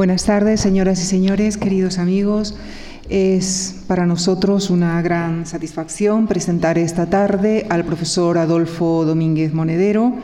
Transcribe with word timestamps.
Buenas 0.00 0.24
tardes, 0.24 0.62
señoras 0.62 0.98
y 1.02 1.04
señores, 1.04 1.58
queridos 1.58 1.98
amigos. 1.98 2.56
Es 3.10 3.82
para 3.86 4.06
nosotros 4.06 4.70
una 4.70 5.02
gran 5.02 5.44
satisfacción 5.44 6.26
presentar 6.26 6.78
esta 6.78 7.10
tarde 7.10 7.66
al 7.68 7.84
profesor 7.84 8.38
Adolfo 8.38 9.04
Domínguez 9.04 9.52
Monedero, 9.52 10.14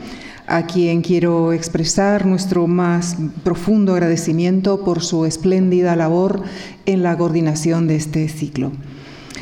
a 0.47 0.65
quien 0.65 1.03
quiero 1.03 1.53
expresar 1.53 2.25
nuestro 2.25 2.65
más 2.65 3.17
profundo 3.43 3.93
agradecimiento 3.93 4.83
por 4.83 5.03
su 5.03 5.25
espléndida 5.25 5.95
labor 5.95 6.41
en 6.87 7.03
la 7.03 7.15
coordinación 7.15 7.85
de 7.85 7.97
este 7.97 8.29
ciclo. 8.29 8.71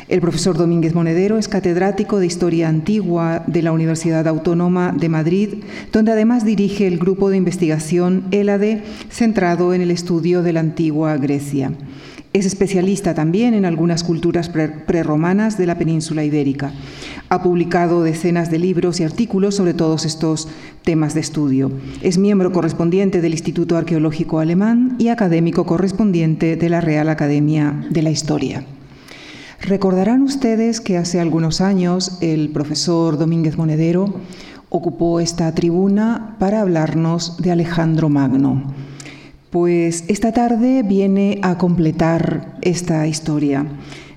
El 0.08 0.20
profesor 0.20 0.56
Domínguez 0.56 0.94
Monedero 0.94 1.36
es 1.36 1.48
catedrático 1.48 2.20
de 2.20 2.26
Historia 2.26 2.68
Antigua 2.68 3.42
de 3.48 3.60
la 3.62 3.72
Universidad 3.72 4.28
Autónoma 4.28 4.94
de 4.96 5.08
Madrid, 5.08 5.48
donde 5.90 6.12
además 6.12 6.44
dirige 6.44 6.86
el 6.86 6.98
grupo 6.98 7.28
de 7.28 7.38
investigación 7.38 8.24
ELADE, 8.30 8.84
centrado 9.10 9.74
en 9.74 9.80
el 9.80 9.90
estudio 9.90 10.44
de 10.44 10.52
la 10.52 10.60
antigua 10.60 11.16
Grecia. 11.16 11.72
Es 12.32 12.46
especialista 12.46 13.14
también 13.14 13.52
en 13.54 13.64
algunas 13.64 14.04
culturas 14.04 14.48
prerromanas 14.48 15.58
de 15.58 15.66
la 15.66 15.76
península 15.76 16.22
ibérica. 16.22 16.72
Ha 17.28 17.42
publicado 17.42 18.04
decenas 18.04 18.48
de 18.48 18.60
libros 18.60 19.00
y 19.00 19.04
artículos 19.04 19.56
sobre 19.56 19.74
todos 19.74 20.04
estos 20.04 20.46
temas 20.84 21.14
de 21.14 21.20
estudio. 21.20 21.72
Es 22.00 22.16
miembro 22.16 22.52
correspondiente 22.52 23.20
del 23.20 23.32
Instituto 23.32 23.76
Arqueológico 23.76 24.38
Alemán 24.38 24.94
y 25.00 25.08
académico 25.08 25.66
correspondiente 25.66 26.54
de 26.54 26.68
la 26.68 26.80
Real 26.80 27.08
Academia 27.08 27.74
de 27.90 28.02
la 28.02 28.10
Historia. 28.10 28.64
Recordarán 29.60 30.22
ustedes 30.22 30.80
que 30.80 30.96
hace 30.96 31.20
algunos 31.20 31.60
años 31.60 32.18
el 32.20 32.50
profesor 32.50 33.18
Domínguez 33.18 33.56
Monedero 33.56 34.14
ocupó 34.68 35.20
esta 35.20 35.52
tribuna 35.54 36.36
para 36.38 36.60
hablarnos 36.60 37.38
de 37.38 37.50
Alejandro 37.50 38.08
Magno. 38.08 38.74
Pues 39.50 40.04
esta 40.08 40.32
tarde 40.32 40.82
viene 40.82 41.40
a 41.42 41.56
completar 41.56 42.58
esta 42.60 43.06
historia. 43.06 43.66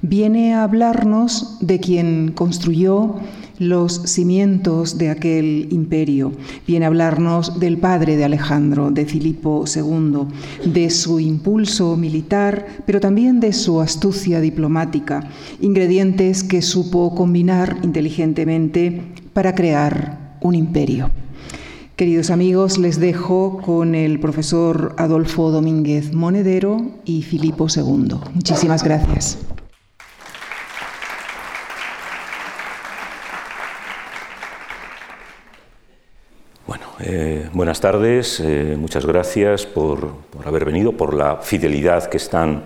Viene 0.02 0.54
a 0.54 0.64
hablarnos 0.64 1.58
de 1.60 1.80
quien 1.80 2.32
construyó 2.34 3.16
los 3.60 4.02
cimientos 4.06 4.98
de 4.98 5.10
aquel 5.10 5.68
imperio. 5.72 6.32
Viene 6.66 6.86
a 6.86 6.88
hablarnos 6.88 7.60
del 7.60 7.78
padre 7.78 8.16
de 8.16 8.24
Alejandro, 8.24 8.90
de 8.90 9.06
Filipo 9.06 9.66
II, 9.68 10.72
de 10.72 10.90
su 10.90 11.20
impulso 11.20 11.98
militar, 11.98 12.66
pero 12.86 13.00
también 13.00 13.40
de 13.40 13.54
su 13.54 13.82
astucia 13.82 14.40
diplomática, 14.40 15.30
ingredientes 15.60 16.44
que 16.44 16.62
supo 16.62 17.14
combinar 17.14 17.78
inteligentemente 17.84 19.02
para 19.34 19.54
crear 19.54 20.38
un 20.42 20.56
imperio. 20.56 21.12
Queridos 21.98 22.30
amigos, 22.30 22.78
les 22.78 22.98
dejo 23.02 23.58
con 23.58 23.94
el 23.94 24.22
profesor 24.22 24.96
Adolfo 24.98 25.52
Domínguez 25.52 26.14
Monedero 26.14 26.78
y 27.04 27.24
Filipo 27.24 27.68
II. 27.76 28.16
Muchísimas 28.34 28.86
gracias. 28.86 29.38
Eh, 37.02 37.48
buenas 37.54 37.80
tardes, 37.80 38.42
eh, 38.42 38.76
muchas 38.78 39.06
gracias 39.06 39.66
por, 39.66 40.16
haber 40.44 40.66
venido, 40.66 40.92
por 40.92 41.14
la 41.14 41.38
fidelidad 41.38 42.10
que 42.10 42.18
están 42.18 42.64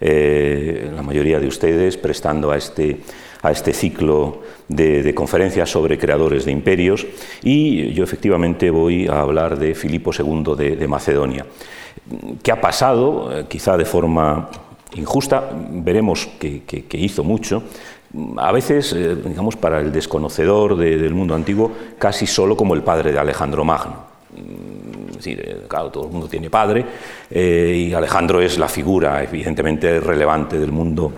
eh, 0.00 0.90
la 0.92 1.02
mayoría 1.02 1.38
de 1.38 1.46
ustedes 1.46 1.96
prestando 1.96 2.50
a 2.50 2.56
este, 2.56 3.02
a 3.42 3.52
este 3.52 3.72
ciclo 3.72 4.42
de, 4.66 5.14
conferencias 5.14 5.70
sobre 5.70 5.98
creadores 5.98 6.44
de 6.44 6.50
imperios. 6.50 7.06
Y 7.44 7.92
yo 7.92 8.02
efectivamente 8.02 8.70
voy 8.70 9.06
a 9.06 9.20
hablar 9.20 9.56
de 9.56 9.76
Filipo 9.76 10.10
II 10.12 10.56
de, 10.56 10.88
Macedonia. 10.88 11.46
¿Qué 12.42 12.50
ha 12.50 12.60
pasado? 12.60 13.46
quizá 13.48 13.76
de 13.76 13.84
forma 13.84 14.50
injusta, 14.96 15.48
veremos 15.70 16.26
que, 16.40 16.62
que 16.64 16.98
hizo 16.98 17.22
mucho, 17.22 17.62
a 18.38 18.52
veces, 18.52 18.92
eh, 18.92 19.16
digamos, 19.24 19.56
para 19.56 19.80
el 19.80 19.92
desconocedor 19.92 20.76
del 20.76 21.14
mundo 21.14 21.34
antiguo, 21.34 21.72
casi 21.98 22.26
solo 22.26 22.56
como 22.56 22.74
el 22.74 22.82
padre 22.82 23.12
de 23.12 23.18
Alejandro 23.18 23.64
Magno. 23.64 24.06
Mm, 24.32 25.18
eh, 25.24 25.62
claro, 25.68 25.90
todo 25.90 26.06
el 26.06 26.12
mundo 26.12 26.28
tiene 26.28 26.50
padre 26.50 26.84
eh, 27.30 27.88
y 27.88 27.94
Alejandro 27.94 28.40
es 28.40 28.58
la 28.58 28.68
figura 28.68 29.22
evidentemente 29.22 30.00
relevante 30.00 30.58
del 30.58 30.72
mundo, 30.72 31.12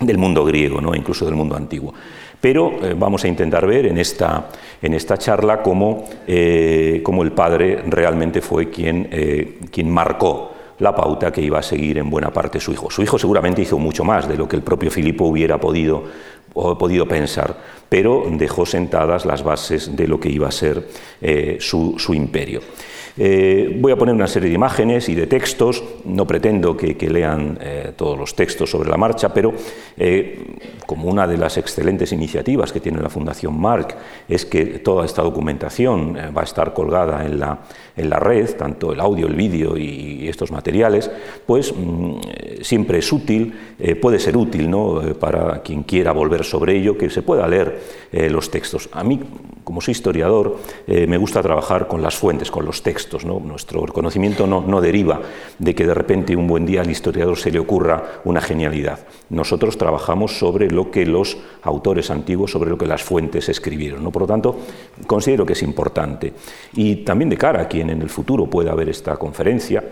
del 0.00 0.18
mundo 0.18 0.44
griego, 0.44 0.80
¿no? 0.80 0.94
incluso 0.94 1.24
del 1.24 1.34
mundo 1.34 1.56
antiguo. 1.56 1.92
Pero 2.40 2.78
vamos 2.96 3.24
a 3.24 3.28
intentar 3.28 3.66
ver 3.66 3.86
en 3.86 3.96
esta, 3.98 4.48
en 4.80 4.92
esta 4.92 5.16
charla 5.16 5.62
cómo, 5.62 6.04
cómo, 7.02 7.22
el 7.22 7.32
padre 7.32 7.82
realmente 7.86 8.42
fue 8.42 8.68
quien, 8.68 9.08
quien 9.72 9.90
marcó 9.90 10.55
la 10.78 10.94
pauta 10.94 11.32
que 11.32 11.40
iba 11.40 11.58
a 11.58 11.62
seguir 11.62 11.98
en 11.98 12.10
buena 12.10 12.30
parte 12.30 12.60
su 12.60 12.72
hijo. 12.72 12.90
Su 12.90 13.02
hijo 13.02 13.18
seguramente 13.18 13.62
hizo 13.62 13.78
mucho 13.78 14.04
más 14.04 14.28
de 14.28 14.36
lo 14.36 14.48
que 14.48 14.56
el 14.56 14.62
propio 14.62 14.90
Filipo 14.90 15.24
hubiera 15.24 15.58
podido, 15.58 16.04
podido 16.52 17.06
pensar, 17.06 17.56
pero 17.88 18.24
dejó 18.32 18.66
sentadas 18.66 19.24
las 19.24 19.42
bases 19.42 19.96
de 19.96 20.08
lo 20.08 20.20
que 20.20 20.28
iba 20.28 20.48
a 20.48 20.52
ser 20.52 20.86
eh, 21.20 21.56
su, 21.60 21.96
imperio. 22.14 22.60
Eh, 23.18 23.78
voy 23.80 23.92
a 23.92 23.96
poner 23.96 24.14
una 24.14 24.26
serie 24.26 24.50
de 24.50 24.54
imágenes 24.54 25.08
y 25.08 25.14
de 25.14 25.26
textos, 25.26 25.82
no 26.04 26.26
pretendo 26.26 26.76
que, 26.76 26.94
lean 27.08 27.58
eh, 27.62 27.92
todos 27.96 28.18
los 28.18 28.34
textos 28.34 28.70
sobre 28.70 28.90
la 28.90 28.98
marcha, 28.98 29.32
pero 29.32 29.54
como 30.84 31.08
una 31.08 31.26
de 31.26 31.38
las 31.38 31.56
excelentes 31.56 32.12
iniciativas 32.12 32.72
que 32.72 32.80
tiene 32.80 33.00
la 33.00 33.08
Fundación 33.08 33.58
Marc 33.58 33.96
es 34.28 34.44
que 34.44 34.64
toda 34.80 35.06
esta 35.06 35.22
documentación 35.22 36.14
va 36.36 36.42
a 36.42 36.44
estar 36.44 36.74
colgada 36.74 37.24
en 37.24 37.40
la, 37.40 37.58
en 37.96 38.10
la 38.10 38.18
red, 38.18 38.56
tanto 38.56 38.92
el 38.92 39.00
audio, 39.00 39.26
el 39.26 39.34
vídeo 39.34 39.76
y 39.76 40.28
estos 40.28 40.50
materiales, 40.52 41.10
pues 41.46 41.74
mm, 41.74 42.16
siempre 42.60 42.98
es 42.98 43.12
útil, 43.12 43.54
eh, 43.78 43.94
puede 43.94 44.18
ser 44.18 44.36
útil 44.36 44.68
¿no? 44.68 45.02
Eh, 45.02 45.14
para 45.14 45.62
quien 45.62 45.82
quiera 45.82 46.12
volver 46.12 46.44
sobre 46.44 46.76
ello, 46.76 46.98
que 46.98 47.10
se 47.10 47.22
pueda 47.22 47.46
leer 47.46 47.80
eh, 48.12 48.28
los 48.28 48.50
textos. 48.50 48.88
A 48.92 49.04
mí, 49.04 49.20
como 49.64 49.80
soy 49.80 49.92
historiador, 49.92 50.58
me 50.86 51.16
gusta 51.16 51.42
trabajar 51.42 51.88
con 51.88 52.00
las 52.00 52.14
fuentes, 52.14 52.52
con 52.52 52.64
los 52.64 52.84
textos. 52.84 53.24
¿no? 53.24 53.40
Nuestro 53.40 53.84
conocimiento 53.86 54.46
no, 54.46 54.60
no 54.60 54.80
deriva 54.80 55.20
de 55.58 55.74
que 55.74 55.84
de 55.84 55.92
repente 55.92 56.36
un 56.36 56.46
buen 56.46 56.64
día 56.64 56.82
al 56.82 56.90
historiador 56.90 57.36
se 57.36 57.50
le 57.50 57.58
ocurra 57.58 58.20
una 58.24 58.40
genialidad. 58.40 59.00
Nosotros 59.28 59.76
trabajamos 59.76 60.38
sobre 60.38 60.70
lo 60.70 60.92
que 60.92 61.04
los 61.04 61.38
autores 61.62 62.12
antiguos, 62.12 62.52
sobre 62.52 62.70
lo 62.70 62.78
que 62.78 62.86
las 62.86 63.02
fuentes 63.02 63.48
escribieron. 63.48 64.04
¿no? 64.04 64.12
Por 64.12 64.22
lo 64.22 64.28
tanto, 64.28 64.56
considero 65.08 65.44
que 65.44 65.54
es 65.54 65.62
importante. 65.64 66.32
Y 66.74 66.96
también 66.96 67.28
de 67.28 67.36
cara 67.36 67.62
a 67.62 67.68
quien 67.68 67.85
en 67.90 68.02
el 68.02 68.10
futuro 68.10 68.46
pueda 68.46 68.74
ver 68.74 68.88
esta 68.88 69.16
conferencia, 69.16 69.82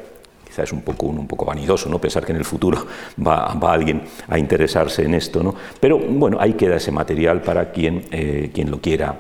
quizá 0.47 0.63
es 0.63 0.73
un 0.73 0.83
poco, 0.83 1.07
un, 1.07 1.27
poco 1.27 1.45
vanidoso 1.45 1.89
¿no? 1.89 1.99
pensar 1.99 2.25
que 2.25 2.33
en 2.33 2.39
el 2.39 2.45
futuro 2.45 2.87
va, 3.27 3.47
alguien 3.73 4.03
a 4.29 4.39
interesarse 4.39 5.05
en 5.05 5.15
esto, 5.15 5.43
¿no? 5.43 5.55
pero 5.81 5.99
bueno, 5.99 6.39
ahí 6.41 6.55
queda 6.55 6.77
ese 6.77 6.93
material 6.93 7.43
para 7.43 7.73
quien, 7.73 8.05
eh, 8.11 8.51
quien, 8.53 8.71
lo, 8.71 8.81
quiera, 8.81 9.19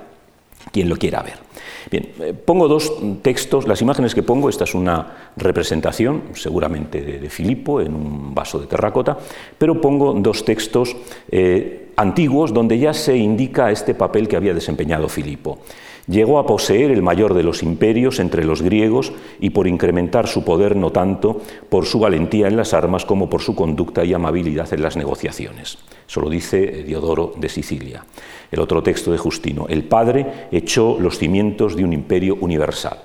quien 0.70 0.88
lo 0.88 0.96
quiera 0.96 1.22
ver. 1.22 1.44
Bien, 1.90 2.08
eh, 2.20 2.32
pongo 2.32 2.68
dos 2.68 2.92
textos, 3.22 3.66
las 3.68 3.82
imágenes 3.82 4.14
que 4.14 4.22
pongo, 4.22 4.48
esta 4.48 4.64
es 4.64 4.74
una 4.74 5.30
representación, 5.36 6.22
seguramente 6.34 7.00
de, 7.00 7.30
Filipo, 7.30 7.80
en 7.80 7.94
un 7.94 8.34
vaso 8.34 8.58
de 8.58 8.66
terracota, 8.66 9.18
pero 9.58 9.80
pongo 9.80 10.14
dos 10.14 10.44
textos 10.44 10.96
eh, 11.30 11.92
antiguos 11.96 12.52
donde 12.52 12.78
ya 12.78 12.94
se 12.94 13.16
indica 13.16 13.70
este 13.70 13.94
papel 13.94 14.28
que 14.28 14.36
había 14.36 14.54
desempeñado 14.54 15.08
Filipo. 15.08 15.58
Llegó 16.06 16.38
a 16.38 16.46
poseer 16.46 16.90
el 16.90 17.02
mayor 17.02 17.32
de 17.32 17.42
los 17.42 17.62
imperios 17.62 18.20
entre 18.20 18.44
los 18.44 18.60
griegos 18.60 19.12
y 19.40 19.50
por 19.50 19.66
incrementar 19.66 20.26
su 20.26 20.44
poder 20.44 20.76
no 20.76 20.92
tanto 20.92 21.40
por 21.70 21.86
su 21.86 21.98
valentía 21.98 22.46
en 22.46 22.56
las 22.58 22.74
armas 22.74 23.06
como 23.06 23.30
por 23.30 23.40
su 23.40 23.54
conducta 23.54 24.04
y 24.04 24.12
amabilidad 24.12 24.72
en 24.74 24.82
las 24.82 24.96
negociaciones. 24.96 25.78
Eso 26.06 26.20
lo 26.20 26.28
dice 26.28 26.84
Diodoro 26.84 27.32
de 27.36 27.48
Sicilia. 27.48 28.04
El 28.50 28.60
otro 28.60 28.82
texto 28.82 29.12
de 29.12 29.18
Justino. 29.18 29.66
El 29.68 29.84
padre 29.84 30.48
echó 30.52 30.98
los 31.00 31.18
cimientos 31.18 31.74
de 31.74 31.84
un 31.84 31.94
imperio 31.94 32.36
universal 32.38 32.98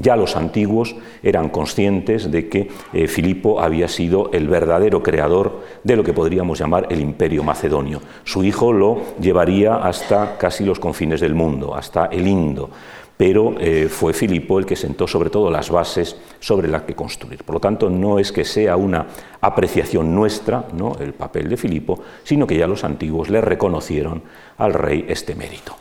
ya 0.00 0.16
los 0.16 0.36
antiguos 0.36 0.96
eran 1.22 1.48
conscientes 1.50 2.30
de 2.30 2.48
que 2.48 2.68
eh, 2.92 3.08
Filipo 3.08 3.60
había 3.60 3.88
sido 3.88 4.30
el 4.32 4.48
verdadero 4.48 5.02
creador 5.02 5.62
de 5.84 5.96
lo 5.96 6.04
que 6.04 6.12
podríamos 6.12 6.58
llamar 6.58 6.86
el 6.90 7.00
imperio 7.00 7.42
macedonio. 7.44 8.00
Su 8.24 8.44
hijo 8.44 8.72
lo 8.72 9.02
llevaría 9.20 9.76
hasta 9.76 10.36
casi 10.38 10.64
los 10.64 10.80
confines 10.80 11.20
del 11.20 11.34
mundo, 11.34 11.74
hasta 11.74 12.06
el 12.06 12.26
Indo 12.26 12.70
pero 13.18 13.56
eh, 13.58 13.88
fue 13.90 14.12
Filipo 14.14 14.60
el 14.60 14.64
que 14.64 14.76
sentó 14.76 15.08
sobre 15.08 15.28
todo 15.28 15.50
las 15.50 15.70
bases 15.70 16.16
sobre 16.38 16.68
las 16.68 16.82
que 16.82 16.94
construir. 16.94 17.42
Por 17.42 17.54
lo 17.54 17.60
tanto, 17.60 17.90
no 17.90 18.20
es 18.20 18.30
que 18.30 18.44
sea 18.44 18.76
una 18.76 19.06
apreciación 19.40 20.14
nuestra, 20.14 20.66
¿no? 20.72 20.96
el 21.00 21.12
papel 21.14 21.48
de 21.48 21.56
Filipo, 21.56 22.00
sino 22.22 22.46
que 22.46 22.56
ya 22.56 22.68
los 22.68 22.84
antiguos 22.84 23.28
le 23.28 23.40
reconocieron 23.40 24.22
al 24.56 24.72
rey 24.72 25.04
este 25.08 25.34
mérito. 25.34 25.76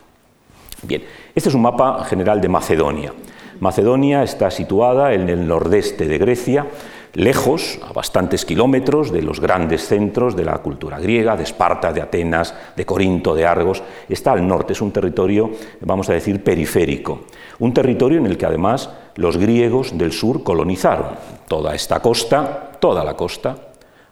Bien, 0.81 1.03
este 1.35 1.49
es 1.49 1.55
un 1.55 1.61
mapa 1.61 2.03
general 2.05 2.41
de 2.41 2.49
Macedonia. 2.49 3.13
Macedonia 3.59 4.23
está 4.23 4.51
situada 4.51 5.13
en 5.13 5.29
el 5.29 5.47
nordeste 5.47 6.07
de 6.07 6.17
Grecia, 6.17 6.67
lejos, 7.13 7.79
a 7.87 7.93
bastantes 7.93 8.45
kilómetros 8.45 9.11
de 9.11 9.23
los 9.23 9.39
grandes 9.39 9.87
centros 9.87 10.35
de 10.35 10.45
la 10.45 10.59
cultura 10.59 10.99
griega, 10.99 11.35
de 11.35 11.43
Esparta, 11.43 11.91
de 11.91 12.01
Atenas, 12.01 12.53
de 12.75 12.85
Corinto, 12.85 13.33
de 13.33 13.45
Argos. 13.45 13.81
Está 14.07 14.33
al 14.33 14.47
norte, 14.47 14.73
es 14.73 14.81
un 14.81 14.91
territorio, 14.91 15.49
vamos 15.81 16.09
a 16.09 16.13
decir, 16.13 16.43
periférico. 16.43 17.21
Un 17.59 17.73
territorio 17.73 18.19
en 18.19 18.27
el 18.27 18.37
que 18.37 18.45
además 18.45 18.91
los 19.15 19.37
griegos 19.37 19.97
del 19.97 20.11
sur 20.11 20.43
colonizaron. 20.43 21.07
toda 21.47 21.73
esta 21.73 21.99
costa, 22.01 22.73
toda 22.79 23.03
la 23.03 23.15
costa, 23.15 23.66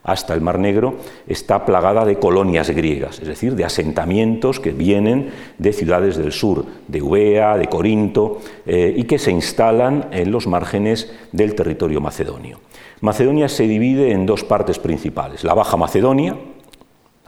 hasta 0.06 0.34
el 0.34 0.42
Mar 0.42 0.60
Negro, 0.60 0.96
está 1.28 1.66
plagada 1.66 2.06
de 2.06 2.18
colonias 2.18 2.70
griegas, 2.70 3.20
es 3.20 3.28
decir, 3.28 3.56
de 3.56 3.66
asentamientos 3.66 4.60
que 4.60 4.72
vienen 4.72 5.32
de 5.58 5.74
ciudades 5.74 6.16
del 6.16 6.32
sur, 6.32 6.66
de 6.88 7.00
Eubea, 7.00 7.58
de 7.58 7.68
Corinto, 7.68 8.40
eh, 8.66 8.94
y 8.96 9.04
que 9.04 9.20
se 9.20 9.32
instalan 9.32 10.08
en 10.12 10.32
los 10.32 10.48
márgenes 10.48 11.12
del 11.32 11.56
territorio 11.56 12.02
macedonio. 12.02 12.60
Macedonia 13.02 13.50
se 13.50 13.68
divide 13.68 14.12
en 14.12 14.26
dos 14.26 14.44
partes 14.44 14.80
principales, 14.80 15.44
la 15.44 15.54
Baja 15.54 15.76
Macedonia, 15.76 16.38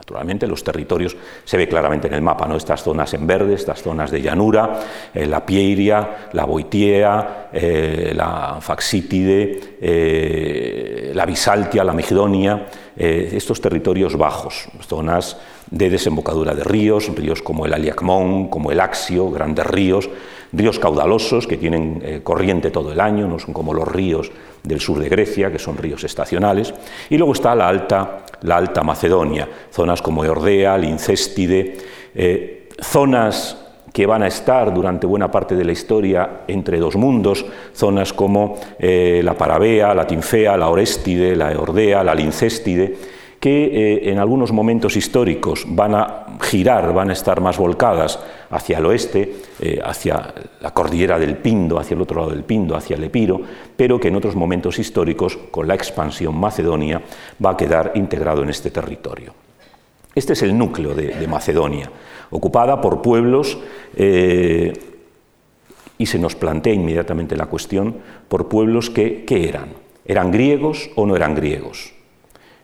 Naturalmente, 0.08 0.46
los 0.46 0.64
territorios 0.64 1.14
se 1.44 1.58
ve 1.58 1.68
claramente 1.68 2.06
en 2.06 2.14
el 2.14 2.22
mapa, 2.22 2.46
¿no? 2.48 2.56
estas 2.56 2.82
zonas 2.82 3.12
en 3.12 3.26
verde, 3.26 3.52
estas 3.52 3.82
zonas 3.82 4.10
de 4.10 4.22
llanura, 4.22 4.80
eh, 5.12 5.26
la 5.26 5.44
Pieiria, 5.44 6.30
la 6.32 6.46
Boitia, 6.46 7.48
eh, 7.52 8.12
la 8.16 8.56
Faxítide, 8.58 9.76
eh, 9.78 11.12
la 11.14 11.26
Bisaltia, 11.26 11.84
la 11.84 11.92
Migdonia, 11.92 12.68
estos 12.96 13.60
territorios 13.60 14.16
bajos, 14.16 14.68
zonas 14.80 15.36
de 15.70 15.90
desembocadura 15.90 16.54
de 16.54 16.64
ríos, 16.64 17.14
ríos 17.14 17.42
como 17.42 17.66
el 17.66 17.74
Aliacmón, 17.74 18.48
como 18.48 18.72
el 18.72 18.80
Axio, 18.80 19.30
grandes 19.30 19.66
ríos, 19.66 20.08
ríos 20.52 20.80
caudalosos 20.80 21.46
que 21.46 21.58
tienen 21.58 22.22
corriente 22.24 22.70
todo 22.70 22.90
el 22.90 22.98
año, 22.98 23.28
no 23.28 23.38
son 23.38 23.54
como 23.54 23.72
los 23.72 23.86
ríos 23.86 24.32
del 24.62 24.80
sur 24.80 24.98
de 24.98 25.08
Grecia, 25.08 25.50
que 25.50 25.58
son 25.58 25.76
ríos 25.76 26.04
estacionales, 26.04 26.74
y 27.10 27.16
luego 27.16 27.32
está 27.32 27.54
la 27.54 27.68
Alta, 27.68 28.24
la 28.42 28.56
alta 28.56 28.82
Macedonia, 28.82 29.48
zonas 29.70 30.02
como 30.02 30.24
Eordea, 30.24 30.78
Lincéstide, 30.78 31.76
eh, 32.14 32.68
zonas 32.80 33.56
que 33.92 34.06
van 34.06 34.22
a 34.22 34.28
estar 34.28 34.72
durante 34.72 35.06
buena 35.06 35.30
parte 35.30 35.56
de 35.56 35.64
la 35.64 35.72
historia 35.72 36.42
entre 36.46 36.78
dos 36.78 36.96
mundos, 36.96 37.44
zonas 37.74 38.12
como 38.12 38.56
eh, 38.78 39.22
la 39.24 39.34
Parabea, 39.34 39.94
la 39.94 40.06
Tinfea, 40.06 40.56
la 40.56 40.68
Oréstide, 40.68 41.34
la 41.34 41.52
Eordea, 41.52 42.04
la 42.04 42.14
Lincéstide, 42.14 42.94
que 43.40 43.64
eh, 43.64 44.10
en 44.10 44.18
algunos 44.18 44.52
momentos 44.52 44.96
históricos 44.96 45.64
van 45.66 45.94
a 45.94 46.26
girar, 46.40 46.92
van 46.92 47.10
a 47.10 47.12
estar 47.12 47.40
más 47.40 47.56
volcadas 47.56 48.18
hacia 48.50 48.78
el 48.78 48.86
oeste, 48.86 49.36
eh, 49.60 49.80
hacia 49.84 50.34
la 50.60 50.72
cordillera 50.72 51.18
del 51.18 51.36
Pindo, 51.36 51.78
hacia 51.78 51.94
el 51.94 52.02
otro 52.02 52.20
lado 52.20 52.32
del 52.32 52.44
Pindo, 52.44 52.76
hacia 52.76 52.96
el 52.96 53.04
Epiro, 53.04 53.40
pero 53.76 54.00
que 54.00 54.08
en 54.08 54.16
otros 54.16 54.34
momentos 54.34 54.78
históricos, 54.78 55.38
con 55.50 55.68
la 55.68 55.74
expansión 55.74 56.38
macedonia, 56.38 57.02
va 57.44 57.50
a 57.50 57.56
quedar 57.56 57.92
integrado 57.94 58.42
en 58.42 58.50
este 58.50 58.70
territorio. 58.70 59.34
Este 60.14 60.32
es 60.32 60.42
el 60.42 60.56
núcleo 60.56 60.94
de, 60.94 61.26
Macedonia, 61.28 61.90
ocupada 62.30 62.80
por 62.80 63.02
pueblos, 63.02 63.58
eh, 63.96 64.72
y 65.98 66.06
se 66.06 66.18
nos 66.18 66.34
plantea 66.34 66.72
inmediatamente 66.72 67.36
la 67.36 67.46
cuestión, 67.46 67.96
por 68.28 68.48
pueblos 68.48 68.88
que, 68.90 69.24
¿qué 69.24 69.48
eran? 69.48 69.70
¿Eran 70.04 70.30
griegos 70.30 70.90
o 70.94 71.06
no 71.06 71.16
eran 71.16 71.34
griegos? 71.34 71.92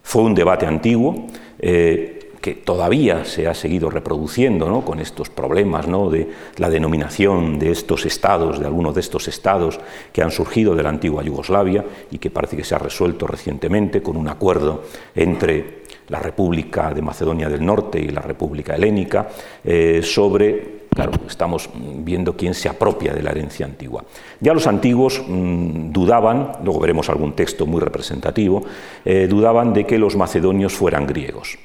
Fue 0.03 0.23
un 0.23 0.35
debate 0.35 0.67
antiguo 0.67 1.27
eh, 1.59 2.24
que 2.45 2.55
todavía 2.55 3.25
se 3.25 3.49
ha 3.49 3.55
seguido 3.55 3.89
reproduciendo 3.89 4.83
con 4.83 5.01
estos 5.01 5.31
problemas 5.31 5.89
¿no? 5.89 6.11
de 6.11 6.29
la 6.59 6.69
denominación 6.69 7.59
de 7.59 7.71
estos 7.71 8.05
estados, 8.05 8.61
de 8.61 8.67
algunos 8.67 8.95
de 8.95 9.01
estos 9.01 9.29
estados 9.29 9.81
que 10.13 10.21
han 10.21 10.31
surgido 10.31 10.77
de 10.77 10.83
la 10.83 10.91
antigua 10.91 11.23
Yugoslavia 11.23 11.83
y 12.11 12.19
que 12.19 12.29
parece 12.29 12.55
que 12.55 12.65
se 12.65 12.75
ha 12.75 12.79
resuelto 12.79 13.27
recientemente 13.27 14.03
con 14.03 14.19
un 14.19 14.29
acuerdo 14.29 14.83
entre 15.15 15.85
la 16.09 16.19
República 16.19 16.93
de 16.93 17.01
Macedonia 17.01 17.49
del 17.49 17.65
Norte 17.65 17.99
y 17.99 18.09
la 18.09 18.21
República 18.21 18.75
Helénica 18.75 19.27
eh, 19.65 20.03
sobre 20.03 20.85
Claro, 20.95 21.11
estamos 21.27 21.69
viendo 21.75 22.37
quién 22.37 22.55
se 22.55 22.69
apropia 22.69 23.13
de 23.13 23.21
la 23.21 23.33
herencia 23.33 23.67
antigua. 23.67 24.05
Ya 24.39 24.55
los 24.55 24.69
antiguos 24.69 25.21
mm, 25.27 25.91
dudaban, 25.91 26.53
luego 26.63 26.79
veremos 26.79 27.09
algún 27.09 27.33
texto 27.33 27.67
muy 27.67 27.81
representativo, 27.81 28.63
eh, 29.05 29.27
dudaban 29.29 29.73
de 29.73 29.87
que 29.87 29.99
los 29.99 30.15
macedonios 30.15 30.73
fueran 30.73 31.05
griegos. 31.05 31.59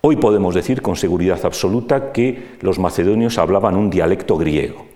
Hoy 0.00 0.16
podemos 0.16 0.54
decir 0.54 0.80
con 0.80 0.94
seguridad 0.94 1.40
absoluta 1.44 2.12
que 2.12 2.56
los 2.60 2.78
macedonios 2.78 3.36
hablaban 3.36 3.76
un 3.76 3.90
dialecto 3.90 4.36
griego. 4.36 4.86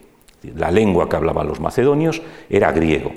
La 0.56 0.70
lengua 0.70 1.08
que 1.08 1.16
hablaban 1.16 1.49
los 1.49 1.60
macedonios 1.60 2.22
era 2.49 2.70
griego. 2.70 3.12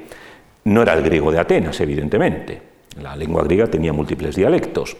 No 0.63 0.81
era 0.81 0.93
el 0.93 1.03
griego 1.03 1.31
de 1.31 1.39
Atenas, 1.39 1.79
evidentemente. 1.81 2.59
La 3.01 3.15
lengua 3.15 3.43
griega 3.43 3.67
tenía 3.67 3.93
múltiples 3.93 4.35
dialectos, 4.35 4.97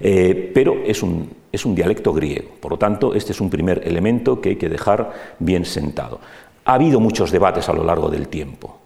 eh, 0.00 0.50
pero 0.52 0.82
es 0.84 1.02
un, 1.02 1.30
es 1.50 1.64
un 1.64 1.74
dialecto 1.74 2.12
griego. 2.12 2.50
Por 2.60 2.72
lo 2.72 2.78
tanto, 2.78 3.14
este 3.14 3.32
es 3.32 3.40
un 3.40 3.48
primer 3.48 3.86
elemento 3.86 4.40
que 4.40 4.50
hay 4.50 4.56
que 4.56 4.68
dejar 4.68 5.12
bien 5.38 5.64
sentado. 5.64 6.20
Ha 6.66 6.74
habido 6.74 7.00
muchos 7.00 7.30
debates 7.30 7.68
a 7.68 7.72
lo 7.72 7.82
largo 7.82 8.10
del 8.10 8.28
tiempo, 8.28 8.77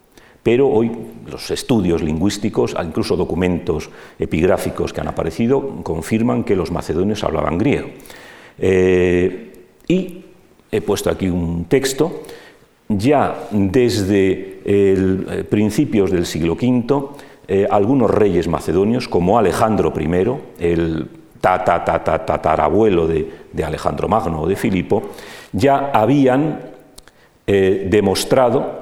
pero 0.43 0.69
hoy 0.69 0.91
los 1.31 1.51
estudios 1.51 2.03
lingüísticos, 2.03 2.75
incluso 2.83 3.17
documentos 3.17 3.91
epigráficos 4.19 4.93
que 4.93 5.01
han 5.01 5.09
aparecido, 5.09 5.83
confirman 5.83 6.43
que 6.43 6.57
los 6.57 6.71
macedonios 6.73 7.23
hablaban 7.23 7.59
griego. 7.59 7.89
Eh, 8.59 9.53
y 9.87 10.25
he 10.71 10.81
puesto 10.81 11.11
aquí 11.11 11.29
un 11.29 11.67
texto, 11.67 12.23
ya 12.89 13.49
desde 13.53 14.61
eh, 14.65 15.45
principios 15.49 16.11
del 16.11 16.27
siglo 16.27 16.55
V, 16.55 17.09
eh, 17.47 17.67
algunos 17.71 18.11
reyes 18.11 18.49
macedonios, 18.49 19.09
como 19.09 19.39
Alejandro 19.39 19.93
I, 19.97 20.39
el 20.59 21.09
tatarabuelo 21.41 23.07
de, 23.07 23.31
de 23.53 23.65
Alejandro 23.65 24.09
Magno 24.09 24.43
o 24.43 24.49
de 24.49 24.57
Filipo, 24.57 25.03
ya 25.53 25.91
habían 25.93 26.73
demostrado, 27.45 28.82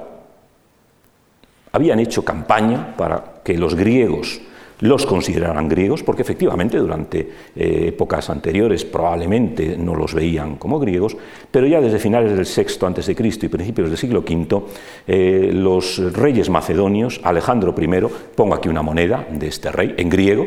habían 1.71 1.99
hecho 1.99 2.23
campaña 2.23 2.95
para 2.95 3.41
que 3.43 3.57
los 3.57 3.75
griegos 3.75 4.41
los 4.81 5.05
consideraran 5.05 5.69
griegos, 5.69 6.03
porque 6.03 6.23
efectivamente 6.23 6.77
durante 6.77 7.19
eh, 7.55 7.85
épocas 7.89 8.29
anteriores 8.29 8.83
probablemente 8.83 9.77
no 9.77 9.95
los 9.95 10.13
veían 10.13 10.55
como 10.55 10.79
griegos, 10.79 11.15
pero 11.51 11.67
ya 11.67 11.79
desde 11.79 11.99
finales 11.99 12.35
del 12.35 13.05
de 13.05 13.15
Cristo 13.15 13.45
y 13.45 13.49
principios 13.49 13.89
del 13.89 13.97
siglo 13.97 14.21
V, 14.21 14.63
eh, 15.07 15.51
los 15.53 15.99
reyes 16.13 16.49
macedonios, 16.49 17.21
Alejandro 17.23 17.75
I, 17.79 17.87
pongo 18.35 18.55
aquí 18.55 18.69
una 18.69 18.81
moneda 18.81 19.27
de 19.31 19.47
este 19.47 19.71
rey 19.71 19.93
en 19.97 20.09
griego, 20.09 20.45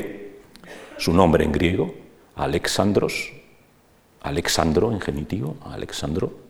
su 0.96 1.12
nombre 1.12 1.44
en 1.44 1.52
griego, 1.52 1.94
Alexandros, 2.34 3.32
Alexandro 4.22 4.90
en 4.90 5.00
genitivo, 5.00 5.56
Alexandro, 5.64 6.43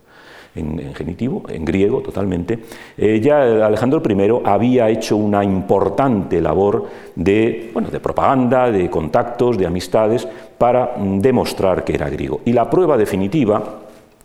en, 0.55 0.95
genitivo, 0.95 1.43
en 1.49 1.65
griego 1.65 2.01
totalmente, 2.01 2.59
eh, 2.97 3.21
ya 3.21 3.67
Alejandro 3.67 4.03
I 4.07 4.41
había 4.45 4.89
hecho 4.89 5.17
una 5.17 5.43
importante 5.43 6.41
labor 6.41 6.87
de, 7.15 7.71
bueno, 7.73 7.91
de 7.91 8.01
propaganda, 8.01 8.71
de 8.71 8.89
contactos, 8.89 9.59
de 9.59 9.67
amistades, 9.67 10.27
para 10.59 10.95
demostrar 10.99 11.85
que 11.85 11.95
era 11.95 12.09
griego. 12.09 12.41
Y 12.45 12.53
la 12.53 12.71
prueba 12.71 12.97
definitiva, 12.97 13.81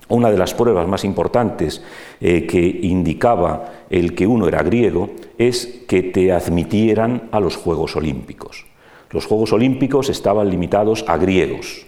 una 0.09 0.31
de 0.31 0.37
las 0.37 0.53
pruebas 0.53 0.87
más 0.87 1.03
importantes 1.03 1.83
eh, 2.19 2.45
que 2.45 2.79
indicaba 2.83 3.65
el 3.89 4.15
que 4.15 4.27
uno 4.27 4.47
era 4.47 4.63
griego, 4.63 5.09
es 5.37 5.83
que 5.87 6.03
te 6.03 6.31
admitieran 6.31 7.29
a 7.31 7.39
los 7.39 7.55
Juegos 7.55 7.95
Olímpicos. 7.95 8.65
Los 9.11 9.25
Juegos 9.25 9.53
Olímpicos 9.53 10.09
estaban 10.09 10.49
limitados 10.49 11.03
a 11.07 11.17
griegos, 11.17 11.85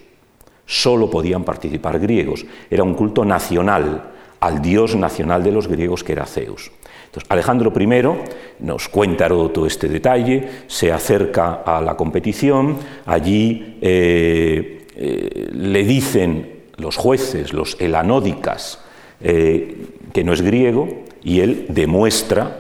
solo 0.65 1.09
podían 1.09 1.43
participar 1.43 1.99
griegos, 1.99 2.45
era 2.69 2.83
un 2.83 2.95
culto 2.95 3.23
nacional, 3.25 4.10
al 4.41 4.61
dios 4.61 4.95
nacional 4.95 5.43
de 5.43 5.51
los 5.51 5.67
griegos 5.67 6.03
que 6.03 6.11
era 6.11 6.25
Zeus. 6.25 6.71
Entonces, 7.05 7.29
Alejandro 7.29 7.71
I 7.77 8.63
nos 8.63 8.89
cuenta 8.89 9.27
todo 9.27 9.65
este 9.65 9.87
detalle, 9.87 10.47
se 10.67 10.91
acerca 10.91 11.61
a 11.65 11.81
la 11.81 11.95
competición, 11.95 12.77
allí 13.05 13.77
eh, 13.81 14.87
eh, 14.95 15.49
le 15.51 15.83
dicen 15.83 16.61
los 16.77 16.97
jueces, 16.97 17.53
los 17.53 17.75
elanódicas, 17.79 18.79
eh, 19.19 19.87
que 20.13 20.23
no 20.23 20.33
es 20.33 20.41
griego, 20.41 20.87
y 21.23 21.41
él 21.41 21.65
demuestra, 21.69 22.57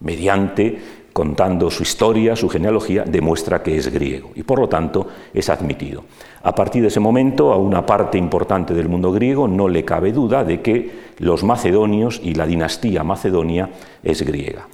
mediante 0.00 0.78
contando 1.12 1.70
su 1.70 1.82
historia, 1.82 2.36
su 2.36 2.48
genealogía, 2.48 3.04
demuestra 3.04 3.62
que 3.62 3.76
es 3.76 3.92
griego 3.92 4.30
y 4.34 4.42
por 4.42 4.60
lo 4.60 4.68
tanto 4.68 5.06
es 5.34 5.48
admitido. 5.48 6.04
A 6.42 6.54
partir 6.54 6.82
de 6.82 6.88
ese 6.88 7.00
momento, 7.00 7.52
a 7.52 7.56
una 7.56 7.84
parte 7.84 8.18
importante 8.18 8.74
del 8.74 8.88
mundo 8.88 9.12
griego 9.12 9.48
no 9.48 9.68
le 9.68 9.84
cabe 9.84 10.12
duda 10.12 10.44
de 10.44 10.60
que 10.62 10.90
los 11.18 11.42
macedonios 11.42 12.20
y 12.22 12.34
la 12.34 12.46
dinastía 12.46 13.02
macedonia 13.02 13.70
es 14.02 14.22
griega. 14.22 14.68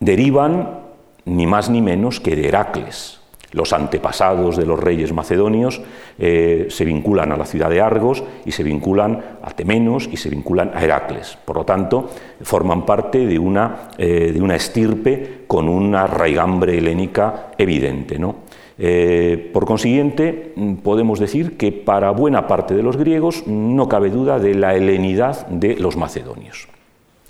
Derivan 0.00 0.80
ni 1.24 1.46
más 1.46 1.70
ni 1.70 1.80
menos 1.80 2.20
que 2.20 2.36
de 2.36 2.48
Heracles, 2.48 3.20
los 3.54 3.72
antepasados 3.72 4.56
de 4.56 4.66
los 4.66 4.78
reyes 4.78 5.12
macedonios 5.12 5.80
eh, 6.18 6.66
se 6.68 6.84
vinculan 6.84 7.32
a 7.32 7.36
la 7.36 7.46
ciudad 7.46 7.70
de 7.70 7.80
Argos 7.80 8.22
y 8.44 8.50
se 8.50 8.64
vinculan 8.64 9.22
a 9.42 9.50
Temenos 9.52 10.08
y 10.10 10.16
se 10.16 10.28
vinculan 10.28 10.72
a 10.74 10.82
Heracles. 10.82 11.38
Por 11.44 11.56
lo 11.56 11.64
tanto, 11.64 12.10
forman 12.42 12.84
parte 12.84 13.26
de 13.26 13.38
una, 13.38 13.90
eh, 13.96 14.32
de 14.34 14.42
una 14.42 14.56
estirpe 14.56 15.44
con 15.46 15.68
una 15.68 16.06
raigambre 16.06 16.76
helénica 16.76 17.52
evidente. 17.56 18.18
¿no? 18.18 18.36
Eh, 18.76 19.50
por 19.52 19.66
consiguiente, 19.66 20.52
podemos 20.82 21.20
decir 21.20 21.56
que 21.56 21.70
para 21.70 22.10
buena 22.10 22.48
parte 22.48 22.74
de 22.74 22.82
los 22.82 22.96
griegos 22.96 23.46
no 23.46 23.88
cabe 23.88 24.10
duda 24.10 24.40
de 24.40 24.54
la 24.54 24.74
helenidad 24.74 25.46
de 25.46 25.76
los 25.76 25.96
macedonios. 25.96 26.68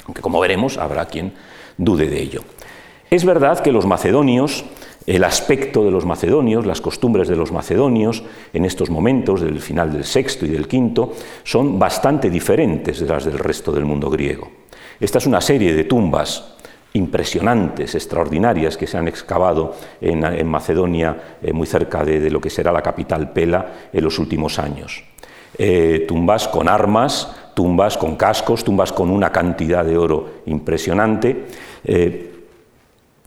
Aunque 0.06 0.22
como 0.22 0.40
veremos, 0.40 0.78
habrá 0.78 1.04
quien 1.04 1.34
dude 1.76 2.08
de 2.08 2.22
ello. 2.22 2.40
Es 3.10 3.24
verdad 3.24 3.60
que 3.60 3.72
los 3.72 3.86
macedonios, 3.86 4.64
el 5.06 5.24
aspecto 5.24 5.84
de 5.84 5.90
los 5.90 6.06
macedonios, 6.06 6.66
las 6.66 6.80
costumbres 6.80 7.28
de 7.28 7.36
los 7.36 7.52
macedonios 7.52 8.22
en 8.52 8.64
estos 8.64 8.90
momentos 8.90 9.40
del 9.40 9.60
final 9.60 9.92
del 9.92 10.04
sexto 10.04 10.46
y 10.46 10.50
del 10.50 10.68
quinto 10.68 11.12
son 11.42 11.78
bastante 11.78 12.30
diferentes 12.30 13.00
de 13.00 13.06
las 13.06 13.24
del 13.24 13.38
resto 13.38 13.72
del 13.72 13.84
mundo 13.84 14.08
griego. 14.08 14.50
Esta 15.00 15.18
es 15.18 15.26
una 15.26 15.40
serie 15.40 15.74
de 15.74 15.84
tumbas 15.84 16.54
impresionantes, 16.94 17.94
extraordinarias, 17.94 18.76
que 18.76 18.86
se 18.86 18.96
han 18.96 19.08
excavado 19.08 19.74
en, 20.00 20.46
Macedonia, 20.46 21.36
eh, 21.42 21.52
muy 21.52 21.66
cerca 21.66 22.04
de, 22.04 22.30
lo 22.30 22.40
que 22.40 22.50
será 22.50 22.72
la 22.72 22.82
capital 22.82 23.32
Pela, 23.32 23.88
en 23.92 24.04
los 24.04 24.18
últimos 24.18 24.58
años. 24.58 25.02
Eh, 25.58 26.04
tumbas 26.06 26.48
con 26.48 26.68
armas, 26.68 27.34
tumbas 27.54 27.98
con 27.98 28.16
cascos, 28.16 28.64
tumbas 28.64 28.92
con 28.92 29.10
una 29.10 29.30
cantidad 29.30 29.84
de 29.84 29.98
oro 29.98 30.42
impresionante. 30.46 31.46
Eh, 31.84 32.33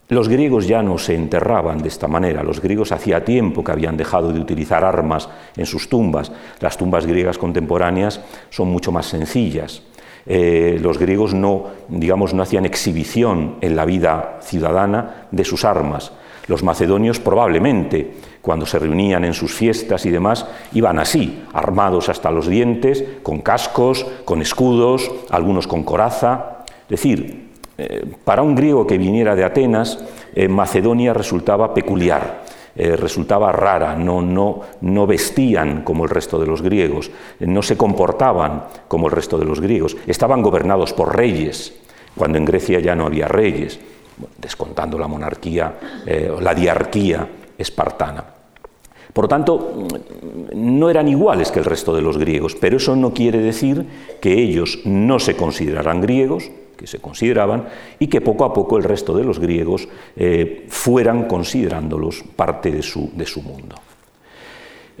los 0.08 0.28
griegos 0.28 0.66
ya 0.66 0.82
no 0.82 0.96
se 0.96 1.14
enterraban 1.14 1.82
de 1.82 1.88
esta 1.88 2.08
manera, 2.08 2.42
los 2.42 2.62
griegos 2.62 2.92
hacía 2.92 3.24
tiempo 3.24 3.62
que 3.62 3.72
habían 3.72 3.96
dejado 3.96 4.32
de 4.32 4.40
utilizar 4.40 4.82
armas 4.82 5.28
en 5.54 5.66
sus 5.66 5.88
tumbas. 5.88 6.32
Las 6.60 6.78
tumbas 6.78 7.04
griegas 7.04 7.36
contemporáneas 7.36 8.20
son 8.48 8.68
mucho 8.68 8.90
más 8.90 9.06
sencillas. 9.06 9.82
Eh, 10.24 10.78
los 10.80 10.98
griegos 10.98 11.34
no, 11.34 11.64
digamos, 11.88 12.32
no 12.32 12.42
hacían 12.42 12.64
exhibición 12.64 13.56
en 13.60 13.76
la 13.76 13.84
vida 13.84 14.38
ciudadana 14.40 15.26
de 15.30 15.44
sus 15.44 15.64
armas. 15.64 16.12
Los 16.46 16.62
macedonios 16.62 17.20
probablemente, 17.20 18.14
cuando 18.40 18.64
se 18.64 18.78
reunían 18.78 19.26
en 19.26 19.34
sus 19.34 19.52
fiestas 19.52 20.06
y 20.06 20.10
demás, 20.10 20.46
iban 20.72 20.98
así, 20.98 21.44
armados 21.52 22.08
hasta 22.08 22.30
los 22.30 22.46
dientes, 22.48 23.04
con 23.22 23.42
cascos, 23.42 24.06
con 24.24 24.40
escudos, 24.40 25.10
algunos 25.28 25.66
con 25.66 25.82
coraza. 25.82 26.64
Decir, 26.88 27.47
eh, 27.78 28.04
para 28.24 28.42
un 28.42 28.56
griego 28.56 28.84
que 28.84 28.98
viniera 28.98 29.36
de 29.36 29.44
Atenas, 29.44 29.98
eh, 30.34 30.48
Macedonia 30.48 31.14
resultaba 31.14 31.72
peculiar. 31.72 32.42
Eh, 32.74 32.96
resultaba 32.96 33.52
rara, 33.52 33.94
no, 33.94 34.20
no, 34.20 34.60
no, 34.82 35.06
vestían 35.06 35.82
como 35.82 36.04
el 36.04 36.10
resto 36.10 36.38
de 36.38 36.46
los 36.46 36.62
griegos, 36.62 37.10
no 37.40 37.62
se 37.62 37.76
comportaban 37.76 38.64
como 38.86 39.06
el 39.06 39.12
resto 39.12 39.38
de 39.38 39.44
los 39.44 39.60
griegos, 39.60 39.96
estaban 40.06 40.42
gobernados 40.42 40.92
por 40.92 41.16
reyes, 41.16 41.74
cuando 42.16 42.38
en 42.38 42.44
Grecia 42.44 42.78
ya 42.78 42.94
no 42.94 43.06
había 43.06 43.26
reyes, 43.26 43.80
descontando 44.36 44.96
la 44.96 45.08
monarquía, 45.08 45.74
la 46.40 46.54
diarquía 46.54 47.26
espartana. 47.58 48.24
Por 49.12 49.24
lo 49.24 49.28
tanto, 49.28 49.88
no 50.54 50.88
eran 50.88 51.08
iguales 51.08 51.50
que 51.50 51.58
el 51.58 51.64
resto 51.64 51.92
de 51.96 52.02
los 52.02 52.16
griegos, 52.16 52.54
pero 52.54 52.76
eso 52.76 52.94
no 52.94 53.12
quiere 53.12 53.38
decir 53.38 53.86
que 54.20 54.34
ellos 54.34 54.80
no 54.84 55.18
se 55.18 55.34
consideraran 55.34 56.00
griegos, 56.00 56.48
que 56.78 56.86
se 56.86 57.00
consideraban, 57.00 57.68
y 57.98 58.06
que 58.06 58.22
poco 58.22 58.44
a 58.44 58.54
poco 58.54 58.78
el 58.78 58.84
resto 58.84 59.12
de 59.14 59.24
los 59.24 59.38
griegos 59.38 59.88
eh, 60.16 60.64
fueran 60.68 61.24
considerándolos 61.24 62.24
parte 62.36 62.70
de 62.70 62.82
su, 62.82 63.10
de 63.14 63.26
su 63.26 63.42
mundo. 63.42 63.74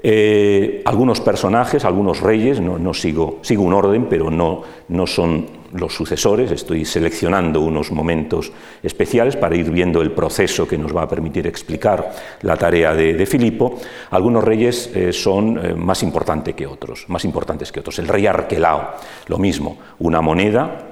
Eh, 0.00 0.82
algunos 0.84 1.20
personajes, 1.20 1.84
algunos 1.84 2.20
reyes, 2.20 2.60
no, 2.60 2.94
sigo, 2.94 3.38
sigo, 3.42 3.64
un 3.64 3.72
orden, 3.72 4.06
pero 4.08 4.30
no, 4.30 4.62
no, 4.88 5.06
son 5.08 5.46
los 5.72 5.92
sucesores, 5.92 6.52
estoy 6.52 6.84
seleccionando 6.84 7.60
unos 7.60 7.90
momentos 7.90 8.52
especiales 8.80 9.36
para 9.36 9.56
ir 9.56 9.70
viendo 9.72 10.00
el 10.00 10.12
proceso 10.12 10.68
que 10.68 10.78
nos 10.78 10.96
va 10.96 11.02
a 11.02 11.08
permitir 11.08 11.48
explicar 11.48 12.12
la 12.42 12.56
tarea 12.56 12.94
de, 12.94 13.26
Filipo. 13.26 13.78
Algunos 14.10 14.44
reyes 14.44 14.88
eh, 14.94 15.12
son 15.12 15.76
más 15.76 16.04
importantes 16.04 16.54
que 16.54 16.66
otros, 16.66 17.04
más 17.08 17.24
importantes 17.24 17.72
que 17.72 17.80
otros. 17.80 17.98
El 17.98 18.06
rey 18.06 18.26
Arquelao, 18.26 18.94
lo 19.26 19.38
mismo, 19.38 19.78
una 19.98 20.20
moneda 20.20 20.87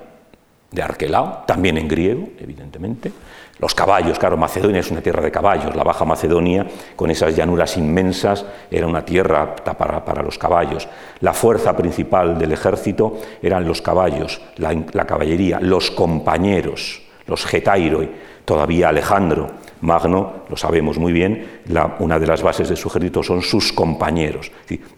de 0.76 0.82
Arquelao, 0.82 1.44
también 1.46 1.78
en 1.78 1.88
griego, 1.88 2.28
evidentemente. 2.38 3.10
Los 3.58 3.74
caballos, 3.74 4.18
claro, 4.18 4.36
Macedonia 4.36 4.80
es 4.80 4.90
una 4.90 5.00
tierra 5.00 5.22
de 5.22 5.30
caballos, 5.30 5.74
la 5.74 5.82
Baja 5.82 6.04
Macedonia, 6.04 6.66
con 6.94 7.10
esas 7.10 7.34
llanuras 7.34 7.78
inmensas, 7.78 8.44
era 8.70 8.86
una 8.86 9.02
tierra 9.02 9.40
apta 9.42 9.72
para, 9.72 10.22
los 10.22 10.36
caballos. 10.36 10.86
La 11.20 11.32
fuerza 11.32 11.74
principal 11.74 12.38
del 12.38 12.52
ejército 12.52 13.18
eran 13.40 13.66
los 13.66 13.80
caballos, 13.80 14.42
la, 14.58 14.76
la 14.92 15.06
caballería, 15.06 15.58
los 15.58 15.90
compañeros, 15.90 17.00
los 17.26 17.46
getairoi, 17.46 18.10
todavía 18.44 18.90
Alejandro, 18.90 19.48
Magno, 19.80 20.32
lo 20.48 20.56
sabemos 20.56 20.98
muy 20.98 21.12
bien, 21.12 21.60
una 21.98 22.18
de 22.18 22.26
las 22.26 22.42
bases 22.42 22.68
de 22.68 22.76
su 22.76 22.88
ejército 22.88 23.22
son 23.22 23.42
sus 23.42 23.72
compañeros, 23.72 24.50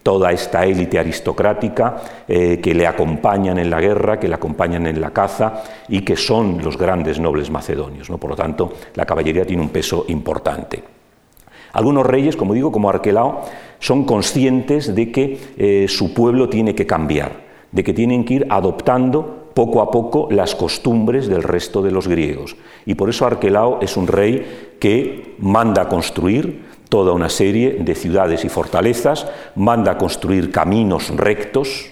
toda 0.02 0.32
esta 0.32 0.64
élite 0.64 0.98
aristocrática 0.98 1.96
eh, 2.28 2.60
que 2.62 2.74
le 2.74 2.86
acompañan 2.86 3.58
en 3.58 3.70
la 3.70 3.80
guerra, 3.80 4.20
que 4.20 4.28
le 4.28 4.34
acompañan 4.34 4.86
en 4.86 5.00
la 5.00 5.10
caza 5.10 5.62
y 5.88 6.02
que 6.02 6.16
son 6.16 6.62
los 6.62 6.78
grandes 6.78 7.18
nobles 7.18 7.50
macedonios. 7.50 8.08
¿no? 8.08 8.18
Por 8.18 8.30
lo 8.30 8.36
tanto, 8.36 8.72
la 8.94 9.04
caballería 9.04 9.44
tiene 9.44 9.62
un 9.62 9.70
peso 9.70 10.04
importante. 10.08 10.82
Algunos 11.72 12.06
reyes, 12.06 12.36
como 12.36 12.54
digo, 12.54 12.72
como 12.72 12.88
Arquelao, 12.88 13.42
son 13.78 14.04
conscientes 14.04 14.94
de 14.94 15.12
que 15.12 15.38
eh, 15.56 15.86
su 15.88 16.14
pueblo 16.14 16.48
tiene 16.48 16.74
que 16.74 16.86
cambiar, 16.86 17.32
de 17.70 17.84
que 17.84 17.92
tienen 17.92 18.24
que 18.24 18.34
ir 18.34 18.46
adoptando 18.48 19.37
poco 19.58 19.82
a 19.82 19.90
poco 19.90 20.28
las 20.30 20.54
costumbres 20.54 21.26
del 21.26 21.42
resto 21.42 21.82
de 21.82 21.90
los 21.90 22.06
griegos. 22.06 22.54
Y 22.86 22.94
por 22.94 23.10
eso 23.10 23.26
Arquelao 23.26 23.80
es 23.82 23.96
un 23.96 24.06
rey 24.06 24.76
que 24.78 25.34
manda 25.40 25.88
construir 25.88 26.64
toda 26.88 27.12
una 27.12 27.28
serie 27.28 27.78
de 27.80 27.96
ciudades 27.96 28.44
y 28.44 28.48
fortalezas, 28.48 29.26
manda 29.56 29.98
construir 29.98 30.52
caminos 30.52 31.10
rectos, 31.10 31.90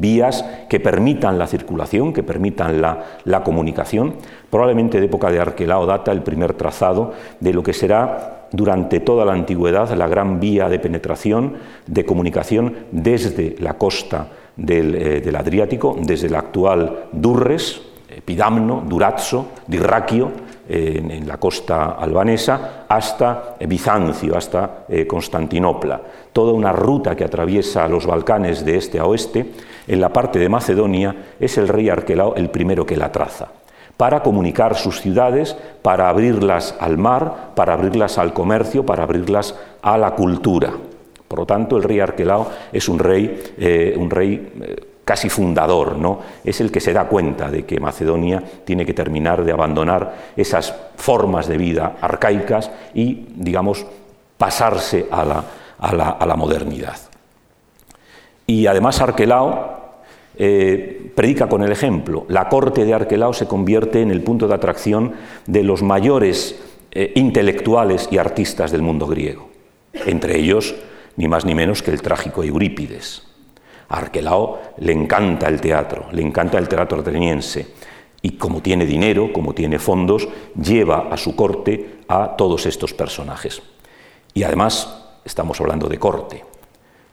vías 0.00 0.42
que 0.70 0.80
permitan 0.80 1.38
la 1.38 1.46
circulación, 1.46 2.14
que 2.14 2.22
permitan 2.22 2.80
la, 2.80 3.20
la, 3.24 3.44
comunicación. 3.44 4.14
Probablemente 4.48 4.98
de 4.98 5.04
época 5.04 5.30
de 5.30 5.38
Arquelao 5.38 5.84
data 5.84 6.12
el 6.12 6.22
primer 6.22 6.54
trazado 6.54 7.12
de 7.40 7.52
lo 7.52 7.62
que 7.62 7.74
será 7.74 8.46
durante 8.52 9.00
toda 9.00 9.26
la 9.26 9.34
antigüedad 9.34 9.94
la 9.94 10.08
gran 10.08 10.40
vía 10.40 10.70
de 10.70 10.78
penetración, 10.78 11.56
de 11.86 12.06
comunicación 12.06 12.74
desde 12.90 13.54
la 13.58 13.74
costa 13.74 14.28
eh, 14.58 15.22
del, 15.24 15.36
Adriático, 15.36 15.96
desde 16.00 16.28
el 16.28 16.34
actual 16.34 17.08
Durres, 17.12 17.82
Pidamno, 18.24 18.82
Durazzo, 18.86 19.48
Dirraquio, 19.66 20.30
eh, 20.68 21.00
en, 21.10 21.28
la 21.28 21.36
costa 21.36 21.92
albanesa, 21.92 22.86
hasta 22.88 23.56
Bizancio, 23.60 24.36
hasta 24.36 24.86
eh, 24.88 25.06
Constantinopla. 25.06 26.00
Toda 26.32 26.52
una 26.52 26.72
ruta 26.72 27.14
que 27.14 27.24
atraviesa 27.24 27.86
los 27.86 28.06
Balcanes 28.06 28.64
de 28.64 28.76
este 28.76 28.98
a 28.98 29.06
oeste, 29.06 29.52
en 29.86 30.00
la 30.00 30.08
parte 30.08 30.38
de 30.38 30.48
Macedonia, 30.48 31.14
es 31.38 31.58
el 31.58 31.68
rey 31.68 31.88
Arquelao 31.88 32.34
el 32.34 32.50
primero 32.50 32.84
que 32.84 32.96
la 32.96 33.12
traza 33.12 33.48
para 33.96 34.22
comunicar 34.22 34.74
sus 34.74 35.00
ciudades, 35.00 35.56
para 35.80 36.10
abrirlas 36.10 36.74
al 36.80 36.98
mar, 36.98 37.52
para 37.54 37.72
abrirlas 37.72 38.18
al 38.18 38.34
comercio, 38.34 38.84
para 38.84 39.04
abrirlas 39.04 39.54
a 39.80 39.96
la 39.96 40.10
cultura. 40.10 40.72
Por 41.28 41.40
lo 41.40 41.46
tanto, 41.46 41.76
el 41.76 41.82
rey 41.82 42.00
Arquelao 42.00 42.48
es 42.72 42.88
un 42.88 42.98
rey, 42.98 43.54
eh, 43.58 43.94
un 43.96 44.10
rey 44.10 44.52
eh, 44.60 44.76
casi 45.04 45.28
fundador, 45.28 45.96
¿no? 45.96 46.20
Es 46.44 46.60
el 46.60 46.70
que 46.70 46.80
se 46.80 46.92
da 46.92 47.06
cuenta 47.06 47.50
de 47.50 47.64
que 47.64 47.80
Macedonia 47.80 48.42
tiene 48.64 48.86
que 48.86 48.94
terminar 48.94 49.44
de 49.44 49.52
abandonar 49.52 50.32
esas 50.36 50.74
formas 50.96 51.48
de 51.48 51.58
vida 51.58 51.96
arcaicas 52.00 52.70
y, 52.94 53.26
digamos, 53.36 53.86
pasarse 54.38 55.06
a 55.10 55.24
la, 55.24 56.36
modernidad. 56.36 56.96
Y 58.46 58.66
además 58.66 59.00
Arquelao 59.00 60.00
eh, 60.36 61.12
predica 61.14 61.48
con 61.48 61.62
el 61.62 61.72
ejemplo. 61.72 62.26
La 62.28 62.48
corte 62.48 62.84
de 62.84 62.94
Arquelao 62.94 63.32
se 63.32 63.46
convierte 63.46 64.02
en 64.02 64.10
el 64.10 64.22
punto 64.22 64.46
de 64.46 64.54
atracción 64.54 65.14
de 65.46 65.62
los 65.62 65.82
mayores 65.82 66.62
intelectuales 67.14 68.08
y 68.10 68.16
artistas 68.16 68.70
del 68.72 68.80
mundo 68.80 69.06
griego. 69.06 69.50
Entre 69.92 70.38
ellos, 70.38 70.74
ni 71.16 71.28
más 71.28 71.44
ni 71.44 71.54
menos 71.54 71.82
que 71.82 71.90
el 71.90 72.02
trágico 72.02 72.44
Eurípides. 72.44 73.22
Arquelao 73.88 74.60
le 74.78 74.92
encanta 74.92 75.48
el 75.48 75.60
teatro, 75.60 76.06
le 76.12 76.22
encanta 76.22 76.58
el 76.58 76.68
teatro 76.68 77.00
ateniense 77.00 77.74
y 78.22 78.32
como 78.32 78.60
tiene 78.60 78.86
dinero, 78.86 79.32
como 79.32 79.54
tiene 79.54 79.78
fondos, 79.78 80.28
lleva 80.60 81.08
a 81.10 81.16
su 81.16 81.36
corte 81.36 82.00
a 82.08 82.34
todos 82.36 82.66
estos 82.66 82.92
personajes. 82.92 83.62
Y 84.34 84.42
además 84.42 85.20
estamos 85.24 85.60
hablando 85.60 85.88
de 85.88 85.98
corte. 85.98 86.44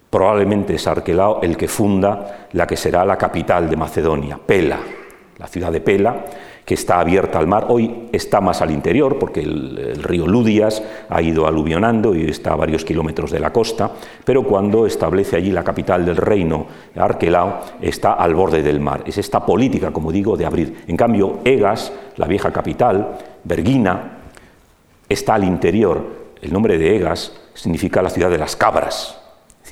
Probablemente 0.10 0.76
es 0.76 0.88
Arquelao 0.88 1.42
el 1.42 1.58
que 1.58 1.68
funda 1.68 2.48
la 2.54 2.68
que 2.68 2.78
será 2.78 3.06
la 3.06 3.18
capital 3.18 3.70
de 3.70 3.76
Macedonia, 3.76 4.40
Pela, 4.44 4.80
la 5.38 5.48
ciudad 5.48 5.72
de 5.72 5.82
Pela, 5.82 6.26
que 6.66 6.74
está 6.74 7.00
abierta 7.00 7.40
al 7.40 7.48
mar. 7.48 7.66
Hoy 7.70 8.10
está 8.12 8.42
más 8.42 8.62
al 8.62 8.72
interior 8.72 9.20
porque 9.20 9.42
el, 9.42 10.02
río 10.04 10.28
Ludias 10.28 10.82
ha 11.10 11.22
ido 11.22 11.48
aluvionando 11.48 12.16
y 12.16 12.26
está 12.26 12.54
a 12.54 12.56
varios 12.56 12.86
kilómetros 12.86 13.32
de 13.32 13.40
la 13.40 13.52
costa, 13.52 13.92
pero 14.24 14.44
cuando 14.44 14.86
establece 14.86 15.36
allí 15.36 15.52
la 15.52 15.64
capital 15.64 16.06
del 16.06 16.18
reino, 16.18 16.66
Arquelao, 16.96 17.62
está 17.82 18.14
al 18.14 18.36
borde 18.36 18.62
del 18.62 18.80
mar. 18.80 19.04
Es 19.06 19.18
esta 19.18 19.46
política, 19.46 19.92
como 19.92 20.12
digo, 20.12 20.38
de 20.38 20.46
abrir. 20.46 20.84
En 20.88 20.98
cambio, 20.98 21.40
Egas, 21.44 21.92
la 22.18 22.28
vieja 22.28 22.52
capital, 22.52 23.18
Bergina, 23.44 24.20
está 25.10 25.36
al 25.36 25.44
interior. 25.44 26.24
El 26.42 26.52
nombre 26.52 26.78
de 26.78 26.96
Egas 26.96 27.34
significa 27.54 28.02
la 28.02 28.10
ciudad 28.10 28.30
de 28.30 28.38
las 28.38 28.56
cabras. 28.56 29.23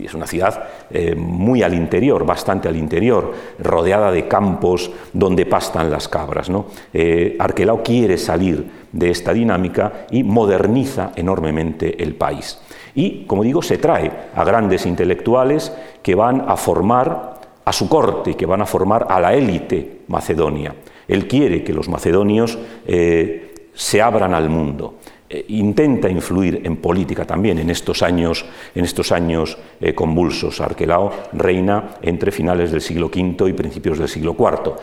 Es 0.06 0.14
una 0.14 0.28
ciudad 0.28 0.64
eh, 0.90 1.16
muy 1.16 1.64
al 1.64 1.74
interior, 1.74 2.26
bastante 2.26 2.68
al 2.68 2.76
interior, 2.76 3.34
rodeada 3.60 4.12
de 4.12 4.28
campos 4.28 4.92
donde 5.14 5.46
pastan 5.46 5.90
las 5.90 6.08
cabras. 6.08 6.50
¿no? 6.50 6.66
Eh, 6.94 7.36
Arquelao 7.40 7.84
quiere 7.84 8.18
salir 8.18 8.66
de 8.92 9.10
esta 9.10 9.34
dinámica 9.34 10.06
y 10.12 10.24
moderniza 10.24 11.12
enormemente 11.16 12.02
el 12.04 12.16
país. 12.16 12.60
Y, 12.96 13.26
como 13.26 13.44
digo, 13.44 13.62
se 13.62 13.78
trae 13.78 14.12
a 14.36 14.44
grandes 14.44 14.86
intelectuales 14.86 15.72
que 16.04 16.16
van 16.16 16.44
a 16.48 16.58
formar 16.58 17.40
a 17.64 17.74
su 17.74 17.88
corte, 17.88 18.36
que 18.36 18.46
van 18.46 18.62
a 18.62 18.66
formar 18.66 19.08
a 19.10 19.20
la 19.20 19.34
élite 19.34 20.02
macedonia. 20.08 20.76
Él 21.08 21.28
quiere 21.28 21.64
que 21.64 21.74
los 21.74 21.90
macedonios 21.90 22.58
eh, 22.86 23.54
se 23.74 24.02
abran 24.02 24.34
al 24.34 24.50
mundo. 24.50 24.96
Eh, 25.34 25.46
intenta 25.48 26.10
influir 26.10 26.60
en 26.66 26.76
política 26.76 27.24
también 27.24 27.58
en 27.58 27.70
estos 27.70 28.02
años, 28.02 28.44
en 28.76 28.84
estos 28.84 29.14
años 29.14 29.58
eh, 29.80 29.94
convulsos. 29.94 30.60
Arquelao 30.60 31.32
reina 31.32 31.96
entre 32.02 32.34
finales 32.34 32.70
del 32.72 32.82
siglo 32.82 33.08
V 33.08 33.48
y 33.48 33.54
principios 33.54 33.98
del 33.98 34.10
siglo 34.10 34.36
IV 34.38 34.74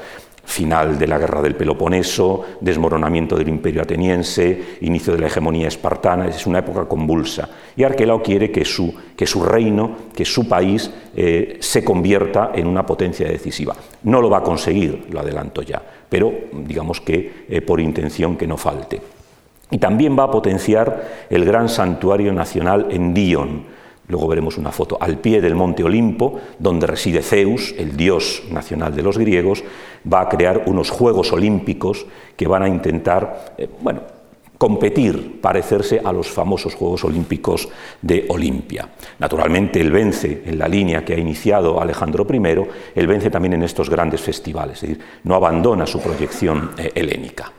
final 0.42 0.98
de 0.98 1.06
la 1.06 1.18
guerra 1.18 1.42
del 1.42 1.54
Peloponeso, 1.54 2.42
desmoronamiento 2.62 3.36
del 3.36 3.50
imperio 3.50 3.82
ateniense, 3.82 4.78
inicio 4.80 5.12
de 5.12 5.18
la 5.20 5.26
hegemonía 5.26 5.68
espartana, 5.68 6.26
es 6.26 6.46
una 6.46 6.60
época 6.60 6.88
convulsa. 6.88 7.50
Y 7.76 7.82
Arquelao 7.84 8.22
quiere 8.22 8.50
que 8.50 8.64
su, 8.64 8.94
que 9.14 9.26
su 9.26 9.42
reino, 9.42 10.08
que 10.16 10.24
su 10.24 10.48
país 10.48 10.90
eh, 11.14 11.58
se 11.60 11.84
convierta 11.84 12.52
en 12.54 12.66
una 12.66 12.86
potencia 12.86 13.28
decisiva. 13.28 13.76
No 14.04 14.22
lo 14.22 14.30
va 14.30 14.38
a 14.38 14.42
conseguir, 14.42 15.08
lo 15.10 15.20
adelanto 15.20 15.60
ya, 15.60 15.82
pero 16.08 16.32
digamos 16.50 17.02
que 17.02 17.60
por 17.66 17.78
intención 17.78 18.38
que 18.38 18.46
no 18.46 18.56
falte. 18.56 19.17
Y 19.70 19.78
también 19.78 20.18
va 20.18 20.24
a 20.24 20.30
potenciar 20.30 21.26
el 21.28 21.44
gran 21.44 21.68
santuario 21.68 22.32
nacional 22.32 22.86
en 22.90 23.12
Dion. 23.12 23.78
Luego 24.08 24.26
veremos 24.26 24.56
una 24.56 24.72
foto 24.72 24.96
al 25.00 25.18
pie 25.18 25.42
del 25.42 25.54
monte 25.54 25.84
Olimpo, 25.84 26.40
donde 26.58 26.86
reside 26.86 27.22
Zeus, 27.22 27.74
el 27.76 27.96
dios 27.96 28.44
nacional 28.50 28.96
de 28.96 29.02
los 29.02 29.18
griegos, 29.18 29.62
va 30.10 30.22
a 30.22 30.28
crear 30.28 30.62
unos 30.66 30.90
Juegos 30.90 31.32
Olímpicos 31.32 32.06
que 32.34 32.48
van 32.48 32.62
a 32.62 32.68
intentar, 32.68 33.54
eh, 33.58 33.68
bueno, 33.82 34.00
competir, 34.56 35.40
parecerse 35.40 36.00
a 36.02 36.10
los 36.12 36.28
famosos 36.28 36.74
Juegos 36.74 37.04
Olímpicos 37.04 37.68
de 38.00 38.24
Olimpia. 38.28 38.88
Naturalmente, 39.18 39.80
él 39.80 39.92
vence 39.92 40.42
en 40.46 40.58
la 40.58 40.68
línea 40.68 41.04
que 41.04 41.14
ha 41.14 41.18
iniciado 41.18 41.80
Alejandro 41.80 42.26
I, 42.28 42.66
él 42.94 43.06
vence 43.06 43.30
también 43.30 43.52
en 43.52 43.62
estos 43.62 43.90
grandes 43.90 44.22
festivales, 44.22 44.82
es 44.82 44.88
decir, 44.88 45.04
no 45.24 45.34
abandona 45.34 45.86
su 45.86 46.00
proyección 46.00 46.70
eh, 46.78 46.90
helénica. 46.94 47.52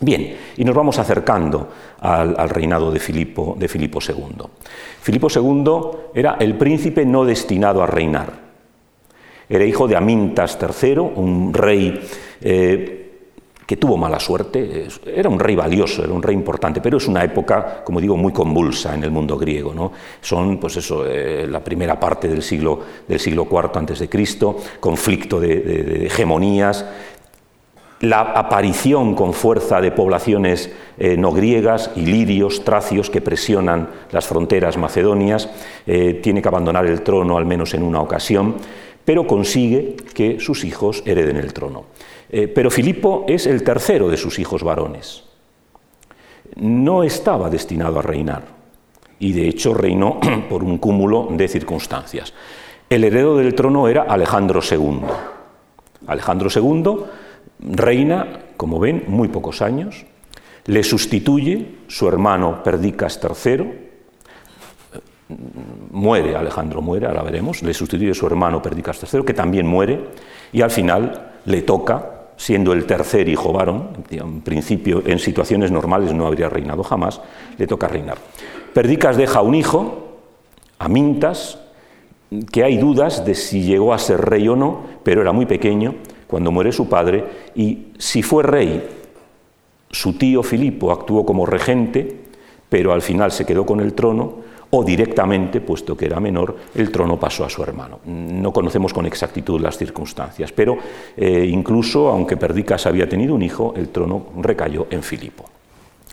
Bien, 0.00 0.36
y 0.56 0.64
nos 0.64 0.74
vamos 0.74 0.98
acercando 0.98 1.68
al, 2.00 2.48
reinado 2.48 2.90
de 2.90 2.98
Filipo, 2.98 3.56
II. 3.60 4.42
Filipo 5.00 5.28
II 5.28 5.72
era 6.14 6.36
el 6.40 6.56
príncipe 6.56 7.04
no 7.04 7.24
destinado 7.24 7.82
a 7.82 7.86
reinar. 7.86 8.32
Era 9.48 9.64
hijo 9.64 9.86
de 9.86 9.96
Amintas 9.96 10.58
III, 10.60 10.98
un 10.98 11.52
rey 11.52 12.00
eh, 12.40 12.98
que 13.66 13.76
tuvo 13.76 13.96
mala 13.96 14.18
suerte. 14.18 14.88
Era 15.06 15.28
un 15.28 15.38
rey 15.38 15.54
valioso, 15.54 16.02
era 16.02 16.12
un 16.12 16.22
rey 16.22 16.34
importante, 16.34 16.80
pero 16.80 16.96
es 16.96 17.06
una 17.06 17.22
época, 17.22 17.82
como 17.84 18.00
digo, 18.00 18.16
muy 18.16 18.32
convulsa 18.32 18.94
en 18.94 19.04
el 19.04 19.10
mundo 19.10 19.36
griego. 19.36 19.74
¿no? 19.74 19.92
Son, 20.20 20.58
pues 20.58 20.78
eso, 20.78 21.04
eh, 21.06 21.46
la 21.46 21.62
primera 21.62 22.00
parte 22.00 22.28
del 22.28 22.42
siglo, 22.42 22.80
del 23.06 23.20
siglo 23.20 23.46
IV 23.50 24.08
Cristo, 24.08 24.56
conflicto 24.80 25.38
de 25.38 26.06
hegemonías 26.06 26.86
la 28.02 28.20
aparición 28.20 29.14
con 29.14 29.32
fuerza 29.32 29.80
de 29.80 29.92
poblaciones 29.92 30.72
eh, 30.98 31.16
no 31.16 31.30
griegas, 31.30 31.92
ilirios, 31.94 32.64
tracios 32.64 33.08
que 33.10 33.20
presionan 33.20 33.90
las 34.10 34.26
fronteras 34.26 34.76
macedonias, 34.76 35.48
eh, 35.86 36.14
tiene 36.20 36.42
que 36.42 36.48
abandonar 36.48 36.84
el 36.84 37.02
trono 37.02 37.38
al 37.38 37.46
menos 37.46 37.74
en 37.74 37.84
una 37.84 38.00
ocasión, 38.00 38.56
pero 39.04 39.24
consigue 39.24 39.94
que 40.14 40.40
sus 40.40 40.64
hijos 40.64 41.04
hereden 41.06 41.36
el 41.36 41.52
trono. 41.52 41.84
Eh, 42.28 42.48
pero 42.48 42.72
Filipo 42.72 43.24
es 43.28 43.46
el 43.46 43.62
tercero 43.62 44.08
de 44.08 44.16
sus 44.16 44.40
hijos 44.40 44.64
varones. 44.64 45.22
No 46.56 47.04
estaba 47.04 47.50
destinado 47.50 48.00
a 48.00 48.02
reinar 48.02 48.42
y 49.20 49.32
de 49.32 49.48
hecho 49.48 49.74
reinó 49.74 50.18
por 50.50 50.64
un 50.64 50.78
cúmulo 50.78 51.28
de 51.30 51.46
circunstancias. 51.46 52.34
El 52.90 53.04
heredero 53.04 53.36
del 53.36 53.54
trono 53.54 53.86
era 53.86 54.02
Alejandro 54.02 54.60
II. 54.68 55.02
Alejandro 56.08 56.48
II 56.52 57.21
reina, 57.62 58.40
como 58.56 58.78
ven, 58.78 59.04
muy 59.08 59.28
pocos 59.28 59.62
años, 59.62 60.04
le 60.66 60.82
sustituye 60.82 61.76
su 61.88 62.08
hermano 62.08 62.62
Perdicas 62.62 63.20
III, 63.22 63.90
muere, 65.90 66.36
Alejandro 66.36 66.82
muere, 66.82 67.06
ahora 67.06 67.22
veremos, 67.22 67.62
le 67.62 67.74
sustituye 67.74 68.14
su 68.14 68.26
hermano 68.26 68.62
Perdicas 68.62 69.00
III, 69.02 69.24
que 69.24 69.34
también 69.34 69.66
muere, 69.66 70.08
y 70.52 70.62
al 70.62 70.70
final 70.70 71.32
le 71.44 71.62
toca, 71.62 72.28
siendo 72.36 72.72
el 72.72 72.86
tercer 72.86 73.28
hijo 73.28 73.52
varón, 73.52 73.90
en 74.10 74.40
principio 74.40 75.02
en 75.06 75.18
situaciones 75.18 75.70
normales 75.70 76.12
no 76.12 76.26
habría 76.26 76.48
reinado 76.48 76.82
jamás, 76.82 77.20
le 77.58 77.66
toca 77.66 77.88
reinar. 77.88 78.18
Perdicas 78.72 79.16
deja 79.16 79.42
un 79.42 79.54
hijo, 79.54 80.18
Amintas, 80.78 81.58
que 82.50 82.64
hay 82.64 82.78
dudas 82.78 83.24
de 83.24 83.34
si 83.34 83.62
llegó 83.62 83.92
a 83.92 83.98
ser 83.98 84.20
rey 84.20 84.48
o 84.48 84.56
no, 84.56 84.82
pero 85.04 85.20
era 85.20 85.32
muy 85.32 85.46
pequeño, 85.46 85.94
cuando 86.32 86.50
muere 86.50 86.72
su 86.72 86.88
padre, 86.88 87.22
y 87.54 87.88
si 87.98 88.22
fue 88.22 88.42
rey, 88.42 88.82
su 89.90 90.14
tío 90.14 90.42
Filipo 90.42 90.90
actuó 90.90 91.26
como 91.26 91.44
regente, 91.44 92.20
pero 92.70 92.94
al 92.94 93.02
final 93.02 93.30
se 93.30 93.44
quedó 93.44 93.66
con 93.66 93.80
el 93.80 93.92
trono, 93.92 94.36
o 94.70 94.82
directamente, 94.82 95.60
puesto 95.60 95.94
que 95.94 96.06
era 96.06 96.20
menor, 96.20 96.56
el 96.74 96.90
trono 96.90 97.20
pasó 97.20 97.44
a 97.44 97.50
su 97.50 97.62
hermano. 97.62 97.98
No 98.06 98.50
conocemos 98.50 98.94
con 98.94 99.04
exactitud 99.04 99.60
las 99.60 99.76
circunstancias, 99.76 100.52
pero 100.52 100.78
eh, 101.14 101.46
incluso, 101.50 102.08
aunque 102.08 102.38
Perdicas 102.38 102.86
había 102.86 103.06
tenido 103.06 103.34
un 103.34 103.42
hijo, 103.42 103.74
el 103.76 103.90
trono 103.90 104.28
recayó 104.40 104.86
en 104.88 105.02
Filipo. 105.02 105.44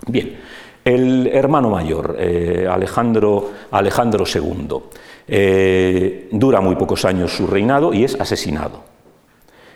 Bien, 0.06 0.36
el 0.84 1.28
hermano 1.28 1.70
mayor, 1.70 2.18
eh, 2.20 2.68
Alejandro, 2.70 3.52
Alejandro 3.72 4.26
II, 4.26 4.76
eh, 5.30 6.28
dura 6.30 6.60
muy 6.60 6.76
pocos 6.76 7.06
años 7.06 7.32
su 7.32 7.48
reinado 7.48 7.94
y 7.94 8.04
es 8.04 8.20
asesinado 8.20 8.90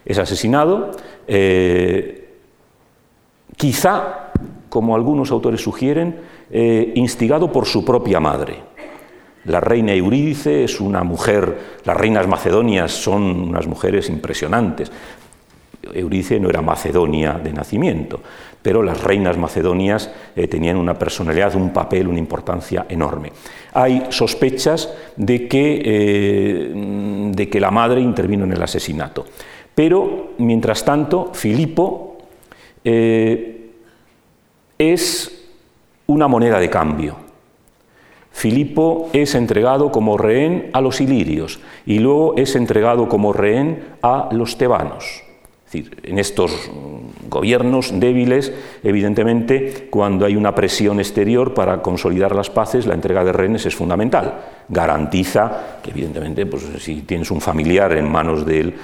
es 0.06 0.18
asesinado, 0.18 0.92
eh, 1.28 2.36
quizá, 3.56 4.32
como 4.70 4.96
algunos 4.96 5.32
autores 5.32 5.62
sugieren, 5.62 6.18
eh, 6.52 6.92
instigado 6.96 7.52
por 7.52 7.66
su 7.66 7.86
propia 7.86 8.20
madre. 8.20 8.58
La 9.46 9.60
reina 9.60 9.94
Eurídice 9.94 10.64
es 10.64 10.80
una 10.80 11.04
mujer, 11.04 11.58
las 11.84 11.98
reinas 11.98 12.28
macedonias 12.28 12.92
son 12.92 13.24
unas 13.50 13.68
mujeres 13.68 14.10
impresionantes. 14.10 14.92
Eurídice 15.94 16.40
no 16.40 16.50
era 16.50 16.62
macedonia 16.62 17.34
de 17.34 17.52
nacimiento, 17.52 18.22
pero 18.62 18.82
las 18.82 19.04
reinas 19.04 19.38
macedonias 19.38 20.10
eh, 20.34 20.48
tenían 20.48 20.78
una 20.78 20.98
personalidad, 20.98 21.56
un 21.56 21.74
papel, 21.74 22.08
una 22.08 22.20
importancia 22.20 22.86
enorme. 22.88 23.34
Hay 23.74 24.06
sospechas 24.10 24.90
de 25.18 25.48
que, 25.50 26.72
de 27.36 27.50
que 27.50 27.60
la 27.60 27.72
madre 27.72 28.00
intervino 28.00 28.46
en 28.46 28.54
el 28.54 28.62
asesinato. 28.62 29.26
Pero, 29.76 30.34
mientras 30.38 30.86
tanto, 30.86 31.32
Filipo 31.34 32.18
eh, 32.84 33.72
es 34.78 35.50
una 36.08 36.28
moneda 36.28 36.60
de 36.60 36.70
cambio. 36.70 37.16
Filipo 38.32 39.10
es 39.14 39.36
entregado 39.36 39.92
como 39.92 40.18
rehén 40.18 40.70
a 40.74 40.82
los 40.82 41.02
ilirios 41.02 41.60
y 41.86 42.00
luego 42.00 42.36
es 42.36 42.56
entregado 42.56 43.08
como 43.08 43.32
rehén 43.32 43.84
a 44.02 44.30
los 44.32 44.58
tebanos 44.58 45.24
en 45.74 46.20
estos 46.20 46.70
gobiernos 47.30 48.00
débiles, 48.00 48.54
evidentemente, 48.84 49.88
cuando 49.90 50.26
hay 50.26 50.36
una 50.36 50.54
presión 50.54 51.00
exterior 51.00 51.54
para 51.54 51.82
consolidar 51.82 52.36
las 52.36 52.50
paces, 52.50 52.86
la 52.86 52.94
entrega 52.94 53.24
de 53.24 53.34
rehenes 53.34 53.66
es 53.66 53.76
fundamental. 53.76 54.42
Garantiza 54.70 55.80
que, 55.82 55.92
evidentemente, 55.92 56.46
pues, 56.46 56.64
si 56.80 57.02
tienes 57.02 57.32
un 57.32 57.42
familiar 57.42 57.92
en 57.94 58.10
manos 58.12 58.46
del, 58.46 58.76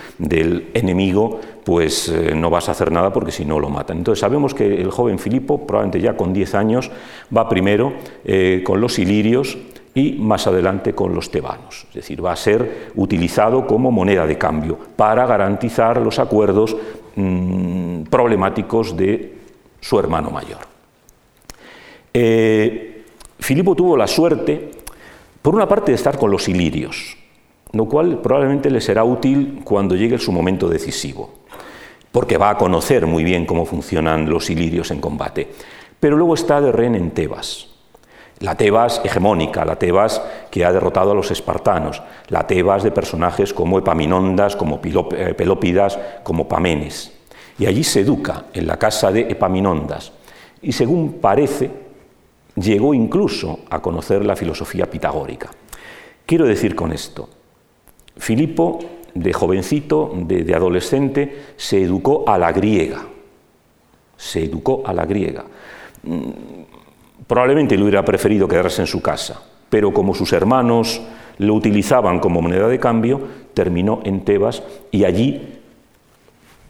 enemigo, 0.73 1.39
pues 1.63 2.09
eh, 2.09 2.33
no 2.35 2.49
vas 2.49 2.69
a 2.69 2.71
hacer 2.71 2.91
nada 2.91 3.13
porque 3.13 3.31
si 3.31 3.45
no 3.45 3.59
lo 3.59 3.69
matan. 3.69 3.97
Entonces 3.97 4.21
sabemos 4.21 4.53
que 4.53 4.81
el 4.81 4.89
joven 4.89 5.19
Filipo, 5.19 5.67
probablemente 5.67 6.01
ya 6.01 6.17
con 6.17 6.33
10 6.33 6.55
años, 6.55 6.91
va 7.35 7.47
primero 7.47 7.93
eh, 8.25 8.63
con 8.65 8.81
los 8.81 8.97
ilirios, 8.97 9.57
y 9.99 10.13
más 10.13 10.47
adelante 10.47 10.95
con 10.95 11.13
los 11.13 11.29
tebanos. 11.29 11.85
Es 11.89 11.95
decir, 11.95 12.23
va 12.23 12.31
a 12.31 12.37
ser 12.37 12.91
utilizado 12.95 13.67
como 13.67 13.91
moneda 13.91 14.25
de 14.25 14.37
cambio 14.37 14.79
para 14.95 15.25
garantizar 15.25 15.99
los 15.99 16.19
acuerdos 16.19 16.75
mm, 17.15 18.03
problemáticos 18.03 18.95
de 18.95 19.35
su 19.81 19.99
hermano 19.99 20.31
mayor. 20.31 20.59
Eh, 22.13 23.03
Filipo 23.39 23.75
tuvo 23.75 23.97
la 23.97 24.07
suerte, 24.07 24.71
por 25.41 25.53
una 25.53 25.67
parte, 25.67 25.91
de 25.91 25.95
estar 25.95 26.17
con 26.17 26.31
los 26.31 26.47
ilirios, 26.47 27.17
lo 27.73 27.85
cual 27.85 28.19
probablemente 28.21 28.69
le 28.69 28.79
será 28.79 29.03
útil 29.03 29.61
cuando 29.65 29.95
llegue 29.95 30.17
su 30.17 30.31
momento 30.31 30.69
decisivo, 30.69 31.33
porque 32.11 32.37
va 32.37 32.51
a 32.51 32.57
conocer 32.57 33.05
muy 33.05 33.25
bien 33.25 33.45
cómo 33.45 33.65
funcionan 33.65 34.29
los 34.29 34.49
ilirios 34.49 34.91
en 34.91 35.01
combate. 35.01 35.49
Pero 35.99 36.15
luego 36.15 36.35
está 36.35 36.61
de 36.61 36.71
rehén 36.71 36.95
en 36.95 37.11
Tebas. 37.11 37.68
La 38.39 38.55
Tebas 38.55 39.01
hegemónica, 39.03 39.65
la 39.65 39.75
Tebas 39.75 40.21
que 40.49 40.63
ha 40.63 40.71
derrotado 40.71 41.11
a 41.11 41.15
los 41.15 41.29
espartanos, 41.31 42.01
la 42.29 42.47
Tebas 42.47 42.83
de 42.83 42.91
personajes 42.91 43.53
como 43.53 43.79
Epaminondas, 43.79 44.55
como 44.55 44.79
eh, 44.83 45.33
Pelópidas, 45.35 45.99
como 46.23 46.47
Pamenes. 46.47 47.11
Y 47.57 47.65
allí 47.65 47.83
se 47.83 48.01
educa 48.01 48.45
en 48.53 48.67
la 48.67 48.77
casa 48.77 49.11
de 49.11 49.21
Epaminondas. 49.21 50.13
Y 50.61 50.71
según 50.71 51.19
parece, 51.19 51.69
llegó 52.55 52.93
incluso 52.93 53.59
a 53.69 53.81
conocer 53.81 54.25
la 54.25 54.35
filosofía 54.35 54.89
pitagórica. 54.89 55.49
Quiero 56.25 56.45
decir 56.45 56.75
con 56.75 56.91
esto, 56.91 57.29
Filipo, 58.17 58.79
de 59.13 59.33
jovencito, 59.33 60.13
de, 60.15 60.53
adolescente, 60.53 61.53
se 61.57 61.81
educó 61.81 62.25
a 62.27 62.37
la 62.37 62.51
griega. 62.51 63.05
Se 64.15 64.43
educó 64.43 64.83
a 64.85 64.93
la 64.93 65.05
griega. 65.05 65.45
Probablemente 67.29 67.77
le 67.77 67.83
hubiera 67.83 68.03
preferido 68.03 68.47
quedarse 68.47 68.81
en 68.81 68.87
su 68.87 69.01
casa, 69.01 69.39
pero 69.69 69.93
como 69.93 70.15
sus 70.15 70.33
hermanos 70.33 70.99
lo 71.37 71.53
utilizaban 71.53 72.19
como 72.19 72.41
moneda 72.41 72.67
de 72.67 72.79
cambio, 72.79 73.21
terminó 73.53 73.99
en 74.03 74.25
Tebas 74.25 74.63
y 74.91 75.05
allí, 75.05 75.59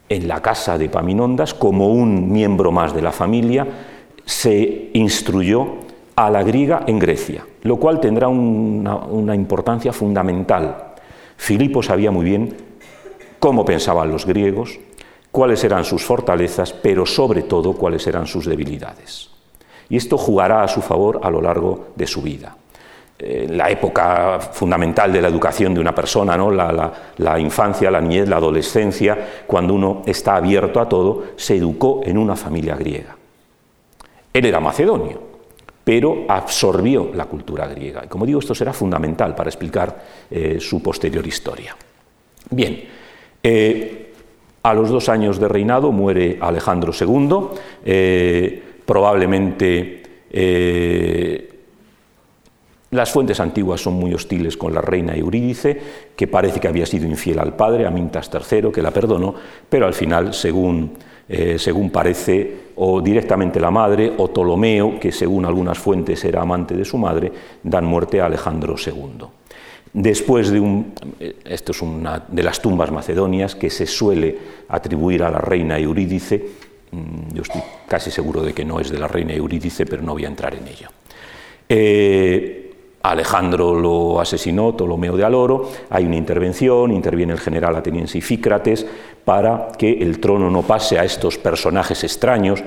en 0.10 0.28
la 0.28 0.42
casa 0.42 0.78
de 0.78 0.90
Paminondas, 0.90 1.54
como 1.54 1.88
un 1.88 2.32
miembro 2.32 2.72
más 2.72 2.94
de 2.94 3.02
la 3.02 3.14
familia, 3.14 3.66
se 4.26 4.90
instruyó 4.94 5.78
a 6.16 6.30
la 6.30 6.44
griega 6.44 6.84
en 6.88 7.00
Grecia, 7.00 7.46
lo 7.64 7.78
cual 7.78 8.02
tendrá 8.02 8.28
una, 8.28 8.98
una 8.98 9.36
importancia 9.36 9.94
fundamental 9.94 10.90
Filipo 11.40 11.82
sabía 11.82 12.12
muy 12.12 12.26
bien 12.26 12.54
cómo 13.40 13.64
pensaban 13.64 14.12
los 14.12 14.26
griegos, 14.26 14.78
cuáles 15.32 15.64
eran 15.64 15.86
sus 15.86 16.04
fortalezas, 16.04 16.74
pero 16.74 17.06
sobre 17.06 17.44
todo 17.44 17.74
cuáles 17.74 18.06
eran 18.08 18.28
sus 18.28 18.46
debilidades. 18.46 19.30
Y 19.90 19.98
esto 19.98 20.18
jugará 20.18 20.64
a 20.64 20.68
su 20.68 20.82
favor 20.82 21.20
a 21.24 21.30
lo 21.30 21.42
largo 21.42 21.88
de 21.96 22.08
su 22.08 22.22
vida. 22.22 22.56
Eh, 23.22 23.48
la 23.50 23.70
época 23.70 24.40
fundamental 24.40 25.12
de 25.12 25.22
la 25.22 25.28
educación 25.28 25.74
de 25.74 25.82
una 25.82 25.94
persona, 25.94 26.38
¿no? 26.38 26.50
la, 26.52 27.40
infancia, 27.40 27.92
la 27.92 28.00
niñez, 28.00 28.30
la 28.30 28.38
adolescencia, 28.38 29.44
cuando 29.46 29.74
uno 29.74 30.04
está 30.06 30.38
abierto 30.38 30.80
a 30.80 30.88
todo, 30.88 31.24
se 31.36 31.58
educó 31.58 32.00
en 32.06 32.18
una 32.18 32.38
familia 32.38 32.78
griega. 32.78 33.18
Él 34.32 34.46
era 34.46 34.62
macedonio, 34.62 35.22
pero 35.84 36.24
absorbió 36.30 37.12
la 37.14 37.26
cultura 37.26 37.68
griega. 37.68 38.04
Y 38.06 38.08
como 38.08 38.26
digo, 38.26 38.40
esto 38.40 38.56
será 38.56 38.72
fundamental 38.72 39.36
para 39.36 39.50
explicar 39.50 40.02
eh, 40.32 40.58
su 40.62 40.82
posterior 40.82 41.28
historia. 41.28 41.76
Bien, 42.52 42.86
eh, 43.44 44.14
a 44.64 44.74
los 44.74 44.90
dos 44.90 45.10
años 45.10 45.40
de 45.42 45.50
reinado 45.50 45.92
muere 45.92 46.38
Alejandro 46.40 46.94
II, 46.98 47.50
probablemente 48.90 50.02
las 52.90 53.12
fuentes 53.12 53.40
antiguas 53.40 53.82
son 53.82 53.94
muy 53.94 54.12
hostiles 54.16 54.58
con 54.58 54.74
la 54.74 54.82
reina 54.82 55.16
Eurídice, 55.16 55.80
que 56.16 56.28
parece 56.28 56.60
que 56.60 56.68
había 56.68 56.88
sido 56.88 57.06
infiel 57.06 57.38
al 57.38 57.56
padre, 57.56 57.86
a 57.86 57.92
III, 57.92 58.72
que 58.74 58.82
la 58.82 58.90
perdonó, 58.90 59.36
pero 59.70 59.86
al 59.86 59.94
final, 59.94 60.34
según 60.34 60.98
eh, 61.32 61.60
según 61.60 61.92
parece, 61.92 62.72
o 62.78 63.02
directamente 63.02 63.60
la 63.60 63.70
madre, 63.70 64.12
o 64.18 64.30
Ptolomeo, 64.30 65.00
que 65.00 65.12
según 65.12 65.46
algunas 65.46 65.78
fuentes 65.78 66.26
era 66.26 66.42
amante 66.42 66.76
de 66.76 66.84
su 66.84 66.98
madre, 66.98 67.32
dan 67.62 67.86
muerte 67.86 68.20
a 68.20 68.26
Alejandro 68.26 68.74
II. 68.84 69.28
Después 69.94 70.50
de 70.50 70.60
un, 70.60 70.94
eh, 71.20 71.36
esto 71.46 71.72
es 71.72 71.84
una 71.84 72.24
de 72.28 72.42
las 72.42 72.60
tumbas 72.60 72.92
macedonias 72.92 73.54
que 73.54 73.70
se 73.70 73.86
suele 73.86 74.36
atribuir 74.70 75.22
a 75.22 75.30
la 75.30 75.38
reina 75.38 75.78
Eurídice, 75.78 76.44
yo 77.34 77.42
estoy 77.42 77.62
casi 77.88 78.12
seguro 78.12 78.42
de 78.42 78.54
que 78.54 78.66
no 78.66 78.80
es 78.80 78.90
de 78.90 79.00
la 79.00 79.08
reina 79.08 79.34
Eurídice, 79.34 79.86
pero 79.86 80.02
no 80.02 80.14
voy 80.14 80.26
a 80.26 80.28
entrar 80.28 80.56
en 80.56 80.68
ello. 80.68 80.88
Eh, 81.68 82.70
Alejandro 83.02 83.80
lo 83.80 84.20
asesinó, 84.20 84.76
Ptolomeo 84.76 85.16
de 85.16 85.24
Aloro, 85.24 85.70
hay 85.90 86.06
una 86.06 86.18
intervención, 86.18 86.92
interviene 86.92 87.34
el 87.34 87.40
general 87.40 87.76
ateniense 87.76 88.18
Ifícrates 88.18 88.86
para 89.24 89.70
que 89.78 89.92
el 89.92 90.20
trono 90.20 90.50
no 90.50 90.64
pase 90.64 91.00
a 91.00 91.06
estos 91.06 91.38
personajes 91.38 92.04
extraños, 92.04 92.62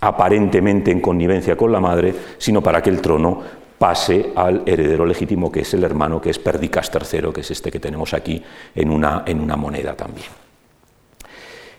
aparentemente 0.00 0.90
en 0.90 1.00
connivencia 1.00 1.56
con 1.56 1.70
la 1.70 1.78
madre, 1.78 2.14
sino 2.38 2.62
para 2.62 2.82
que 2.82 2.90
el 2.90 3.00
trono 3.00 3.42
pase 3.78 4.32
al 4.34 4.62
heredero 4.66 5.06
legítimo, 5.06 5.52
que 5.52 5.60
es 5.60 5.72
el 5.74 5.84
hermano, 5.84 6.20
que 6.20 6.30
es 6.30 6.38
Perdicas 6.38 6.90
III, 6.92 7.32
que 7.32 7.40
es 7.42 7.50
este 7.50 7.70
que 7.70 7.80
tenemos 7.80 8.12
aquí 8.12 8.42
en 8.74 8.90
una, 8.90 9.22
en 9.26 9.40
una 9.40 9.56
moneda 9.56 9.94
también. 9.94 10.28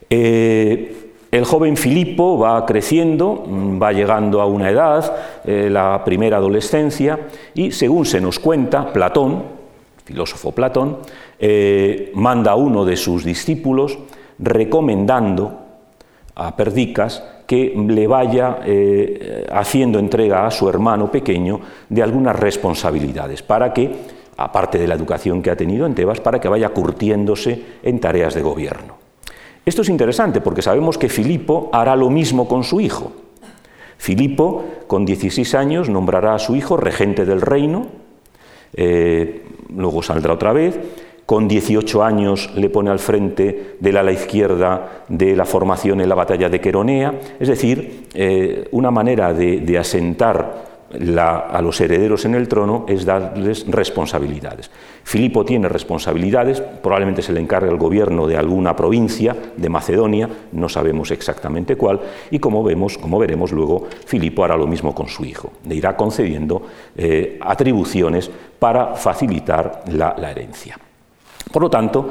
Eh, 0.09 1.10
el 1.31 1.45
joven 1.45 1.77
Filipo 1.77 2.37
va 2.37 2.65
creciendo, 2.65 3.45
va 3.81 3.93
llegando 3.93 4.41
a 4.41 4.45
una 4.45 4.69
edad, 4.69 5.15
eh, 5.45 5.69
la 5.71 6.03
primera 6.03 6.37
adolescencia, 6.37 7.17
y 7.53 7.71
según 7.71 8.05
se 8.05 8.19
nos 8.19 8.37
cuenta, 8.37 8.91
Platón, 8.91 9.43
filósofo 10.03 10.51
Platón, 10.51 10.97
eh, 11.39 12.11
manda 12.15 12.51
a 12.51 12.55
uno 12.55 12.83
de 12.83 12.97
sus 12.97 13.23
discípulos 13.23 13.97
recomendando 14.39 15.57
a 16.35 16.55
Perdicas 16.57 17.23
que 17.47 17.73
le 17.75 18.07
vaya 18.07 18.59
eh, 18.65 19.47
haciendo 19.51 19.99
entrega 19.99 20.45
a 20.45 20.51
su 20.51 20.67
hermano 20.67 21.11
pequeño 21.11 21.61
de 21.87 22.03
algunas 22.03 22.37
responsabilidades 22.37 23.41
para 23.41 23.71
que, 23.71 23.89
aparte 24.35 24.77
de 24.77 24.87
la 24.87 24.95
educación 24.95 25.41
que 25.41 25.51
ha 25.51 25.55
tenido 25.55 25.85
en 25.85 25.95
Tebas, 25.95 26.19
para 26.19 26.39
que 26.39 26.49
vaya 26.49 26.69
curtiéndose 26.69 27.61
en 27.83 27.99
tareas 27.99 28.33
de 28.33 28.41
gobierno. 28.41 29.10
Esto 29.65 29.83
es 29.83 29.89
interesante 29.89 30.41
porque 30.41 30.61
sabemos 30.61 30.97
que 30.97 31.09
Filipo 31.09 31.69
hará 31.71 31.95
lo 31.95 32.09
mismo 32.09 32.47
con 32.47 32.63
su 32.63 32.81
hijo. 32.81 33.11
Filipo, 33.97 34.65
con 34.87 35.05
16 35.05 35.53
años, 35.53 35.89
nombrará 35.89 36.33
a 36.33 36.39
su 36.39 36.55
hijo 36.55 36.77
regente 36.77 37.25
del 37.25 37.41
reino, 37.41 37.85
eh, 38.73 39.45
luego 39.75 40.01
saldrá 40.01 40.33
otra 40.33 40.53
vez, 40.53 40.79
con 41.27 41.47
18 41.47 42.03
años 42.03 42.49
le 42.55 42.71
pone 42.71 42.89
al 42.89 42.97
frente 42.97 43.75
del 43.79 43.97
ala 43.97 44.11
izquierda 44.11 45.03
de 45.07 45.35
la 45.35 45.45
formación 45.45 46.01
en 46.01 46.09
la 46.09 46.15
batalla 46.15 46.49
de 46.49 46.59
Queronea, 46.59 47.19
es 47.39 47.47
decir, 47.47 48.07
eh, 48.15 48.67
una 48.71 48.89
manera 48.89 49.33
de 49.33 49.77
asentar 49.77 50.70
a 50.93 51.61
los 51.61 51.79
herederos 51.81 52.25
en 52.25 52.35
el 52.35 52.47
trono 52.47 52.85
es 52.87 53.05
darles 53.05 53.65
responsabilidades. 53.67 54.69
Filipo 55.03 55.45
tiene 55.45 55.67
responsabilidades, 55.67 56.61
probablemente 56.61 57.21
se 57.21 57.33
le 57.33 57.39
encargue 57.39 57.69
el 57.69 57.77
gobierno 57.77 58.27
de 58.27 58.37
alguna 58.37 58.75
provincia 58.75 59.35
de 59.55 59.69
Macedonia, 59.69 60.29
no 60.51 60.69
sabemos 60.69 61.11
exactamente 61.11 61.75
cuál, 61.75 61.99
y 62.29 62.39
como 62.39 62.63
vemos, 62.63 62.97
como 62.97 63.19
veremos 63.19 63.51
luego, 63.51 63.87
Filipo 64.05 64.43
hará 64.43 64.57
lo 64.57 64.67
mismo 64.67 64.93
con 64.93 65.07
su 65.07 65.25
hijo, 65.25 65.51
le 65.67 65.75
irá 65.75 65.95
concediendo 65.95 66.61
eh, 66.95 67.37
atribuciones 67.41 68.29
para 68.59 68.95
facilitar 68.95 69.83
la, 69.91 70.15
herencia. 70.31 70.77
Por 71.51 71.63
lo 71.63 71.69
tanto, 71.69 72.07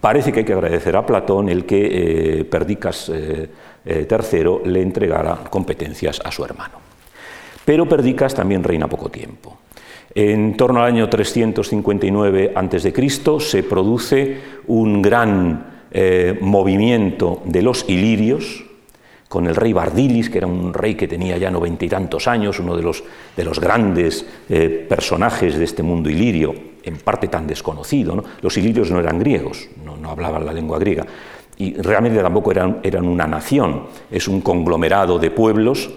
parece 0.00 0.32
que 0.32 0.40
hay 0.40 0.44
que 0.44 0.54
agradecer 0.54 0.96
a 0.96 1.04
Platón 1.04 1.48
el 1.48 1.64
que 1.64 2.40
eh, 2.40 2.44
Perdicas 2.44 3.08
III 3.08 3.48
eh, 3.84 4.60
le 4.64 4.82
entregara 4.82 5.38
competencias 5.50 6.20
a 6.24 6.32
su 6.32 6.44
hermano. 6.44 6.85
Pero 7.66 7.88
Perdicas 7.88 8.32
también 8.32 8.62
reina 8.62 8.86
poco 8.86 9.10
tiempo. 9.10 9.58
En 10.14 10.56
torno 10.56 10.80
al 10.80 10.86
año 10.86 11.10
359 11.10 12.52
a.C. 12.54 13.40
se 13.40 13.62
produce 13.64 14.38
un 14.68 15.02
gran 15.02 15.84
eh, 15.90 16.38
movimiento 16.40 17.42
de 17.44 17.62
los 17.62 17.84
ilirios, 17.88 18.64
con 19.28 19.48
el 19.48 19.56
rey 19.56 19.72
Bardilis, 19.72 20.30
que 20.30 20.38
era 20.38 20.46
un 20.46 20.72
rey 20.72 20.94
que 20.94 21.08
tenía 21.08 21.36
ya 21.36 21.50
noventa 21.50 21.84
y 21.84 21.88
tantos 21.88 22.28
años, 22.28 22.60
uno 22.60 22.76
de 22.76 22.84
los, 22.84 23.02
de 23.36 23.44
los 23.44 23.58
grandes 23.58 24.24
eh, 24.48 24.86
personajes 24.88 25.58
de 25.58 25.64
este 25.64 25.82
mundo 25.82 26.08
ilirio, 26.08 26.54
en 26.84 26.98
parte 26.98 27.26
tan 27.26 27.48
desconocido. 27.48 28.22
Los 28.42 28.56
ilirios 28.56 28.92
no 28.92 29.00
eran 29.00 29.18
griegos, 29.18 29.68
no, 29.84 29.96
no, 29.96 30.10
hablaban 30.12 30.46
la 30.46 30.52
lengua 30.52 30.78
griega, 30.78 31.04
y 31.58 31.74
realmente 31.74 32.22
tampoco 32.22 32.52
eran, 32.52 32.78
eran 32.84 33.08
una 33.08 33.26
nación, 33.26 33.86
es 34.08 34.28
un 34.28 34.40
conglomerado 34.40 35.18
de 35.18 35.32
pueblos 35.32 35.90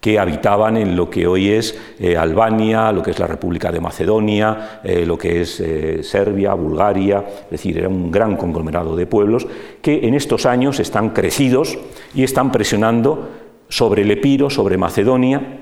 que 0.00 0.18
habitaban 0.18 0.76
en 0.76 0.96
lo 0.96 1.10
que 1.10 1.26
hoy 1.26 1.50
es 1.50 1.78
eh, 1.98 2.16
Albania, 2.16 2.90
lo 2.90 3.02
que 3.02 3.10
es 3.10 3.18
la 3.18 3.26
República 3.26 3.70
de 3.70 3.80
Macedonia, 3.80 4.80
eh, 4.82 5.04
lo 5.04 5.18
que 5.18 5.42
es 5.42 5.60
eh, 5.60 6.02
Serbia, 6.02 6.54
Bulgaria, 6.54 7.22
es 7.44 7.50
decir, 7.50 7.78
era 7.78 7.88
un 7.88 8.10
gran 8.10 8.36
conglomerado 8.36 8.96
de 8.96 9.06
pueblos 9.06 9.46
que 9.82 10.06
en 10.06 10.14
estos 10.14 10.46
años 10.46 10.80
están 10.80 11.10
crecidos 11.10 11.78
y 12.14 12.24
están 12.24 12.50
presionando 12.50 13.28
sobre 13.68 14.02
el 14.02 14.10
Epiro, 14.10 14.48
sobre 14.48 14.78
Macedonia, 14.78 15.58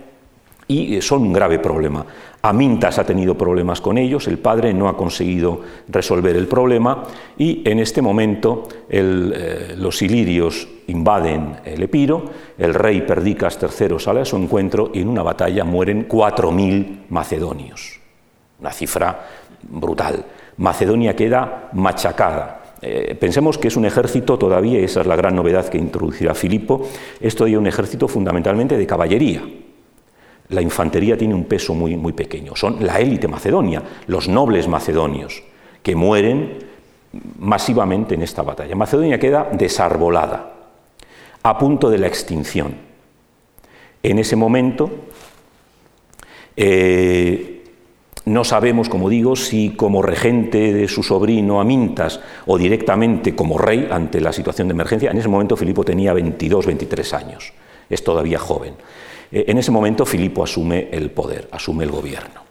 y 0.70 1.01
son 1.01 1.22
un 1.22 1.33
grave 1.33 1.59
problema. 1.59 2.05
Amintas 2.40 3.01
ha 3.01 3.05
tenido 3.05 3.37
problemas 3.37 3.81
con 3.81 3.98
ellos, 3.98 4.29
el 4.29 4.38
padre 4.38 4.72
no 4.72 4.88
ha 4.88 4.96
conseguido 4.96 5.61
resolver 5.88 6.37
el 6.37 6.46
problema 6.46 7.03
y 7.37 7.68
en 7.68 7.81
este 7.81 8.01
momento 8.01 8.68
eh, 8.88 9.74
los 9.77 10.01
ilirios 10.03 10.68
invaden 10.87 11.57
el 11.64 11.83
Epiro, 11.83 12.24
el 12.57 12.74
rey 12.74 13.01
Perdicas 13.01 13.59
III 13.61 13.98
sale 13.98 14.20
a 14.20 14.24
su 14.24 14.37
encuentro 14.37 14.92
y 14.94 15.01
en 15.01 15.09
una 15.09 15.24
batalla 15.24 15.64
mueren 15.64 16.09
4.000 16.09 17.07
macedonios. 17.09 17.98
Una 18.61 18.70
cifra 18.70 19.27
brutal. 19.62 20.24
Macedonia 20.59 21.16
queda 21.16 21.70
machacada. 21.72 22.77
Eh, 22.81 23.16
pensemos 23.18 23.59
que 23.59 23.66
es 23.66 23.77
un 23.77 23.85
ejército 23.85 24.38
todavía, 24.38 24.79
esa 24.79 25.01
es 25.01 25.09
la 25.09 25.16
gran 25.16 25.35
novedad 25.35 25.68
que 25.68 25.79
introducirá 25.79 26.35
Filipo, 26.35 26.87
es 27.20 27.35
todavía 27.35 27.59
un 27.59 27.66
ejército 27.66 28.07
fundamentalmente 28.07 28.79
de 28.79 28.87
caballería 28.87 29.42
la 30.50 30.62
infantería 30.62 31.16
tiene 31.16 31.34
un 31.34 31.44
peso 31.44 31.74
muy, 31.74 31.96
muy 31.96 32.12
pequeño. 32.12 32.56
Son 32.56 32.84
la 32.84 32.98
élite 33.00 33.28
macedonia, 33.28 33.82
los 34.06 34.28
nobles 34.28 34.68
macedonios, 34.68 35.42
que 35.82 35.94
mueren 35.94 36.58
masivamente 37.38 38.14
en 38.14 38.22
esta 38.22 38.42
batalla. 38.42 38.74
Macedonia 38.74 39.18
queda 39.18 39.48
desarbolada, 39.52 40.52
a 41.42 41.58
punto 41.58 41.90
de 41.90 41.98
la 41.98 42.06
extinción. 42.06 42.74
En 44.02 44.18
ese 44.18 44.37
momento, 44.37 44.90
eh, 46.56 47.64
no 48.24 48.44
sabemos, 48.44 48.88
como 48.88 49.08
digo, 49.08 49.37
si 49.37 49.70
como 49.70 50.02
regente 50.02 50.72
de 50.72 50.88
su 50.88 51.02
sobrino 51.02 51.61
Amintas 51.61 52.20
o 52.46 52.58
directamente 52.58 53.34
como 53.34 53.58
rey 53.58 53.88
ante 53.90 54.20
la 54.20 54.32
situación 54.32 54.68
de 54.68 54.74
emergencia. 54.74 55.11
En 55.11 55.18
ese 55.18 55.28
momento 55.28 55.56
Filipo 55.56 55.84
tenía 55.84 56.12
22, 56.12 56.66
23 56.66 57.14
años, 57.14 57.52
es 57.88 58.04
todavía 58.04 58.38
joven. 58.38 58.74
Eh, 59.30 59.44
en 59.48 59.58
ese 59.58 59.70
momento 59.70 60.06
Filipo 60.06 60.42
asume 60.42 60.88
el 60.92 61.10
poder, 61.10 61.48
asume 61.52 61.84
el 61.84 61.90
gobierno. 61.90 62.42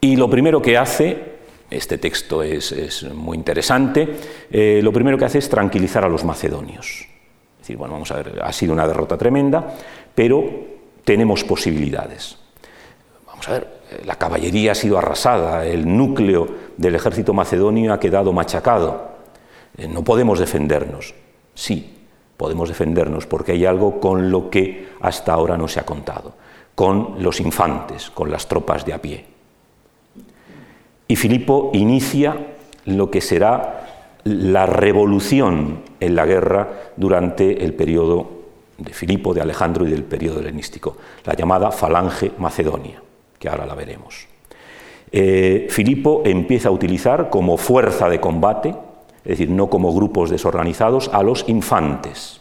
Y 0.00 0.16
lo 0.16 0.28
primero 0.28 0.60
que 0.60 0.76
hace, 0.76 1.32
este 1.70 1.98
texto 1.98 2.42
es, 2.42 3.04
muy 3.14 3.36
interesante, 3.36 4.08
eh, 4.50 4.80
lo 4.82 4.92
primero 4.92 5.16
que 5.16 5.24
hace 5.24 5.38
es 5.38 5.48
tranquilizar 5.48 6.04
a 6.04 6.08
los 6.08 6.24
macedonios. 6.24 7.06
Es 7.56 7.58
decir, 7.60 7.76
bueno, 7.76 7.94
vamos 7.94 8.10
a 8.10 8.16
ver, 8.16 8.40
ha 8.42 8.52
sido 8.52 8.72
una 8.72 8.86
derrota 8.86 9.16
tremenda, 9.16 9.74
pero 10.14 10.44
tenemos 11.04 11.44
posibilidades. 11.44 12.36
Vamos 13.26 13.48
a 13.48 13.52
ver, 13.52 13.68
la 14.04 14.16
caballería 14.16 14.72
ha 14.72 14.74
sido 14.74 14.98
arrasada, 14.98 15.64
el 15.66 15.96
núcleo 15.96 16.48
del 16.76 16.94
ejército 16.94 17.32
macedonio 17.32 17.92
ha 17.92 18.00
quedado 18.00 18.32
machacado. 18.32 19.12
Eh, 19.76 19.88
no 19.88 20.02
podemos 20.02 20.38
defendernos. 20.38 21.14
Sí, 21.54 22.01
podemos 22.42 22.68
defendernos 22.68 23.26
porque 23.26 23.52
hay 23.52 23.64
algo 23.64 24.00
con 24.00 24.32
lo 24.32 24.50
que 24.50 24.88
hasta 25.00 25.32
ahora 25.32 25.56
no 25.56 25.68
se 25.68 25.78
ha 25.78 25.86
contado, 25.86 26.34
con 26.74 27.22
los 27.22 27.40
infantes, 27.40 28.10
con 28.10 28.32
las 28.32 28.48
tropas 28.48 28.84
de 28.84 28.92
a 28.92 29.00
pie. 29.00 29.24
Y 31.06 31.14
Filipo 31.14 31.70
inicia 31.72 32.36
lo 32.86 33.10
que 33.10 33.20
será 33.20 34.18
la 34.24 34.66
revolución 34.66 35.82
en 36.00 36.16
la 36.16 36.26
guerra 36.26 36.68
durante 36.96 37.64
el 37.64 37.74
periodo 37.74 38.28
de 38.76 38.92
Filipo, 38.92 39.32
de 39.32 39.42
Alejandro 39.42 39.86
y 39.86 39.90
del 39.90 40.02
periodo 40.02 40.40
helenístico, 40.40 40.96
la 41.24 41.34
llamada 41.34 41.70
Falange 41.70 42.32
Macedonia 42.38 43.00
que 43.42 43.48
ahora 43.48 43.66
la 43.66 43.74
veremos. 43.74 44.28
Eh, 45.10 45.66
Filipo 45.68 46.22
empieza 46.24 46.68
a 46.68 46.70
utilizar 46.70 47.28
como 47.28 47.56
fuerza 47.56 48.08
de 48.08 48.20
combate, 48.20 48.72
es 49.24 49.30
decir, 49.30 49.50
no 49.50 49.68
como 49.68 49.94
grupos 49.94 50.30
desorganizados, 50.30 51.10
a 51.12 51.22
los 51.22 51.48
infantes, 51.48 52.40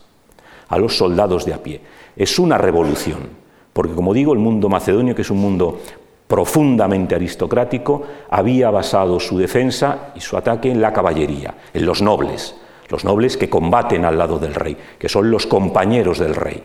a 0.68 0.78
los 0.78 0.98
soldados 0.98 1.46
de 1.46 1.54
a 1.54 1.64
pie. 1.64 1.82
Es 2.16 2.40
una 2.40 2.58
revolución, 2.58 3.30
porque 3.74 3.94
como 3.94 4.14
digo, 4.14 4.34
el 4.34 4.40
mundo 4.40 4.70
macedonio, 4.70 5.16
que 5.16 5.22
es 5.22 5.32
un 5.32 5.40
mundo 5.40 5.80
profundamente 6.28 7.16
aristocrático, 7.16 8.04
había 8.30 8.70
basado 8.70 9.20
su 9.20 9.38
defensa 9.38 10.12
y 10.16 10.22
su 10.22 10.38
ataque 10.38 10.72
en 10.72 10.82
la 10.82 10.94
caballería, 10.94 11.56
en 11.74 11.86
los 11.86 12.02
nobles, 12.02 12.56
los 12.90 13.04
nobles 13.04 13.38
que 13.38 13.50
combaten 13.50 14.06
al 14.06 14.18
lado 14.18 14.40
del 14.40 14.56
rey, 14.56 14.78
que 14.98 15.10
son 15.10 15.30
los 15.30 15.48
compañeros 15.48 16.20
del 16.20 16.36
rey. 16.36 16.64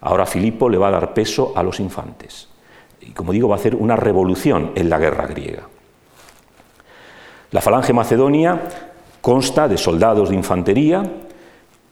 Ahora 0.00 0.26
Filipo 0.26 0.68
le 0.68 0.78
va 0.78 0.88
a 0.88 0.92
dar 0.92 1.14
peso 1.14 1.52
a 1.54 1.62
los 1.62 1.80
infantes 1.80 2.48
y 3.02 3.10
como 3.10 3.32
digo, 3.32 3.48
va 3.48 3.56
a 3.56 3.58
hacer 3.58 3.74
una 3.74 3.96
revolución 3.96 4.72
en 4.74 4.88
la 4.88 4.98
guerra 4.98 5.26
griega. 5.26 5.64
La 7.50 7.60
falange 7.60 7.92
macedonia 7.92 8.60
consta 9.22 9.68
de 9.68 9.78
soldados 9.78 10.28
de 10.28 10.36
infantería 10.36 11.02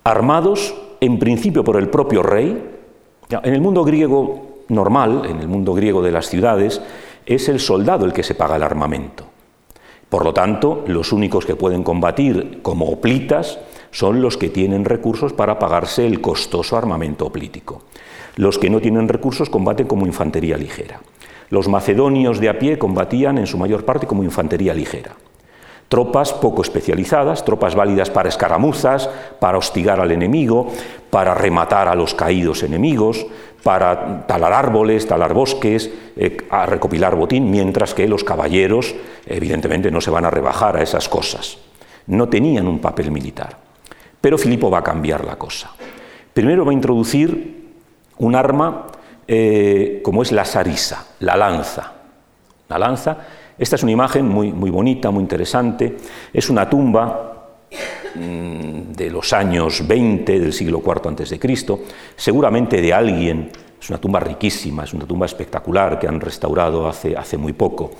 armados 0.04 0.74
en 1.00 1.18
principio 1.18 1.64
por 1.64 1.76
el 1.76 1.88
propio 1.88 2.22
rey. 2.22 2.62
En 3.30 3.54
el 3.54 3.60
mundo 3.60 3.84
griego 3.84 4.64
normal, 4.68 5.22
en 5.24 5.38
el 5.40 5.48
mundo 5.48 5.72
griego 5.72 6.02
de 6.02 6.12
las 6.12 6.28
ciudades, 6.28 6.82
es 7.24 7.48
el 7.48 7.60
soldado 7.60 8.04
el 8.04 8.12
que 8.12 8.22
se 8.22 8.34
paga 8.34 8.56
el 8.56 8.62
armamento. 8.62 9.24
Por 10.08 10.24
lo 10.24 10.34
tanto, 10.34 10.84
los 10.88 11.12
únicos 11.12 11.46
que 11.46 11.54
pueden 11.54 11.84
combatir 11.84 12.60
como 12.62 12.86
oplitas 12.86 13.60
son 13.92 14.20
los 14.20 14.36
que 14.36 14.50
tienen 14.50 14.84
recursos 14.84 15.32
para 15.32 15.58
pagarse 15.58 16.06
el 16.06 16.20
costoso 16.20 16.76
armamento 16.76 17.26
oplítico. 17.26 17.84
Los 18.36 18.58
que 18.58 18.70
no 18.70 18.80
tienen 18.80 19.08
recursos 19.08 19.48
combaten 19.50 19.86
como 19.86 20.06
infantería 20.06 20.56
ligera. 20.56 21.00
Los 21.50 21.68
macedonios 21.68 22.40
de 22.40 22.48
a 22.48 22.58
pie 22.58 22.78
combatían 22.78 23.38
en 23.38 23.46
su 23.46 23.58
mayor 23.58 23.84
parte 23.84 24.06
como 24.06 24.24
infantería 24.24 24.74
ligera. 24.74 25.14
Tropas 25.90 26.32
poco 26.32 26.62
especializadas, 26.62 27.44
tropas 27.44 27.74
válidas 27.74 28.10
para 28.10 28.28
escaramuzas, 28.28 29.10
para 29.40 29.58
hostigar 29.58 29.98
al 29.98 30.12
enemigo, 30.12 30.70
para 31.10 31.34
rematar 31.34 31.88
a 31.88 31.96
los 31.96 32.14
caídos 32.14 32.62
enemigos, 32.62 33.26
para 33.64 34.24
talar 34.28 34.52
árboles, 34.52 35.08
talar 35.08 35.34
bosques, 35.34 35.90
eh, 36.14 36.46
a 36.48 36.64
recopilar 36.64 37.16
botín, 37.16 37.50
mientras 37.50 37.92
que 37.92 38.06
los 38.06 38.22
caballeros 38.22 38.94
evidentemente 39.26 39.90
no 39.90 40.00
se 40.00 40.12
van 40.12 40.24
a 40.26 40.30
rebajar 40.30 40.76
a 40.76 40.82
esas 40.82 41.08
cosas. 41.08 41.58
No 42.06 42.28
tenían 42.28 42.68
un 42.68 42.78
papel 42.78 43.10
militar. 43.10 43.56
Pero 44.20 44.38
Filipo 44.38 44.70
va 44.70 44.78
a 44.78 44.84
cambiar 44.84 45.24
la 45.24 45.34
cosa. 45.34 45.72
Primero 46.32 46.64
va 46.64 46.70
a 46.70 46.74
introducir 46.74 47.66
un 48.18 48.36
arma 48.36 48.86
eh, 49.26 50.00
como 50.04 50.22
es 50.22 50.30
la 50.30 50.44
sarisa, 50.44 51.08
la 51.18 51.36
lanza. 51.36 51.94
La 52.68 52.78
lanza, 52.78 53.18
esta 53.60 53.76
es 53.76 53.82
una 53.82 53.92
imagen 53.92 54.26
muy, 54.26 54.52
muy 54.52 54.70
bonita, 54.70 55.10
muy 55.10 55.20
interesante, 55.20 55.98
es 56.32 56.48
una 56.48 56.68
tumba 56.68 57.58
mm, 58.14 58.92
de 58.96 59.10
los 59.10 59.34
años 59.34 59.86
20 59.86 60.40
del 60.40 60.54
siglo 60.54 60.82
IV 60.82 61.08
antes 61.08 61.28
de 61.28 61.38
Cristo, 61.38 61.80
seguramente 62.16 62.80
de 62.80 62.94
alguien, 62.94 63.50
es 63.78 63.90
una 63.90 64.00
tumba 64.00 64.18
riquísima, 64.18 64.84
es 64.84 64.94
una 64.94 65.04
tumba 65.04 65.26
espectacular 65.26 65.98
que 65.98 66.08
han 66.08 66.22
restaurado 66.22 66.88
hace, 66.88 67.14
hace 67.14 67.36
muy 67.36 67.52
poco, 67.52 67.90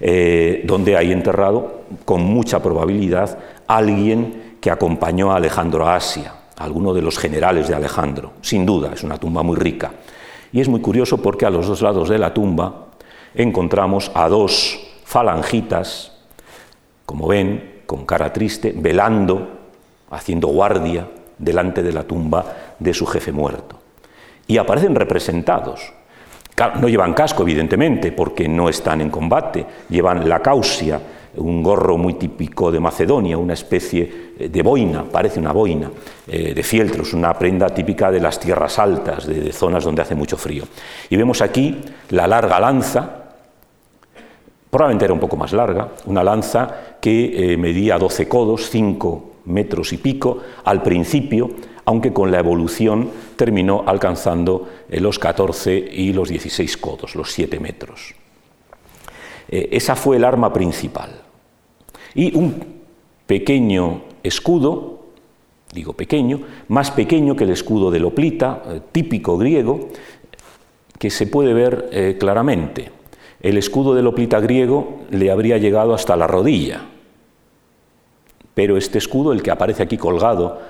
eh, 0.00 0.62
donde 0.64 0.96
hay 0.96 1.12
enterrado 1.12 1.82
con 2.06 2.22
mucha 2.22 2.62
probabilidad 2.62 3.38
alguien 3.66 4.56
que 4.62 4.70
acompañó 4.70 5.30
a 5.30 5.36
Alejandro 5.36 5.86
a 5.86 5.96
Asia, 5.96 6.32
alguno 6.56 6.94
de 6.94 7.02
los 7.02 7.18
generales 7.18 7.68
de 7.68 7.74
Alejandro, 7.74 8.32
sin 8.40 8.64
duda, 8.64 8.92
es 8.94 9.02
una 9.02 9.18
tumba 9.18 9.42
muy 9.42 9.56
rica. 9.56 9.92
Y 10.52 10.62
es 10.62 10.68
muy 10.70 10.80
curioso 10.80 11.18
porque 11.18 11.44
a 11.44 11.50
los 11.50 11.66
dos 11.66 11.82
lados 11.82 12.08
de 12.08 12.18
la 12.18 12.32
tumba 12.32 12.86
encontramos 13.34 14.10
a 14.14 14.26
dos 14.30 14.88
falangitas, 15.04 16.12
como 17.06 17.28
ven, 17.28 17.82
con 17.86 18.06
cara 18.06 18.32
triste, 18.32 18.72
velando, 18.76 19.60
haciendo 20.10 20.48
guardia 20.48 21.08
delante 21.38 21.82
de 21.82 21.92
la 21.92 22.04
tumba 22.04 22.44
de 22.78 22.94
su 22.94 23.06
jefe 23.06 23.32
muerto. 23.32 23.78
Y 24.46 24.58
aparecen 24.58 24.94
representados. 24.94 25.92
No 26.80 26.88
llevan 26.88 27.14
casco, 27.14 27.42
evidentemente, 27.42 28.12
porque 28.12 28.48
no 28.48 28.68
están 28.68 29.00
en 29.00 29.10
combate, 29.10 29.66
llevan 29.88 30.28
la 30.28 30.40
causia, 30.40 31.00
un 31.36 31.62
gorro 31.62 31.96
muy 31.96 32.14
típico 32.14 32.70
de 32.70 32.78
Macedonia, 32.78 33.38
una 33.38 33.54
especie 33.54 34.34
eh, 34.38 34.48
de 34.48 34.62
boina, 34.62 35.04
parece 35.04 35.40
una 35.40 35.52
boina, 35.52 35.90
eh, 36.26 36.52
de 36.54 36.62
fieltros, 36.62 37.14
una 37.14 37.32
prenda 37.34 37.68
típica 37.70 38.10
de 38.10 38.20
las 38.20 38.38
tierras 38.38 38.78
altas, 38.78 39.26
de, 39.26 39.52
zonas 39.52 39.84
donde 39.84 40.02
hace 40.02 40.14
mucho 40.14 40.36
frío. 40.36 40.64
Y 41.08 41.16
vemos 41.16 41.40
aquí 41.40 41.80
la 42.10 42.26
larga 42.26 42.60
lanza, 42.60 43.21
probablemente 44.72 45.04
era 45.04 45.12
un 45.12 45.20
poco 45.20 45.36
más 45.36 45.52
larga, 45.52 45.90
una 46.06 46.24
lanza 46.24 46.96
que 46.98 47.52
eh, 47.52 47.56
medía 47.58 47.98
12 47.98 48.26
codos, 48.26 48.70
5 48.70 49.32
metros 49.44 49.92
y 49.92 49.98
pico 49.98 50.38
al 50.64 50.82
principio, 50.82 51.50
aunque 51.84 52.14
con 52.14 52.30
la 52.30 52.38
evolución 52.38 53.10
terminó 53.36 53.84
alcanzando 53.86 54.70
los 54.88 55.18
14 55.18 55.76
y 55.76 56.14
los 56.14 56.30
16 56.30 56.78
codos, 56.78 57.14
los 57.16 57.30
7 57.30 57.60
metros. 57.60 58.14
esa 59.48 59.94
fue 59.94 60.16
el 60.16 60.24
arma 60.24 60.52
principal 60.54 61.10
y 62.14 62.34
un 62.34 62.82
pequeño 63.26 64.02
escudo, 64.22 65.06
digo 65.72 65.92
pequeño, 65.94 66.40
más 66.68 66.90
pequeño 66.90 67.36
que 67.36 67.44
el 67.44 67.50
escudo 67.50 67.90
del 67.90 68.04
Oplita, 68.04 68.62
eh, 68.66 68.80
típico 68.92 69.38
griego, 69.38 69.88
que 70.98 71.10
se 71.10 71.26
puede 71.26 71.54
ver 71.54 71.88
eh, 71.92 72.16
claramente. 72.18 73.01
El 73.42 73.58
escudo 73.58 73.94
del 73.94 74.06
Oplita 74.06 74.38
griego 74.40 75.00
le 75.10 75.30
habría 75.30 75.58
llegado 75.58 75.94
hasta 75.94 76.16
la 76.16 76.28
rodilla, 76.28 76.82
pero 78.54 78.76
este 78.76 78.98
escudo, 78.98 79.32
el 79.32 79.42
que 79.42 79.50
aparece 79.50 79.82
aquí 79.82 79.98
colgado 79.98 80.60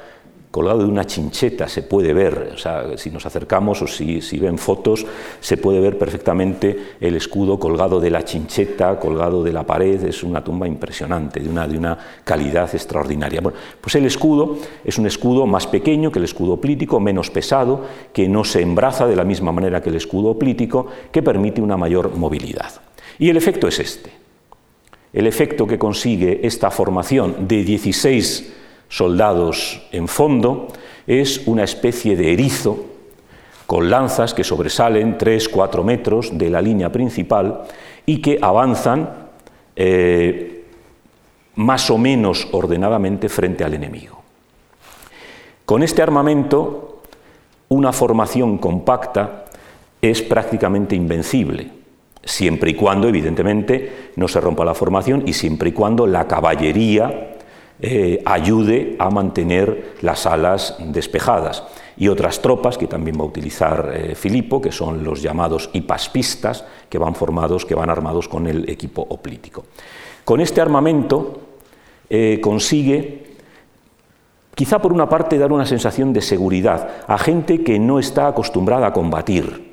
colgado 0.52 0.80
de 0.80 0.84
una 0.84 1.06
chincheta 1.06 1.66
se 1.66 1.82
puede 1.82 2.12
ver, 2.12 2.52
o 2.54 2.58
sea, 2.58 2.84
si 2.98 3.10
nos 3.10 3.24
acercamos 3.24 3.80
o 3.80 3.86
si, 3.86 4.20
ven 4.38 4.58
fotos, 4.58 5.04
se 5.40 5.56
puede 5.56 5.80
ver 5.80 5.96
perfectamente 5.96 6.96
el 7.00 7.16
escudo 7.16 7.58
colgado 7.58 7.98
de 7.98 8.10
la 8.10 8.22
chincheta, 8.22 9.00
colgado 9.00 9.42
de 9.42 9.52
la 9.52 9.64
pared, 9.64 10.04
es 10.04 10.22
una 10.22 10.44
tumba 10.44 10.68
impresionante, 10.68 11.40
de 11.40 11.48
una, 11.48 11.66
de 11.66 11.78
una 11.78 11.98
calidad 12.22 12.72
extraordinaria. 12.74 13.40
Pues 13.80 13.94
el 13.94 14.04
escudo 14.04 14.58
es 14.84 14.98
un 14.98 15.06
escudo 15.06 15.46
más 15.46 15.66
pequeño 15.66 16.12
que 16.12 16.18
el 16.18 16.26
escudo 16.26 16.58
plítico, 16.60 17.00
menos 17.00 17.30
pesado, 17.30 17.86
que 18.12 18.28
no 18.28 18.44
se 18.44 18.60
embraza 18.60 19.06
de 19.06 19.16
la 19.16 19.24
misma 19.24 19.52
manera 19.52 19.80
que 19.80 19.88
el 19.88 19.96
escudo 19.96 20.38
plítico, 20.38 20.86
que 21.10 21.22
permite 21.22 21.62
una 21.62 21.78
mayor 21.78 22.14
movilidad. 22.14 22.72
Y 23.18 23.30
el 23.30 23.38
efecto 23.38 23.68
es 23.68 23.78
este. 23.78 24.10
El 25.14 25.26
efecto 25.26 25.66
que 25.66 25.78
consigue 25.78 26.46
esta 26.46 26.70
formación 26.70 27.48
de 27.48 27.64
16 27.64 28.52
soldados 28.92 29.80
en 29.90 30.06
fondo, 30.06 30.68
es 31.06 31.46
una 31.46 31.64
especie 31.64 32.14
de 32.14 32.34
erizo 32.34 32.84
con 33.66 33.88
lanzas 33.88 34.34
que 34.34 34.44
sobresalen 34.44 35.16
3-4 35.16 35.82
metros 35.82 36.36
de 36.36 36.50
la 36.50 36.60
línea 36.60 36.92
principal 36.92 37.62
y 38.04 38.20
que 38.20 38.38
avanzan 38.42 39.08
eh, 39.76 40.66
más 41.54 41.90
o 41.90 41.96
menos 41.96 42.46
ordenadamente 42.52 43.30
frente 43.30 43.64
al 43.64 43.72
enemigo. 43.72 44.20
Con 45.64 45.82
este 45.82 46.02
armamento, 46.02 47.00
una 47.70 47.92
formación 47.92 48.58
compacta 48.58 49.46
es 50.02 50.20
prácticamente 50.20 50.94
invencible, 50.94 51.70
siempre 52.22 52.72
y 52.72 52.74
cuando, 52.74 53.08
evidentemente, 53.08 54.10
no 54.16 54.28
se 54.28 54.40
rompa 54.40 54.66
la 54.66 54.74
formación 54.74 55.22
y 55.24 55.32
siempre 55.32 55.70
y 55.70 55.72
cuando 55.72 56.06
la 56.06 56.28
caballería 56.28 57.31
eh, 57.84 58.22
ayude 58.24 58.94
a 59.00 59.10
mantener 59.10 59.96
las 60.02 60.24
alas 60.26 60.76
despejadas. 60.78 61.64
Y 61.96 62.06
otras 62.06 62.40
tropas 62.40 62.78
que 62.78 62.86
también 62.86 63.18
va 63.18 63.24
a 63.24 63.26
utilizar 63.26 63.90
eh, 63.92 64.14
Filipo, 64.14 64.62
que 64.62 64.70
son 64.70 65.02
los 65.02 65.20
llamados 65.20 65.68
hipaspistas, 65.72 66.64
que 66.88 66.98
van 66.98 67.16
formados, 67.16 67.66
que 67.66 67.74
van 67.74 67.90
armados 67.90 68.28
con 68.28 68.46
el 68.46 68.70
equipo 68.70 69.04
oplítico. 69.08 69.64
Con 70.24 70.40
este 70.40 70.60
armamento 70.60 71.40
eh, 72.08 72.38
consigue 72.40 73.34
quizá 74.54 74.80
por 74.80 74.92
una 74.92 75.08
parte 75.08 75.36
dar 75.36 75.50
una 75.50 75.66
sensación 75.66 76.12
de 76.12 76.22
seguridad 76.22 76.88
a 77.08 77.18
gente 77.18 77.64
que 77.64 77.80
no 77.80 77.98
está 77.98 78.28
acostumbrada 78.28 78.86
a 78.86 78.92
combatir, 78.92 79.72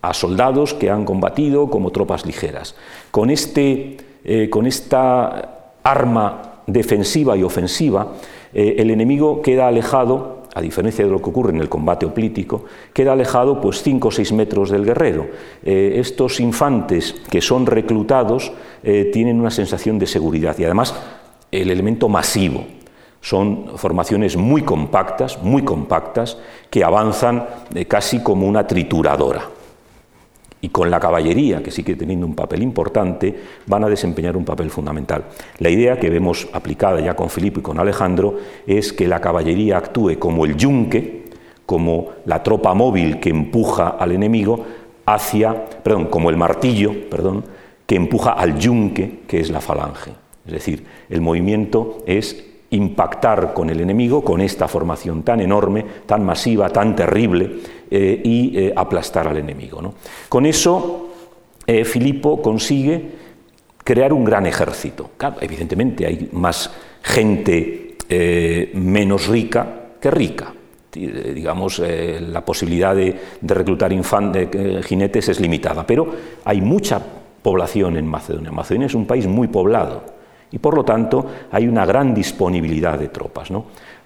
a 0.00 0.12
soldados 0.12 0.74
que 0.74 0.90
han 0.90 1.04
combatido 1.04 1.70
como 1.70 1.92
tropas 1.92 2.26
ligeras. 2.26 2.74
Con, 3.12 3.30
este, 3.30 4.48
con 4.50 4.66
esta 4.66 5.76
arma 5.84 6.51
defensiva 6.66 7.36
y 7.36 7.42
ofensiva, 7.42 8.14
eh, 8.52 8.76
el 8.78 8.90
enemigo 8.90 9.42
queda 9.42 9.68
alejado, 9.68 10.42
a 10.54 10.60
diferencia 10.60 11.04
de 11.04 11.10
lo 11.10 11.22
que 11.22 11.30
ocurre 11.30 11.50
en 11.52 11.60
el 11.60 11.68
combate 11.68 12.06
oplítico, 12.06 12.64
queda 12.92 13.12
alejado 13.12 13.60
pues 13.60 13.82
5 13.82 14.08
o 14.08 14.10
6 14.10 14.32
metros 14.32 14.70
del 14.70 14.84
guerrero. 14.84 15.26
Eh, 15.64 15.94
estos 15.96 16.40
infantes 16.40 17.14
que 17.30 17.40
son 17.40 17.66
reclutados 17.66 18.52
tienen 19.12 19.38
una 19.38 19.52
sensación 19.52 19.96
de 20.00 20.08
seguridad 20.08 20.58
y 20.58 20.64
además 20.64 20.92
el 21.52 21.70
elemento 21.70 22.08
masivo. 22.08 22.64
Son 23.20 23.78
formaciones 23.78 24.36
muy 24.36 24.62
compactas, 24.62 25.40
muy 25.40 25.62
compactas, 25.62 26.36
que 26.68 26.82
avanzan 26.82 27.46
casi 27.86 28.24
como 28.24 28.48
una 28.48 28.66
trituradora 28.66 29.42
y 30.64 30.68
con 30.68 30.90
la 30.90 31.00
caballería, 31.00 31.60
que 31.60 31.72
sigue 31.72 31.96
teniendo 31.96 32.24
un 32.24 32.36
papel 32.36 32.62
importante, 32.62 33.34
van 33.66 33.82
a 33.82 33.88
desempeñar 33.88 34.36
un 34.36 34.44
papel 34.44 34.70
fundamental. 34.70 35.24
La 35.58 35.68
idea 35.68 35.98
que 35.98 36.08
vemos 36.08 36.48
aplicada 36.52 37.00
ya 37.00 37.14
con 37.14 37.28
Filipo 37.28 37.58
y 37.58 37.62
con 37.64 37.80
Alejandro 37.80 38.36
es 38.64 38.92
que 38.92 39.08
la 39.08 39.20
caballería 39.20 39.76
actúe 39.76 40.20
como 40.20 40.44
el 40.44 40.56
yunque, 40.56 41.24
como 41.66 42.10
la 42.26 42.44
tropa 42.44 42.74
móvil 42.74 43.18
que 43.18 43.30
empuja 43.30 43.88
al 43.88 44.12
enemigo 44.12 44.64
hacia, 45.04 45.66
perdón, 45.82 46.06
como 46.06 46.30
el 46.30 46.36
martillo, 46.36 47.10
perdón, 47.10 47.44
que 47.84 47.96
empuja 47.96 48.30
al 48.30 48.56
yunque, 48.56 49.22
que 49.26 49.40
es 49.40 49.50
la 49.50 49.60
falange. 49.60 50.12
Es 50.46 50.52
decir, 50.52 50.84
el 51.10 51.20
movimiento 51.20 52.04
es 52.06 52.51
impactar 52.72 53.52
con 53.54 53.70
el 53.70 53.80
enemigo, 53.80 54.22
con 54.22 54.40
esta 54.40 54.66
formación 54.68 55.22
tan 55.22 55.40
enorme, 55.40 55.84
tan 56.06 56.24
masiva, 56.24 56.68
tan 56.70 56.96
terrible, 56.96 57.50
eh, 57.90 58.20
y 58.24 58.58
eh, 58.58 58.72
aplastar 58.74 59.28
al 59.28 59.36
enemigo. 59.36 59.94
Con 60.28 60.46
eso, 60.46 61.10
eh, 61.66 61.84
Filipo 61.84 62.40
consigue 62.40 63.10
crear 63.84 64.12
un 64.12 64.24
gran 64.24 64.46
ejército. 64.46 65.10
evidentemente 65.40 66.06
hay 66.06 66.28
más 66.32 66.70
gente 67.02 67.96
menos 68.74 69.26
rica 69.26 69.94
que 70.00 70.10
rica. 70.10 70.54
Digamos, 70.92 71.78
la 71.78 72.44
posibilidad 72.44 72.94
de, 72.94 73.18
reclutar 73.42 73.92
jinetes 74.84 75.28
es 75.30 75.40
limitada, 75.40 75.86
pero 75.86 76.06
hay 76.44 76.60
mucha 76.60 77.00
población 77.42 77.96
en 77.96 78.06
Macedonia. 78.06 78.52
Macedonia 78.52 78.86
es 78.86 78.94
un 78.94 79.06
país 79.06 79.26
muy 79.26 79.48
poblado 79.48 80.21
y 80.52 80.58
por 80.58 80.74
lo 80.74 80.84
tanto 80.84 81.26
hay 81.50 81.66
una 81.66 81.84
gran 81.84 82.14
disponibilidad 82.14 82.98
de 82.98 83.08
tropas. 83.08 83.48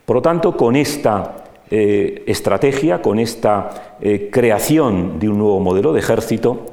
Por 0.05 0.17
lo 0.17 0.23
tanto, 0.23 0.57
con 0.57 0.77
esta 0.77 1.45
eh, 1.69 2.23
estrategia, 2.27 3.03
con 3.03 3.19
esta 3.19 3.97
eh, 4.01 4.31
creación 4.33 5.19
de 5.19 5.29
un 5.29 5.39
nuevo 5.39 5.59
modelo 5.59 5.93
de 5.93 5.99
ejército, 5.99 6.67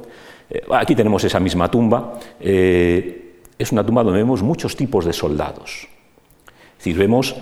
eh, 0.48 0.62
aquí 0.70 0.94
tenemos 0.94 1.24
esa 1.24 1.40
misma 1.40 1.68
tumba, 1.68 2.14
es 2.40 3.72
una 3.72 3.84
tumba 3.84 4.04
donde 4.04 4.20
vemos 4.20 4.42
muchos 4.42 4.76
tipos 4.76 5.04
de 5.04 5.12
soldados. 5.12 5.88
Es 6.78 6.84
decir, 6.84 6.98
vemos 6.98 7.34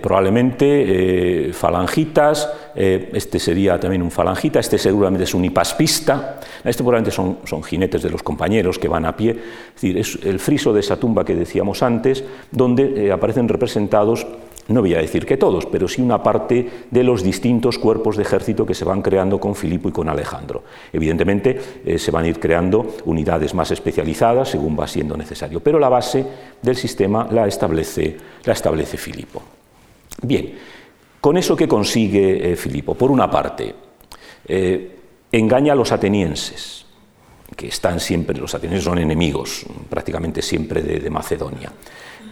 probablemente 0.00 1.50
falangitas, 1.52 2.48
este 2.74 3.38
sería 3.38 3.78
también 3.78 4.02
un 4.02 4.10
falangita, 4.10 4.60
este 4.60 4.78
seguramente 4.78 5.24
es 5.24 5.34
un 5.34 5.44
hipaspista, 5.44 6.40
este 6.64 6.82
probablemente 6.82 7.10
son, 7.10 7.38
son, 7.44 7.62
jinetes 7.62 8.02
de 8.02 8.10
los 8.10 8.22
compañeros 8.22 8.78
que 8.78 8.88
van 8.88 9.04
a 9.04 9.16
pie. 9.16 9.30
Es 9.30 9.74
decir, 9.74 9.98
es 9.98 10.18
el 10.24 10.38
friso 10.38 10.72
de 10.72 10.80
esa 10.80 10.96
tumba 10.96 11.24
que 11.24 11.34
decíamos 11.34 11.82
antes, 11.82 12.24
donde 12.50 13.10
aparecen 13.12 13.48
representados 13.48 14.26
no 14.70 14.82
voy 14.82 14.94
a 14.94 14.98
decir 14.98 15.26
que 15.26 15.36
todos, 15.36 15.66
pero 15.66 15.88
sí 15.88 16.00
una 16.00 16.22
parte 16.22 16.68
de 16.90 17.02
los 17.02 17.22
distintos 17.22 17.78
cuerpos 17.78 18.16
de 18.16 18.22
ejército 18.22 18.64
que 18.64 18.74
se 18.74 18.84
van 18.84 19.02
creando 19.02 19.40
con 19.40 19.56
Filipo 19.56 19.88
y 19.88 19.92
con 19.92 20.08
Alejandro. 20.08 20.62
Evidentemente 20.92 21.60
eh, 21.84 21.98
se 21.98 22.10
van 22.10 22.24
a 22.24 22.28
ir 22.28 22.38
creando 22.38 22.86
unidades 23.04 23.52
más 23.52 23.70
especializadas 23.72 24.48
según 24.48 24.78
va 24.78 24.86
siendo 24.86 25.16
necesario, 25.16 25.60
pero 25.60 25.78
la 25.78 25.88
base 25.88 26.24
del 26.62 26.76
sistema 26.76 27.26
la 27.30 27.46
establece, 27.48 28.16
la 28.44 28.52
establece 28.52 28.96
Filipo. 28.96 29.42
Bien, 30.22 30.52
con 31.20 31.36
eso 31.36 31.56
que 31.56 31.68
consigue 31.68 32.52
eh, 32.52 32.56
Filipo, 32.56 32.94
por 32.94 33.10
una 33.10 33.30
parte, 33.30 33.74
eh, 34.46 34.96
engaña 35.32 35.72
a 35.72 35.76
los 35.76 35.92
atenienses, 35.92 36.86
que 37.56 37.68
están 37.68 38.00
siempre, 38.00 38.38
los 38.38 38.54
atenienses 38.54 38.84
son 38.84 38.98
enemigos 38.98 39.66
prácticamente 39.88 40.40
siempre 40.40 40.82
de 40.82 41.10
Macedonia 41.10 41.72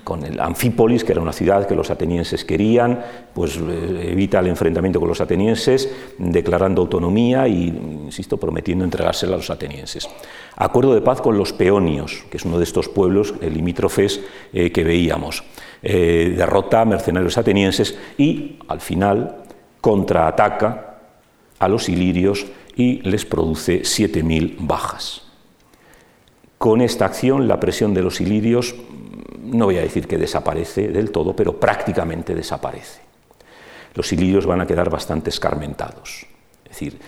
con 0.09 0.25
el 0.25 0.41
Anfípolis, 0.41 1.05
que 1.05 1.13
era 1.13 1.21
una 1.21 1.35
ciudad 1.35 1.69
que 1.69 1.75
los 1.75 1.91
atenienses 1.91 2.43
querían, 2.43 2.99
pues 3.35 3.59
eh, 3.59 4.09
evita 4.13 4.39
el 4.39 4.47
enfrentamiento 4.47 5.01
con 5.01 5.09
los 5.11 5.21
atenienses, 5.21 5.87
declarando 6.17 6.81
autonomía 6.81 7.47
y, 7.47 7.67
insisto, 7.67 8.39
prometiendo 8.39 8.87
entregársela 8.87 9.35
a 9.35 9.37
los 9.37 9.51
atenienses. 9.51 10.09
Acuerdo 10.57 10.95
de 10.95 11.03
paz 11.03 11.21
con 11.21 11.37
los 11.37 11.53
peonios, 11.53 12.25
que 12.31 12.39
es 12.39 12.47
uno 12.47 12.57
de 12.57 12.65
estos 12.65 12.89
pueblos 12.89 13.35
limítrofes 13.43 14.23
eh, 14.55 14.73
que 14.73 14.83
veíamos. 14.83 15.45
Eh, 15.83 16.33
derrota 16.35 16.81
a 16.81 16.87
mercenarios 16.87 17.37
atenienses 17.37 17.99
y, 18.17 18.61
al 18.67 18.81
final, 18.81 19.45
contraataca 19.83 21.01
a 21.59 21.69
los 21.69 21.91
ilirios 21.91 22.47
y 22.77 23.03
les 23.03 23.27
produce 23.27 23.83
7.000 23.83 24.57
bajas. 24.61 25.25
Con 26.57 26.81
esta 26.81 27.05
acción, 27.05 27.47
la 27.47 27.61
presión 27.61 27.93
de 27.93 28.03
los 28.03 28.23
ilirios 28.23 28.75
no 29.53 29.67
voy 29.67 29.79
a 29.79 29.83
decir 29.83 30.07
que 30.07 30.19
desaparece 30.19 30.89
del 30.89 31.11
todo, 31.11 31.35
pero 31.35 31.59
prácticamente 31.59 32.35
desaparece. 32.35 33.01
Los 33.95 34.13
ilirios 34.13 34.47
van 34.47 34.61
a 34.61 34.67
quedar 34.67 34.91
bastante 34.91 35.31
escarmentados. 35.31 36.27
Es 36.65 36.71
decir, 36.71 36.99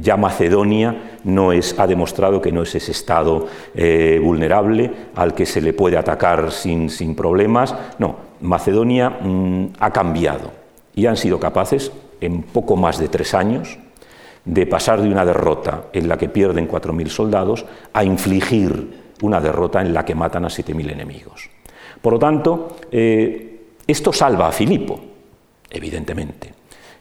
ya 0.00 0.16
Macedonia 0.16 1.18
no 1.24 1.52
es, 1.52 1.78
ha 1.78 1.86
demostrado 1.86 2.40
que 2.40 2.52
no 2.52 2.62
es 2.62 2.74
ese 2.74 2.92
estado 2.92 3.46
eh, 3.74 4.18
vulnerable 4.22 4.90
al 5.14 5.34
que 5.34 5.44
se 5.44 5.60
le 5.60 5.74
puede 5.74 5.98
atacar 5.98 6.50
sin, 6.50 6.88
problemas. 7.14 7.74
No, 7.98 8.16
Macedonia 8.40 9.10
mm, 9.10 9.74
ha 9.78 9.90
cambiado 9.92 10.50
y 10.94 11.06
han 11.06 11.16
sido 11.16 11.38
capaces, 11.38 11.92
en 12.20 12.42
poco 12.42 12.76
más 12.76 12.98
de 12.98 13.08
tres 13.08 13.34
años, 13.34 13.78
de 14.44 14.66
pasar 14.66 15.02
de 15.02 15.08
una 15.08 15.24
derrota 15.24 15.84
en 15.92 16.08
la 16.08 16.16
que 16.16 16.28
pierden 16.28 16.68
4.000 16.68 17.08
soldados 17.08 17.66
a 17.92 18.04
infligir 18.04 19.00
una 19.22 19.40
derrota 19.40 19.80
en 19.80 19.92
la 19.92 20.04
que 20.04 20.14
matan 20.14 20.46
a 20.46 20.48
7.000 20.48 20.92
enemigos. 20.92 21.50
Por 22.00 22.14
lo 22.14 22.18
tanto, 22.18 22.76
eh, 22.90 23.60
esto 23.86 24.12
salva 24.12 24.48
a 24.48 24.52
Filipo, 24.52 24.98
evidentemente. 25.70 26.54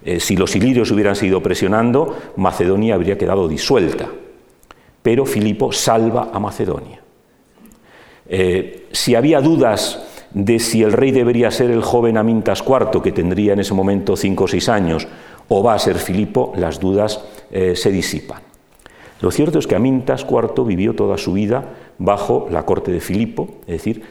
Eh, 0.04 0.20
si 0.20 0.36
los 0.36 0.56
ilirios 0.56 0.92
hubieran 0.92 1.16
seguido 1.16 1.42
presionando, 1.42 2.18
Macedonia 2.36 2.96
habría 2.96 3.18
quedado 3.18 3.48
disuelta. 3.48 4.10
Pero 5.02 5.26
Filipo 5.26 5.72
salva 5.72 6.30
a 6.34 6.40
Macedonia. 6.40 7.02
Eh, 8.28 8.88
si 8.92 9.16
había 9.16 9.42
dudas 9.42 10.06
de 10.32 10.60
si 10.60 10.84
el 10.84 10.92
rey 10.92 11.12
debería 11.12 11.50
ser 11.50 11.72
el 11.72 11.82
joven 11.82 12.18
Amintas 12.18 12.64
IV, 12.68 13.02
que 13.02 13.12
tendría 13.12 13.54
en 13.54 13.60
ese 13.60 13.74
momento 13.74 14.16
cinco 14.16 14.44
o 14.44 14.48
seis 14.48 14.70
años, 14.70 15.08
o 15.48 15.64
va 15.64 15.74
a 15.74 15.80
ser 15.80 15.96
Filipo, 15.98 16.54
las 16.56 16.80
dudas 16.80 17.24
se 17.50 17.92
disipan. 17.92 18.44
Lo 19.22 19.32
cierto 19.32 19.58
es 19.58 19.66
que 19.66 19.76
Amintas 19.76 20.26
IV 20.30 20.64
vivió 20.66 20.94
toda 20.94 21.18
su 21.18 21.34
vida 21.34 21.66
bajo 21.98 22.48
la 22.50 22.66
corte 22.66 22.92
de 22.92 23.02
Filipo, 23.02 23.50
es 23.62 23.84
decir, 23.84 24.04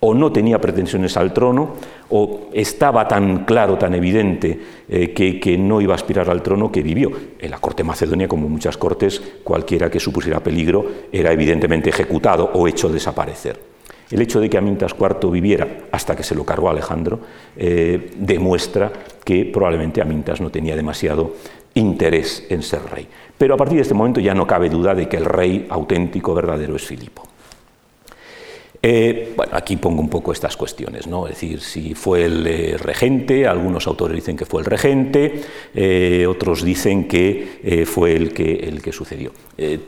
o 0.00 0.14
no 0.14 0.30
tenía 0.30 0.60
pretensiones 0.60 1.16
al 1.16 1.32
trono, 1.32 1.74
o 2.10 2.50
estaba 2.52 3.08
tan 3.08 3.44
claro, 3.44 3.76
tan 3.78 3.94
evidente 3.94 4.60
eh, 4.88 5.12
que, 5.12 5.58
no 5.58 5.80
iba 5.80 5.94
a 5.94 5.96
aspirar 5.96 6.28
al 6.30 6.42
trono 6.42 6.70
que 6.70 6.82
vivió. 6.82 7.10
En 7.38 7.50
la 7.50 7.58
corte 7.58 7.82
macedonia, 7.82 8.28
como 8.28 8.48
muchas 8.48 8.76
cortes, 8.76 9.20
cualquiera 9.42 9.90
que 9.90 9.98
supusiera 9.98 10.40
peligro 10.40 10.86
era 11.10 11.32
evidentemente 11.32 11.90
ejecutado 11.90 12.50
o 12.54 12.68
hecho 12.68 12.88
desaparecer. 12.88 13.58
El 14.10 14.22
hecho 14.22 14.40
de 14.40 14.48
que 14.48 14.58
Amintas 14.58 14.94
IV 14.96 15.30
viviera 15.30 15.66
hasta 15.90 16.14
que 16.14 16.22
se 16.22 16.36
lo 16.36 16.44
cargó 16.44 16.70
Alejandro 16.70 17.18
eh, 17.56 18.12
demuestra 18.16 18.92
que 19.24 19.46
probablemente 19.46 20.00
Amintas 20.00 20.40
no 20.40 20.50
tenía 20.50 20.76
demasiado 20.76 21.34
interés 21.74 22.46
en 22.48 22.62
ser 22.62 22.82
rey. 22.88 23.08
Pero 23.36 23.54
a 23.54 23.56
partir 23.56 23.76
de 23.76 23.82
este 23.82 23.94
momento 23.94 24.20
ya 24.20 24.34
no 24.34 24.46
cabe 24.46 24.70
duda 24.70 24.94
de 24.94 25.08
que 25.08 25.16
el 25.16 25.24
rey 25.24 25.66
auténtico, 25.68 26.34
verdadero, 26.34 26.76
es 26.76 26.86
Filipo. 26.86 27.26
Eh, 28.88 29.32
bueno, 29.34 29.50
aquí 29.56 29.76
pongo 29.78 30.00
un 30.00 30.08
poco 30.08 30.30
estas 30.30 30.56
cuestiones, 30.56 31.08
¿no? 31.08 31.26
Es 31.26 31.32
decir, 31.32 31.60
si 31.60 31.94
fue 31.94 32.24
el 32.24 32.46
eh, 32.46 32.76
regente, 32.78 33.44
algunos 33.44 33.88
autores 33.88 34.14
dicen 34.14 34.36
que 34.36 34.46
fue 34.46 34.60
el 34.60 34.66
regente, 34.66 35.40
eh, 35.74 36.24
otros 36.28 36.62
dicen 36.62 37.08
que 37.08 37.84
fue 37.84 38.14
el 38.14 38.32
que, 38.32 38.54
el 38.54 38.80
que 38.80 38.92
sucedió. 38.92 39.32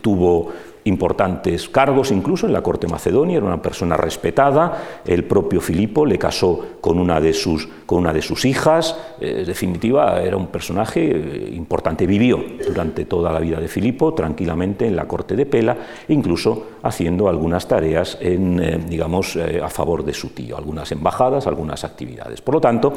tuvo 0.01 0.53
importantes 0.89 1.69
cargos. 1.69 2.11
Incluso 2.11 2.47
en 2.47 2.53
la 2.53 2.63
corte 2.63 2.87
macedonia, 2.89 3.37
era 3.37 3.47
una 3.47 3.63
persona 3.63 3.97
respetada, 3.97 5.01
el 5.07 5.25
propio 5.25 5.61
Filipo 5.61 6.05
le 6.05 6.19
casó 6.19 6.65
con 6.81 6.99
una 6.99 7.21
de 7.21 7.33
sus, 7.33 7.69
con 7.87 7.99
una 7.99 8.13
de 8.13 8.23
sus 8.23 8.45
hijas, 8.45 8.97
en 9.21 9.45
definitiva 9.45 10.21
era 10.23 10.37
un 10.37 10.49
personaje 10.49 11.01
eh, 11.11 11.51
importante, 11.55 12.07
vivió 12.07 12.43
durante 12.67 13.05
toda 13.05 13.33
la 13.33 13.41
vida 13.41 13.61
de 13.61 13.69
Filipo 13.69 14.15
tranquilamente 14.15 14.87
en 14.87 14.97
la 14.97 15.07
corte 15.07 15.37
de 15.37 15.47
Pela, 15.47 15.77
incluso 16.09 16.67
haciendo 16.83 17.29
algunas 17.29 17.67
tareas 17.69 18.19
en, 18.21 18.61
eh, 18.61 18.79
digamos, 18.89 19.37
eh, 19.37 19.61
a 19.63 19.69
favor 19.69 20.05
de 20.05 20.15
su 20.15 20.31
tío, 20.31 20.57
algunas 20.57 20.91
embajadas, 20.93 21.47
algunas 21.47 21.85
actividades. 21.85 22.41
Por 22.41 22.55
lo 22.55 22.61
tanto, 22.61 22.93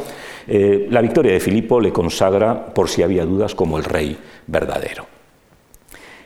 la 0.47 1.01
victoria 1.01 1.33
de 1.33 1.39
Filipo 1.39 1.79
le 1.79 1.91
consagra, 1.91 2.73
por 2.73 2.89
si 2.89 3.03
había 3.03 3.25
dudas, 3.25 3.55
como 3.55 3.77
el 3.77 3.83
rey 3.83 4.17
verdadero. 4.47 5.20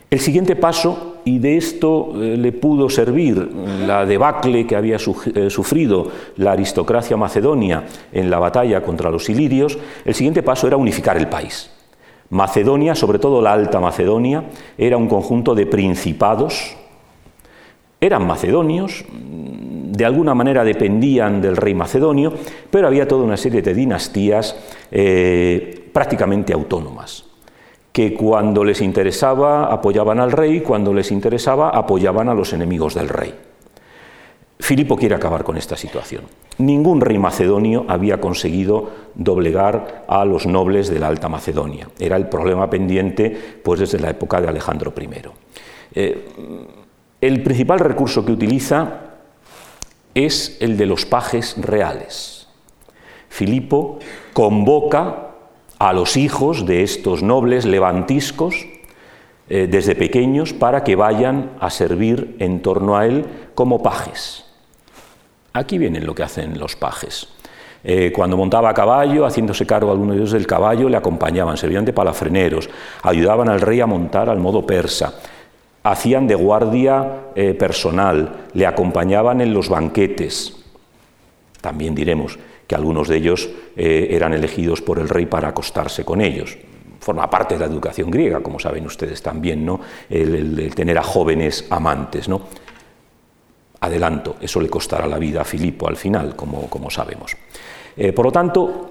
El 0.10 0.20
siguiente 0.20 0.56
paso, 0.56 1.18
y 1.26 1.39
de 1.39 1.58
esto 1.58 2.14
eh, 2.16 2.38
le 2.38 2.51
pudo 2.51 2.89
servir 2.89 3.49
la 3.88 4.06
debacle 4.06 4.68
que 4.68 4.76
había 4.76 4.97
eh, 4.97 5.49
sufrido 5.49 6.12
la 6.38 6.51
aristocracia 6.51 7.18
macedonia 7.18 7.84
en 8.12 8.30
la 8.30 8.38
batalla 8.38 8.82
contra 8.82 9.10
los 9.10 9.30
ilirios, 9.30 9.78
el 10.06 10.14
siguiente 10.14 10.43
paso 10.43 10.68
era 10.68 10.78
unificar 10.78 11.18
el 11.18 11.28
país. 11.28 11.72
Macedonia, 12.30 12.95
sobre 12.95 13.20
todo 13.20 13.41
la 13.41 13.53
Alta 13.53 13.80
Macedonia, 13.80 14.43
era 14.78 14.97
un 14.97 15.08
conjunto 15.08 15.56
de 15.56 15.66
principados, 15.66 16.76
eran 17.99 18.28
macedonios, 18.28 19.06
de 19.12 20.06
alguna 20.06 20.36
manera 20.36 20.64
dependían 20.64 21.41
del 21.41 21.58
rey 21.58 21.74
macedonio, 21.74 22.34
pero 22.70 22.88
había 22.88 23.08
toda 23.08 23.24
una 23.24 23.38
serie 23.38 23.62
de 23.62 23.74
dinastías 23.74 24.56
eh, 24.91 25.89
prácticamente 25.91 26.53
autónomas 26.53 27.25
que 27.96 28.14
cuando 28.14 28.66
les 28.66 28.82
interesaba 28.82 29.72
apoyaban 29.72 30.20
al 30.20 30.34
rey, 30.34 30.60
cuando 30.60 30.93
les 30.93 31.14
interesaba 31.14 31.70
apoyaban 31.70 32.28
a 32.28 32.34
los 32.34 32.52
enemigos 32.52 32.93
del 32.93 33.08
rey. 33.08 33.34
Filipo 34.60 34.98
quiere 34.98 35.16
acabar 35.16 35.46
con 35.46 35.56
esta 35.56 35.78
situación. 35.78 36.24
Ningún 36.58 37.00
rey 37.00 37.18
macedonio 37.18 37.86
había 37.88 38.20
conseguido 38.20 38.89
doblegar 39.16 40.04
a 40.10 40.26
los 40.26 40.46
nobles 40.46 40.89
de 40.89 41.00
la 41.00 41.08
Alta 41.08 41.30
Macedonia. 41.30 41.88
Era 41.98 42.18
el 42.18 42.28
problema 42.28 42.70
pendiente 42.70 43.30
pues, 43.64 43.80
desde 43.80 44.02
la 44.02 44.10
época 44.10 44.41
de 44.41 44.50
Alejandro 44.50 44.93
I. 45.00 45.10
Eh, 45.96 46.26
el 47.22 47.43
principal 47.43 47.80
recurso 47.80 48.26
que 48.26 48.34
utiliza 48.34 49.04
es 50.14 50.58
el 50.60 50.76
de 50.76 50.86
los 50.86 51.06
pajes 51.06 51.56
reales. 51.62 52.50
Filipo 53.30 54.00
convoca 54.34 55.25
a 55.86 55.94
los 55.94 56.18
hijos 56.18 56.66
de 56.66 56.82
estos 56.82 57.22
nobles 57.22 57.64
levantiscos 57.64 58.66
eh, 59.50 59.68
desde 59.70 59.94
pequeños 59.94 60.52
para 60.52 60.84
que 60.84 60.96
vayan 60.96 61.52
a 61.60 61.70
servir 61.70 62.38
en 62.40 62.64
torno 62.64 62.98
a 62.98 63.06
él 63.06 63.24
como 63.54 63.84
pajes. 63.84 64.46
Aquí 65.54 65.78
viene 65.78 66.02
lo 66.02 66.16
que 66.16 66.24
hacen 66.24 66.58
los 66.58 66.76
pajes. 66.76 67.28
Eh, 67.84 68.12
cuando 68.12 68.36
montaba 68.36 68.72
a 68.72 68.74
caballo, 68.74 69.28
haciéndose 69.28 69.68
cargo 69.68 69.92
alguno 69.92 70.14
de 70.14 70.18
ellos 70.18 70.32
del 70.32 70.48
caballo, 70.48 70.90
le 70.90 70.98
acompañaban, 70.98 71.56
servían 71.56 71.86
de 71.86 71.94
palafreneros, 71.94 72.68
ayudaban 73.04 73.48
al 73.48 73.62
rey 73.62 73.80
a 73.80 73.86
montar 73.86 74.28
al 74.28 74.40
modo 74.40 74.66
persa, 74.66 75.14
hacían 75.84 76.26
de 76.26 76.34
guardia 76.34 77.28
eh, 77.36 77.54
personal, 77.54 78.48
le 78.54 78.66
acompañaban 78.66 79.40
en 79.40 79.54
los 79.54 79.70
banquetes. 79.70 80.66
También 81.62 81.94
diremos, 81.94 82.40
que 82.68 82.76
algunos 82.76 83.07
de 83.07 83.18
ellos 83.18 83.49
eh, 83.76 84.07
eran 84.11 84.34
elegidos 84.34 84.82
por 84.82 84.99
el 84.99 85.09
rey 85.09 85.26
para 85.26 85.49
acostarse 85.49 86.03
con 86.03 86.22
ellos. 86.22 86.57
Forma 86.99 87.30
parte 87.30 87.55
de 87.55 87.59
la 87.59 87.66
educación 87.68 88.09
griega, 88.09 88.41
como 88.41 88.59
saben 88.59 88.86
ustedes 88.86 89.22
también, 89.22 89.66
¿no? 89.66 89.80
el, 90.09 90.74
tener 90.74 90.97
a 90.97 91.03
jóvenes 91.03 91.68
amantes. 91.70 92.28
¿no? 92.28 92.41
Adelanto, 93.82 94.38
eso 94.41 94.59
le 94.59 94.70
costará 94.70 95.05
la 95.05 95.20
vida 95.20 95.41
a 95.41 95.45
Filipo 95.45 95.88
al 95.88 95.97
final, 95.97 96.36
como, 96.36 96.68
como 96.70 96.89
sabemos. 96.89 97.36
Eh, 97.95 98.11
por 98.11 98.26
lo 98.26 98.32
tanto, 98.32 98.89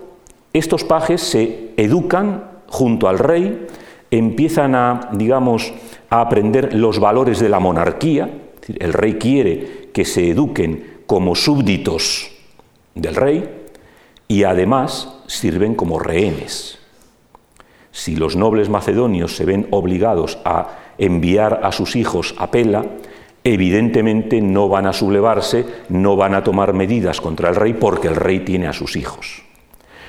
estos 0.52 0.84
pajes 0.84 1.20
se 1.20 1.72
educan 1.76 2.62
junto 2.68 3.08
al 3.08 3.18
rey, 3.18 3.66
empiezan 4.10 4.76
a, 4.76 5.08
digamos, 5.12 5.72
a 6.10 6.20
aprender 6.20 6.74
los 6.74 7.00
valores 7.00 7.40
de 7.40 7.48
la 7.48 7.58
monarquía. 7.58 8.30
El 8.78 8.92
rey 8.92 9.14
quiere 9.14 9.90
que 9.92 10.04
se 10.04 10.30
eduquen 10.30 11.02
como 11.06 11.34
súbditos 11.34 12.30
del 12.94 13.14
rey, 13.16 13.63
y 14.28 14.44
además 14.44 15.14
sirven 15.26 15.74
como 15.74 15.98
rehenes. 15.98 16.78
Si 17.90 18.16
los 18.16 18.36
nobles 18.36 18.68
macedonios 18.68 19.36
se 19.36 19.44
ven 19.44 19.68
obligados 19.70 20.38
a 20.44 20.68
enviar 20.98 21.60
a 21.62 21.72
sus 21.72 21.96
hijos 21.96 22.34
a 22.38 22.50
Pela, 22.50 22.84
evidentemente 23.44 24.40
no 24.40 24.68
van 24.68 24.86
a 24.86 24.92
sublevarse, 24.92 25.64
no 25.90 26.16
van 26.16 26.34
a 26.34 26.42
tomar 26.42 26.72
medidas 26.72 27.20
contra 27.20 27.50
el 27.50 27.56
rey 27.56 27.74
porque 27.74 28.08
el 28.08 28.16
rey 28.16 28.40
tiene 28.40 28.66
a 28.66 28.72
sus 28.72 28.96
hijos. 28.96 29.44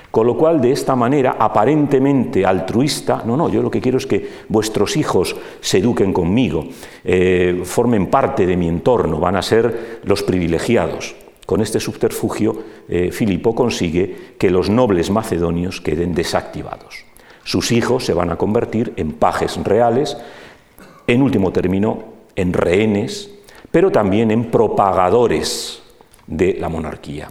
Con 0.09 0.28
lo 0.28 0.38
cual, 0.38 0.61
de 0.61 0.72
esta 0.72 0.95
manera 0.95 1.36
aparentemente 1.38 2.45
altruista, 2.45 3.24
no, 3.26 3.36
no, 3.36 3.49
yo 3.49 3.61
lo 3.61 3.70
que 3.70 3.82
quiero 3.82 3.97
es 3.97 4.05
que 4.05 4.30
vuestros 4.47 4.95
hijos 4.95 5.36
se 5.59 5.80
eduquen 5.80 6.13
conmigo, 6.13 6.66
eh, 7.03 7.63
formen 7.66 8.07
parte 8.07 8.45
de 8.45 8.55
mi 8.55 8.70
entorno, 8.70 9.20
van 9.20 9.36
a 9.36 9.41
ser 9.41 9.99
los 10.05 10.24
privilegiados. 10.24 11.16
Con 11.46 11.62
este 11.62 11.80
subterfugio, 11.80 12.56
eh, 12.89 13.12
Filipo 13.12 13.54
consigue 13.54 14.34
que 14.39 14.50
los 14.50 14.70
nobles 14.70 15.12
macedonios 15.12 15.80
queden 15.80 16.16
desactivados. 16.16 17.06
Sus 17.43 17.72
hijos 17.72 18.04
se 18.04 18.16
van 18.16 18.32
a 18.32 18.38
convertir 18.38 18.93
en 18.96 19.12
pajes 19.12 19.56
reales, 19.64 20.18
en 21.06 21.22
último 21.22 21.52
término, 21.52 22.04
en 22.36 22.52
rehenes, 22.52 23.30
pero 23.70 23.91
también 23.91 24.32
en 24.32 24.46
propagadores 24.46 25.84
de 26.26 26.58
la 26.60 26.70
monarquía. 26.70 27.30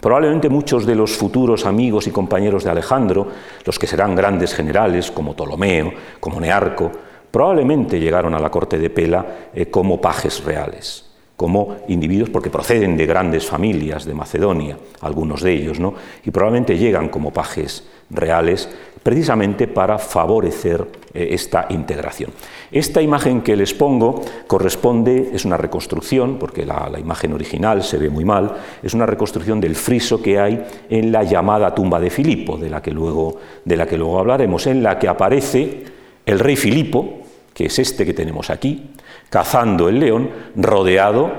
Probablemente 0.00 0.48
muchos 0.48 0.86
de 0.86 0.94
los 0.94 1.12
futuros 1.12 1.66
amigos 1.66 2.06
y 2.06 2.10
compañeros 2.10 2.64
de 2.64 2.70
Alejandro, 2.70 3.28
los 3.64 3.78
que 3.78 3.86
serán 3.86 4.14
grandes 4.14 4.54
generales 4.54 5.10
como 5.10 5.36
Ptolomeo, 5.36 5.92
como 6.18 6.40
Nearco, 6.40 6.90
probablemente 7.30 8.00
llegaron 8.00 8.34
a 8.34 8.40
la 8.40 8.50
corte 8.50 8.78
de 8.78 8.88
Pela 8.88 9.26
eh, 9.54 9.66
como 9.66 10.00
pajes 10.00 10.42
reales 10.42 11.03
como 11.36 11.76
individuos 11.88 12.30
porque 12.30 12.50
proceden 12.50 12.96
de 12.96 13.06
grandes 13.06 13.46
familias 13.46 14.04
de 14.04 14.14
Macedonia, 14.14 14.78
algunos 15.00 15.42
de 15.42 15.52
ellos, 15.52 15.80
¿no? 15.80 15.94
y 16.24 16.30
probablemente 16.30 16.78
llegan 16.78 17.08
como 17.08 17.32
pajes 17.32 17.84
reales 18.10 18.68
precisamente 19.02 19.68
para 19.68 19.98
favorecer 19.98 20.86
eh, 21.12 21.28
esta 21.32 21.66
integración. 21.68 22.30
Esta 22.72 23.02
imagen 23.02 23.42
que 23.42 23.54
les 23.54 23.74
pongo 23.74 24.22
corresponde, 24.46 25.30
es 25.32 25.44
una 25.44 25.58
reconstrucción, 25.58 26.38
porque 26.38 26.64
la, 26.64 26.90
imagen 26.98 27.34
original 27.34 27.82
se 27.82 27.98
ve 27.98 28.08
muy 28.08 28.24
mal, 28.24 28.52
es 28.82 28.94
una 28.94 29.06
reconstrucción 29.06 29.60
del 29.60 29.76
friso 29.76 30.22
que 30.22 30.40
hay 30.40 30.64
en 30.88 31.12
la 31.12 31.22
llamada 31.22 31.74
tumba 31.74 32.00
de 32.00 32.10
Filipo, 32.10 32.56
de 32.56 32.70
la 32.70 32.80
que 32.80 32.92
luego, 32.92 33.36
de 33.64 33.76
la 33.76 33.86
que 33.86 33.98
luego 33.98 34.18
hablaremos, 34.18 34.66
en 34.66 34.82
la 34.82 34.98
que 34.98 35.08
aparece 35.08 35.84
el 36.24 36.38
rey 36.38 36.56
Filipo, 36.56 37.23
que 37.54 37.66
es 37.66 37.78
este 37.78 38.04
que 38.04 38.12
tenemos 38.12 38.50
aquí, 38.50 38.90
cazando 39.30 39.88
el 39.88 40.00
león, 40.00 40.30
rodeado 40.56 41.32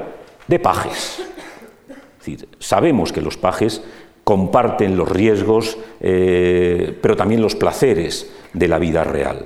de 0.47 0.59
pajes. 0.59 1.21
sabemos 2.57 3.11
que 3.11 3.21
los 3.21 3.37
pajes 3.37 3.83
comparten 4.23 4.97
los 4.97 5.09
riesgos, 5.09 5.77
eh, 5.99 6.97
pero 7.01 7.15
también 7.15 7.41
los 7.41 7.55
placeres 7.55 8.31
de 8.53 8.67
la 8.67 8.79
vida 8.79 9.03
real. 9.03 9.45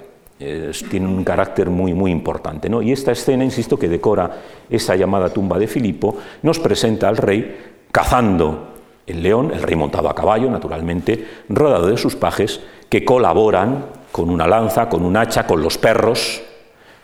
tienen 0.89 1.09
un 1.09 1.26
carácter 1.26 1.70
muy, 1.70 1.93
muy 1.93 2.11
importante. 2.11 2.70
¿no? 2.70 2.82
Y 2.82 2.93
esta 2.93 3.11
escena, 3.11 3.43
insisto, 3.43 3.78
que 3.78 3.89
decora 3.89 4.32
esa 4.70 4.95
llamada 4.95 5.34
tumba 5.34 5.59
de 5.59 5.67
Filipo, 5.67 6.15
nos 6.43 6.59
presenta 6.59 7.09
al 7.09 7.17
rey 7.17 7.57
cazando 7.91 8.70
el 9.05 9.22
león, 9.22 9.51
el 9.53 9.61
rey 9.61 9.76
montado 9.76 10.07
a 10.07 10.15
caballo, 10.15 10.49
naturalmente, 10.49 11.28
rodeado 11.49 11.88
de 11.88 11.97
sus 11.97 12.15
pajes, 12.15 12.61
que 12.88 13.03
colaboran 13.03 13.88
con 14.13 14.30
una 14.30 14.47
lanza, 14.47 14.88
con 14.88 15.03
un 15.03 15.17
hacha, 15.17 15.45
con 15.45 15.61
los 15.61 15.78
perros, 15.78 16.41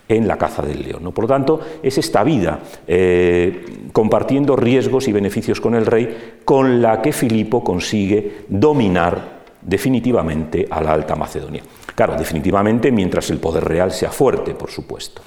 en 0.07 0.27
la 0.27 0.37
caza 0.37 0.61
del 0.61 0.83
león. 0.83 1.11
Por 1.11 1.23
lo 1.23 1.27
tanto, 1.27 1.59
es 1.81 1.97
esta 1.97 2.23
vida, 2.23 2.59
eh, 2.87 3.89
compartiendo 3.91 4.55
riesgos 4.55 5.07
y 5.07 5.11
beneficios 5.11 5.59
con 5.59 5.75
el 5.75 5.85
rey, 5.85 6.35
con 6.43 6.81
la 6.81 7.01
que 7.01 7.11
Filipo 7.11 7.63
consigue 7.63 8.45
dominar 8.47 9.35
definitivamente 9.61 10.67
a 10.69 10.81
la 10.81 10.93
Alta 10.93 11.15
Macedonia. 11.15 11.63
Claro, 11.95 12.15
definitivamente 12.17 12.91
mientras 12.91 13.29
el 13.31 13.39
poder 13.39 13.63
real 13.63 13.91
sea 13.91 14.11
fuerte, 14.11 14.53
por 14.53 14.69
supuesto. 14.69 15.21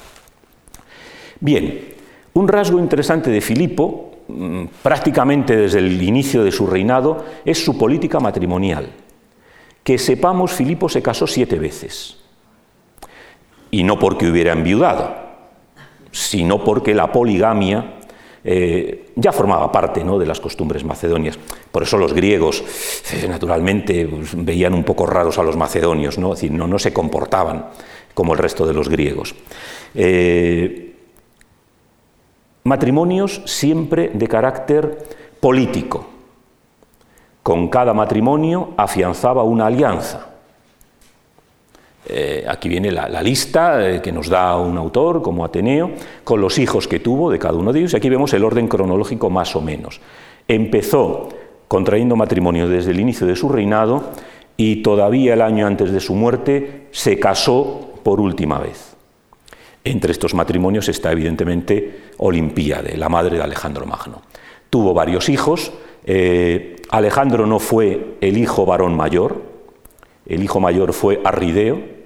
Bien, 1.41 1.95
un 2.35 2.47
rasgo 2.47 2.79
interesante 2.79 3.31
de 3.31 3.41
Filipo, 3.41 4.19
mm, 4.29 4.65
prácticamente 4.83 5.57
desde 5.57 5.79
el 5.79 6.01
inicio 6.01 6.45
de 6.45 6.53
su 6.53 6.67
reinado, 6.67 7.25
es 7.45 7.65
su 7.65 7.77
política 7.77 8.21
matrimonial. 8.21 8.89
Que 9.83 9.99
sepamos, 9.99 10.53
Filipo 10.53 10.89
se 10.89 11.03
casó 11.03 11.27
siete 11.27 11.59
veces 11.59 12.19
y 13.71 13.83
no 13.83 13.99
porque 13.99 14.29
hubiera 14.31 14.53
enviudado, 14.53 15.15
sino 16.11 16.65
porque 16.65 16.95
la 16.95 17.13
poligamia 17.13 17.99
eh, 18.45 19.11
ya 19.17 19.33
formaba 19.33 19.71
parte 19.71 20.05
¿no? 20.05 20.19
de 20.19 20.27
las 20.27 20.41
costumbres 20.41 20.85
macedonias. 20.85 21.39
Por 21.71 21.83
eso 21.83 21.99
los 21.99 22.15
griegos, 22.15 22.63
eh, 23.13 23.27
naturalmente, 23.29 24.07
pues, 24.07 24.31
veían 24.45 24.75
un 24.75 24.85
poco 24.85 25.07
raros 25.07 25.39
a 25.39 25.43
los 25.43 25.57
macedonios, 25.57 26.19
¿no? 26.19 26.33
Es 26.33 26.41
decir, 26.41 26.53
no, 26.53 26.79
se 26.79 26.93
comportaban 26.93 27.67
como 28.15 28.33
el 28.33 28.39
resto 28.39 28.67
de 28.67 28.75
los 28.75 28.89
griegos. 28.89 29.35
Eh, 29.95 30.95
matrimonios 32.65 33.43
siempre 33.45 34.11
de 34.15 34.29
carácter 34.29 34.99
político. 35.41 36.07
Con 37.43 37.69
cada 37.69 37.95
matrimonio 37.95 38.75
afianzaba 38.77 39.43
una 39.43 39.67
alianza. 39.67 40.27
Eh, 42.09 42.45
aquí 42.49 42.69
viene 42.69 42.91
la, 42.91 43.23
lista 43.23 43.87
eh, 43.87 44.01
que 44.01 44.11
nos 44.11 44.29
da 44.29 44.57
un 44.57 44.79
autor 44.79 45.21
como 45.21 45.45
Ateneo, 45.45 45.91
con 46.25 46.41
los 46.41 46.59
hijos 46.59 46.89
que 46.89 47.01
tuvo 47.01 47.31
de 47.31 47.39
cada 47.39 47.55
uno 47.55 47.73
de 47.73 47.81
ellos. 47.81 47.95
Aquí 47.95 48.09
vemos 48.09 48.33
el 48.33 48.45
orden 48.45 48.67
cronológico 48.67 49.29
más 49.29 49.55
o 49.55 49.61
menos. 49.61 50.01
Empezó 50.47 51.29
contrayendo 51.69 52.17
matrimonio 52.17 52.69
desde 52.69 52.93
el 52.93 53.01
inicio 53.01 53.27
de 53.27 53.37
su 53.37 53.51
reinado 53.51 54.11
y 54.57 54.77
todavía 54.77 55.35
el 55.35 55.43
año 55.43 55.67
antes 55.67 55.93
de 55.93 56.01
su 56.01 56.15
muerte 56.15 56.89
se 56.91 57.19
casó 57.19 57.93
por 58.03 58.21
última 58.21 58.59
vez. 58.59 58.97
Entre 59.85 60.13
estos 60.13 60.35
matrimonios 60.35 60.89
está 60.89 61.13
evidentemente 61.13 62.11
Olimpíade, 62.19 62.97
la 62.97 63.09
madre 63.09 63.37
de 63.37 63.43
Alejandro 63.43 63.87
Magno. 63.87 64.23
Tuvo 64.71 64.95
varios 64.95 65.29
hijos. 65.29 65.73
Eh, 66.05 66.77
Alejandro 66.91 67.47
no 67.47 67.59
fue 67.59 68.17
el 68.21 68.39
hijo 68.39 68.65
varón 68.65 68.97
mayor, 68.97 69.43
el 70.27 70.43
hijo 70.43 70.59
mayor 70.59 70.93
fue 70.93 71.21
Arrideo, 71.25 71.98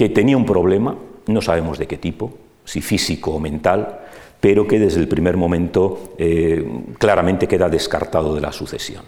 que 0.00 0.08
tenía 0.08 0.34
un 0.34 0.46
problema, 0.46 0.96
no 1.26 1.42
sabemos 1.42 1.76
de 1.76 1.86
qué 1.86 1.98
tipo, 1.98 2.32
si 2.64 2.80
físico 2.80 3.32
o 3.32 3.38
mental, 3.38 4.00
pero 4.40 4.66
que 4.66 4.78
desde 4.78 4.98
el 4.98 5.08
primer 5.08 5.36
momento 5.36 6.14
eh, 6.16 6.64
claramente 6.96 7.46
queda 7.46 7.68
descartado 7.68 8.34
de 8.34 8.40
la 8.40 8.50
sucesión. 8.50 9.04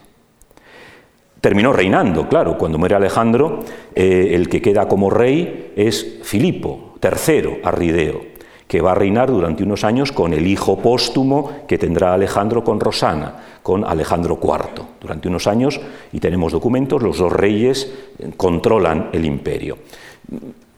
Terminó 1.41 1.73
reinando, 1.73 2.29
claro, 2.29 2.59
cuando 2.59 2.77
muere 2.77 2.95
Alejandro, 2.95 3.61
eh, 3.95 4.33
el 4.35 4.51
que 4.51 4.61
queda 4.61 4.87
como 4.87 5.09
rey 5.09 5.73
es 5.77 6.19
Filipo, 6.25 6.97
tercero, 7.01 7.57
Arrideo, 7.65 8.21
que 8.69 8.83
va 8.83 8.93
a 8.93 8.95
reinar 8.95 9.31
durante 9.31 9.63
unos 9.63 9.85
años 9.85 10.13
con 10.13 10.35
el 10.35 10.47
hijo 10.47 10.77
póstumo 10.77 11.65
que 11.67 11.79
tendrá 11.79 12.13
Alejandro 12.13 12.63
con 12.63 12.79
Rosana, 12.79 13.61
con 13.63 13.83
Alejandro 13.87 14.39
IV. 14.43 14.85
Durante 15.01 15.29
unos 15.29 15.47
años, 15.47 15.81
y 16.13 16.21
tenemos 16.21 16.53
documentos, 16.53 17.03
los 17.03 17.17
dos 17.17 17.33
reyes 17.33 17.91
controlan 18.37 19.09
el 19.15 19.25
imperio. 19.25 19.79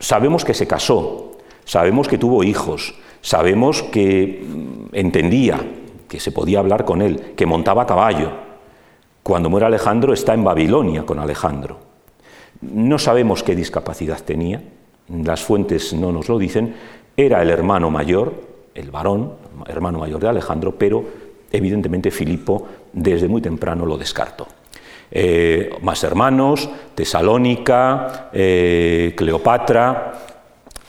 Sabemos 0.04 0.44
que 0.44 0.52
se 0.52 0.66
casó, 0.66 1.38
sabemos 1.64 2.08
que 2.08 2.18
tuvo 2.18 2.44
hijos, 2.44 2.94
sabemos 3.22 3.82
que 3.84 4.44
mm, 4.46 4.94
entendía, 4.94 5.58
que 6.06 6.20
se 6.20 6.30
podía 6.30 6.58
hablar 6.58 6.84
con 6.84 7.00
él, 7.00 7.32
que 7.34 7.46
montaba 7.46 7.86
caballo. 7.86 8.30
Cuando 9.22 9.48
muere 9.48 9.64
Alejandro 9.64 10.12
está 10.12 10.34
en 10.34 10.44
Babilonia 10.44 11.06
con 11.06 11.20
Alejandro. 11.20 11.78
No 12.60 12.98
sabemos 12.98 13.42
qué 13.42 13.56
discapacidad 13.56 14.20
tenía, 14.22 14.62
las 15.08 15.42
fuentes 15.42 15.94
no 15.94 16.12
nos 16.12 16.28
lo 16.28 16.38
dicen, 16.38 16.74
era 17.16 17.40
el 17.40 17.48
hermano 17.48 17.88
mayor, 17.88 18.34
el 18.74 18.90
varón, 18.90 19.32
hermano 19.68 20.00
mayor 20.00 20.20
de 20.20 20.28
Alejandro, 20.28 20.74
pero 20.76 21.02
evidentemente 21.50 22.10
Filipo 22.10 22.66
desde 22.92 23.26
muy 23.26 23.40
temprano 23.40 23.86
lo 23.86 23.96
descartó. 23.96 24.48
Eh, 25.10 25.70
más 25.82 26.02
hermanos, 26.04 26.68
Tesalónica, 26.94 28.30
eh, 28.32 29.14
Cleopatra, 29.16 30.12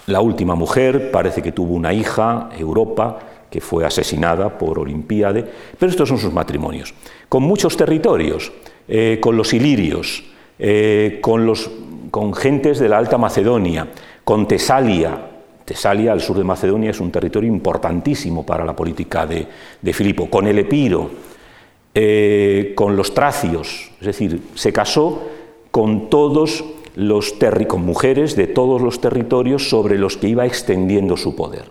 la 0.08 0.22
última 0.22 0.56
mujer, 0.56 1.12
parece 1.12 1.42
que 1.42 1.52
tuvo 1.52 1.74
una 1.74 1.94
hija, 1.94 2.50
Europa, 2.58 3.20
que 3.50 3.62
fue 3.62 3.86
asesinada 3.86 4.58
por 4.58 4.80
Olimpíade, 4.80 5.46
pero 5.78 5.90
estos 5.90 6.10
son 6.10 6.18
sus 6.18 6.34
matrimonios, 6.34 6.94
con 7.30 7.44
muchos 7.44 7.78
territorios, 7.78 8.52
eh, 8.88 9.20
con 9.22 9.38
los 9.38 9.54
ilirios, 9.54 10.24
con, 11.22 11.46
los, 11.46 11.70
con 12.12 12.34
gentes 12.34 12.80
de 12.80 12.88
la 12.88 12.98
Alta 12.98 13.18
Macedonia, 13.18 13.90
con 14.24 14.48
Tesalia, 14.48 15.18
Tesalia, 15.66 16.14
al 16.14 16.22
sur 16.22 16.38
de 16.38 16.44
Macedonia, 16.46 16.92
es 16.92 17.00
un 17.02 17.12
territorio 17.12 17.50
importantísimo 17.50 18.46
para 18.46 18.64
la 18.64 18.76
política 18.76 19.26
de, 19.26 19.46
de 19.82 19.94
Filipo, 19.94 20.30
con 20.30 20.48
el 20.48 20.60
Epiro, 20.60 21.10
eh, 21.98 22.74
con 22.76 22.98
los 22.98 23.14
tracios, 23.14 23.90
es 24.02 24.08
decir, 24.08 24.42
se 24.56 24.74
casó 24.74 25.24
con 25.72 26.10
todos 26.10 26.66
los 26.96 27.36
mujeres 27.78 28.36
de 28.36 28.48
todos 28.48 28.82
los 28.82 29.00
territorios 29.00 29.70
sobre 29.70 29.98
los 29.98 30.18
que 30.18 30.28
iba 30.28 30.46
extendiendo 30.46 31.16
su 31.16 31.38
poder. 31.38 31.64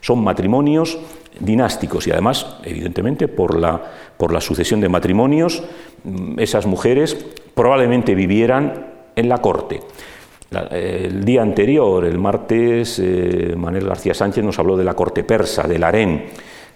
Son 0.00 0.22
matrimonios 0.22 0.96
dinásticos 1.40 2.06
y 2.06 2.12
además, 2.12 2.56
evidentemente, 2.62 3.26
por 3.26 3.58
la, 3.58 3.82
por 4.16 4.32
la 4.32 4.40
sucesión 4.40 4.80
de 4.80 4.88
matrimonios, 4.88 5.64
mm, 6.04 6.38
esas 6.38 6.66
mujeres 6.66 7.26
probablemente 7.54 8.14
vivieran 8.14 8.92
en 9.16 9.28
la 9.28 9.38
corte. 9.38 9.80
el 10.70 11.24
día 11.24 11.42
anterior, 11.42 12.04
el 12.04 12.18
martes, 12.18 13.00
eh, 13.02 13.54
Manuel 13.56 13.88
García 13.88 14.14
Sánchez 14.14 14.44
nos 14.44 14.56
habló 14.60 14.76
de 14.76 14.84
la 14.84 14.94
corte 14.94 15.24
persa, 15.24 15.66
del 15.66 15.82
harén, 15.82 16.26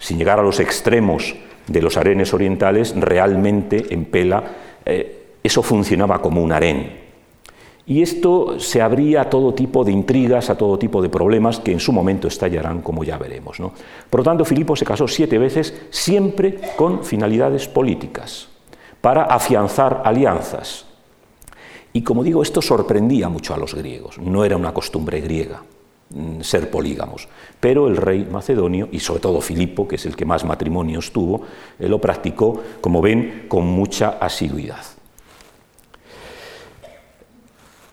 sin 0.01 0.19
llegar 0.19 0.41
a 0.41 0.43
los 0.43 0.59
extremos 0.59 1.37
de 1.69 1.83
los 1.83 1.97
arenes 1.97 2.35
orientales, 2.35 2.95
realmente 2.97 3.87
en 3.91 4.07
Pela 4.07 4.43
eh, 4.85 5.37
eso 5.43 5.63
funcionaba 5.63 6.21
como 6.21 6.43
un 6.43 6.53
harén. 6.53 7.09
Y 7.87 8.03
esto 8.03 8.61
se 8.61 8.83
abría 8.83 9.23
a 9.23 9.31
todo 9.31 9.55
tipo 9.55 9.83
de 9.83 9.93
intrigas, 9.93 10.51
a 10.51 10.59
todo 10.59 10.79
tipo 10.79 11.01
de 11.01 11.09
problemas 11.09 11.59
que 11.59 11.73
en 11.73 11.81
su 11.81 11.91
momento 11.91 12.29
estallarán, 12.29 12.83
como 12.83 13.03
ya 13.03 13.17
veremos. 13.17 13.59
¿no? 13.61 13.73
Por 14.11 14.21
lo 14.21 14.25
tanto, 14.25 14.45
Filipo 14.45 14.77
se 14.77 14.85
casó 14.85 15.09
siete 15.09 15.39
veces, 15.39 15.75
siempre 15.89 16.59
con 16.77 17.03
finalidades 17.03 17.67
políticas, 17.67 18.49
para 19.01 19.23
afianzar 19.23 20.03
alianzas. 20.05 20.85
Y 21.95 22.03
como 22.03 22.23
digo, 22.23 22.43
esto 22.43 22.61
sorprendía 22.61 23.31
mucho 23.31 23.55
a 23.55 23.57
los 23.57 23.75
griegos, 23.75 24.19
no 24.19 24.45
era 24.45 24.59
una 24.59 24.75
costumbre 24.75 25.23
griega. 25.23 25.63
Mm, 26.11 26.41
ser 26.41 26.71
polígamos. 26.71 27.29
Pero 27.61 27.87
el 27.87 27.97
rey 27.99 28.27
macedonio, 28.31 28.89
y 28.91 29.01
sobre 29.01 29.21
todo 29.21 29.43
Filipo, 29.43 29.87
que 29.87 29.97
es 29.97 30.07
el 30.07 30.17
que 30.17 30.25
más 30.25 30.43
matrimonios 30.43 31.13
tuvo, 31.13 31.43
eh, 31.79 31.87
lo 31.87 32.01
practicó, 32.01 32.63
como 32.81 33.03
ven, 33.03 33.45
con 33.47 33.67
mucha 33.67 34.17
asiduidad. 34.19 34.81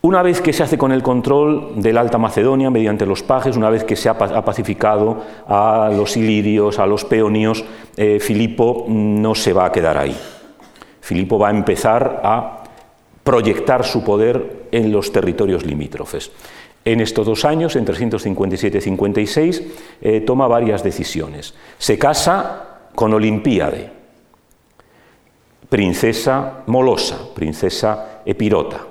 Una 0.01 0.21
vez 0.21 0.39
que 0.39 0.53
se 0.53 0.63
hace 0.63 0.77
con 0.77 0.91
el 0.91 1.01
control 1.03 1.81
de 1.81 1.91
la 1.91 2.01
Alta 2.01 2.17
Macedonia 2.17 2.69
mediante 2.69 3.05
los 3.07 3.23
pajes, 3.23 3.57
una 3.57 3.71
vez 3.71 3.83
que 3.83 3.95
se 3.95 4.07
ha 4.07 4.15
pacificado 4.15 5.23
a 5.47 5.91
los 5.91 6.15
ilirios, 6.15 6.79
a 6.79 6.85
los 6.85 7.03
peonios, 7.03 7.65
eh, 7.97 8.19
Filipo 8.21 8.85
no 8.87 9.33
se 9.33 9.51
va 9.51 9.65
a 9.65 9.71
quedar 9.71 9.97
ahí. 9.97 10.15
Filipo 11.01 11.39
va 11.39 11.47
a 11.47 11.51
empezar 11.51 12.21
a 12.23 12.63
proyectar 13.23 13.83
su 13.83 14.03
poder 14.03 14.67
en 14.71 14.91
los 14.91 15.11
territorios 15.11 15.65
limítrofes. 15.65 16.31
En 16.87 17.01
estos 17.01 17.25
dos 17.25 17.45
años, 17.45 17.75
en 17.75 17.83
357 17.83 18.77
y 18.77 18.81
56, 18.81 19.63
eh, 20.01 20.21
toma 20.21 20.47
varias 20.47 20.83
decisiones. 20.83 21.55
Se 21.79 21.97
casa 21.97 22.91
con 22.93 23.11
Olimpíade, 23.11 23.89
princesa 25.67 26.63
Molosa, 26.67 27.33
princesa 27.33 28.21
Epirota. 28.23 28.85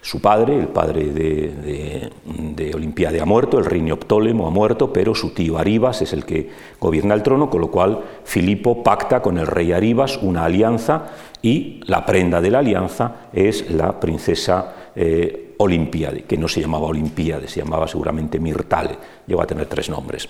Su 0.00 0.22
padre, 0.22 0.58
el 0.58 0.68
padre 0.68 1.04
de, 1.12 2.10
de, 2.26 2.74
Olimpíade, 2.74 3.20
ha 3.20 3.26
muerto, 3.26 3.58
el 3.58 3.64
rey 3.66 3.80
Neoptólemo 3.80 4.46
ha 4.46 4.50
muerto, 4.50 4.92
pero 4.92 5.14
su 5.14 5.32
tío 5.32 5.58
Aribas 5.58 6.00
es 6.02 6.12
el 6.14 6.24
que 6.24 6.50
gobierna 6.80 7.14
el 7.14 7.22
trono, 7.22 7.48
con 7.48 7.60
lo 7.60 7.70
cual 7.70 8.00
Filipo 8.24 8.82
pacta 8.82 9.20
con 9.22 9.38
el 9.38 9.46
rey 9.46 9.72
Aribas 9.72 10.18
una 10.18 10.44
alianza 10.44 11.10
y 11.40 11.80
la 11.86 12.04
prenda 12.04 12.42
de 12.42 12.50
la 12.50 12.58
alianza 12.58 13.28
es 13.32 13.70
la 13.70 13.98
princesa 13.98 14.90
eh, 14.94 15.43
Olimpiade, 15.58 16.22
que 16.24 16.36
no 16.36 16.48
se 16.48 16.60
llamaba 16.60 16.86
Olimpiade, 16.86 17.48
se 17.48 17.60
llamaba 17.60 17.86
seguramente 17.88 18.38
Mirtale, 18.38 18.96
llegó 19.26 19.42
a 19.42 19.46
tener 19.46 19.66
tres 19.66 19.88
nombres. 19.88 20.28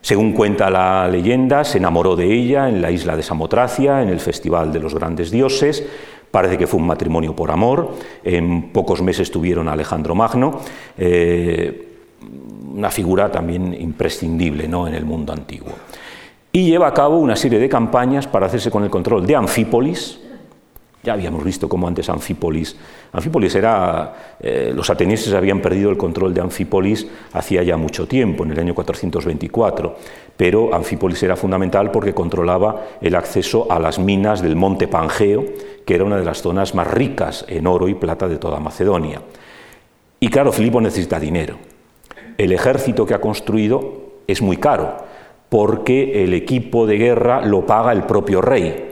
Según 0.00 0.32
cuenta 0.32 0.70
la 0.70 1.08
leyenda, 1.08 1.64
se 1.64 1.78
enamoró 1.78 2.14
de 2.14 2.32
ella 2.32 2.68
en 2.68 2.80
la 2.80 2.90
isla 2.90 3.16
de 3.16 3.22
Samotracia, 3.22 4.02
en 4.02 4.08
el 4.08 4.20
Festival 4.20 4.72
de 4.72 4.80
los 4.80 4.94
Grandes 4.94 5.30
Dioses. 5.30 5.84
Parece 6.30 6.56
que 6.56 6.66
fue 6.66 6.80
un 6.80 6.86
matrimonio 6.86 7.34
por 7.34 7.50
amor. 7.50 7.94
En 8.22 8.70
pocos 8.70 9.02
meses 9.02 9.30
tuvieron 9.30 9.68
a 9.68 9.72
Alejandro 9.72 10.14
Magno, 10.14 10.60
eh, 10.96 11.88
una 12.74 12.90
figura 12.90 13.30
también 13.32 13.74
imprescindible 13.74 14.68
¿no? 14.68 14.86
en 14.86 14.94
el 14.94 15.04
mundo 15.04 15.32
antiguo. 15.32 15.72
Y 16.52 16.66
lleva 16.66 16.86
a 16.88 16.94
cabo 16.94 17.18
una 17.18 17.36
serie 17.36 17.58
de 17.58 17.68
campañas 17.68 18.26
para 18.26 18.46
hacerse 18.46 18.70
con 18.70 18.84
el 18.84 18.90
control 18.90 19.26
de 19.26 19.36
Anfípolis, 19.36 20.20
ya 21.08 21.14
habíamos 21.14 21.42
visto 21.42 21.70
cómo 21.70 21.88
antes 21.88 22.10
Anfípolis, 22.10 22.76
Anfípolis 23.12 23.54
era, 23.54 24.36
eh, 24.40 24.72
los 24.74 24.90
atenienses 24.90 25.32
habían 25.32 25.62
perdido 25.62 25.90
el 25.90 25.96
control 25.96 26.34
de 26.34 26.42
Anfípolis 26.42 27.06
hacía 27.32 27.62
ya 27.62 27.78
mucho 27.78 28.06
tiempo, 28.06 28.44
en 28.44 28.50
el 28.50 28.58
año 28.58 28.74
424, 28.74 29.96
pero 30.36 30.74
Anfípolis 30.74 31.22
era 31.22 31.34
fundamental 31.34 31.90
porque 31.90 32.12
controlaba 32.12 32.84
el 33.00 33.14
acceso 33.14 33.66
a 33.70 33.78
las 33.78 33.98
minas 33.98 34.42
del 34.42 34.54
monte 34.54 34.86
Pangeo, 34.86 35.46
que 35.86 35.94
era 35.94 36.04
una 36.04 36.18
de 36.18 36.26
las 36.26 36.42
zonas 36.42 36.74
más 36.74 36.86
ricas 36.86 37.46
en 37.48 37.66
oro 37.66 37.88
y 37.88 37.94
plata 37.94 38.28
de 38.28 38.36
toda 38.36 38.60
Macedonia. 38.60 39.22
Y 40.20 40.28
claro, 40.28 40.52
Filipo 40.52 40.78
necesita 40.82 41.18
dinero. 41.18 41.56
El 42.36 42.52
ejército 42.52 43.06
que 43.06 43.14
ha 43.14 43.20
construido 43.22 44.20
es 44.26 44.42
muy 44.42 44.58
caro, 44.58 44.98
porque 45.48 46.22
el 46.22 46.34
equipo 46.34 46.86
de 46.86 46.98
guerra 46.98 47.40
lo 47.40 47.64
paga 47.64 47.92
el 47.92 48.02
propio 48.02 48.42
rey. 48.42 48.87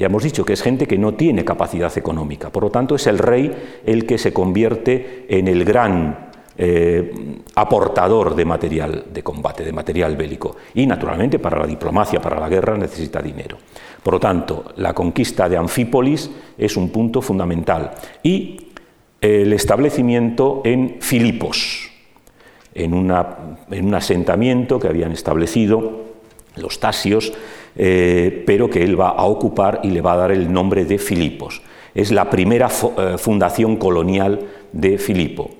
Ya 0.00 0.06
hemos 0.06 0.22
dicho 0.22 0.46
que 0.46 0.54
es 0.54 0.62
gente 0.62 0.86
que 0.86 0.96
no 0.96 1.12
tiene 1.12 1.44
capacidad 1.44 1.92
económica, 1.98 2.48
por 2.48 2.62
lo 2.62 2.70
tanto 2.70 2.94
es 2.94 3.06
el 3.06 3.18
rey 3.18 3.52
el 3.84 4.06
que 4.06 4.16
se 4.16 4.32
convierte 4.32 5.26
en 5.28 5.46
el 5.46 5.62
gran 5.62 6.30
eh, 6.56 7.42
aportador 7.54 8.34
de 8.34 8.46
material 8.46 9.04
de 9.12 9.22
combate, 9.22 9.62
de 9.62 9.74
material 9.74 10.16
bélico. 10.16 10.56
Y 10.72 10.86
naturalmente 10.86 11.38
para 11.38 11.58
la 11.58 11.66
diplomacia, 11.66 12.18
para 12.18 12.40
la 12.40 12.48
guerra 12.48 12.78
necesita 12.78 13.20
dinero. 13.20 13.58
Por 14.02 14.14
lo 14.14 14.20
tanto, 14.20 14.72
la 14.76 14.94
conquista 14.94 15.50
de 15.50 15.58
Anfípolis 15.58 16.30
es 16.56 16.78
un 16.78 16.88
punto 16.88 17.20
fundamental. 17.20 17.90
Y 18.22 18.68
el 19.20 19.52
establecimiento 19.52 20.62
en 20.64 20.96
Filipos, 21.00 21.90
en, 22.72 22.94
un 22.94 23.94
asentamiento 23.94 24.80
que 24.80 24.88
habían 24.88 25.12
establecido 25.12 26.09
los 26.56 26.80
tasios, 26.80 27.32
eh, 27.76 28.42
pero 28.46 28.68
que 28.68 28.82
él 28.82 29.00
va 29.00 29.10
a 29.10 29.24
ocupar 29.24 29.80
y 29.82 29.90
le 29.90 30.00
va 30.00 30.14
a 30.14 30.16
dar 30.16 30.32
el 30.32 30.52
nombre 30.52 30.84
de 30.84 30.98
Filipos. 30.98 31.62
Es 31.94 32.10
la 32.10 32.30
primera 32.30 32.68
eh, 32.68 33.16
fundación 33.18 33.76
colonial 33.76 34.40
de 34.72 34.98
Filipo. 34.98 35.50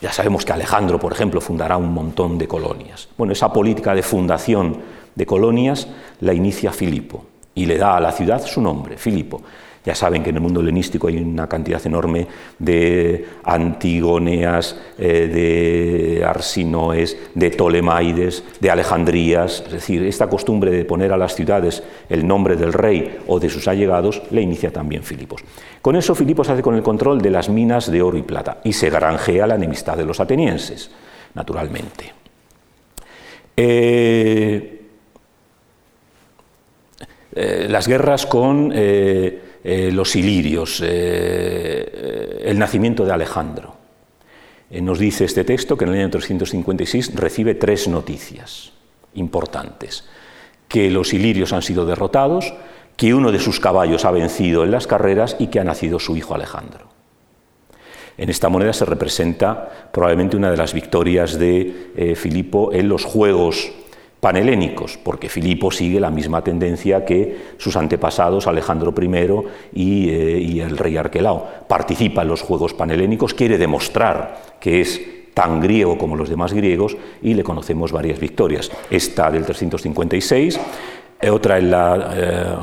Ya 0.00 0.12
sabemos 0.12 0.44
que 0.44 0.52
Alejandro, 0.52 0.98
por 0.98 1.12
ejemplo, 1.12 1.40
fundará 1.40 1.76
un 1.76 1.92
montón 1.92 2.38
de 2.38 2.48
colonias. 2.48 3.08
Bueno, 3.16 3.32
esa 3.32 3.52
política 3.52 3.94
de 3.94 4.02
fundación 4.02 4.78
de 5.14 5.26
colonias 5.26 5.88
la 6.20 6.34
inicia 6.34 6.72
Filipo 6.72 7.24
y 7.54 7.66
le 7.66 7.78
da 7.78 7.96
a 7.96 8.00
la 8.00 8.12
ciudad 8.12 8.44
su 8.44 8.60
nombre, 8.60 8.96
Filipo. 8.96 9.42
Ya 9.84 9.96
saben 9.96 10.22
que 10.22 10.30
en 10.30 10.36
el 10.36 10.42
mundo 10.42 10.60
helenístico 10.60 11.08
hay 11.08 11.16
una 11.16 11.48
cantidad 11.48 11.84
enorme 11.84 12.28
de 12.58 13.26
Antigoneas, 13.42 14.76
eh, 14.96 15.26
de 16.18 16.24
Arsinoes, 16.24 17.16
de 17.34 17.50
Ptolemaides, 17.50 18.44
de 18.60 18.70
Alejandrías. 18.70 19.64
Es 19.66 19.72
decir, 19.72 20.04
esta 20.04 20.28
costumbre 20.28 20.70
de 20.70 20.84
poner 20.84 21.12
a 21.12 21.16
las 21.16 21.34
ciudades 21.34 21.82
el 22.08 22.26
nombre 22.26 22.54
del 22.54 22.72
rey 22.72 23.18
o 23.26 23.40
de 23.40 23.50
sus 23.50 23.66
allegados 23.66 24.22
le 24.30 24.42
inicia 24.42 24.72
también 24.72 25.02
Filipos. 25.02 25.42
Con 25.80 25.96
eso 25.96 26.14
Filipos 26.14 26.48
hace 26.48 26.62
con 26.62 26.76
el 26.76 26.82
control 26.84 27.20
de 27.20 27.30
las 27.30 27.48
minas 27.48 27.90
de 27.90 28.02
oro 28.02 28.16
y 28.16 28.22
plata 28.22 28.60
y 28.62 28.72
se 28.74 28.88
granjea 28.88 29.48
la 29.48 29.56
enemistad 29.56 29.96
de 29.96 30.04
los 30.04 30.20
atenienses, 30.20 30.92
naturalmente. 31.34 32.12
Eh, 33.56 34.78
eh, 37.34 37.66
las 37.68 37.88
guerras 37.88 38.26
con 38.26 38.72
los 39.64 40.16
ilirios, 40.16 40.82
eh, 40.84 42.42
el 42.44 42.58
nacimiento 42.58 43.04
de 43.04 43.12
Alejandro. 43.12 43.76
Eh, 44.70 44.80
nos 44.80 44.98
dice 44.98 45.24
este 45.24 45.44
texto 45.44 45.76
que 45.76 45.84
en 45.84 45.90
el 45.92 46.00
año 46.00 46.10
356 46.10 47.14
recibe 47.14 47.54
tres 47.54 47.86
noticias 47.88 48.72
importantes, 49.14 50.04
que 50.68 50.90
los 50.90 51.12
ilirios 51.12 51.52
han 51.52 51.62
sido 51.62 51.86
derrotados, 51.86 52.54
que 52.96 53.14
uno 53.14 53.30
de 53.30 53.38
sus 53.38 53.60
caballos 53.60 54.04
ha 54.04 54.10
vencido 54.10 54.64
en 54.64 54.70
las 54.70 54.86
carreras 54.86 55.36
y 55.38 55.46
que 55.46 55.60
ha 55.60 55.64
nacido 55.64 55.98
su 55.98 56.16
hijo 56.16 56.34
Alejandro. 56.34 56.88
En 58.18 58.28
esta 58.28 58.48
moneda 58.48 58.72
se 58.72 58.84
representa 58.84 59.90
probablemente 59.92 60.36
una 60.36 60.50
de 60.50 60.56
las 60.56 60.74
victorias 60.74 61.38
de 61.38 62.14
Filipo 62.14 62.70
en 62.72 62.88
los 62.88 63.04
Juegos 63.04 63.72
panhelénicos, 64.22 64.98
porque 65.02 65.28
Filipo 65.28 65.72
sigue 65.72 65.98
la 65.98 66.12
misma 66.12 66.44
tendencia 66.44 67.04
que 67.04 67.54
sus 67.58 67.76
antepasados 67.76 68.46
Alejandro 68.46 68.94
I 68.96 70.08
eh, 70.08 70.38
y, 70.40 70.60
el 70.60 70.78
rey 70.78 70.96
Arquelao. 70.96 71.44
Participa 71.66 72.22
en 72.22 72.28
los 72.28 72.40
Juegos 72.40 72.72
panhelénicos, 72.72 73.34
quiere 73.34 73.58
demostrar 73.58 74.54
que 74.60 74.80
es 74.80 75.00
tan 75.34 75.60
griego 75.60 75.98
como 75.98 76.14
los 76.14 76.28
demás 76.28 76.52
griegos 76.52 76.96
y 77.20 77.34
le 77.34 77.42
conocemos 77.42 77.90
varias 77.90 78.20
victorias. 78.20 78.70
Esta 78.88 79.28
del 79.28 79.44
356, 79.44 80.60
eh, 81.20 81.28
otra 81.28 81.58
en 81.58 81.70
la 81.72 82.12
eh, 82.14 82.54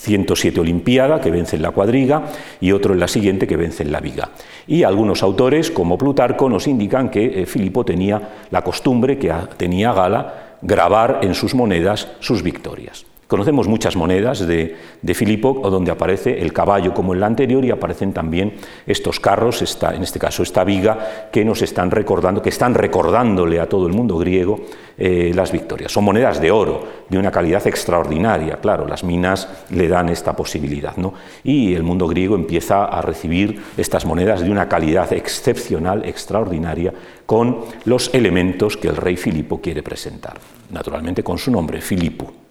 107 0.00 0.60
Olimpiada, 0.60 1.20
que 1.20 1.30
vence 1.30 1.56
en 1.56 1.62
la 1.62 1.70
cuadriga, 1.70 2.24
y 2.60 2.72
otro 2.72 2.94
en 2.94 3.00
la 3.00 3.08
siguiente, 3.08 3.46
que 3.46 3.56
vence 3.56 3.82
en 3.82 3.92
la 3.92 4.00
viga. 4.00 4.30
Y 4.66 4.82
algunos 4.82 5.22
autores, 5.22 5.70
como 5.70 5.98
Plutarco, 5.98 6.48
nos 6.48 6.66
indican 6.66 7.10
que 7.10 7.42
eh, 7.42 7.46
Filipo 7.46 7.84
tenía 7.84 8.46
la 8.50 8.62
costumbre, 8.62 9.18
que 9.18 9.32
tenía 9.56 9.92
Gala, 9.92 10.56
grabar 10.62 11.20
en 11.22 11.34
sus 11.34 11.54
monedas 11.54 12.08
sus 12.20 12.42
victorias. 12.42 13.06
Conocemos 13.32 13.66
muchas 13.66 13.96
monedas 13.96 14.46
de, 14.46 14.76
de 15.00 15.14
Filipo 15.14 15.62
donde 15.70 15.90
aparece 15.90 16.42
el 16.42 16.52
caballo 16.52 16.92
como 16.92 17.14
en 17.14 17.20
la 17.20 17.24
anterior 17.24 17.64
y 17.64 17.70
aparecen 17.70 18.12
también 18.12 18.56
estos 18.86 19.20
carros, 19.20 19.62
en 19.80 20.02
este 20.02 20.18
caso 20.18 20.42
esta 20.42 20.64
viga, 20.64 21.30
que 21.32 21.42
nos 21.42 21.62
están 21.62 21.90
recordando, 21.90 22.42
que 22.42 22.50
están 22.50 22.74
recordándole 22.74 23.58
a 23.58 23.70
todo 23.70 23.86
el 23.86 23.94
mundo 23.94 24.18
griego 24.18 24.60
eh, 24.98 25.32
las 25.34 25.50
victorias. 25.50 25.90
Son 25.90 26.04
monedas 26.04 26.42
de 26.42 26.50
oro, 26.50 26.86
de 27.08 27.16
una 27.16 27.30
calidad 27.30 27.66
extraordinaria, 27.66 28.58
claro, 28.58 28.86
las 28.86 29.02
minas 29.02 29.48
le 29.70 29.88
dan 29.88 30.10
esta 30.10 30.36
posibilidad. 30.36 30.98
¿no? 30.98 31.14
Y 31.42 31.72
el 31.72 31.84
mundo 31.84 32.06
griego 32.08 32.34
empieza 32.34 32.84
a 32.84 33.00
recibir 33.00 33.62
estas 33.78 34.04
monedas 34.04 34.42
de 34.42 34.50
una 34.50 34.68
calidad 34.68 35.10
excepcional, 35.10 36.04
extraordinaria, 36.04 36.92
con 37.24 37.60
los 37.86 38.12
elementos 38.12 38.76
que 38.76 38.88
el 38.88 38.96
rey 38.96 39.16
Filipo 39.16 39.58
quiere 39.58 39.82
presentar. 39.82 40.34
Naturalmente 40.68 41.22
con 41.22 41.38
su 41.38 41.50
nombre, 41.50 41.80
Filipo. 41.80 42.41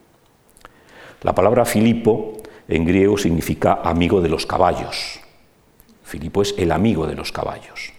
La 1.21 1.33
palabra 1.35 1.65
Filipo 1.65 2.33
en 2.67 2.85
griego 2.85 3.17
significa 3.17 3.81
amigo 3.83 4.21
de 4.21 4.29
los 4.29 4.45
caballos. 4.45 5.19
Filipo 6.03 6.41
es 6.41 6.55
el 6.57 6.71
amigo 6.71 7.05
de 7.05 7.15
los 7.15 7.31
caballos. 7.31 7.93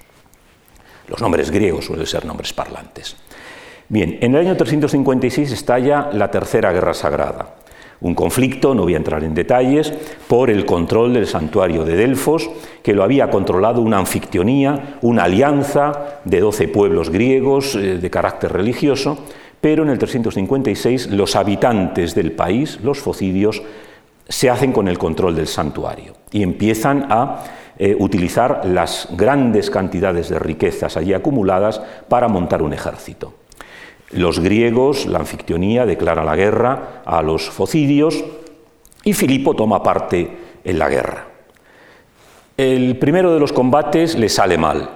Los 1.09 1.21
nombres 1.21 1.51
griegos 1.51 1.87
suelen 1.87 2.07
ser 2.07 2.25
nombres 2.25 2.53
parlantes. 2.53 3.17
Bien, 3.89 4.19
en 4.21 4.35
el 4.35 4.41
año 4.41 4.57
356 4.57 5.53
estalla 5.53 6.11
la 6.13 6.31
Tercera 6.31 6.73
Guerra 6.73 6.95
Sagrada, 6.95 7.57
un 8.01 8.15
conflicto, 8.15 8.75
no 8.75 8.83
voy 8.83 8.95
a 8.95 8.97
entrar 8.97 9.23
en 9.23 9.35
detalles, 9.35 9.93
por 10.27 10.51
el 10.51 10.67
control 10.67 11.15
del 11.15 11.27
santuario 11.27 11.85
de 11.85 11.95
Delfos, 11.95 12.51
que 12.83 12.95
lo 12.95 13.05
había 13.05 13.31
controlado 13.31 13.81
una 13.81 13.99
anfictionía, 13.99 14.99
una 15.03 15.25
alianza 15.25 16.21
de 16.25 16.41
doce 16.41 16.67
pueblos 16.67 17.11
griegos 17.11 17.77
eh, 17.77 17.99
de 17.99 18.11
carácter 18.11 18.53
religioso, 18.53 19.19
pero 19.63 19.85
en 19.85 19.91
el 19.91 19.99
356 19.99 21.13
los 21.13 21.37
habitantes 21.37 22.17
del 22.17 22.33
país, 22.33 22.81
los 22.83 22.99
focidios, 22.99 23.63
se 24.29 24.51
hacen 24.51 24.73
con 24.73 24.89
el 24.89 24.99
control 24.99 25.37
del 25.37 25.47
santuario 25.47 26.15
y 26.33 26.43
empiezan 26.43 27.07
a 27.11 27.45
eh, 27.79 27.97
utilizar 27.97 28.63
las 28.65 29.09
grandes 29.13 29.71
cantidades 29.71 30.29
de 30.29 30.41
riquezas 30.41 30.97
allí 30.97 31.15
acumuladas 31.15 31.81
para 32.09 32.27
montar 32.27 32.61
un 32.61 32.73
ejército. 32.73 33.35
Los 34.11 34.41
griegos, 34.41 35.07
la 35.07 35.21
anfictionía, 35.21 35.87
declara 35.87 36.25
la 36.25 36.35
guerra 36.35 37.03
a 37.05 37.23
los 37.23 37.49
focidios 37.49 38.25
y 39.05 39.13
Filipo 39.13 39.55
toma 39.55 39.81
parte 39.81 40.39
en 40.65 40.79
la 40.79 40.89
guerra. 40.89 41.27
El 42.57 42.99
primero 42.99 43.33
de 43.33 43.39
los 43.39 43.53
combates 43.53 44.19
le 44.19 44.29
sale 44.29 44.59
mal, 44.59 44.91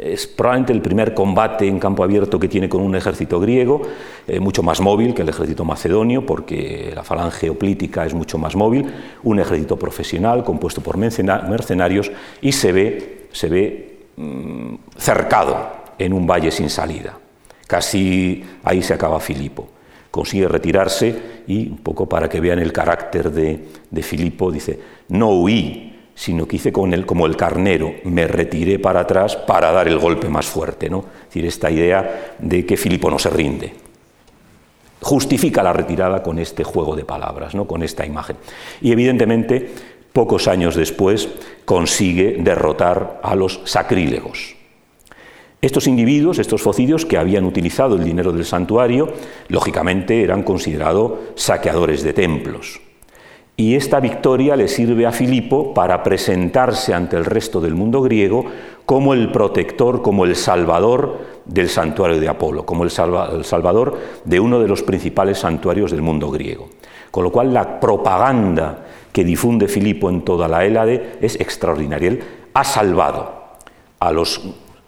es 0.00 0.26
probablemente 0.26 0.72
el 0.72 0.82
primer 0.82 1.14
combate 1.14 1.66
en 1.66 1.78
campo 1.78 2.02
abierto 2.02 2.38
que 2.38 2.48
tiene 2.48 2.68
con 2.68 2.82
un 2.82 2.94
ejército 2.94 3.40
griego, 3.40 3.82
eh, 4.26 4.40
mucho 4.40 4.62
más 4.62 4.80
móvil 4.80 5.14
que 5.14 5.22
el 5.22 5.28
ejército 5.28 5.64
macedonio, 5.64 6.26
porque 6.26 6.92
la 6.94 7.04
falange 7.04 7.50
oplítica 7.50 8.04
es 8.04 8.14
mucho 8.14 8.38
más 8.38 8.56
móvil, 8.56 8.92
un 9.22 9.40
ejército 9.40 9.76
profesional 9.76 10.44
compuesto 10.44 10.80
por 10.80 10.96
mercenarios 10.96 12.10
y 12.40 12.52
se 12.52 12.72
ve, 12.72 13.28
se 13.32 13.48
ve 13.48 13.98
mm, 14.16 14.74
cercado 14.96 15.70
en 15.98 16.12
un 16.12 16.26
valle 16.26 16.50
sin 16.50 16.68
salida. 16.68 17.18
Casi 17.66 18.44
ahí 18.64 18.82
se 18.82 18.94
acaba 18.94 19.20
Filipo. 19.20 19.68
Consigue 20.10 20.48
retirarse 20.48 21.42
y, 21.46 21.68
un 21.68 21.78
poco 21.78 22.08
para 22.08 22.28
que 22.28 22.40
vean 22.40 22.58
el 22.58 22.72
carácter 22.72 23.30
de, 23.30 23.68
de 23.90 24.02
Filipo, 24.02 24.50
dice, 24.50 24.78
no 25.08 25.30
huí, 25.30 25.87
sino 26.18 26.48
que 26.48 26.56
hice 26.56 26.72
con 26.72 26.92
él 26.92 27.06
como 27.06 27.26
el 27.26 27.36
carnero, 27.36 27.94
me 28.02 28.26
retiré 28.26 28.80
para 28.80 29.00
atrás 29.00 29.36
para 29.36 29.70
dar 29.70 29.86
el 29.86 30.00
golpe 30.00 30.28
más 30.28 30.46
fuerte. 30.46 30.90
¿no? 30.90 30.98
Es 30.98 31.26
decir, 31.26 31.46
esta 31.46 31.70
idea 31.70 32.34
de 32.40 32.66
que 32.66 32.76
Filipo 32.76 33.08
no 33.08 33.20
se 33.20 33.30
rinde. 33.30 33.72
Justifica 35.00 35.62
la 35.62 35.72
retirada 35.72 36.20
con 36.20 36.40
este 36.40 36.64
juego 36.64 36.96
de 36.96 37.04
palabras, 37.04 37.54
¿no? 37.54 37.68
con 37.68 37.84
esta 37.84 38.04
imagen. 38.04 38.36
Y 38.80 38.90
evidentemente, 38.90 39.70
pocos 40.12 40.48
años 40.48 40.74
después, 40.74 41.28
consigue 41.64 42.38
derrotar 42.40 43.20
a 43.22 43.36
los 43.36 43.60
sacrílegos. 43.64 44.56
Estos 45.62 45.86
individuos, 45.86 46.40
estos 46.40 46.62
focidios 46.62 47.06
que 47.06 47.16
habían 47.16 47.44
utilizado 47.44 47.94
el 47.94 48.02
dinero 48.02 48.32
del 48.32 48.44
santuario, 48.44 49.12
lógicamente 49.46 50.24
eran 50.24 50.42
considerados 50.42 51.12
saqueadores 51.36 52.02
de 52.02 52.12
templos. 52.12 52.80
Y 53.60 53.74
esta 53.74 53.98
victoria 53.98 54.54
le 54.54 54.68
sirve 54.68 55.04
a 55.04 55.10
Filipo 55.10 55.74
para 55.74 56.04
presentarse 56.04 56.94
ante 56.94 57.16
el 57.16 57.24
resto 57.24 57.60
del 57.60 57.74
mundo 57.74 58.00
griego 58.00 58.44
como 58.86 59.14
el 59.14 59.32
protector, 59.32 60.00
como 60.00 60.24
el 60.24 60.36
salvador 60.36 61.18
del 61.44 61.68
santuario 61.68 62.20
de 62.20 62.28
Apolo, 62.28 62.64
como 62.64 62.84
el, 62.84 62.90
salvador 62.90 63.98
de 64.24 64.38
uno 64.38 64.60
de 64.60 64.68
los 64.68 64.84
principales 64.84 65.40
santuarios 65.40 65.90
del 65.90 66.02
mundo 66.02 66.30
griego. 66.30 66.68
Con 67.10 67.24
lo 67.24 67.32
cual 67.32 67.52
la 67.52 67.80
propaganda 67.80 68.86
que 69.12 69.24
difunde 69.24 69.66
Filipo 69.66 70.08
en 70.08 70.22
toda 70.22 70.46
la 70.46 70.64
Hélade 70.64 71.18
es 71.20 71.34
extraordinaria. 71.40 72.10
Él 72.10 72.20
ha 72.54 72.62
salvado 72.62 73.56
a 73.98 74.12
los 74.12 74.40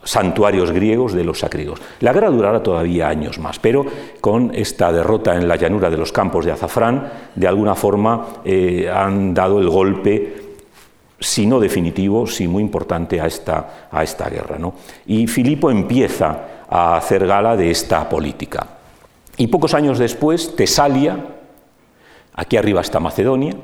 santuarios 0.03 0.71
griegos 0.71 1.13
de 1.13 1.25
los 1.25 1.41
sacrílegos. 1.41 1.81
La 2.01 2.13
guerra 2.13 2.31
durará 2.31 2.63
todavía 2.63 3.09
años 3.09 3.39
más, 3.39 3.59
pero 3.59 3.85
con 4.21 4.53
esta 4.55 4.93
derrota 4.93 5.37
en 5.37 5.47
la 5.47 5.57
llanura 5.57 5.91
de 5.91 5.97
los 5.97 6.13
campos 6.13 6.45
de 6.45 6.53
Azafrán, 6.53 7.11
de 7.35 7.47
alguna 7.47 7.75
forma 7.75 8.27
eh, 8.45 8.91
han 8.93 9.35
dado 9.35 9.61
el 9.61 9.69
golpe, 9.69 10.37
si 11.19 11.47
no 11.47 11.61
definitivo, 11.61 12.27
si 12.27 12.49
muy 12.49 12.63
importante 12.63 13.21
a 13.21 13.27
esta, 13.27 13.89
a 13.91 14.03
esta 14.03 14.29
guerra. 14.31 14.59
¿no? 14.59 14.75
Y 15.07 15.27
Filipo 15.27 15.71
empieza 15.71 16.65
a 16.69 16.97
hacer 16.97 17.27
gala 17.27 17.57
de 17.57 17.71
esta 17.71 18.09
política. 18.09 18.67
Y 19.37 19.49
pocos 19.49 19.75
años 19.75 19.99
después, 19.99 20.57
Tesalia, 20.57 21.19
aquí 22.35 22.57
arriba 22.57 22.81
está 22.81 23.01
Macedonia, 23.01 23.55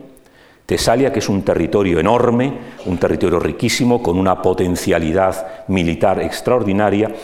Tesalia, 0.67 1.13
que 1.13 1.21
es 1.21 1.29
un 1.29 1.43
territorio 1.43 2.01
enorme, 2.01 2.53
un 2.87 2.99
territorio 2.99 3.39
riquísimo, 3.39 4.03
con 4.03 4.19
una 4.19 4.43
potencialidad 4.43 5.65
militar 5.69 6.21
extraordinaria, 6.21 7.15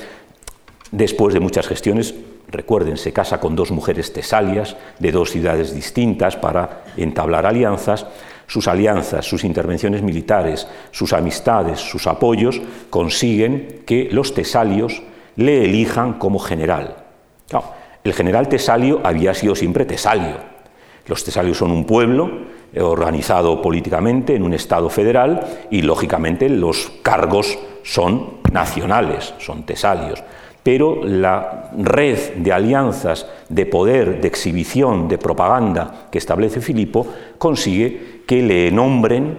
después 0.93 1.35
de 1.35 1.41
muchas 1.41 1.67
gestiones, 1.67 2.15
recuerden, 2.49 2.97
se 2.97 3.13
casa 3.13 3.41
con 3.41 3.57
dos 3.57 3.73
mujeres 3.73 4.13
tesalias 4.13 4.77
de 5.01 5.11
dos 5.11 5.31
ciudades 5.31 5.75
distintas 5.75 6.37
para 6.37 6.85
entablar 6.97 7.45
alianzas, 7.45 8.07
sus 8.47 8.69
alianzas, 8.69 9.27
sus 9.27 9.43
intervenciones 9.43 10.03
militares, 10.03 10.69
sus 10.93 11.13
amistades, 11.13 11.81
sus 11.81 12.07
apoyos, 12.07 12.61
consiguen 12.91 13.83
que 13.87 14.09
los 14.13 14.35
tesalios 14.35 15.03
le 15.37 15.65
elijan 15.65 16.15
como 16.15 16.39
general. 16.39 16.97
el 18.05 18.13
general 18.13 18.49
tesalio 18.49 19.01
había 19.05 19.35
sido 19.35 19.55
siempre 19.55 19.85
tesalio. 19.85 20.53
Los 21.07 21.25
tesalios 21.25 21.59
son 21.59 21.71
un 21.71 21.85
pueblo 21.85 22.31
organizado 22.81 23.61
políticamente 23.61 24.35
en 24.35 24.43
un 24.43 24.55
Estado 24.55 24.89
federal 24.89 25.67
y, 25.71 25.83
lógicamente, 25.83 26.49
los 26.49 26.93
cargos 27.03 27.59
son 27.83 28.39
nacionales, 28.53 29.35
son 29.39 29.65
tesalios. 29.65 30.23
Pero 30.63 31.05
la 31.05 31.71
red 31.77 32.35
de 32.37 32.53
alianzas, 32.53 33.27
de 33.49 33.67
poder, 33.67 34.21
de 34.21 34.29
exhibición, 34.29 35.09
de 35.09 35.19
propaganda 35.19 36.07
que 36.11 36.19
establece 36.19 36.61
Filipo 36.61 37.07
consigue 37.37 38.23
que 38.27 38.43
le 38.43 38.71
nombren 38.71 39.39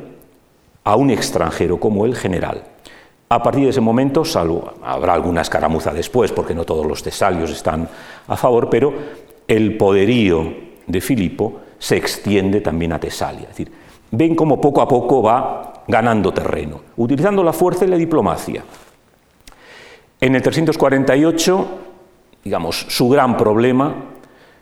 a 0.84 0.95
un 0.97 1.09
extranjero 1.09 1.80
como 1.80 2.05
el 2.05 2.16
general. 2.16 2.64
A 3.30 3.41
partir 3.41 3.64
de 3.64 3.70
ese 3.70 3.82
momento, 3.82 4.26
salvo 4.26 4.74
habrá 4.84 5.14
alguna 5.14 5.41
escaramuza 5.41 5.93
después, 5.93 6.32
porque 6.34 6.53
no 6.53 6.66
todos 6.66 6.86
los 6.86 7.01
tesalios 7.01 7.49
están 7.51 7.88
a 8.28 8.36
favor, 8.36 8.70
pero 8.70 8.93
el 9.47 9.78
poderío 9.78 10.72
de 10.88 11.01
Filipo 11.01 11.61
se 11.77 11.97
extiende 11.97 12.61
también 12.61 12.93
a 12.93 12.99
Tesalia. 12.99 13.43
Es 13.43 13.49
decir, 13.49 13.71
ven 14.11 14.36
cómo 14.36 14.59
poco 14.61 14.81
a 14.81 14.88
poco 14.88 15.21
va 15.21 15.84
ganando 15.88 16.34
terreno, 16.34 16.81
utilizando 16.97 17.43
la 17.43 17.53
fuerza 17.53 17.86
y 17.86 17.89
la 17.89 17.97
diplomacia. 17.97 18.63
En 20.21 20.36
el 20.36 20.41
348, 20.41 21.67
digamos, 22.43 22.86
su 22.89 23.09
gran 23.09 23.36
problema 23.36 23.95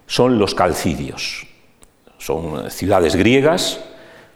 son 0.07 0.39
los 0.39 0.55
calcidios. 0.55 1.47
Son 2.17 2.69
ciudades 2.69 3.15
griegas, 3.15 3.83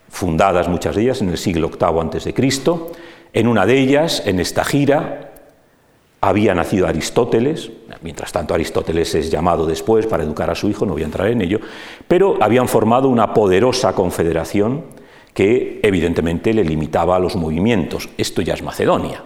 fundadas 0.10 0.68
muchas 0.68 0.96
de 0.96 1.04
ellas 1.04 1.22
en 1.22 1.30
el 1.30 1.38
siglo 1.38 1.70
VIII 1.70 2.20
a.C. 2.20 2.34
En 3.34 3.48
una 3.48 3.66
de 3.66 3.80
ellas, 3.80 4.24
en 4.26 4.40
esta 4.40 4.64
gira, 4.64 5.35
había 6.26 6.56
nacido 6.56 6.88
Aristóteles, 6.88 7.72
mientras 8.02 8.32
tanto 8.32 8.54
Aristóteles 8.54 9.14
es 9.14 9.30
llamado 9.30 9.66
después 9.66 10.08
para 10.08 10.24
educar 10.24 10.50
a 10.50 10.56
su 10.56 10.68
hijo, 10.68 10.86
no 10.86 10.94
voy 10.94 11.04
a 11.04 11.06
entrar 11.06 11.28
en 11.28 11.42
ello, 11.42 11.60
pero 12.08 12.38
habían 12.42 12.68
formado 12.68 13.10
una 13.10 13.34
poderosa 13.34 13.94
confederación 13.94 14.86
que 15.34 15.80
evidentemente 15.84 16.54
le 16.54 16.64
limitaba 16.64 17.16
a 17.16 17.20
los 17.20 17.36
movimientos. 17.36 18.10
Esto 18.18 18.42
ya 18.42 18.56
es 18.56 18.64
Macedonia. 18.64 19.24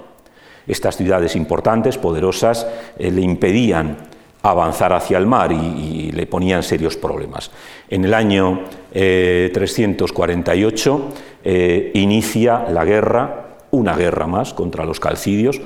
Estas 0.67 0.97
ciudades 0.97 1.35
importantes, 1.35 1.97
poderosas, 1.97 2.67
eh, 2.97 3.11
le 3.11 3.21
impedían 3.21 4.09
avanzar 4.41 4.93
hacia 4.93 5.17
el 5.17 5.25
mar 5.25 5.51
y, 5.51 6.11
le 6.11 6.27
ponían 6.27 6.63
serios 6.63 6.97
problemas. 6.97 7.51
En 7.89 8.05
el 8.05 8.13
año 8.13 8.63
348 8.91 11.09
eh, 11.43 11.45
eh, 11.45 11.91
inicia 11.93 12.65
la 12.69 12.83
guerra, 12.83 13.57
una 13.71 13.95
guerra 13.95 14.27
más 14.27 14.53
contra 14.53 14.85
los 14.85 14.99
calcidios, 14.99 15.61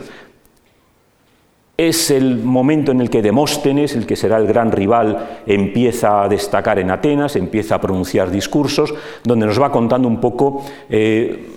es 1.75 2.11
el 2.11 2.37
momento 2.37 2.91
en 2.91 3.01
el 3.01 3.09
que 3.09 3.21
Demóstenes, 3.21 3.95
el 3.95 4.05
que 4.05 4.15
será 4.15 4.37
el 4.37 4.45
gran 4.45 4.71
rival, 4.71 5.41
empieza 5.47 6.23
a 6.23 6.29
destacar 6.29 6.77
en 6.77 6.91
Atenas, 6.91 7.35
empieza 7.35 7.75
a 7.75 7.81
pronunciar 7.81 8.29
discursos, 8.29 8.93
donde 9.23 9.47
nos 9.47 9.59
va 9.59 9.71
contando 9.71 10.07
un 10.07 10.21
poco 10.21 10.63
eh, 10.87 11.47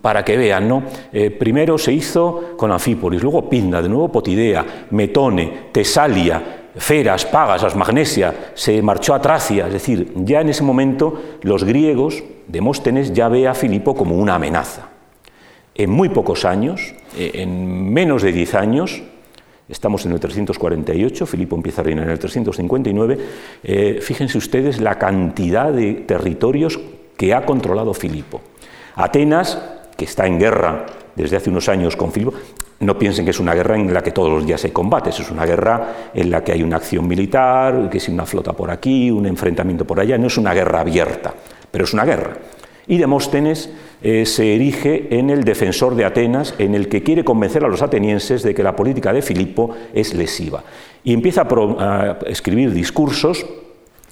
para 0.00 0.24
que 0.24 0.38
vean, 0.38 0.68
¿no? 0.68 0.84
Eh, 1.12 1.30
primero 1.30 1.76
se 1.76 1.92
hizo 1.92 2.54
con 2.56 2.72
Anfípolis, 2.72 3.22
luego 3.22 3.48
Pinda, 3.48 3.82
de 3.82 3.88
nuevo 3.90 4.08
Potidea, 4.08 4.86
Metone, 4.90 5.68
Tesalia, 5.70 6.70
Feras, 6.74 7.26
Pagas, 7.26 7.76
Magnesia, 7.76 8.52
se 8.54 8.80
marchó 8.80 9.12
a 9.12 9.20
Tracia, 9.20 9.66
es 9.66 9.72
decir, 9.72 10.12
ya 10.16 10.40
en 10.40 10.48
ese 10.48 10.62
momento 10.62 11.20
los 11.42 11.64
griegos, 11.64 12.22
Demóstenes 12.46 13.12
ya 13.12 13.28
ve 13.28 13.46
a 13.46 13.54
Filipo 13.54 13.94
como 13.94 14.16
una 14.16 14.36
amenaza. 14.36 14.88
En 15.74 15.90
muy 15.90 16.08
pocos 16.08 16.46
años, 16.46 16.94
eh, 17.16 17.32
en 17.34 17.92
menos 17.92 18.22
de 18.22 18.32
diez 18.32 18.54
años, 18.54 19.02
Estamos 19.68 20.06
en 20.06 20.12
el 20.12 20.20
348, 20.20 21.26
Filipo 21.26 21.54
empieza 21.54 21.82
a 21.82 21.84
reinar 21.84 22.04
en 22.04 22.10
el 22.10 22.18
359. 22.18 23.18
Eh, 23.62 23.98
fíjense 24.00 24.38
ustedes 24.38 24.80
la 24.80 24.98
cantidad 24.98 25.72
de 25.72 25.92
territorios 25.92 26.80
que 27.16 27.34
ha 27.34 27.44
controlado 27.44 27.92
Filipo. 27.92 28.40
Atenas, 28.94 29.58
que 29.96 30.06
está 30.06 30.26
en 30.26 30.38
guerra 30.38 30.86
desde 31.14 31.36
hace 31.36 31.50
unos 31.50 31.68
años 31.68 31.96
con 31.96 32.12
Filipo, 32.12 32.32
no 32.80 32.98
piensen 32.98 33.24
que 33.24 33.32
es 33.32 33.40
una 33.40 33.54
guerra 33.54 33.76
en 33.76 33.92
la 33.92 34.02
que 34.02 34.12
todos 34.12 34.30
los 34.30 34.46
días 34.46 34.64
hay 34.64 34.70
combates, 34.70 35.18
es 35.18 35.30
una 35.30 35.44
guerra 35.44 36.10
en 36.14 36.30
la 36.30 36.42
que 36.42 36.52
hay 36.52 36.62
una 36.62 36.76
acción 36.76 37.06
militar, 37.06 37.90
que 37.90 38.00
si 38.00 38.10
una 38.12 38.24
flota 38.24 38.52
por 38.52 38.70
aquí, 38.70 39.10
un 39.10 39.26
enfrentamiento 39.26 39.84
por 39.84 40.00
allá, 40.00 40.16
no 40.16 40.28
es 40.28 40.38
una 40.38 40.54
guerra 40.54 40.80
abierta, 40.80 41.34
pero 41.70 41.84
es 41.84 41.92
una 41.92 42.04
guerra. 42.04 42.36
Y 42.88 42.96
Demóstenes 42.96 43.70
eh, 44.02 44.24
se 44.24 44.54
erige 44.54 45.18
en 45.18 45.28
el 45.28 45.44
defensor 45.44 45.94
de 45.94 46.06
Atenas, 46.06 46.54
en 46.58 46.74
el 46.74 46.88
que 46.88 47.02
quiere 47.02 47.22
convencer 47.22 47.62
a 47.64 47.68
los 47.68 47.82
atenienses 47.82 48.42
de 48.42 48.54
que 48.54 48.62
la 48.62 48.74
política 48.74 49.12
de 49.12 49.20
Filipo 49.20 49.74
es 49.92 50.14
lesiva. 50.14 50.64
Y 51.04 51.12
empieza 51.12 51.42
a, 51.42 52.18
escribir 52.26 52.72
discursos 52.72 53.44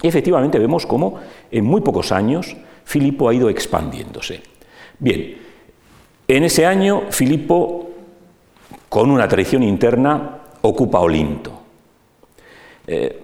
y 0.02 0.08
efectivamente 0.08 0.58
vemos 0.58 0.84
cómo 0.84 1.18
en 1.50 1.64
muy 1.64 1.80
pocos 1.80 2.12
años 2.12 2.54
Filipo 2.84 3.28
ha 3.28 3.34
ido 3.34 3.48
expandiéndose. 3.48 4.42
Bien, 4.98 5.36
en 6.28 6.44
ese 6.44 6.66
año 6.66 7.04
Filipo, 7.10 7.90
con 8.90 9.10
una 9.10 9.26
traición 9.26 9.62
interna, 9.62 10.38
ocupa 10.62 11.00
Olinto. 11.00 11.62
Eh, 12.86 13.22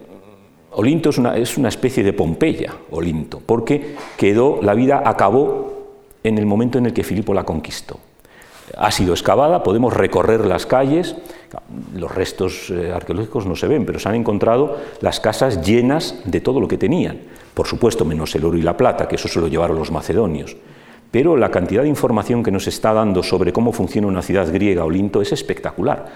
Olinto 0.74 1.10
es 1.10 1.18
una, 1.18 1.36
es 1.36 1.58
una, 1.58 1.68
especie 1.68 2.02
de 2.02 2.12
Pompeya, 2.12 2.74
Olinto, 2.90 3.40
porque 3.44 3.96
quedó, 4.16 4.60
la 4.62 4.74
vida 4.74 5.02
acabó 5.04 5.72
en 6.24 6.38
el 6.38 6.46
momento 6.46 6.78
en 6.78 6.86
el 6.86 6.92
que 6.92 7.04
Filipo 7.04 7.34
la 7.34 7.44
conquistó. 7.44 7.98
Ha 8.76 8.90
sido 8.90 9.12
excavada, 9.12 9.62
podemos 9.62 9.92
recorrer 9.92 10.46
las 10.46 10.64
calles, 10.64 11.16
los 11.94 12.14
restos 12.14 12.70
eh, 12.70 12.92
arqueológicos 12.94 13.44
no 13.44 13.56
se 13.56 13.66
ven, 13.68 13.84
pero 13.84 13.98
se 13.98 14.08
han 14.08 14.14
encontrado 14.14 14.78
las 15.00 15.20
casas 15.20 15.66
llenas 15.66 16.20
de 16.24 16.40
todo 16.40 16.60
lo 16.60 16.68
que 16.68 16.78
tenían. 16.78 17.20
Por 17.54 17.66
supuesto, 17.66 18.04
menos 18.04 18.34
el 18.34 18.44
oro 18.44 18.56
y 18.56 18.62
la 18.62 18.76
plata, 18.76 19.08
que 19.08 19.16
eso 19.16 19.28
se 19.28 19.40
lo 19.40 19.48
llevaron 19.48 19.78
los 19.78 19.90
macedonios. 19.90 20.56
Pero 21.10 21.36
la 21.36 21.50
cantidad 21.50 21.82
de 21.82 21.88
información 21.88 22.42
que 22.42 22.50
nos 22.50 22.66
está 22.66 22.94
dando 22.94 23.22
sobre 23.22 23.52
cómo 23.52 23.72
funciona 23.72 24.06
una 24.06 24.22
ciudad 24.22 24.50
griega, 24.50 24.84
Olinto, 24.84 25.20
es 25.20 25.32
espectacular. 25.32 26.06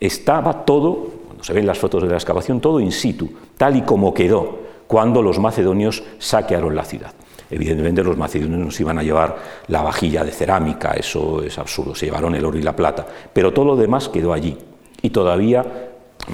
Estaba 0.00 0.64
todo, 0.64 1.08
se 1.42 1.52
ven 1.52 1.66
las 1.66 1.78
fotos 1.78 2.02
de 2.02 2.08
la 2.08 2.16
excavación, 2.16 2.60
todo 2.60 2.80
in 2.80 2.92
situ, 2.92 3.30
tal 3.56 3.76
y 3.76 3.82
como 3.82 4.14
quedó 4.14 4.66
cuando 4.86 5.22
los 5.22 5.38
macedonios 5.38 6.02
saquearon 6.18 6.74
la 6.74 6.84
ciudad. 6.84 7.12
Evidentemente 7.50 8.02
los 8.02 8.16
macedonios 8.16 8.58
nos 8.58 8.80
iban 8.80 8.98
a 8.98 9.02
llevar 9.02 9.36
la 9.68 9.82
vajilla 9.82 10.24
de 10.24 10.32
cerámica, 10.32 10.92
eso 10.92 11.42
es 11.42 11.58
absurdo, 11.58 11.94
se 11.94 12.06
llevaron 12.06 12.34
el 12.34 12.44
oro 12.44 12.58
y 12.58 12.62
la 12.62 12.74
plata, 12.74 13.06
pero 13.32 13.52
todo 13.52 13.64
lo 13.64 13.76
demás 13.76 14.08
quedó 14.08 14.32
allí. 14.32 14.56
Y 15.02 15.10
todavía 15.10 15.64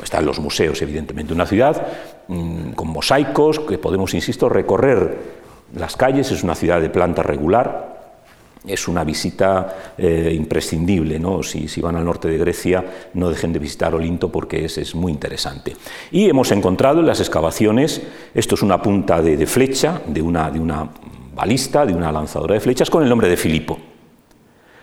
están 0.03 0.25
los 0.25 0.39
museos, 0.39 0.81
evidentemente. 0.81 1.35
Una 1.35 1.47
ciudad 1.47 1.87
mm, 2.29 2.73
con 2.73 2.89
mosaicos 2.89 3.61
que 3.61 3.77
podemos, 3.79 4.15
insisto, 4.15 4.49
recorrer 4.49 5.43
las 5.75 5.97
calles, 5.97 6.31
es 6.31 6.43
una 6.43 6.55
ciudad 6.55 6.81
de 6.81 6.89
planta 6.89 7.23
regular, 7.23 7.92
es 8.67 8.89
una 8.89 9.05
visita 9.05 9.95
eh, 9.99 10.33
imprescindible. 10.35 11.19
¿no? 11.19 11.43
Si, 11.43 11.81
van 11.81 11.97
al 11.97 12.05
norte 12.05 12.29
de 12.29 12.39
Grecia, 12.39 12.85
no 13.15 13.31
dejen 13.31 13.53
de 13.53 13.59
visitar 13.59 13.95
Olinto 13.95 14.31
porque 14.31 14.65
es, 14.65 14.95
muy 14.95 15.13
interesante. 15.13 15.77
Y 16.11 16.29
hemos 16.29 16.51
encontrado 16.53 17.01
en 17.01 17.07
las 17.07 17.21
excavaciones, 17.21 18.03
esto 18.35 18.55
es 18.55 18.63
una 18.63 18.81
punta 18.81 19.21
de, 19.23 19.47
flecha, 19.47 20.01
de 20.07 20.23
una, 20.23 20.51
de 20.51 20.61
una 20.61 20.89
balista, 21.35 21.85
de 21.87 21.95
una 21.95 22.13
lanzadora 22.13 22.55
de 22.55 22.61
flechas, 22.61 22.91
con 22.91 23.03
el 23.03 23.09
nombre 23.09 23.29
de 23.29 23.37
Filipo. 23.37 23.79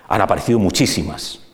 Han 0.08 0.22
aparecido 0.22 0.60
muchísimas. 0.60 1.49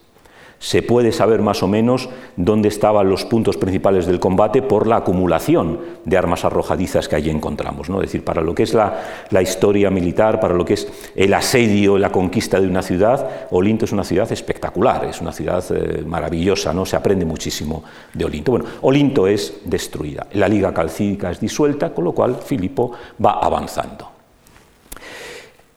Se 0.66 0.82
puede 0.82 1.12
saber 1.12 1.44
más 1.44 1.62
o 1.62 1.68
menos 1.68 2.10
dónde 2.38 2.70
estaban 2.70 3.08
los 3.08 3.24
puntos 3.24 3.56
principales 3.56 4.08
del 4.08 4.20
combate 4.20 4.64
por 4.64 4.88
la 4.88 4.96
acumulación 4.96 5.80
de 6.06 6.18
armas 6.18 6.44
arrojadizas 6.44 7.08
que 7.08 7.16
allí 7.16 7.30
encontramos. 7.30 7.88
¿no? 7.88 8.02
Es 8.02 8.08
decir, 8.08 8.24
para 8.24 8.42
lo 8.42 8.56
que 8.56 8.64
es 8.64 8.74
la, 8.74 9.44
historia 9.44 9.92
militar, 9.92 10.40
para 10.40 10.56
lo 10.56 10.66
que 10.66 10.74
es 10.74 10.88
el 11.16 11.36
asedio, 11.36 12.00
la 12.00 12.12
conquista 12.12 12.60
de 12.60 12.68
una 12.68 12.82
ciudad, 12.82 13.48
Olinto 13.52 13.86
es 13.86 13.92
una 13.92 14.04
ciudad 14.04 14.32
espectacular, 14.32 15.06
es 15.06 15.22
una 15.22 15.32
ciudad 15.32 15.64
eh, 15.70 16.04
maravillosa, 16.04 16.74
¿no? 16.74 16.84
se 16.84 16.96
aprende 16.96 17.26
muchísimo 17.26 17.84
de 18.12 18.26
Olinto. 18.26 18.50
Bueno, 18.50 18.66
Olinto 18.82 19.28
es 19.28 19.62
destruida, 19.66 20.26
la 20.34 20.48
Liga 20.48 20.74
Calcídica 20.74 21.30
es 21.30 21.40
disuelta, 21.40 21.94
con 21.94 22.06
lo 22.06 22.12
cual 22.12 22.38
Filipo 22.44 22.92
va 23.24 23.34
avanzando. 23.34 24.10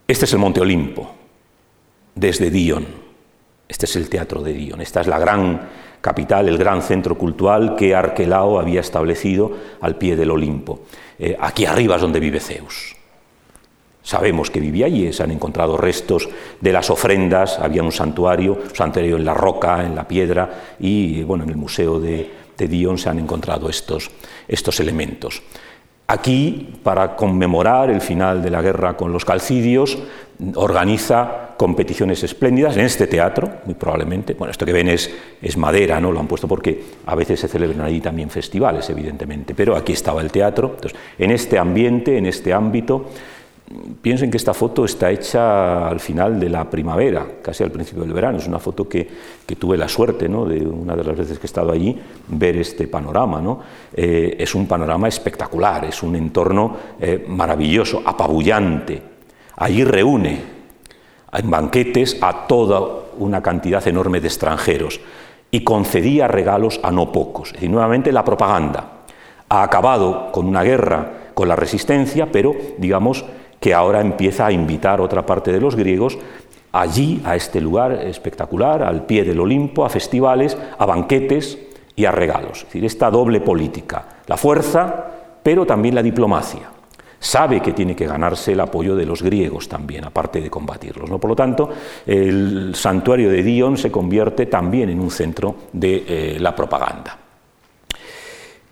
Este 0.06 0.24
es 0.24 0.32
el 0.32 0.38
Monte 0.38 0.62
Olimpo, 0.62 1.10
desde 2.14 2.50
Dion 2.50 3.07
este 3.68 3.86
es 3.86 3.96
el 3.96 4.08
teatro 4.08 4.42
de 4.42 4.54
Dion, 4.54 4.80
esta 4.80 5.02
es 5.02 5.06
la 5.06 5.18
gran 5.18 5.68
capital, 6.00 6.48
el 6.48 6.58
gran 6.58 6.82
centro 6.82 7.18
cultural 7.18 7.76
que 7.76 7.94
Arquelao 7.94 8.58
había 8.58 8.80
establecido 8.80 9.52
al 9.80 9.96
pie 9.96 10.16
del 10.16 10.30
Olimpo. 10.30 10.80
Eh, 11.18 11.36
aquí 11.38 11.66
arriba 11.66 11.96
es 11.96 12.02
donde 12.02 12.20
vive 12.20 12.40
Zeus. 12.40 12.96
Sabemos 14.02 14.50
que 14.50 14.60
vivía 14.60 14.86
allí, 14.86 15.12
se 15.12 15.22
han 15.22 15.32
encontrado 15.32 15.76
restos 15.76 16.30
de 16.60 16.72
las 16.72 16.88
ofrendas, 16.88 17.58
había 17.58 17.82
un 17.82 17.92
santuario, 17.92 18.54
un 18.54 18.74
santuario 18.74 19.16
en 19.16 19.24
la 19.24 19.34
roca, 19.34 19.84
en 19.84 19.94
la 19.94 20.08
piedra, 20.08 20.48
y 20.78 21.22
bueno, 21.24 21.44
en 21.44 21.50
el 21.50 21.56
museo 21.56 22.00
de, 22.00 22.30
de 22.56 22.68
Dion 22.68 22.96
se 22.96 23.10
han 23.10 23.18
encontrado 23.18 23.68
estos, 23.68 24.10
estos 24.46 24.80
elementos. 24.80 25.42
Aquí, 26.06 26.80
para 26.82 27.16
conmemorar 27.16 27.90
el 27.90 28.00
final 28.00 28.40
de 28.40 28.48
la 28.48 28.62
guerra 28.62 28.96
con 28.96 29.12
los 29.12 29.26
calcidios, 29.26 29.98
organiza 30.54 31.47
competiciones 31.58 32.22
espléndidas 32.22 32.76
en 32.76 32.86
este 32.86 33.06
teatro, 33.06 33.50
muy 33.66 33.74
probablemente. 33.74 34.32
Bueno, 34.32 34.52
esto 34.52 34.64
que 34.64 34.72
ven 34.72 34.88
es, 34.88 35.10
es, 35.42 35.56
madera, 35.58 36.00
¿no? 36.00 36.10
Lo 36.10 36.20
han 36.20 36.26
puesto 36.26 36.48
porque 36.48 36.82
a 37.04 37.14
veces 37.14 37.40
se 37.40 37.48
celebran 37.48 37.82
allí 37.82 38.00
también 38.00 38.30
festivales, 38.30 38.88
evidentemente, 38.88 39.54
pero 39.54 39.76
aquí 39.76 39.92
estaba 39.92 40.22
el 40.22 40.30
teatro. 40.30 40.70
Entonces, 40.76 40.98
en 41.18 41.30
este 41.32 41.58
ambiente, 41.58 42.16
en 42.16 42.24
este 42.24 42.54
ámbito, 42.54 43.10
Piensen 44.00 44.30
que 44.30 44.38
esta 44.38 44.54
foto 44.54 44.86
está 44.86 45.10
hecha 45.10 45.88
al 45.88 46.00
final 46.00 46.40
de 46.40 46.48
la 46.48 46.70
primavera, 46.70 47.26
casi 47.42 47.62
al 47.62 47.70
principio 47.70 48.02
del 48.02 48.14
verano. 48.14 48.38
Es 48.38 48.46
una 48.46 48.58
foto 48.58 48.88
que, 48.88 49.06
tuve 49.58 49.76
la 49.76 49.88
suerte, 49.88 50.26
¿no? 50.26 50.46
de 50.46 50.66
una 50.66 50.96
de 50.96 51.04
las 51.04 51.16
veces 51.16 51.38
que 51.38 51.44
he 51.44 51.50
estado 51.50 51.72
allí, 51.72 51.94
ver 52.28 52.56
este 52.56 52.88
panorama. 52.88 53.42
¿no? 53.42 53.60
Eh, 53.92 54.36
es 54.38 54.54
un 54.54 54.66
panorama 54.66 55.08
espectacular, 55.08 55.84
es 55.84 56.02
un 56.02 56.16
entorno 56.16 56.76
eh, 56.98 57.26
maravilloso, 57.28 58.02
apabullante. 58.06 59.02
Allí 59.56 59.84
reúne 59.84 60.57
en 61.32 61.50
banquetes 61.50 62.18
a 62.20 62.46
toda 62.46 62.80
una 63.18 63.42
cantidad 63.42 63.86
enorme 63.86 64.20
de 64.20 64.28
extranjeros 64.28 65.00
y 65.50 65.64
concedía 65.64 66.28
regalos 66.28 66.80
a 66.82 66.90
no 66.90 67.12
pocos. 67.12 67.54
Y 67.60 67.68
nuevamente 67.68 68.12
la 68.12 68.24
propaganda 68.24 68.92
ha 69.48 69.62
acabado 69.62 70.30
con 70.32 70.46
una 70.46 70.62
guerra 70.62 71.30
con 71.34 71.48
la 71.48 71.56
resistencia, 71.56 72.30
pero 72.30 72.54
digamos 72.78 73.24
que 73.60 73.74
ahora 73.74 74.00
empieza 74.00 74.46
a 74.46 74.52
invitar 74.52 75.00
otra 75.00 75.24
parte 75.24 75.52
de 75.52 75.60
los 75.60 75.74
griegos 75.74 76.18
allí, 76.72 77.22
a 77.24 77.34
este 77.34 77.60
lugar 77.60 77.92
espectacular, 77.92 78.82
al 78.82 79.06
pie 79.06 79.24
del 79.24 79.40
Olimpo, 79.40 79.84
a 79.84 79.88
festivales, 79.88 80.56
a 80.78 80.86
banquetes 80.86 81.58
y 81.96 82.04
a 82.04 82.12
regalos. 82.12 82.58
Es 82.58 82.64
decir, 82.64 82.84
esta 82.84 83.10
doble 83.10 83.40
política, 83.40 84.04
la 84.26 84.36
fuerza, 84.36 85.06
pero 85.42 85.66
también 85.66 85.94
la 85.94 86.02
diplomacia. 86.02 86.77
Sabe 87.20 87.60
que 87.60 87.72
tiene 87.72 87.96
que 87.96 88.06
ganarse 88.06 88.52
el 88.52 88.60
apoyo 88.60 88.94
de 88.94 89.04
los 89.04 89.22
griegos 89.22 89.68
también, 89.68 90.04
aparte 90.04 90.40
de 90.40 90.48
combatirlos. 90.48 91.10
¿no? 91.10 91.18
Por 91.18 91.30
lo 91.30 91.36
tanto, 91.36 91.68
el 92.06 92.74
santuario 92.74 93.30
de 93.30 93.42
Dion 93.42 93.76
se 93.76 93.90
convierte 93.90 94.46
también 94.46 94.88
en 94.88 95.00
un 95.00 95.10
centro 95.10 95.56
de 95.72 96.04
eh, 96.06 96.36
la 96.38 96.54
propaganda. 96.54 97.18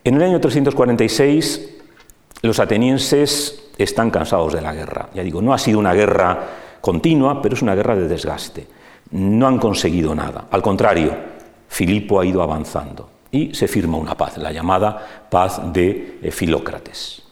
En 0.05 0.15
el 0.15 0.23
año 0.23 0.41
346, 0.41 1.71
los 2.43 2.61
atenienses 2.61 3.71
están 3.77 4.11
cansados 4.11 4.53
de 4.53 4.61
la 4.61 4.73
guerra. 4.73 5.09
Ya 5.13 5.25
digo, 5.25 5.43
no 5.43 5.53
ha 5.53 5.59
sido 5.59 5.81
una 5.81 5.93
guerra 5.93 6.39
continua, 6.81 7.43
pero 7.43 7.57
es 7.57 7.63
una 7.63 7.75
guerra 7.75 7.97
de 7.97 8.07
desgaste. 8.07 8.69
No 9.11 9.49
han 9.49 9.59
conseguido 9.59 10.15
nada. 10.15 10.47
Al 10.53 10.63
contrario, 10.63 11.13
Filipo 11.69 12.21
ha 12.21 12.25
ido 12.25 12.43
avanzando 12.43 13.11
y 13.33 13.53
se 13.55 13.67
firma 13.67 13.99
una 13.99 14.17
paz, 14.17 14.39
la 14.39 14.53
llamada 14.53 15.27
paz 15.29 15.61
de 15.73 16.21
eh, 16.23 16.31
Filócrates. 16.31 17.26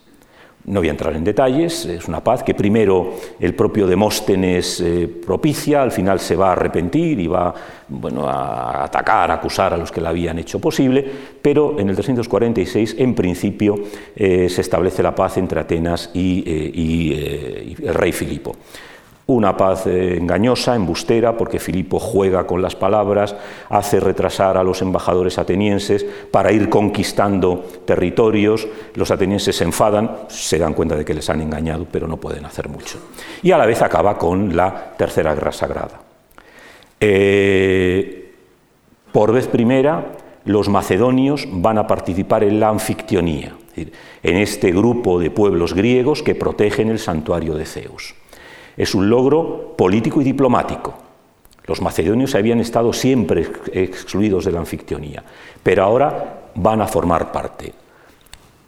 No 0.66 0.80
voy 0.80 0.88
a 0.88 0.92
entrar 0.92 1.14
en 1.14 1.24
detalles, 1.24 1.84
es 1.84 2.08
una 2.08 2.24
paz 2.24 2.42
que 2.42 2.54
primero 2.54 3.12
el 3.38 3.54
propio 3.54 3.86
Demóstenes 3.86 4.80
eh, 4.80 5.06
propicia, 5.06 5.82
al 5.82 5.92
final 5.92 6.20
se 6.20 6.36
va 6.36 6.48
a 6.48 6.52
arrepentir 6.52 7.20
y 7.20 7.26
va 7.26 7.54
bueno, 7.88 8.26
a 8.26 8.84
atacar, 8.84 9.30
a 9.30 9.34
acusar 9.34 9.74
a 9.74 9.76
los 9.76 9.92
que 9.92 10.00
la 10.00 10.08
habían 10.08 10.38
hecho 10.38 10.58
posible, 10.60 11.04
pero 11.42 11.78
en 11.78 11.90
el 11.90 11.94
346 11.94 12.96
en 12.98 13.14
principio 13.14 13.78
eh, 14.16 14.48
se 14.48 14.62
establece 14.62 15.02
la 15.02 15.14
paz 15.14 15.36
entre 15.36 15.60
Atenas 15.60 16.10
y, 16.14 16.42
eh, 16.46 16.70
y 16.74 17.76
el 17.86 17.94
rey 17.94 18.12
Filipo 18.12 18.56
una 19.26 19.56
paz 19.56 19.86
eh, 19.86 20.18
engañosa, 20.18 20.74
embustera, 20.74 21.36
porque 21.36 21.58
Filipo 21.58 21.98
juega 21.98 22.46
con 22.46 22.60
las 22.60 22.76
palabras, 22.76 23.34
hace 23.70 23.98
retrasar 24.00 24.56
a 24.58 24.64
los 24.64 24.82
embajadores 24.82 25.38
atenienses 25.38 26.04
para 26.30 26.52
ir 26.52 26.68
conquistando 26.68 27.64
territorios, 27.86 28.68
los 28.94 29.10
atenienses 29.10 29.56
se 29.56 29.64
enfadan, 29.64 30.10
se 30.28 30.58
dan 30.58 30.74
cuenta 30.74 30.96
de 30.96 31.04
que 31.04 31.14
les 31.14 31.28
han 31.30 31.40
engañado, 31.40 31.86
pero 31.90 32.06
no 32.06 32.18
pueden 32.18 32.44
hacer 32.44 32.68
mucho. 32.68 32.98
Y 33.42 33.50
a 33.50 33.58
la 33.58 33.66
vez 33.66 33.80
acaba 33.80 34.18
con 34.18 34.54
la 34.54 34.92
Tercera 34.96 35.34
Guerra 35.34 35.52
Sagrada. 35.52 36.00
Eh, 37.00 38.32
por 39.10 39.32
vez 39.32 39.46
primera, 39.46 40.12
los 40.44 40.68
macedonios 40.68 41.48
van 41.50 41.78
a 41.78 41.86
participar 41.86 42.44
en 42.44 42.60
la 42.60 42.68
anfictionía, 42.68 43.56
en 43.76 44.36
este 44.36 44.70
grupo 44.70 45.18
de 45.18 45.30
pueblos 45.30 45.72
griegos 45.72 46.22
que 46.22 46.34
protegen 46.34 46.90
el 46.90 46.98
santuario 46.98 47.54
de 47.54 47.64
Zeus. 47.64 48.14
Es 48.76 48.94
un 48.94 49.08
logro 49.08 49.74
político 49.76 50.20
y 50.20 50.24
diplomático. 50.24 50.94
Los 51.66 51.80
macedonios 51.80 52.34
habían 52.34 52.60
estado 52.60 52.92
siempre 52.92 53.46
excluidos 53.72 54.44
de 54.44 54.52
la 54.52 54.60
anfictionía, 54.60 55.22
pero 55.62 55.84
ahora 55.84 56.50
van 56.54 56.82
a 56.82 56.86
formar 56.86 57.32
parte. 57.32 57.72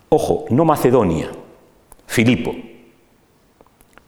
Ojo, 0.09 0.47
no 0.51 0.65
Macedonia, 0.65 1.31
Filipo, 2.07 2.55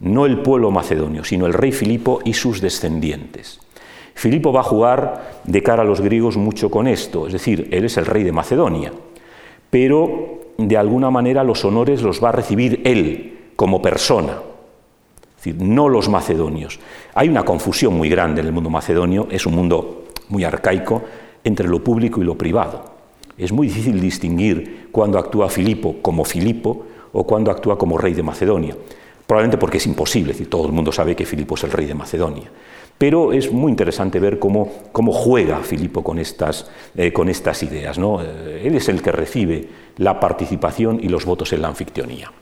no 0.01 0.27
el 0.27 0.41
pueblo 0.41 0.71
macedonio, 0.71 1.25
sino 1.25 1.47
el 1.47 1.53
rey 1.53 1.73
Filipo 1.73 2.21
y 2.25 2.35
sus 2.35 2.61
descendientes. 2.61 3.61
Filipo 4.15 4.53
va 4.53 4.61
a 4.61 4.65
jugar 4.65 5.41
de 5.45 5.63
cara 5.63 5.83
a 5.83 5.85
los 5.85 6.01
griegos 6.01 6.37
mucho 6.37 6.71
con 6.71 6.87
esto, 6.87 7.27
es 7.27 7.33
decir, 7.33 7.69
él 7.71 7.85
es 7.85 7.97
el 7.99 8.07
rey 8.07 8.25
de 8.25 8.33
Macedonia, 8.33 8.93
pero 9.71 10.41
de 10.57 10.77
alguna 10.77 11.11
manera 11.11 11.45
los 11.45 11.65
honores 11.65 12.03
los 12.03 12.23
va 12.23 12.31
a 12.31 12.33
recibir 12.33 12.81
él 12.85 13.53
como 13.55 13.81
persona, 13.83 14.39
decir, 15.39 15.57
no 15.63 15.89
los 15.89 16.09
macedonios. 16.09 16.79
Hay 17.15 17.29
una 17.29 17.45
confusión 17.45 17.95
muy 17.95 18.09
grande 18.09 18.41
en 18.41 18.47
el 18.47 18.53
mundo 18.53 18.71
macedonio, 18.71 19.29
es 19.31 19.47
un 19.47 19.55
mundo 19.55 20.05
muy 20.29 20.45
arcaico, 20.45 21.03
entre 21.45 21.69
lo 21.69 21.83
público 21.83 22.21
y 22.21 22.25
lo 22.25 22.37
privado. 22.37 22.85
Es 23.37 23.53
muy 23.53 23.69
difícil 23.69 24.01
distinguir 24.01 24.89
cuando 24.91 25.19
actúa 25.19 25.49
Filipo 25.49 25.97
como 26.03 26.25
Filipo 26.25 26.87
o 27.13 27.25
cuando 27.25 27.51
actúa 27.51 27.79
como 27.79 27.97
rey 27.97 28.15
de 28.15 28.23
Macedonia. 28.23 28.77
Probablemente 29.27 29.59
porque 29.59 29.79
es 29.79 29.87
imposible, 29.87 30.33
es 30.33 30.39
decir, 30.39 30.51
todo 30.51 30.67
el 30.67 30.73
mundo 30.73 30.91
sabe 30.91 31.15
que 31.15 31.25
Filipo 31.25 31.55
es 31.55 31.65
el 31.65 31.71
rey 31.71 31.87
de 31.87 31.95
Macedonia. 31.95 32.51
Pero 32.97 33.33
es 33.33 33.53
muy 33.53 33.71
interesante 33.71 34.19
ver 34.19 34.41
cómo, 34.41 34.69
juega 35.13 35.59
Filipo 35.59 36.03
con 36.03 36.19
estas, 36.19 36.69
eh, 36.97 37.13
ideas. 37.63 37.99
¿no? 37.99 38.21
Eh, 38.21 38.63
él 38.65 38.75
es 38.75 38.89
el 38.89 39.01
que 39.01 39.13
recibe 39.13 39.69
la 39.99 40.19
participación 40.19 40.99
y 41.01 41.09
los 41.09 41.25
votos 41.25 41.53
en 41.53 41.63
la 41.63 41.69
anfictionía. 41.69 42.33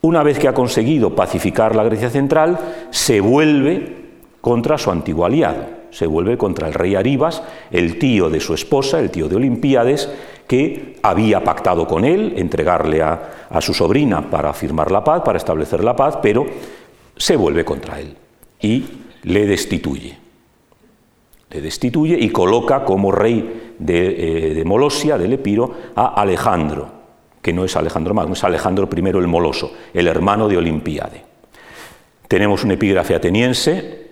Una 0.00 0.22
vez 0.22 0.38
que 0.38 0.48
ha 0.48 0.54
conseguido 0.54 1.14
pacificar 1.14 1.74
la 1.74 1.84
Grecia 1.84 2.10
central, 2.10 2.58
se 2.90 3.20
vuelve 3.20 3.96
contra 4.40 4.78
su 4.78 4.90
antiguo 4.90 5.24
aliado, 5.24 5.66
se 5.90 6.06
vuelve 6.06 6.38
contra 6.38 6.68
el 6.68 6.74
rey 6.74 6.94
Aribas, 6.94 7.42
el 7.70 7.98
tío 7.98 8.30
de 8.30 8.40
su 8.40 8.54
esposa, 8.54 9.00
el 9.00 9.10
tío 9.10 9.28
de 9.28 9.36
Olimpíades, 9.36 10.08
que 10.46 10.96
había 11.02 11.42
pactado 11.42 11.86
con 11.86 12.04
él 12.04 12.34
entregarle 12.36 13.02
a, 13.02 13.48
a 13.50 13.60
su 13.60 13.74
sobrina 13.74 14.30
para 14.30 14.52
firmar 14.52 14.90
la 14.92 15.02
paz, 15.02 15.22
para 15.22 15.38
establecer 15.38 15.82
la 15.82 15.96
paz, 15.96 16.18
pero 16.22 16.46
se 17.16 17.36
vuelve 17.36 17.64
contra 17.64 18.00
él 18.00 18.16
y 18.60 18.84
le 19.24 19.46
destituye. 19.46 20.16
Le 21.50 21.60
destituye 21.60 22.16
y 22.18 22.30
coloca 22.30 22.84
como 22.84 23.10
rey 23.10 23.74
de, 23.78 24.50
eh, 24.50 24.54
de 24.54 24.64
Molosia, 24.64 25.18
del 25.18 25.32
Epiro, 25.32 25.74
a 25.94 26.20
Alejandro, 26.20 26.97
que 27.48 27.52
no 27.54 27.64
es 27.64 27.74
Alejandro 27.76 28.12
Magno, 28.12 28.34
es 28.34 28.44
Alejandro 28.44 28.86
I 28.94 29.08
el 29.08 29.26
Moloso, 29.26 29.72
el 29.94 30.06
hermano 30.06 30.48
de 30.48 30.58
Olimpíade. 30.58 31.24
Tenemos 32.28 32.62
un 32.62 32.72
epígrafe 32.72 33.14
ateniense, 33.14 34.10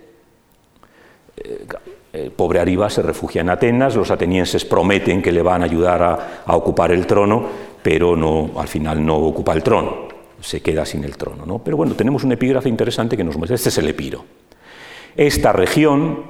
eh, 1.37 1.67
el 2.13 2.31
pobre 2.31 2.59
Ariba 2.59 2.89
se 2.89 3.03
refugia 3.03 3.41
en 3.41 3.51
Atenas, 3.51 3.95
los 3.95 4.09
atenienses 4.09 4.65
prometen 4.65 5.21
que 5.21 5.31
le 5.31 5.43
van 5.43 5.61
a 5.61 5.65
ayudar 5.65 6.01
a, 6.47 6.55
ocupar 6.55 6.91
el 6.91 7.05
trono, 7.05 7.45
pero 7.83 8.15
no, 8.15 8.53
al 8.57 8.67
final 8.67 9.05
no 9.05 9.17
ocupa 9.17 9.53
el 9.53 9.61
trono, 9.61 10.07
se 10.41 10.63
queda 10.63 10.83
sin 10.83 11.03
el 11.03 11.15
trono. 11.15 11.45
¿no? 11.45 11.59
Pero 11.59 11.77
bueno, 11.77 11.93
tenemos 11.93 12.23
un 12.23 12.31
epígrafe 12.31 12.69
interesante 12.69 13.15
que 13.15 13.23
nos 13.23 13.37
muestra, 13.37 13.53
este 13.53 13.69
es 13.69 13.77
el 13.77 13.87
Epiro. 13.87 14.25
Esta 15.15 15.53
región 15.53 16.23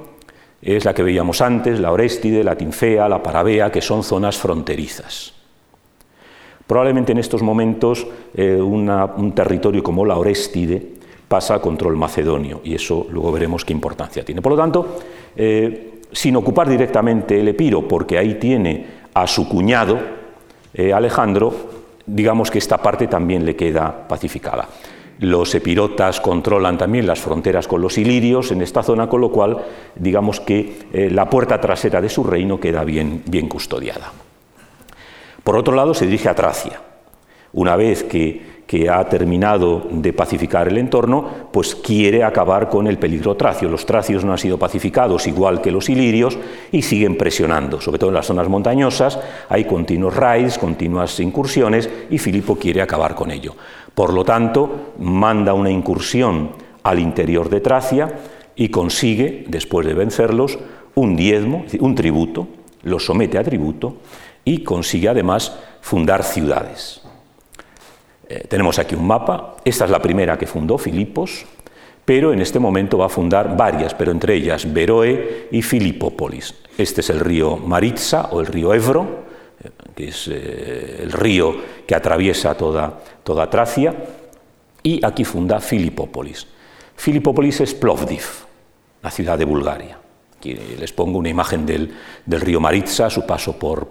es 0.60 0.84
la 0.84 0.92
que 0.92 1.02
veíamos 1.02 1.40
antes, 1.40 1.80
la 1.80 1.90
Oréstide, 1.90 2.44
la 2.44 2.54
Tinfea, 2.54 3.08
la 3.08 3.22
Parabea, 3.22 3.72
que 3.72 3.80
son 3.80 4.04
zonas 4.04 4.36
fronterizas. 4.36 5.37
Probablemente 6.68 7.12
en 7.12 7.18
estos 7.18 7.40
momentos 7.40 8.06
eh, 8.34 8.60
un 8.60 9.32
territorio 9.34 9.82
como 9.82 10.04
la 10.04 10.18
Oréstide 10.18 10.82
pasa 11.26 11.54
a 11.54 11.62
control 11.62 11.96
macedonio 11.96 12.60
y 12.62 12.74
eso 12.74 13.06
luego 13.10 13.32
veremos 13.32 13.64
qué 13.64 13.72
importancia 13.72 14.22
tiene. 14.22 14.42
Por 14.42 14.52
lo 14.52 14.58
tanto, 14.58 14.98
eh, 15.34 16.00
sin 16.12 16.36
ocupar 16.36 16.68
directamente 16.68 17.40
el 17.40 17.48
Epiro, 17.48 17.88
porque 17.88 18.18
ahí 18.18 18.34
tiene 18.34 18.84
a 19.14 19.26
su 19.26 19.48
cuñado 19.48 19.98
eh, 20.74 20.92
Alejandro, 20.92 21.54
digamos 22.04 22.50
que 22.50 22.58
esta 22.58 22.76
parte 22.76 23.06
también 23.06 23.46
le 23.46 23.56
queda 23.56 24.06
pacificada. 24.06 24.68
Los 25.20 25.54
epirotas 25.54 26.20
controlan 26.20 26.76
también 26.76 27.06
las 27.06 27.18
fronteras 27.18 27.66
con 27.66 27.80
los 27.80 27.96
ilirios 27.96 28.52
en 28.52 28.60
esta 28.60 28.82
zona, 28.82 29.08
con 29.08 29.22
lo 29.22 29.32
cual 29.32 29.56
digamos 29.96 30.38
que 30.38 31.08
la 31.10 31.28
puerta 31.28 31.60
trasera 31.60 32.00
de 32.00 32.10
su 32.10 32.22
reino 32.22 32.60
queda 32.60 32.84
bien, 32.84 33.22
bien 33.26 33.48
custodiada. 33.48 34.12
Por 35.48 35.56
otro 35.56 35.74
lado, 35.74 35.94
se 35.94 36.04
dirige 36.04 36.28
a 36.28 36.34
Tracia. 36.34 36.78
Una 37.54 37.74
vez 37.74 38.04
que 38.04 38.90
ha 38.90 39.02
terminado 39.08 39.86
de 39.90 40.12
pacificar 40.12 40.68
el 40.68 40.76
entorno, 40.76 41.26
pues 41.50 41.74
quiere 41.74 42.22
acabar 42.22 42.68
con 42.68 42.86
el 42.86 42.98
peligro 42.98 43.34
tracio. 43.34 43.70
Los 43.70 43.86
tracios 43.86 44.26
no 44.26 44.32
han 44.32 44.36
sido 44.36 44.58
pacificados 44.58 45.26
igual 45.26 45.62
que 45.62 45.70
los 45.70 45.88
ilirios 45.88 46.36
y 46.70 46.82
siguen 46.82 47.16
presionando, 47.16 47.80
sobre 47.80 47.98
todo 47.98 48.10
en 48.10 48.16
las 48.16 48.26
zonas 48.26 48.46
montañosas, 48.46 49.18
hay 49.48 49.64
continuos 49.64 50.16
raids, 50.16 50.58
continuas 50.58 51.18
incursiones 51.18 51.88
y 52.10 52.18
Filipo 52.18 52.56
quiere 52.56 52.82
acabar 52.82 53.14
con 53.14 53.30
ello. 53.30 53.54
Por 53.94 54.12
lo 54.12 54.26
tanto, 54.26 54.92
manda 54.98 55.54
una 55.54 55.70
incursión 55.70 56.50
al 56.82 56.98
interior 56.98 57.48
de 57.48 57.60
Tracia 57.62 58.18
y 58.54 58.68
consigue, 58.68 59.46
después 59.48 59.86
de 59.86 59.94
vencerlos, 59.94 60.58
un 60.94 61.16
diezmo, 61.16 61.64
un 61.80 61.94
tributo, 61.94 62.48
los 62.82 63.06
somete 63.06 63.38
a 63.38 63.44
tributo 63.44 63.96
y 64.48 64.64
consigue 64.64 65.10
además 65.10 65.52
fundar 65.82 66.24
ciudades. 66.24 67.02
Eh, 68.26 68.46
tenemos 68.48 68.78
aquí 68.78 68.94
un 68.94 69.06
mapa, 69.06 69.56
esta 69.62 69.84
es 69.84 69.90
la 69.90 70.00
primera 70.00 70.38
que 70.38 70.46
fundó 70.46 70.78
Filipos, 70.78 71.44
pero 72.02 72.32
en 72.32 72.40
este 72.40 72.58
momento 72.58 72.96
va 72.96 73.06
a 73.06 73.10
fundar 73.10 73.54
varias, 73.54 73.92
pero 73.92 74.10
entre 74.10 74.34
ellas 74.34 74.72
Beroe 74.72 75.48
y 75.50 75.60
Filipópolis. 75.60 76.54
Este 76.78 77.02
es 77.02 77.10
el 77.10 77.20
río 77.20 77.58
Maritza 77.58 78.30
o 78.32 78.40
el 78.40 78.46
río 78.46 78.72
Ebro, 78.72 79.24
eh, 79.62 79.68
que 79.94 80.08
es 80.08 80.28
eh, 80.28 81.00
el 81.02 81.12
río 81.12 81.54
que 81.86 81.94
atraviesa 81.94 82.54
toda, 82.54 83.00
toda 83.22 83.50
Tracia, 83.50 83.94
y 84.82 85.04
aquí 85.04 85.24
funda 85.24 85.60
Filipópolis. 85.60 86.46
Filipópolis 86.96 87.60
es 87.60 87.74
Plovdiv, 87.74 88.24
la 89.02 89.10
ciudad 89.10 89.36
de 89.36 89.44
Bulgaria. 89.44 89.98
Aquí 90.38 90.54
les 90.54 90.92
pongo 90.92 91.18
una 91.18 91.28
imagen 91.28 91.66
del, 91.66 91.90
río 92.28 92.60
Maritza, 92.60 93.10
su 93.10 93.26
paso 93.26 93.58
por, 93.58 93.88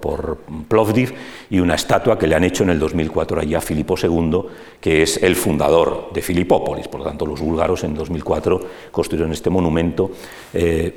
Plovdiv, 0.69 1.13
y 1.49 1.59
una 1.59 1.75
estatua 1.75 2.17
que 2.17 2.25
le 2.25 2.35
han 2.35 2.45
hecho 2.45 2.63
en 2.63 2.69
el 2.69 2.79
2004 2.79 3.41
allí 3.41 3.53
a 3.53 3.59
Filipo 3.59 3.95
II, 4.01 4.43
que 4.79 5.03
es 5.03 5.21
el 5.21 5.35
fundador 5.35 6.09
de 6.13 6.21
Filipópolis. 6.21 6.87
Por 6.87 7.01
lo 7.01 7.05
tanto, 7.05 7.25
los 7.25 7.41
búlgaros 7.41 7.83
en 7.83 7.93
2004 7.95 8.61
construyeron 8.91 9.33
este 9.33 9.49
monumento, 9.49 10.11
eh, 10.53 10.95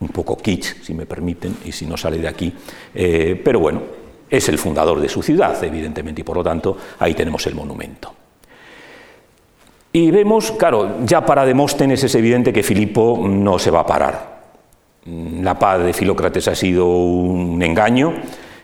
un 0.00 0.08
poco 0.08 0.36
kitsch, 0.36 0.82
si 0.82 0.92
me 0.92 1.06
permiten, 1.06 1.56
y 1.64 1.72
si 1.72 1.86
no 1.86 1.96
sale 1.96 2.18
de 2.18 2.28
aquí, 2.28 2.52
eh, 2.94 3.40
pero 3.42 3.58
bueno, 3.60 3.80
es 4.28 4.46
el 4.50 4.58
fundador 4.58 5.00
de 5.00 5.08
su 5.08 5.22
ciudad, 5.22 5.56
evidentemente, 5.64 6.20
y 6.20 6.24
por 6.24 6.36
lo 6.36 6.44
tanto 6.44 6.76
ahí 6.98 7.14
tenemos 7.14 7.46
el 7.46 7.54
monumento. 7.54 8.12
Y 9.90 10.10
vemos, 10.10 10.52
claro, 10.52 10.98
ya 11.02 11.24
para 11.24 11.46
Demóstenes 11.46 12.04
es 12.04 12.14
evidente 12.14 12.52
que 12.52 12.62
Filipo 12.62 13.26
no 13.26 13.58
se 13.58 13.70
va 13.70 13.80
a 13.80 13.86
parar 13.86 14.35
la 15.06 15.58
paz 15.58 15.82
de 15.82 15.92
Filócrates 15.92 16.48
ha 16.48 16.54
sido 16.54 16.86
un 16.86 17.62
engaño 17.62 18.14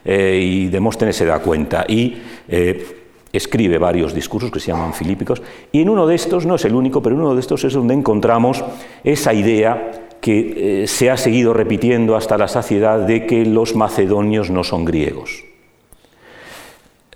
eh, 0.04 0.40
y 0.42 0.66
Demóstenes 0.68 1.16
se 1.16 1.24
da 1.24 1.38
cuenta 1.38 1.84
y 1.88 2.16
eh, 2.48 2.96
escribe 3.32 3.78
varios 3.78 4.12
discursos 4.12 4.50
que 4.50 4.58
se 4.58 4.72
llaman 4.72 4.92
filípicos 4.92 5.40
y 5.70 5.80
en 5.80 5.88
uno 5.88 6.06
de 6.06 6.16
estos, 6.16 6.44
no 6.44 6.56
es 6.56 6.64
el 6.64 6.74
único, 6.74 7.02
pero 7.02 7.14
en 7.14 7.22
uno 7.22 7.34
de 7.34 7.40
estos 7.40 7.64
es 7.64 7.72
donde 7.72 7.94
encontramos 7.94 8.64
esa 9.04 9.32
idea 9.32 10.08
que 10.20 10.82
eh, 10.82 10.86
se 10.86 11.10
ha 11.10 11.16
seguido 11.16 11.52
repitiendo 11.52 12.16
hasta 12.16 12.38
la 12.38 12.48
saciedad 12.48 13.00
de 13.00 13.26
que 13.26 13.44
los 13.44 13.74
macedonios 13.74 14.50
no 14.50 14.64
son 14.64 14.84
griegos. 14.84 15.44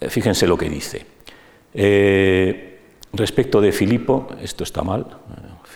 fíjense 0.08 0.46
lo 0.46 0.56
que 0.56 0.68
dice. 0.68 1.06
respecto 3.12 3.60
de 3.60 3.72
Filipo, 3.72 4.28
esto 4.42 4.64
está 4.64 4.82
mal, 4.82 5.06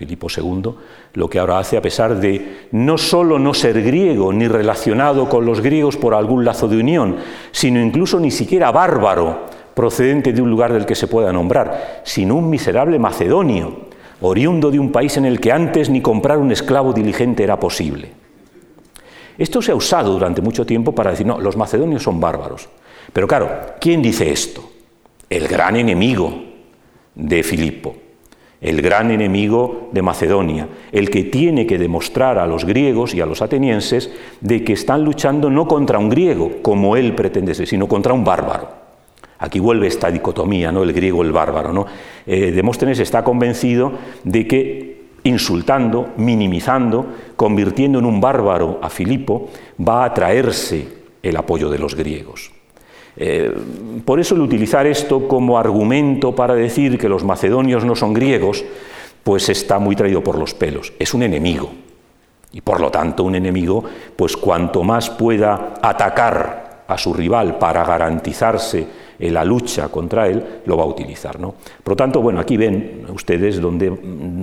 Filipo 0.00 0.28
II, 0.34 0.72
lo 1.12 1.28
que 1.28 1.38
ahora 1.38 1.58
hace 1.58 1.76
a 1.76 1.82
pesar 1.82 2.18
de 2.18 2.68
no 2.72 2.96
solo 2.96 3.38
no 3.38 3.52
ser 3.52 3.82
griego 3.82 4.32
ni 4.32 4.48
relacionado 4.48 5.28
con 5.28 5.44
los 5.44 5.60
griegos 5.60 5.98
por 5.98 6.14
algún 6.14 6.42
lazo 6.42 6.68
de 6.68 6.78
unión, 6.78 7.16
sino 7.52 7.78
incluso 7.78 8.18
ni 8.18 8.30
siquiera 8.30 8.70
bárbaro 8.70 9.44
procedente 9.74 10.32
de 10.32 10.40
un 10.40 10.48
lugar 10.48 10.72
del 10.72 10.86
que 10.86 10.94
se 10.94 11.06
pueda 11.06 11.34
nombrar, 11.34 12.00
sino 12.02 12.36
un 12.36 12.48
miserable 12.48 12.98
macedonio, 12.98 13.90
oriundo 14.22 14.70
de 14.70 14.78
un 14.78 14.90
país 14.90 15.18
en 15.18 15.26
el 15.26 15.38
que 15.38 15.52
antes 15.52 15.90
ni 15.90 16.00
comprar 16.00 16.38
un 16.38 16.50
esclavo 16.50 16.94
diligente 16.94 17.42
era 17.44 17.60
posible. 17.60 18.10
Esto 19.36 19.60
se 19.60 19.72
ha 19.72 19.74
usado 19.74 20.14
durante 20.14 20.40
mucho 20.40 20.64
tiempo 20.64 20.94
para 20.94 21.10
decir, 21.10 21.26
no, 21.26 21.38
los 21.38 21.58
macedonios 21.58 22.02
son 22.02 22.20
bárbaros. 22.20 22.70
Pero 23.12 23.28
claro, 23.28 23.50
¿quién 23.78 24.00
dice 24.00 24.30
esto? 24.30 24.64
El 25.28 25.46
gran 25.46 25.76
enemigo 25.76 26.42
de 27.14 27.42
Filipo 27.42 27.96
el 28.60 28.82
gran 28.82 29.10
enemigo 29.10 29.88
de 29.92 30.02
Macedonia, 30.02 30.68
el 30.92 31.08
que 31.10 31.24
tiene 31.24 31.66
que 31.66 31.78
demostrar 31.78 32.38
a 32.38 32.46
los 32.46 32.64
griegos 32.64 33.14
y 33.14 33.20
a 33.20 33.26
los 33.26 33.40
atenienses 33.40 34.10
de 34.40 34.62
que 34.64 34.74
están 34.74 35.04
luchando 35.04 35.48
no 35.48 35.66
contra 35.66 35.98
un 35.98 36.10
griego, 36.10 36.50
como 36.62 36.96
él 36.96 37.14
pretende 37.14 37.54
ser, 37.54 37.66
sino 37.66 37.88
contra 37.88 38.12
un 38.12 38.24
bárbaro. 38.24 38.68
Aquí 39.38 39.58
vuelve 39.58 39.86
esta 39.86 40.10
dicotomía, 40.10 40.70
¿no? 40.70 40.82
el 40.82 40.92
griego, 40.92 41.22
el 41.22 41.32
bárbaro. 41.32 41.72
¿no? 41.72 41.86
Eh, 42.26 42.50
Demóstenes 42.50 42.98
está 42.98 43.24
convencido 43.24 43.92
de 44.24 44.46
que 44.46 45.00
insultando, 45.24 46.10
minimizando, 46.18 47.06
convirtiendo 47.36 47.98
en 47.98 48.04
un 48.04 48.20
bárbaro 48.20 48.78
a 48.82 48.90
Filipo, 48.90 49.48
va 49.80 50.04
a 50.04 50.12
traerse 50.12 50.86
el 51.22 51.36
apoyo 51.36 51.70
de 51.70 51.78
los 51.78 51.94
griegos. 51.94 52.59
Eh, 53.22 53.52
por 54.06 54.18
eso 54.18 54.34
el 54.34 54.40
utilizar 54.40 54.86
esto 54.86 55.28
como 55.28 55.58
argumento 55.58 56.34
para 56.34 56.54
decir 56.54 56.96
que 56.96 57.06
los 57.06 57.22
macedonios 57.22 57.84
no 57.84 57.94
son 57.94 58.14
griegos, 58.14 58.64
pues 59.22 59.50
está 59.50 59.78
muy 59.78 59.94
traído 59.94 60.24
por 60.24 60.38
los 60.38 60.54
pelos. 60.54 60.94
Es 60.98 61.12
un 61.12 61.22
enemigo. 61.22 61.70
Y 62.52 62.62
por 62.62 62.80
lo 62.80 62.90
tanto, 62.90 63.22
un 63.22 63.34
enemigo, 63.34 63.84
pues 64.16 64.38
cuanto 64.38 64.82
más 64.82 65.10
pueda 65.10 65.74
atacar 65.82 66.84
a 66.88 66.96
su 66.96 67.12
rival 67.12 67.58
para 67.58 67.84
garantizarse 67.84 68.86
la 69.18 69.44
lucha 69.44 69.88
contra 69.88 70.26
él, 70.26 70.62
lo 70.64 70.78
va 70.78 70.84
a 70.84 70.86
utilizar. 70.86 71.38
¿no? 71.38 71.54
Por 71.84 71.92
lo 71.92 71.96
tanto, 71.96 72.22
bueno, 72.22 72.40
aquí 72.40 72.56
ven 72.56 73.04
ustedes 73.12 73.60
donde 73.60 73.92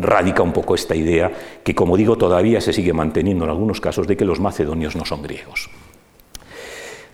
radica 0.01 0.43
un 0.43 0.53
poco 0.53 0.75
esta 0.75 0.95
idea 0.95 1.32
que, 1.63 1.73
como 1.73 1.97
digo, 1.97 2.15
todavía 2.15 2.61
se 2.61 2.73
sigue 2.73 2.93
manteniendo 2.93 3.43
en 3.45 3.49
algunos 3.49 3.82
casos 3.82 4.05
de 4.05 4.15
que 4.15 4.23
los 4.23 4.39
macedonios 4.39 4.95
no 4.95 5.03
son 5.03 5.23
griegos. 5.23 5.67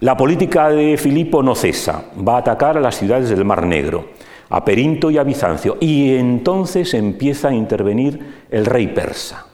La 0.04 0.18
política 0.18 0.70
de 0.70 0.98
Filipo 0.98 1.42
no 1.42 1.56
cesa, 1.56 2.04
va 2.28 2.36
a 2.36 2.40
atacar 2.40 2.76
a 2.76 2.82
las 2.82 2.98
ciudades 2.98 3.30
del 3.30 3.46
Mar 3.46 3.66
Negro, 3.66 4.10
a 4.50 4.66
Perinto 4.66 5.10
y 5.10 5.18
a 5.18 5.24
Bizancio, 5.24 5.78
y 5.80 6.16
entonces 6.18 6.94
empieza 6.94 7.48
a 7.48 7.54
intervenir 7.54 8.20
el 8.52 8.66
rey 8.66 8.88
persa, 8.88 9.46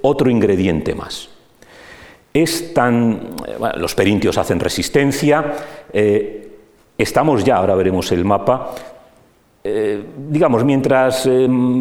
otro 0.00 0.30
ingrediente 0.30 0.94
más. 0.94 1.28
Tan, 2.74 3.36
los 3.76 3.94
perintios 3.94 4.38
hacen 4.38 4.60
resistencia, 4.60 5.52
eh, 5.92 6.48
estamos 6.96 7.44
ya, 7.44 7.56
ahora 7.56 7.74
veremos 7.74 8.10
el 8.12 8.24
mapa, 8.24 8.70
eh, 9.62 10.02
digamos, 10.30 10.64
mientras 10.64 11.28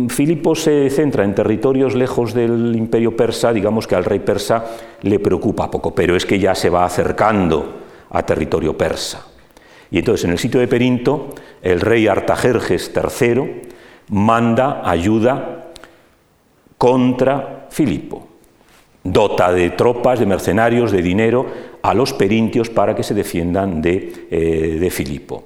Filipo 0.10 0.54
se 0.54 0.90
centra 0.90 1.24
en 1.24 1.34
territorios 1.34 1.96
lejos 1.96 2.34
del 2.34 2.76
imperio 2.76 3.16
persa, 3.16 3.54
digamos 3.54 3.88
que 3.88 3.96
al 3.96 4.04
rey 4.04 4.20
persa 4.20 4.66
le 5.02 5.20
preocupa 5.20 5.72
poco, 5.72 5.96
pero 5.96 6.18
es 6.18 6.26
que 6.26 6.40
ya 6.40 6.54
se 6.54 6.70
va 6.70 6.84
acercando 6.84 7.80
a 8.12 8.24
territorio 8.24 8.78
persa. 8.78 9.26
Y 9.90 10.00
entonces 10.00 10.26
en 10.26 10.32
el 10.32 10.40
sitio 10.40 10.60
de 10.60 10.68
Perinto, 10.68 11.36
el 11.62 11.82
rey 11.82 12.08
Artajerjes 12.08 12.92
III 12.96 13.62
manda 14.10 14.82
ayuda 14.90 15.72
contra 16.78 17.68
Filipo. 17.70 18.28
Dota 19.04 19.52
de 19.52 19.72
tropas, 19.72 20.20
de 20.20 20.26
mercenarios, 20.26 20.92
de 20.92 21.02
dinero 21.02 21.48
a 21.82 21.94
los 21.94 22.14
perintios 22.14 22.70
para 22.70 22.96
que 22.96 23.04
se 23.04 23.14
defiendan 23.14 23.82
de, 23.82 24.28
eh, 24.30 24.78
de 24.80 24.90
Filipo. 24.90 25.46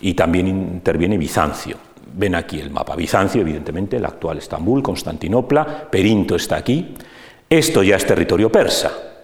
Y 0.00 0.14
también 0.14 0.48
interviene 0.48 1.16
Bizancio. 1.16 1.76
Ven 2.12 2.34
aquí 2.34 2.60
el 2.60 2.70
mapa. 2.70 2.96
Bizancio, 2.96 3.40
evidentemente, 3.40 3.96
el 3.96 4.04
actual 4.04 4.38
Estambul, 4.38 4.82
Constantinopla, 4.82 5.88
Perinto 5.90 6.36
está 6.36 6.56
aquí. 6.56 6.94
Esto 7.48 7.82
ya 7.82 7.96
es 7.96 8.06
territorio 8.06 8.50
persa. 8.50 9.15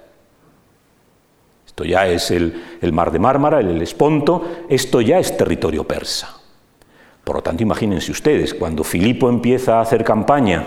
Ya 1.84 2.06
es 2.06 2.30
el, 2.30 2.54
mar 2.92 3.10
de 3.10 3.18
Mármara, 3.18 3.60
el 3.60 3.80
Esponto, 3.82 4.64
esto 4.68 5.00
ya 5.00 5.18
es 5.18 5.36
territorio 5.36 5.84
persa. 5.84 6.36
Por 7.24 7.36
lo 7.36 7.42
tanto, 7.42 7.62
imagínense 7.62 8.10
ustedes, 8.10 8.54
cuando 8.54 8.84
Filipo 8.84 9.28
empieza 9.28 9.78
a 9.78 9.82
hacer 9.82 10.02
campaña 10.04 10.64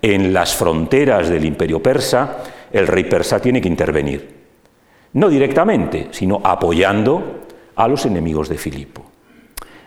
en 0.00 0.32
las 0.32 0.54
fronteras 0.54 1.28
del 1.28 1.44
imperio 1.44 1.82
persa, 1.82 2.38
el 2.72 2.86
rey 2.86 3.04
persa 3.04 3.40
tiene 3.40 3.60
que 3.60 3.68
intervenir. 3.68 4.36
No 5.14 5.28
directamente, 5.28 6.08
sino 6.10 6.40
apoyando 6.44 7.46
a 7.74 7.88
los 7.88 8.06
enemigos 8.06 8.48
de 8.48 8.58
Filipo. 8.58 9.02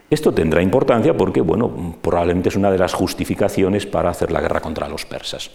Esto 0.09 0.33
tendrá 0.33 0.61
importancia 0.61 1.15
porque, 1.15 1.41
bueno, 1.41 1.95
probablemente 2.01 2.49
es 2.49 2.55
una 2.55 2.71
de 2.71 2.79
las 2.79 2.93
justificaciones 2.93 3.85
para 3.85 4.09
hacer 4.09 4.31
la 4.31 4.41
guerra 4.41 4.59
contra 4.59 4.89
los 4.89 5.05
persas. 5.05 5.51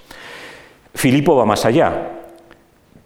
Filipo 0.95 1.37
va 1.37 1.45
más 1.45 1.65
allá. 1.65 2.24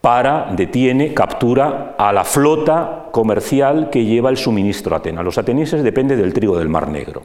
Para, 0.01 0.53
detiene, 0.53 1.13
captura 1.13 1.97
a 1.99 2.13
la 2.13 2.25
flota 2.25 3.07
comercial 3.11 3.91
que 3.91 4.05
lleva 4.05 4.31
el 4.31 4.37
suministro 4.37 4.95
a 4.95 4.99
Atenas. 4.99 5.25
Los 5.25 5.39
atenienses 5.39 5.83
dependen 5.83 6.19
del 6.19 6.33
trigo 6.33 6.57
del 6.57 6.69
Mar 6.69 6.89
Negro. 6.89 7.23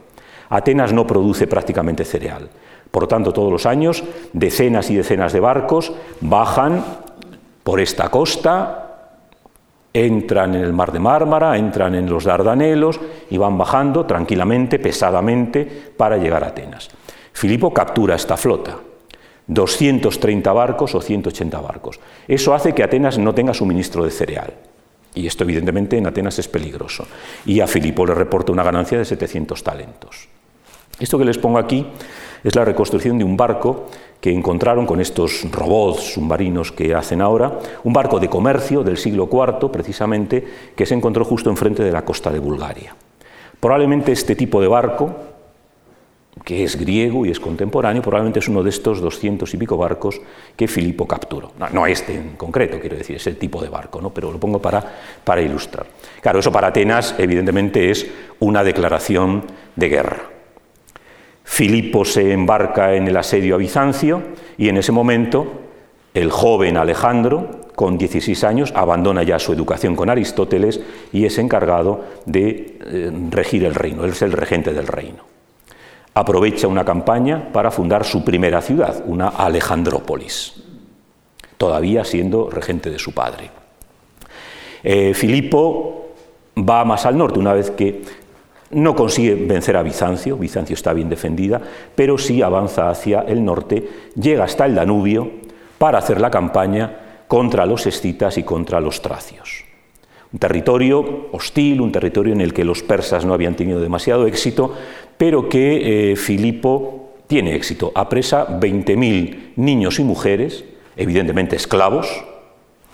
Atenas 0.49 0.91
no 0.91 1.05
produce 1.05 1.47
prácticamente 1.47 2.03
cereal. 2.05 2.49
Por 2.89 3.03
lo 3.03 3.07
tanto, 3.07 3.32
todos 3.32 3.51
los 3.51 3.65
años 3.65 4.03
decenas 4.34 4.89
y 4.89 4.95
decenas 4.95 5.34
de 5.34 5.39
barcos 5.39 5.93
bajan 6.21 6.84
por 7.63 7.80
esta 7.80 8.09
costa 8.09 8.84
entran 9.93 10.55
en 10.55 10.61
el 10.61 10.74
mar 10.74 10.91
de 10.91 10.99
Mármara, 10.99 11.57
entran 11.57 11.93
en 11.95 12.09
los 12.09 12.24
Dardanelos 12.24 12.99
y 13.30 13.38
van 13.38 13.57
bajando 13.57 14.05
tranquilamente, 14.05 14.80
pesadamente, 14.80 15.65
para 15.95 16.17
llegar 16.17 16.43
a 16.43 16.47
Atenas. 16.47 16.89
Filipo 17.32 17.74
captura 17.74 18.15
esta 18.15 18.36
flota, 18.36 18.78
230 19.47 20.53
barcos 20.53 20.95
o 20.95 21.01
180 21.01 21.59
barcos. 21.61 21.99
Eso 22.27 22.53
hace 22.53 22.73
que 22.73 22.83
Atenas 22.83 23.17
no 23.17 23.33
tenga 23.33 23.53
suministro 23.53 24.03
de 24.03 24.11
cereal. 24.11 24.53
Y 25.15 25.27
esto 25.27 25.43
evidentemente 25.43 25.97
en 25.97 26.07
Atenas 26.07 26.39
es 26.39 26.47
peligroso. 26.47 27.05
Y 27.45 27.59
a 27.59 27.67
Filipo 27.67 28.05
le 28.05 28.15
reporta 28.15 28.51
una 28.51 28.63
ganancia 28.63 28.97
de 28.97 29.05
700 29.05 29.63
talentos. 29.63 30.27
Esto 30.99 31.17
que 31.17 31.25
les 31.25 31.37
pongo 31.37 31.57
aquí 31.57 31.85
es 32.43 32.55
la 32.55 32.65
reconstrucción 32.65 33.17
de 33.17 33.23
un 33.23 33.37
barco 33.37 33.87
que 34.21 34.31
encontraron 34.31 34.85
con 34.85 35.01
estos 35.01 35.45
robots 35.51 36.13
submarinos 36.13 36.71
que 36.71 36.95
hacen 36.95 37.21
ahora, 37.21 37.59
un 37.83 37.91
barco 37.91 38.19
de 38.19 38.29
comercio 38.29 38.83
del 38.83 38.97
siglo 38.97 39.27
IV, 39.29 39.69
precisamente, 39.69 40.47
que 40.75 40.85
se 40.85 40.93
encontró 40.93 41.25
justo 41.25 41.49
enfrente 41.49 41.83
de 41.83 41.91
la 41.91 42.05
costa 42.05 42.31
de 42.31 42.39
Bulgaria. 42.39 42.95
Probablemente 43.59 44.11
este 44.13 44.35
tipo 44.35 44.61
de 44.61 44.67
barco, 44.67 45.13
que 46.43 46.63
es 46.63 46.77
griego 46.77 47.25
y 47.25 47.31
es 47.31 47.39
contemporáneo, 47.39 48.01
probablemente 48.01 48.39
es 48.39 48.49
uno 48.49 48.63
de 48.63 48.69
estos 48.69 48.99
doscientos 48.99 49.53
y 49.53 49.57
pico 49.57 49.77
barcos 49.77 50.19
que 50.55 50.67
Filipo 50.67 51.07
capturó. 51.07 51.51
No, 51.71 51.87
este 51.87 52.15
en 52.15 52.35
concreto, 52.35 52.79
quiero 52.79 52.97
decir, 52.97 53.15
ese 53.15 53.33
tipo 53.33 53.61
de 53.61 53.69
barco, 53.69 54.01
¿no? 54.01 54.13
pero 54.13 54.31
lo 54.31 54.39
pongo 54.39 54.61
para, 54.61 54.83
para 55.23 55.41
ilustrar. 55.41 55.85
Claro, 56.21 56.39
eso 56.39 56.51
para 56.51 56.67
Atenas 56.67 57.15
evidentemente 57.17 57.89
es 57.89 58.05
una 58.39 58.63
declaración 58.63 59.43
de 59.75 59.89
guerra. 59.89 60.23
Filipo 61.45 62.05
se 62.05 62.31
embarca 62.31 62.95
en 62.95 63.07
el 63.07 63.17
asedio 63.17 63.55
a 63.55 63.57
Bizancio 63.57 64.21
y 64.57 64.69
en 64.69 64.77
ese 64.77 64.91
momento 64.91 65.61
el 66.13 66.29
joven 66.29 66.77
Alejandro, 66.77 67.61
con 67.75 67.97
16 67.97 68.43
años, 68.43 68.73
abandona 68.75 69.23
ya 69.23 69.39
su 69.39 69.51
educación 69.51 69.95
con 69.95 70.09
Aristóteles 70.09 70.79
y 71.11 71.25
es 71.25 71.37
encargado 71.37 72.05
de 72.25 72.77
eh, 72.85 73.11
regir 73.31 73.65
el 73.65 73.75
reino, 73.75 74.03
él 74.05 74.11
es 74.11 74.21
el 74.21 74.31
regente 74.31 74.73
del 74.73 74.87
reino. 74.87 75.32
Aprovecha 76.16 76.68
una 76.68 76.86
campaña 76.86 77.49
para 77.51 77.72
fundar 77.72 78.05
su 78.05 78.24
primera 78.24 78.61
ciudad, 78.61 79.03
una 79.05 79.30
Alejandrópolis, 79.30 80.64
todavía 81.57 82.05
siendo 82.05 82.49
regente 82.49 82.91
de 82.91 82.99
su 82.99 83.14
padre. 83.14 83.49
Eh, 84.84 85.14
Filipo 85.14 86.09
va 86.57 86.86
más 86.86 87.05
al 87.05 87.18
norte, 87.18 87.39
una 87.39 87.53
vez 87.53 87.72
que 87.72 88.03
no 88.72 88.95
consigue 88.95 89.36
vencer 89.36 89.76
a 89.78 89.84
Bizancio, 89.84 90.38
Bizancio 90.38 90.76
está 90.76 90.93
bien 90.93 91.09
defendida, 91.09 91.61
pero 91.95 92.18
sí 92.18 92.41
avanza 92.41 92.89
hacia 92.89 93.22
el 93.22 93.43
norte, 93.43 93.88
llega 94.16 94.43
hasta 94.43 94.66
el 94.66 94.76
Danubio 94.76 95.32
para 95.78 95.99
hacer 95.99 96.22
la 96.22 96.30
campaña 96.30 97.24
contra 97.28 97.66
los 97.66 97.88
escitas 97.88 98.38
y 98.38 98.43
contra 98.43 98.80
los 98.80 99.01
tracios. 99.01 99.72
Un 100.34 100.39
territorio 100.39 101.27
hostil, 101.31 101.79
un 101.79 101.91
territorio 101.91 102.34
en 102.34 102.41
el 102.41 102.53
que 102.53 102.65
los 102.65 102.81
persas 102.81 103.23
no 103.23 103.36
habían 103.36 103.55
tenido 103.55 103.79
demasiado 103.79 104.25
éxito, 104.25 104.73
pero 105.15 105.47
que 105.47 106.11
eh, 106.11 106.15
Filipo 106.15 107.13
tiene 107.27 107.55
éxito. 107.55 107.91
Apresa 107.93 108.59
20.000 108.59 109.53
niños 109.57 109.99
y 109.99 110.03
mujeres, 110.03 110.65
evidentemente 110.97 111.55
esclavos, 111.55 112.07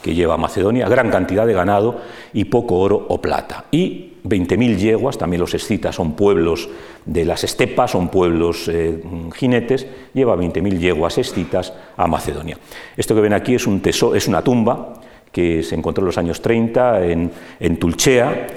que 0.02 0.14
lleva 0.14 0.36
a 0.36 0.38
Macedonia, 0.38 0.88
gran 0.90 1.10
cantidad 1.10 1.48
de 1.48 1.54
ganado 1.54 2.02
y 2.34 2.46
poco 2.46 2.78
oro 2.78 3.06
o 3.08 3.22
plata. 3.22 3.66
Y 3.72 4.14
20.000 4.26 4.78
yeguas, 4.78 5.18
también 5.18 5.40
los 5.40 5.54
escitas 5.54 5.96
son 5.96 6.14
pueblos 6.14 6.70
de 7.06 7.24
las 7.26 7.46
estepas, 7.46 7.92
son 7.92 8.10
pueblos 8.10 8.68
eh, 8.68 9.02
jinetes, 9.36 9.88
lleva 10.14 10.36
20.000 10.36 10.78
yeguas 10.78 11.18
escitas 11.18 11.74
a 11.96 12.06
Macedonia. 12.08 12.58
Esto 12.98 13.16
que 13.16 13.22
ven 13.22 13.34
aquí 13.34 13.56
es, 13.56 13.66
un 13.66 13.82
es 13.84 14.28
una 14.28 14.42
tumba 14.42 15.00
que 15.32 15.64
se 15.64 15.76
encontró 15.76 16.02
en 16.02 16.08
los 16.08 16.18
años 16.18 16.42
30 16.42 17.06
en, 17.06 17.32
en 17.60 17.78
Tulchea, 17.78 18.48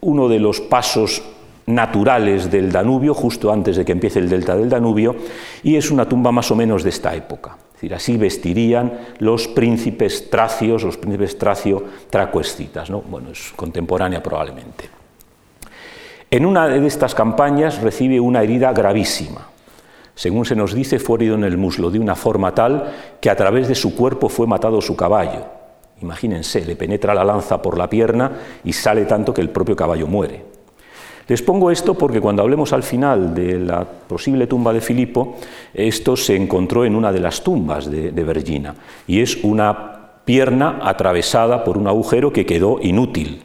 uno 0.00 0.28
de 0.28 0.38
los 0.38 0.60
pasos 0.60 1.22
naturales 1.66 2.50
del 2.50 2.70
Danubio, 2.70 3.14
justo 3.14 3.50
antes 3.52 3.76
de 3.76 3.84
que 3.84 3.92
empiece 3.92 4.18
el 4.18 4.28
delta 4.28 4.56
del 4.56 4.68
Danubio, 4.68 5.16
y 5.62 5.76
es 5.76 5.90
una 5.90 6.08
tumba 6.08 6.30
más 6.30 6.50
o 6.50 6.56
menos 6.56 6.82
de 6.82 6.90
esta 6.90 7.14
época 7.14 7.56
así 7.92 8.16
vestirían 8.16 8.92
los 9.18 9.48
príncipes 9.48 10.30
tracios, 10.30 10.84
los 10.84 10.96
príncipes 10.96 11.36
tracio-tracoescitas. 11.36 12.88
¿no? 12.88 13.02
Bueno, 13.02 13.30
es 13.30 13.52
contemporánea 13.54 14.22
probablemente. 14.22 14.88
En 16.30 16.46
una 16.46 16.68
de 16.68 16.86
estas 16.86 17.14
campañas 17.14 17.80
recibe 17.82 18.18
una 18.20 18.42
herida 18.42 18.72
gravísima. 18.72 19.48
Según 20.14 20.44
se 20.44 20.56
nos 20.56 20.72
dice, 20.72 20.98
fue 20.98 21.18
herido 21.18 21.34
en 21.34 21.44
el 21.44 21.58
muslo 21.58 21.90
de 21.90 21.98
una 21.98 22.14
forma 22.14 22.54
tal 22.54 22.92
que 23.20 23.30
a 23.30 23.36
través 23.36 23.68
de 23.68 23.74
su 23.74 23.94
cuerpo 23.96 24.28
fue 24.28 24.46
matado 24.46 24.80
su 24.80 24.96
caballo. 24.96 25.44
Imagínense, 26.04 26.66
le 26.66 26.76
penetra 26.76 27.14
la 27.14 27.24
lanza 27.24 27.62
por 27.62 27.78
la 27.78 27.88
pierna 27.88 28.30
y 28.62 28.74
sale 28.74 29.06
tanto 29.06 29.32
que 29.32 29.40
el 29.40 29.48
propio 29.48 29.74
caballo 29.74 30.06
muere. 30.06 30.44
Les 31.26 31.40
pongo 31.40 31.70
esto 31.70 31.94
porque 31.94 32.20
cuando 32.20 32.42
hablemos 32.42 32.74
al 32.74 32.82
final 32.82 33.34
de 33.34 33.58
la 33.58 33.84
posible 33.84 34.46
tumba 34.46 34.74
de 34.74 34.82
Filipo, 34.82 35.36
esto 35.72 36.14
se 36.14 36.36
encontró 36.36 36.84
en 36.84 36.94
una 36.94 37.10
de 37.10 37.20
las 37.20 37.42
tumbas 37.42 37.90
de, 37.90 38.10
Vergina 38.10 38.74
y 39.06 39.20
es 39.20 39.42
una 39.42 40.20
pierna 40.26 40.80
atravesada 40.82 41.64
por 41.64 41.78
un 41.78 41.88
agujero 41.88 42.30
que 42.30 42.44
quedó 42.44 42.78
inútil. 42.82 43.42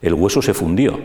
El 0.00 0.14
hueso 0.14 0.40
se 0.40 0.54
fundió. 0.54 0.98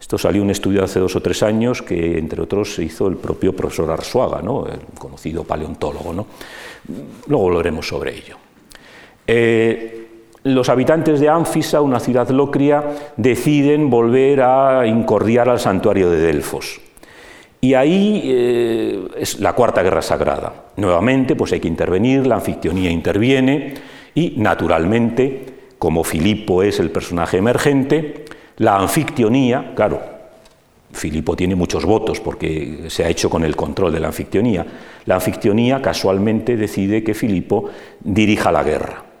Esto 0.00 0.16
salió 0.16 0.42
un 0.42 0.50
estudio 0.50 0.84
hace 0.84 1.00
dos 1.00 1.16
o 1.16 1.20
tres 1.20 1.42
años 1.42 1.82
que, 1.82 2.18
entre 2.18 2.40
otros, 2.40 2.74
se 2.76 2.84
hizo 2.84 3.08
el 3.08 3.16
propio 3.16 3.56
profesor 3.56 3.90
Arsuaga, 3.90 4.42
¿no? 4.42 4.66
el 4.66 4.78
conocido 4.96 5.42
paleontólogo. 5.42 6.12
¿no? 6.12 6.26
Luego 7.26 7.48
hablaremos 7.48 7.88
sobre 7.88 8.14
ello. 8.16 8.36
Eh, 9.26 10.03
los 10.44 10.68
habitantes 10.68 11.20
de 11.20 11.28
Ánfisa, 11.28 11.80
una 11.80 11.98
ciudad 11.98 12.28
locria, 12.28 12.84
deciden 13.16 13.88
volver 13.88 14.42
a 14.42 14.86
incordiar 14.86 15.48
al 15.48 15.58
santuario 15.58 16.10
de 16.10 16.18
Delfos. 16.18 16.80
Y 17.62 17.72
ahí 17.72 18.20
eh, 18.26 19.08
es 19.16 19.40
la 19.40 19.54
cuarta 19.54 19.82
guerra 19.82 20.02
sagrada. 20.02 20.52
Nuevamente, 20.76 21.34
pues 21.34 21.52
hay 21.52 21.60
que 21.60 21.68
intervenir, 21.68 22.26
la 22.26 22.34
anfictionía 22.34 22.90
interviene 22.90 23.74
y, 24.14 24.34
naturalmente, 24.36 25.46
como 25.78 26.04
Filipo 26.04 26.62
es 26.62 26.78
el 26.78 26.90
personaje 26.90 27.38
emergente, 27.38 28.26
la 28.58 28.76
anfictionía, 28.76 29.72
claro, 29.74 30.00
Filipo 30.92 31.34
tiene 31.34 31.54
muchos 31.54 31.86
votos 31.86 32.20
porque 32.20 32.84
se 32.88 33.02
ha 33.02 33.08
hecho 33.08 33.30
con 33.30 33.44
el 33.44 33.56
control 33.56 33.92
de 33.92 34.00
la 34.00 34.08
anfictionía. 34.08 34.64
La 35.06 35.16
anfictionía 35.16 35.80
casualmente 35.80 36.56
decide 36.58 37.02
que 37.02 37.14
Filipo 37.14 37.70
dirija 38.00 38.52
la 38.52 38.62
guerra. 38.62 39.13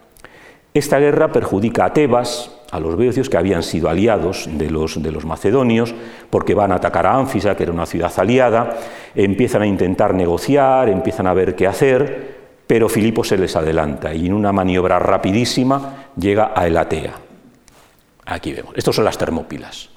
Esta 0.76 0.98
guerra 0.98 1.30
perjudica 1.30 1.84
a 1.84 1.92
Tebas, 1.92 2.50
a 2.72 2.80
los 2.80 2.96
beocios 2.96 3.30
que 3.30 3.36
habían 3.36 3.62
sido 3.62 3.88
aliados 3.88 4.48
de 4.50 4.68
los, 4.70 5.00
de 5.00 5.12
los 5.12 5.24
macedonios, 5.24 5.94
porque 6.30 6.52
van 6.52 6.72
a 6.72 6.74
atacar 6.74 7.06
a 7.06 7.14
Ánfisa, 7.14 7.56
que 7.56 7.62
era 7.62 7.70
una 7.70 7.86
ciudad 7.86 8.12
aliada, 8.16 8.76
empiezan 9.14 9.62
a 9.62 9.68
intentar 9.68 10.14
negociar, 10.14 10.88
empiezan 10.88 11.28
a 11.28 11.32
ver 11.32 11.54
qué 11.54 11.68
hacer, 11.68 12.38
pero 12.66 12.88
Filipo 12.88 13.22
se 13.22 13.38
les 13.38 13.54
adelanta 13.54 14.12
y 14.12 14.26
en 14.26 14.32
una 14.32 14.50
maniobra 14.50 14.98
rapidísima 14.98 16.08
llega 16.16 16.50
a 16.56 16.66
Elatea. 16.66 17.12
Aquí 18.26 18.52
vemos, 18.52 18.72
estas 18.74 18.96
son 18.96 19.04
las 19.04 19.16
termópilas. 19.16 19.90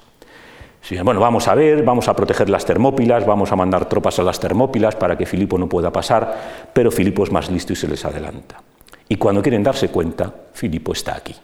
bueno, 1.02 1.18
vamos 1.18 1.48
a 1.48 1.56
ver, 1.56 1.82
vamos 1.82 2.06
a 2.06 2.14
proteger 2.14 2.48
las 2.48 2.64
termópilas, 2.64 3.26
vamos 3.26 3.50
a 3.50 3.56
mandar 3.56 3.88
tropas 3.88 4.20
a 4.20 4.22
las 4.22 4.38
termópilas 4.38 4.94
para 4.94 5.18
que 5.18 5.26
Filipo 5.26 5.58
no 5.58 5.68
pueda 5.68 5.90
pasar, 5.90 6.70
pero 6.72 6.92
Filipo 6.92 7.24
es 7.24 7.32
más 7.32 7.50
listo 7.50 7.72
y 7.72 7.76
se 7.76 7.88
les 7.88 8.04
adelanta. 8.04 8.62
Y 9.08 9.16
cuando 9.16 9.42
quieren 9.42 9.62
darse 9.62 9.88
cuenta, 9.88 10.32
Filipo 10.52 10.92
está 10.92 11.16
aquí. 11.16 11.34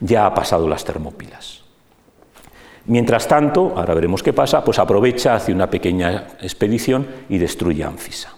Ya 0.00 0.26
ha 0.26 0.34
pasado 0.34 0.68
las 0.68 0.84
termópilas. 0.84 1.62
Mientras 2.86 3.26
tanto, 3.26 3.72
ahora 3.76 3.94
veremos 3.94 4.22
qué 4.22 4.32
pasa, 4.32 4.62
pues 4.62 4.78
aprovecha, 4.78 5.34
hace 5.34 5.52
una 5.52 5.70
pequeña 5.70 6.28
expedición 6.40 7.06
y 7.28 7.38
destruye 7.38 7.82
Ánfisa. 7.82 8.34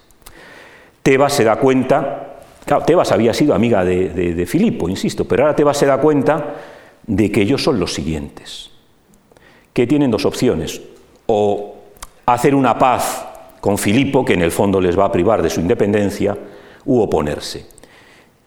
Tebas 1.03 1.33
se 1.33 1.45
da 1.45 1.57
cuenta, 1.57 2.37
claro, 2.65 2.85
Tebas 2.85 3.11
había 3.11 3.35
sido 3.35 3.55
amiga 3.55 3.85
de, 3.85 4.11
de 4.11 4.47
Filipo, 4.47 4.89
insisto, 4.89 5.25
pero 5.25 5.43
ahora 5.45 5.57
Tebas 5.57 5.79
se 5.79 5.87
da 5.87 5.99
cuenta 5.99 6.55
de 7.07 7.33
que 7.33 7.43
ellos 7.43 7.63
son 7.63 7.81
los 7.81 7.95
siguientes, 7.95 8.71
que 9.73 9.87
tienen 9.87 10.11
dos 10.11 10.25
opciones, 10.25 10.81
o 11.27 11.75
hacer 12.27 12.55
una 12.55 12.79
paz 12.79 13.27
con 13.61 13.79
Filipo, 13.79 14.25
que 14.25 14.35
en 14.35 14.43
el 14.43 14.53
fondo 14.53 14.81
les 14.81 14.97
va 14.99 15.07
a 15.07 15.13
privar 15.13 15.43
de 15.43 15.51
su 15.51 15.61
independencia, 15.61 16.37
u 16.85 17.01
oponerse. 17.01 17.67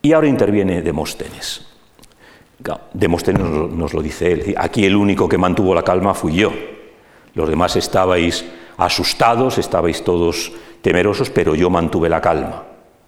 Y 0.02 0.14
ahora 0.14 0.28
interviene 0.28 0.82
Demóstenes. 0.82 1.66
Demóstenes 2.94 3.42
nos 3.42 3.94
lo 3.94 4.02
dice 4.02 4.32
él. 4.32 4.56
Aquí 4.58 4.86
el 4.86 4.96
único 4.96 5.30
que 5.30 5.38
mantuvo 5.38 5.74
la 5.74 5.84
calma 5.84 6.14
fui 6.14 6.36
yo. 6.36 6.52
Los 7.34 7.50
demás 7.50 7.76
estabais 7.76 8.46
asustados, 8.78 9.58
estabais 9.58 10.04
todos 10.04 10.52
temerosos, 10.82 11.30
pero 11.30 11.56
yo 11.56 11.70
mantuve 11.70 12.10
la 12.10 12.22
calma. 12.22 12.64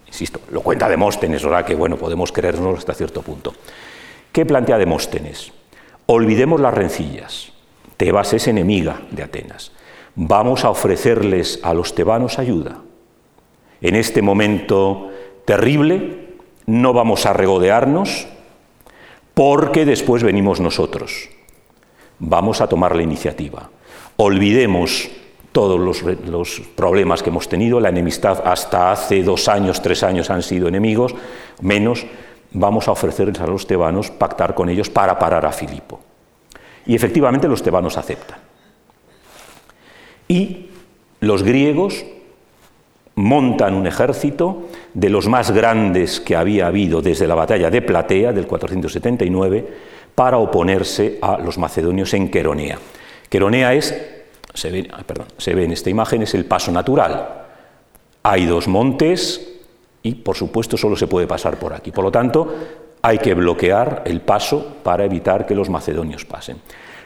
Insisto, 0.06 0.40
lo 0.50 0.60
cuenta 0.60 0.88
Demóstenes, 0.88 1.44
ahora 1.44 1.64
que 1.64 1.74
bueno, 1.74 1.96
podemos 1.96 2.32
creernos 2.32 2.78
hasta 2.78 2.94
cierto 2.94 3.22
punto. 3.22 3.54
¿Qué 4.30 4.44
plantea 4.46 4.78
Demóstenes? 4.78 5.52
Olvidemos 6.06 6.60
las 6.60 6.74
rencillas. 6.74 7.52
Tebas 7.96 8.32
es 8.32 8.48
enemiga 8.48 9.02
de 9.10 9.22
Atenas. 9.22 9.72
Vamos 10.14 10.64
a 10.64 10.70
ofrecerles 10.70 11.60
a 11.62 11.72
los 11.72 11.94
tebanos 11.94 12.38
ayuda. 12.38 12.78
En 13.80 13.96
este 13.96 14.20
momento 14.22 15.10
terrible 15.44 16.21
no 16.66 16.92
vamos 16.92 17.26
a 17.26 17.32
regodearnos 17.32 18.26
porque 19.34 19.84
después 19.84 20.22
venimos 20.22 20.60
nosotros. 20.60 21.28
Vamos 22.18 22.60
a 22.60 22.68
tomar 22.68 22.94
la 22.94 23.02
iniciativa. 23.02 23.70
Olvidemos 24.16 25.10
todos 25.52 25.78
los, 25.78 26.60
problemas 26.74 27.22
que 27.22 27.30
hemos 27.30 27.48
tenido, 27.48 27.78
la 27.78 27.90
enemistad 27.90 28.42
hasta 28.46 28.90
hace 28.90 29.22
dos 29.22 29.48
años, 29.48 29.82
tres 29.82 30.02
años 30.02 30.30
han 30.30 30.42
sido 30.42 30.68
enemigos, 30.68 31.14
menos 31.60 32.06
vamos 32.52 32.88
a 32.88 32.92
ofrecerles 32.92 33.40
a 33.40 33.46
los 33.46 33.66
tebanos 33.66 34.10
pactar 34.10 34.54
con 34.54 34.68
ellos 34.68 34.88
para 34.88 35.18
parar 35.18 35.44
a 35.44 35.52
Filipo. 35.52 36.00
Y 36.86 36.94
efectivamente 36.94 37.48
los 37.48 37.62
tebanos 37.62 37.96
aceptan. 37.98 38.38
Y 40.26 40.70
los 41.20 41.42
griegos 41.42 42.04
montan 43.14 43.74
un 43.74 43.86
ejército 43.86 44.68
de 44.94 45.10
los 45.10 45.28
más 45.28 45.50
grandes 45.50 46.20
que 46.20 46.36
había 46.36 46.66
habido 46.66 47.02
desde 47.02 47.26
la 47.26 47.34
batalla 47.34 47.70
de 47.70 47.82
Platea 47.82 48.32
del 48.32 48.46
479 48.46 49.66
para 50.14 50.38
oponerse 50.38 51.18
a 51.20 51.38
los 51.38 51.58
macedonios 51.58 52.14
en 52.14 52.30
Queronea. 52.30 52.78
Queronea 53.28 53.74
es 53.74 53.94
se 54.54 54.70
ve, 54.70 54.90
se 55.38 55.54
ve 55.54 55.64
en 55.64 55.72
esta 55.72 55.90
imagen, 55.90 56.22
es 56.22 56.34
el 56.34 56.44
paso 56.44 56.70
natural. 56.72 57.46
Hay 58.22 58.46
dos 58.46 58.68
montes 58.68 59.58
y, 60.02 60.14
por 60.16 60.36
supuesto, 60.36 60.76
solo 60.76 60.96
se 60.96 61.06
puede 61.06 61.26
pasar 61.26 61.58
por 61.58 61.72
aquí. 61.72 61.90
Por 61.90 62.04
lo 62.04 62.12
tanto, 62.12 62.54
hay 63.00 63.18
que 63.18 63.34
bloquear 63.34 64.02
el 64.04 64.20
paso 64.20 64.76
para 64.82 65.04
evitar 65.04 65.46
que 65.46 65.54
los 65.54 65.70
macedonios 65.70 66.24
pasen. 66.24 66.58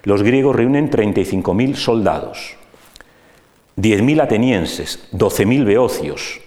Los 0.02 0.22
griegos 0.22 0.54
reúnen 0.54 0.90
35.000 0.90 1.74
soldados, 1.74 2.56
10.000 3.76 4.22
atenienses, 4.22 5.08
12.000 5.12 5.64
beocios, 5.64 6.40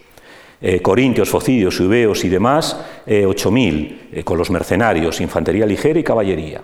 eh, 0.62 0.82
corintios, 0.82 1.30
focidios, 1.30 1.80
ubeos 1.80 2.26
y 2.26 2.30
demás, 2.30 2.78
8.000, 3.06 4.10
eh, 4.12 4.24
con 4.24 4.38
los 4.38 4.50
mercenarios, 4.50 5.22
infantería 5.22 5.66
ligera 5.66 6.00
y 6.00 6.04
caballería. 6.04 6.62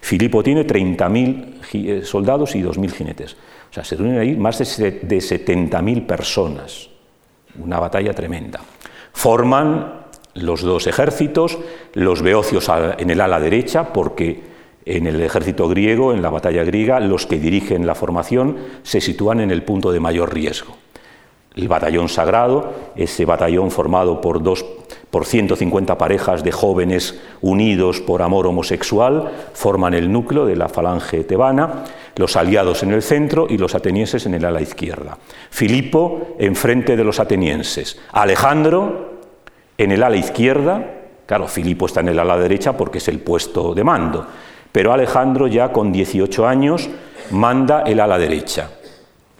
Filipo 0.00 0.42
tiene 0.42 0.66
30.000 0.66 1.54
eh, 1.72 2.02
soldados 2.04 2.54
y 2.56 2.62
2.000 2.62 2.90
jinetes. 2.92 3.36
O 3.70 3.72
sea, 3.72 3.84
se 3.84 3.96
reúnen 3.96 4.18
ahí 4.18 4.36
más 4.36 4.58
de 4.58 4.64
70.000 4.64 6.06
personas. 6.06 6.88
Una 7.58 7.78
batalla 7.78 8.12
tremenda. 8.14 8.60
Forman 9.12 10.06
los 10.34 10.62
dos 10.62 10.86
ejércitos, 10.86 11.58
los 11.94 12.22
beocios 12.22 12.70
en 12.98 13.10
el 13.10 13.20
ala 13.20 13.40
derecha, 13.40 13.92
porque 13.92 14.55
en 14.86 15.06
el 15.06 15.20
ejército 15.20 15.68
griego, 15.68 16.14
en 16.14 16.22
la 16.22 16.30
batalla 16.30 16.64
griega, 16.64 17.00
los 17.00 17.26
que 17.26 17.38
dirigen 17.38 17.86
la 17.86 17.96
formación 17.96 18.56
se 18.84 19.00
sitúan 19.00 19.40
en 19.40 19.50
el 19.50 19.64
punto 19.64 19.92
de 19.92 20.00
mayor 20.00 20.32
riesgo. 20.32 20.76
El 21.54 21.68
batallón 21.68 22.08
sagrado, 22.08 22.72
ese 22.94 23.24
batallón 23.24 23.70
formado 23.70 24.20
por, 24.20 24.42
dos, 24.42 24.64
por 25.10 25.24
150 25.24 25.98
parejas 25.98 26.44
de 26.44 26.52
jóvenes 26.52 27.18
unidos 27.40 28.00
por 28.00 28.22
amor 28.22 28.46
homosexual, 28.46 29.32
forman 29.54 29.94
el 29.94 30.12
núcleo 30.12 30.46
de 30.46 30.54
la 30.54 30.68
falange 30.68 31.24
tebana 31.24 31.84
los 32.16 32.36
aliados 32.36 32.82
en 32.82 32.92
el 32.92 33.02
centro 33.02 33.46
y 33.48 33.58
los 33.58 33.74
atenienses 33.74 34.26
en 34.26 34.34
el 34.34 34.44
ala 34.44 34.60
izquierda. 34.60 35.18
Filipo 35.50 36.36
enfrente 36.38 36.96
de 36.96 37.04
los 37.04 37.20
atenienses. 37.20 37.98
Alejandro 38.12 39.14
en 39.76 39.92
el 39.92 40.02
ala 40.02 40.16
izquierda. 40.16 40.92
Claro, 41.26 41.48
Filipo 41.48 41.86
está 41.86 42.00
en 42.00 42.08
el 42.08 42.18
ala 42.18 42.38
derecha 42.38 42.76
porque 42.76 42.98
es 42.98 43.08
el 43.08 43.20
puesto 43.20 43.74
de 43.74 43.84
mando. 43.84 44.26
Pero 44.76 44.92
Alejandro 44.92 45.46
ya 45.46 45.72
con 45.72 45.90
18 45.90 46.46
años 46.46 46.90
manda 47.30 47.80
el 47.84 47.98
ala 47.98 48.18
derecha. 48.18 48.68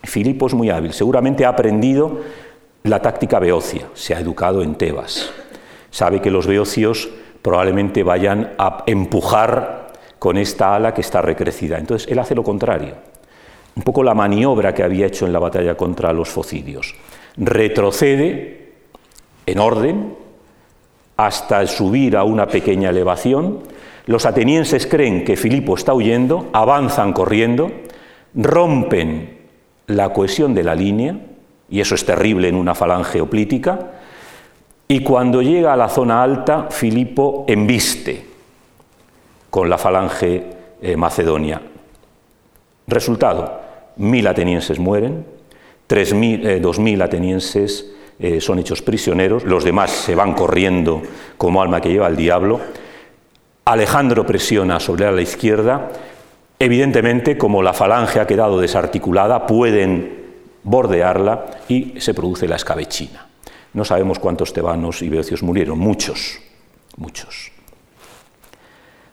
Filipo 0.03 0.47
es 0.47 0.55
muy 0.55 0.71
hábil, 0.71 0.95
seguramente 0.95 1.45
ha 1.45 1.51
aprendido 1.51 2.23
la 2.85 3.03
táctica 3.03 3.39
beocia, 3.39 3.83
se 3.93 4.15
ha 4.15 4.21
educado 4.21 4.63
en 4.63 4.77
Tebas. 4.77 5.31
Sabe 5.91 6.23
que 6.23 6.31
los 6.31 6.47
beocios 6.47 7.11
probablemente 7.43 8.03
vayan 8.03 8.55
a 8.57 8.85
empujar 8.87 9.93
con 10.19 10.39
esta 10.39 10.75
ala 10.75 10.95
que 10.95 11.03
está 11.03 11.21
recrecida. 11.21 11.77
Entonces 11.77 12.11
él 12.11 12.19
hace 12.19 12.35
lo 12.35 12.43
contrario, 12.43 12.95
un 13.75 13.83
poco 13.83 14.03
la 14.03 14.15
maniobra 14.15 14.73
que 14.73 14.85
había 14.85 15.05
hecho 15.05 15.27
en 15.27 15.35
la 15.35 15.39
batalla 15.39 15.75
contra 15.75 16.15
los 16.15 16.31
focidios. 16.31 16.95
Retrocede 17.37 18.73
en 19.45 19.59
orden 19.59 20.17
hasta 21.19 21.67
subir 21.67 22.17
a 22.17 22.25
una 22.25 22.47
pequeña 22.47 22.89
elevación. 22.89 23.76
Los 24.07 24.25
atenienses 24.25 24.87
creen 24.87 25.25
que 25.25 25.37
Filipo 25.37 25.75
está 25.75 25.93
huyendo, 25.93 26.49
avanzan 26.53 27.13
corriendo, 27.13 27.73
rompen 28.35 29.37
la 29.89 30.13
cohesión 30.13 30.55
de 30.55 30.63
la 30.65 30.75
línea, 30.75 31.19
y 31.69 31.81
eso 31.81 31.95
es 31.97 32.05
terrible 32.05 32.49
en 32.49 32.55
una 32.55 32.75
falange 32.75 33.21
oplítica, 33.21 33.93
y 34.89 35.01
cuando 35.01 35.43
llega 35.43 35.73
a 35.73 35.77
la 35.77 35.89
zona 35.89 36.23
alta, 36.23 36.69
Filipo 36.71 37.45
embiste 37.49 38.25
con 39.51 39.69
la 39.69 39.79
falange 39.79 40.45
eh, 40.81 40.97
macedonia. 40.97 41.61
Resultado, 42.87 43.61
mil 43.97 44.27
atenienses 44.29 44.79
mueren, 44.79 45.27
eh, 45.89 46.61
dos 46.63 46.79
mil 46.79 47.03
atenienses 47.03 47.93
eh, 48.21 48.41
son 48.41 48.61
hechos 48.61 48.83
prisioneros, 48.83 49.45
los 49.45 49.65
demás 49.65 49.91
se 49.91 50.15
van 50.15 50.35
corriendo 50.35 51.03
como 51.37 51.61
alma 51.61 51.81
que 51.81 51.91
lleva 51.91 52.07
el 52.07 52.17
diablo. 52.17 52.61
Alejandro 53.67 54.25
presiona 54.25 54.79
sobre 54.79 55.11
la 55.11 55.21
izquierda. 55.21 55.91
Evidentemente, 56.57 57.37
como 57.37 57.65
la 57.65 57.73
falange 57.73 58.21
ha 58.21 58.27
quedado 58.27 58.61
desarticulada, 58.61 59.45
pueden 59.45 60.25
bordearla 60.63 61.47
y 61.67 62.01
se 62.01 62.15
produce 62.15 62.47
la 62.47 62.55
escabechina. 62.55 63.27
No 63.73 63.85
sabemos 63.85 64.21
cuántos 64.21 64.53
tebanos 64.53 65.03
y 65.03 65.09
beocios 65.09 65.43
murieron, 65.43 65.81
muchos, 65.81 66.39
muchos. 66.97 67.51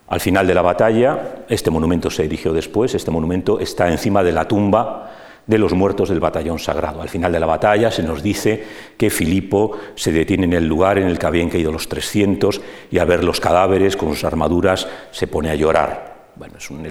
Al 0.07 0.19
final 0.19 0.45
de 0.45 0.53
la 0.53 0.61
batalla, 0.61 1.45
este 1.49 1.71
monumento 1.71 2.11
se 2.11 2.25
erigió 2.25 2.53
después, 2.53 2.93
este 2.93 3.09
monumento 3.09 3.59
está 3.59 3.89
encima 3.89 4.21
de 4.21 4.33
la 4.33 4.47
tumba 4.47 5.11
de 5.45 5.57
los 5.57 5.73
muertos 5.73 6.09
del 6.09 6.19
batallón 6.19 6.59
sagrado. 6.59 7.01
Al 7.01 7.09
final 7.09 7.31
de 7.31 7.39
la 7.39 7.45
batalla 7.45 7.91
se 7.91 8.03
nos 8.03 8.23
dice 8.23 8.63
que 8.97 9.09
Filipo 9.09 9.77
se 9.95 10.11
detiene 10.11 10.45
en 10.45 10.53
el 10.53 10.67
lugar 10.67 10.97
en 10.97 11.07
el 11.07 11.19
que 11.19 11.25
habían 11.25 11.49
caído 11.49 11.71
los 11.71 11.89
300 11.89 12.61
y 12.91 12.99
a 12.99 13.05
ver 13.05 13.23
los 13.23 13.39
cadáveres 13.39 13.97
con 13.97 14.09
sus 14.09 14.23
armaduras 14.23 14.87
se 15.11 15.27
pone 15.27 15.49
a 15.49 15.55
llorar. 15.55 16.13
Bueno, 16.35 16.55
es 16.57 16.71
un 16.71 16.83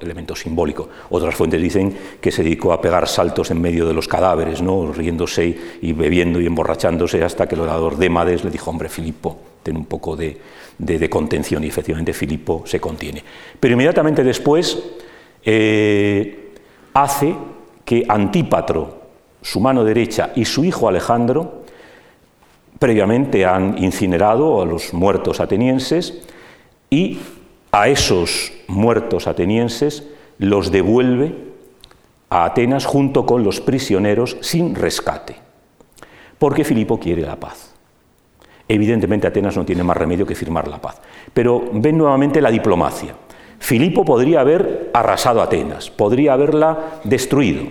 elemento 0.00 0.34
simbólico. 0.34 0.88
Otras 1.10 1.34
fuentes 1.34 1.60
dicen 1.60 1.94
que 2.18 2.32
se 2.32 2.42
dedicó 2.42 2.72
a 2.72 2.80
pegar 2.80 3.06
saltos 3.08 3.50
en 3.50 3.60
medio 3.60 3.86
de 3.86 3.92
los 3.92 4.08
cadáveres, 4.08 4.62
¿no? 4.62 4.90
riéndose 4.90 5.58
y 5.82 5.92
bebiendo 5.92 6.40
y 6.40 6.46
emborrachándose 6.46 7.22
hasta 7.22 7.46
que 7.46 7.56
el 7.56 7.60
orador 7.60 7.98
Démades 7.98 8.42
le 8.42 8.50
dijo, 8.50 8.70
hombre, 8.70 8.88
Filipo, 8.88 9.38
ten 9.62 9.76
un 9.76 9.84
poco 9.84 10.16
de, 10.16 10.40
de, 10.78 11.10
contención 11.10 11.62
y 11.64 11.66
efectivamente 11.66 12.14
Filipo 12.14 12.62
se 12.64 12.80
contiene. 12.80 13.22
Pero 13.60 13.74
inmediatamente 13.74 14.24
después 14.24 14.82
eh, 15.44 16.52
hace 16.94 17.34
que 17.86 18.04
Antípatro, 18.06 19.00
su 19.40 19.60
mano 19.60 19.84
derecha, 19.84 20.32
y 20.34 20.44
su 20.44 20.64
hijo 20.64 20.88
Alejandro, 20.88 21.62
previamente 22.78 23.46
han 23.46 23.78
incinerado 23.78 24.60
a 24.60 24.66
los 24.66 24.92
muertos 24.92 25.40
atenienses 25.40 26.22
y 26.90 27.18
a 27.72 27.88
esos 27.88 28.52
muertos 28.66 29.26
atenienses 29.26 30.02
los 30.38 30.70
devuelve 30.70 31.34
a 32.28 32.44
Atenas 32.44 32.84
junto 32.84 33.24
con 33.24 33.44
los 33.44 33.60
prisioneros 33.60 34.36
sin 34.40 34.74
rescate, 34.74 35.36
porque 36.38 36.64
Filipo 36.64 36.98
quiere 36.98 37.22
la 37.22 37.36
paz. 37.36 37.72
Evidentemente 38.68 39.28
Atenas 39.28 39.56
no 39.56 39.64
tiene 39.64 39.84
más 39.84 39.96
remedio 39.96 40.26
que 40.26 40.34
firmar 40.34 40.66
la 40.66 40.80
paz. 40.80 41.00
Pero 41.32 41.70
ven 41.72 41.96
nuevamente 41.96 42.40
la 42.40 42.50
diplomacia. 42.50 43.14
Filipo 43.58 44.04
podría 44.04 44.40
haber 44.40 44.90
arrasado 44.92 45.42
Atenas, 45.42 45.90
podría 45.90 46.34
haberla 46.34 47.00
destruido. 47.04 47.64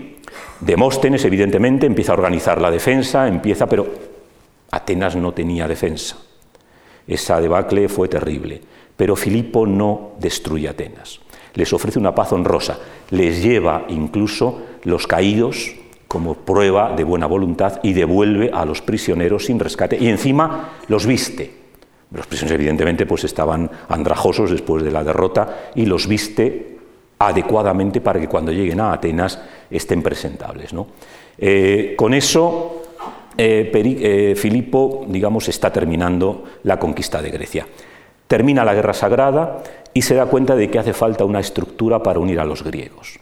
Demóstenes, 0.60 1.24
evidentemente, 1.26 1.86
empieza 1.86 2.12
a 2.12 2.16
organizar 2.16 2.62
la 2.62 2.72
defensa, 2.72 3.28
empieza, 3.28 3.68
pero 3.68 3.88
Atenas 4.72 5.16
no 5.16 5.34
tenía 5.34 5.68
defensa. 5.68 6.18
Esa 7.07 7.40
debacle 7.40 7.88
fue 7.88 8.07
terrible. 8.07 8.62
Pero 8.98 9.16
Filipo 9.16 9.68
no 9.68 10.12
destruye 10.20 10.70
Atenas. 10.70 11.20
Les 11.53 11.72
ofrece 11.74 11.99
una 11.99 12.16
paz 12.16 12.34
honrosa, 12.34 12.80
les 13.12 13.41
lleva 13.41 13.86
incluso 13.90 14.62
los 14.84 15.07
caídos 15.07 15.76
como 16.07 16.34
prueba 16.34 16.95
de 16.95 17.03
buena 17.03 17.26
voluntad 17.26 17.80
y 17.84 17.94
devuelve 17.94 18.52
a 18.53 18.66
los 18.66 18.82
prisioneros 18.82 19.45
sin 19.45 19.60
rescate 19.60 19.98
y 19.99 20.07
encima 20.07 20.74
los 20.88 21.06
viste, 21.06 21.52
Los 22.11 22.27
prisioneros 22.27 22.60
evidentemente 22.60 23.06
pues 23.06 23.23
estaban 23.23 23.69
andrajosos 23.90 24.52
después 24.52 24.84
de 24.84 24.91
la 24.91 25.03
derrota 25.03 25.72
y 25.76 25.86
los 25.86 26.07
viste 26.07 26.76
adecuadamente 27.19 28.02
para 28.02 28.19
que 28.19 28.27
cuando 28.27 28.52
lleguen 28.52 28.80
a 28.80 28.94
Atenas 28.94 29.40
estén 29.69 30.02
presentables. 30.02 30.72
Eh, 31.38 31.95
con 31.98 32.14
eso 32.14 32.84
eh, 33.38 33.72
eh, 33.73 34.36
Filipo, 34.36 35.06
digamos, 35.07 35.48
está 35.49 35.72
terminando 35.72 36.44
la 36.64 36.80
conquista 36.80 37.22
de 37.22 37.32
Grecia. 37.32 37.68
Termina 38.27 38.65
la 38.65 38.73
guerra 38.73 38.94
sagrada 38.94 39.64
y 39.94 40.02
se 40.02 40.15
da 40.15 40.26
cuenta 40.26 40.56
de 40.56 40.69
que 40.69 40.80
hace 40.80 40.94
falta 40.94 41.26
una 41.26 41.40
estructura 41.40 42.02
para 42.02 42.19
unir 42.19 42.40
a 42.40 42.45
los 42.45 42.64
griegos. 42.64 43.19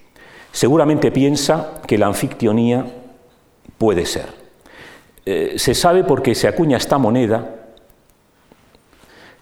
Seguramente 0.51 1.11
piensa 1.11 1.81
que 1.87 1.97
la 1.97 2.07
anfictionía 2.07 2.85
puede 3.77 4.05
ser. 4.05 4.43
se 5.25 5.73
sabe 5.73 6.03
porque 6.03 6.35
se 6.35 6.47
acuña 6.47 6.77
esta 6.77 6.97
moneda 6.97 7.62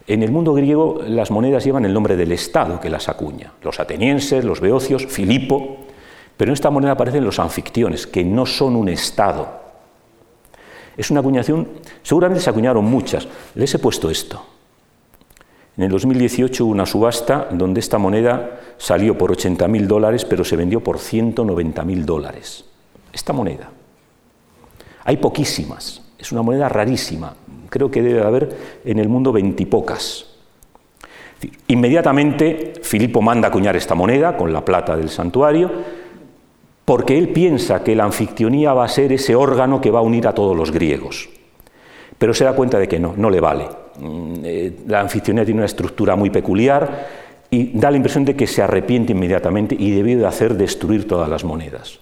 en 0.07 0.23
el 0.23 0.31
mundo 0.31 0.53
griego 0.53 1.01
las 1.07 1.31
monedas 1.31 1.63
llevan 1.63 1.85
el 1.85 1.93
nombre 1.93 2.15
del 2.15 2.31
Estado 2.31 2.79
que 2.79 2.89
las 2.89 3.09
acuña, 3.09 3.53
los 3.61 3.79
atenienses, 3.79 4.43
los 4.43 4.59
beocios, 4.59 5.05
Filipo, 5.05 5.77
pero 6.37 6.49
en 6.49 6.53
esta 6.53 6.71
moneda 6.71 6.93
aparecen 6.93 7.23
los 7.23 7.39
anfictiones, 7.39 8.07
que 8.07 8.23
no 8.23 8.45
son 8.45 8.75
un 8.75 8.89
Estado. 8.89 9.61
Es 10.97 11.11
una 11.11 11.19
acuñación, 11.19 11.67
seguramente 12.01 12.43
se 12.43 12.49
acuñaron 12.49 12.85
muchas, 12.85 13.27
les 13.55 13.73
he 13.73 13.79
puesto 13.79 14.09
esto. 14.09 14.43
En 15.77 15.83
el 15.83 15.91
2018 15.91 16.65
hubo 16.65 16.71
una 16.71 16.85
subasta 16.85 17.47
donde 17.51 17.79
esta 17.79 17.97
moneda 17.97 18.59
salió 18.77 19.17
por 19.17 19.31
80.000 19.31 19.87
dólares, 19.87 20.25
pero 20.25 20.43
se 20.43 20.57
vendió 20.57 20.83
por 20.83 20.97
190.000 20.97 22.03
dólares. 22.03 22.65
Esta 23.13 23.33
moneda. 23.33 23.69
Hay 25.03 25.17
poquísimas, 25.17 26.01
es 26.17 26.31
una 26.31 26.41
moneda 26.41 26.69
rarísima, 26.69 27.35
creo 27.71 27.89
que 27.89 28.03
debe 28.03 28.21
haber 28.21 28.49
en 28.85 28.99
el 28.99 29.09
mundo 29.09 29.31
veintipocas. 29.31 30.27
Inmediatamente 31.69 32.73
Filipo 32.83 33.21
manda 33.21 33.47
acuñar 33.47 33.75
esta 33.75 33.95
moneda 33.95 34.37
con 34.37 34.53
la 34.53 34.63
plata 34.63 34.95
del 34.95 35.09
santuario, 35.09 35.71
porque 36.85 37.17
él 37.17 37.29
piensa 37.29 37.83
que 37.83 37.95
la 37.95 38.03
anfictionía 38.03 38.73
va 38.73 38.83
a 38.83 38.89
ser 38.89 39.13
ese 39.13 39.35
órgano 39.35 39.79
que 39.79 39.89
va 39.89 39.99
a 39.99 40.03
unir 40.03 40.27
a 40.27 40.33
todos 40.33 40.55
los 40.55 40.69
griegos. 40.71 41.29
Pero 42.17 42.33
se 42.33 42.43
da 42.43 42.53
cuenta 42.53 42.77
de 42.77 42.87
que 42.87 42.99
no, 42.99 43.13
no 43.15 43.29
le 43.29 43.39
vale. 43.39 43.67
Mm, 43.99 44.33
eh, 44.43 44.73
la 44.87 44.99
anfictionía 44.99 45.45
tiene 45.45 45.61
una 45.61 45.65
estructura 45.65 46.15
muy 46.15 46.29
peculiar 46.29 47.07
y 47.49 47.77
da 47.79 47.89
la 47.89 47.97
impresión 47.97 48.25
de 48.25 48.35
que 48.35 48.47
se 48.47 48.61
arrepiente 48.61 49.13
inmediatamente 49.13 49.75
y 49.79 49.91
debió 49.91 50.19
de 50.19 50.27
hacer 50.27 50.55
destruir 50.55 51.07
todas 51.07 51.29
las 51.29 51.43
monedas. 51.43 51.99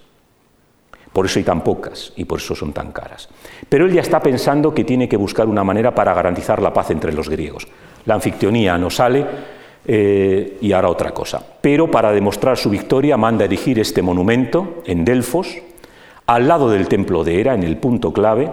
Por 1.14 1.26
eso 1.26 1.40
hay 1.40 1.46
tan 1.46 1.64
pocas 1.64 2.14
y 2.16 2.26
por 2.26 2.40
eso 2.40 2.56
son 2.56 2.72
tan 2.72 2.92
caras. 2.92 3.30
Pero 3.68 3.86
él 3.86 3.94
ya 3.94 4.02
está 4.02 4.22
pensando 4.22 4.74
que 4.74 4.84
tiene 4.84 5.10
que 5.10 5.18
buscar 5.18 5.48
una 5.48 5.64
manera 5.64 5.94
para 5.94 6.14
garantizar 6.14 6.62
la 6.62 6.74
paz 6.74 6.92
entre 6.92 7.14
los 7.14 7.30
griegos. 7.30 7.68
La 8.06 8.14
anfictionía 8.16 8.78
no 8.78 8.90
sale 8.90 9.26
eh, 9.86 10.58
y 10.62 10.72
hará 10.72 10.90
otra 10.90 11.12
cosa. 11.12 11.44
Pero 11.62 11.90
para 11.90 12.12
demostrar 12.12 12.58
su 12.58 12.70
victoria 12.70 13.18
manda 13.18 13.46
erigir 13.46 13.80
este 13.80 14.02
monumento 14.02 14.84
en 14.86 15.04
Delfos, 15.04 15.58
al 16.28 16.48
lado 16.48 16.70
del 16.70 16.88
templo 16.88 17.24
de 17.24 17.40
Hera, 17.40 17.56
en 17.56 17.64
el 17.64 17.78
punto 17.78 18.14
clave. 18.14 18.52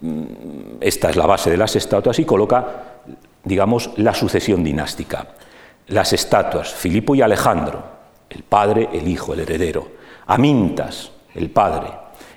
Mm, 0.00 0.24
esta 0.80 1.10
es 1.10 1.16
la 1.16 1.26
base 1.26 1.50
de 1.50 1.56
las 1.56 1.74
estatuas 1.74 2.18
y 2.20 2.24
coloca, 2.24 3.00
digamos, 3.42 3.90
la 3.96 4.14
sucesión 4.14 4.62
dinástica. 4.62 5.26
Las 5.88 6.12
estatuas, 6.12 6.72
Filipo 6.72 7.14
y 7.14 7.22
Alejandro, 7.22 7.82
el 8.30 8.44
padre, 8.44 8.88
el 8.92 9.08
hijo, 9.08 9.34
el 9.34 9.40
heredero. 9.40 9.88
Amintas, 10.26 11.10
el 11.34 11.50
padre, 11.50 11.88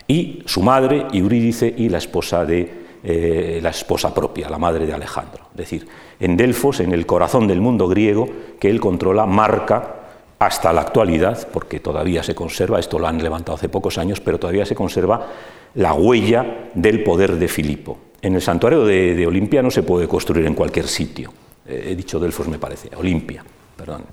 y 0.08 0.44
su 0.46 0.62
madre, 0.62 1.06
Eurídice, 1.14 1.74
y 1.76 1.90
la 1.90 1.98
esposa, 1.98 2.46
de, 2.46 2.86
eh, 3.04 3.60
la 3.62 3.70
esposa 3.70 4.14
propia, 4.14 4.50
la 4.50 4.58
madre 4.58 4.86
de 4.86 4.94
Alejandro. 4.94 5.48
Es 5.52 5.58
decir, 5.58 5.88
en 6.20 6.38
Delfos, 6.38 6.80
en 6.80 6.94
el 6.94 7.06
corazón 7.06 7.48
del 7.48 7.62
mundo 7.62 7.88
griego, 7.88 8.28
que 8.60 8.70
él 8.70 8.80
controla, 8.80 9.26
marca 9.26 9.96
hasta 10.40 10.72
la 10.72 10.82
actualidad, 10.82 11.48
porque 11.52 11.80
todavía 11.80 12.24
se 12.24 12.36
conserva, 12.36 12.80
esto 12.80 13.00
lo 13.00 13.08
han 13.08 13.22
levantado 13.22 13.56
hace 13.56 13.70
pocos 13.70 13.98
años, 13.98 14.20
pero 14.20 14.40
todavía 14.40 14.66
se 14.66 14.76
conserva 14.76 15.28
la 15.76 15.94
huella 15.94 16.70
del 16.74 17.04
poder 17.04 17.36
de 17.36 17.48
Filipo. 17.48 17.98
En 18.22 18.36
el 18.36 18.42
santuario 18.42 18.86
de, 18.86 19.26
Olimpia 19.28 19.62
no 19.62 19.72
se 19.72 19.84
puede 19.84 20.08
construir 20.08 20.46
en 20.46 20.54
cualquier 20.54 20.88
sitio. 20.88 21.32
Eh, 21.68 21.90
he 21.92 21.96
dicho 21.96 22.20
Delfos, 22.20 22.48
me 22.48 22.60
parece, 22.60 22.90
Olimpia, 22.96 23.44
perdón. 23.76 24.06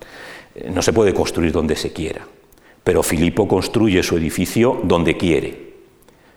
Eh, 0.55 0.71
no 0.73 0.83
se 0.83 0.93
puede 0.93 1.15
construir 1.15 1.53
donde 1.53 1.77
se 1.77 1.93
quiera. 1.93 2.27
Pero 2.85 3.03
Filipo 3.03 3.49
construye 3.49 4.03
su 4.03 4.17
edificio 4.17 4.81
donde 4.85 5.17
quiere. 5.17 5.75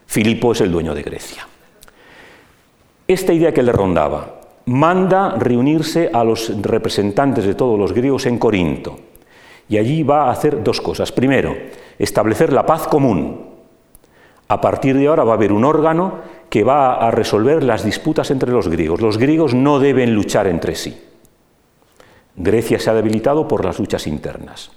Filipo 0.06 0.54
es 0.54 0.62
el 0.62 0.72
dueño 0.72 0.96
de 0.96 1.04
Grecia. 1.04 1.46
Esta 3.06 3.34
idea 3.34 3.54
que 3.54 3.64
le 3.64 3.74
rondaba, 3.74 4.42
manda 4.66 5.36
reunirse 5.38 6.10
a 6.12 6.24
los 6.24 6.62
representantes 6.62 7.46
de 7.46 7.56
todos 7.56 7.78
los 7.78 7.94
griegos 7.94 8.26
en 8.26 8.38
Corinto. 8.38 9.00
Y 9.70 9.78
allí 9.78 10.04
va 10.04 10.26
a 10.26 10.32
hacer 10.32 10.64
dos 10.64 10.80
cosas. 10.80 11.12
Primero, 11.12 11.56
establecer 12.00 12.54
la 12.54 12.66
paz 12.66 12.88
común. 12.88 13.46
A 14.48 14.62
partir 14.62 14.98
de 14.98 15.08
ahora 15.08 15.26
va 15.26 15.34
a 15.34 15.36
haber 15.36 15.52
un 15.52 15.66
órgano 15.66 16.20
que 16.50 16.64
va 16.64 16.96
a 16.96 17.12
resolver 17.12 17.64
las 17.64 17.84
disputas 17.84 18.32
entre 18.32 18.52
los 18.52 18.70
griegos. 18.70 19.02
Los 19.02 19.18
griegos 19.18 19.54
no 19.54 19.80
deben 19.80 20.16
luchar 20.16 20.48
entre 20.48 20.76
sí. 20.76 20.98
Grecia 22.38 22.80
se 22.80 22.90
ha 22.90 22.94
debilitado 22.94 23.48
por 23.48 23.66
las 23.66 23.80
luchas 23.80 24.08
internas. 24.08 24.72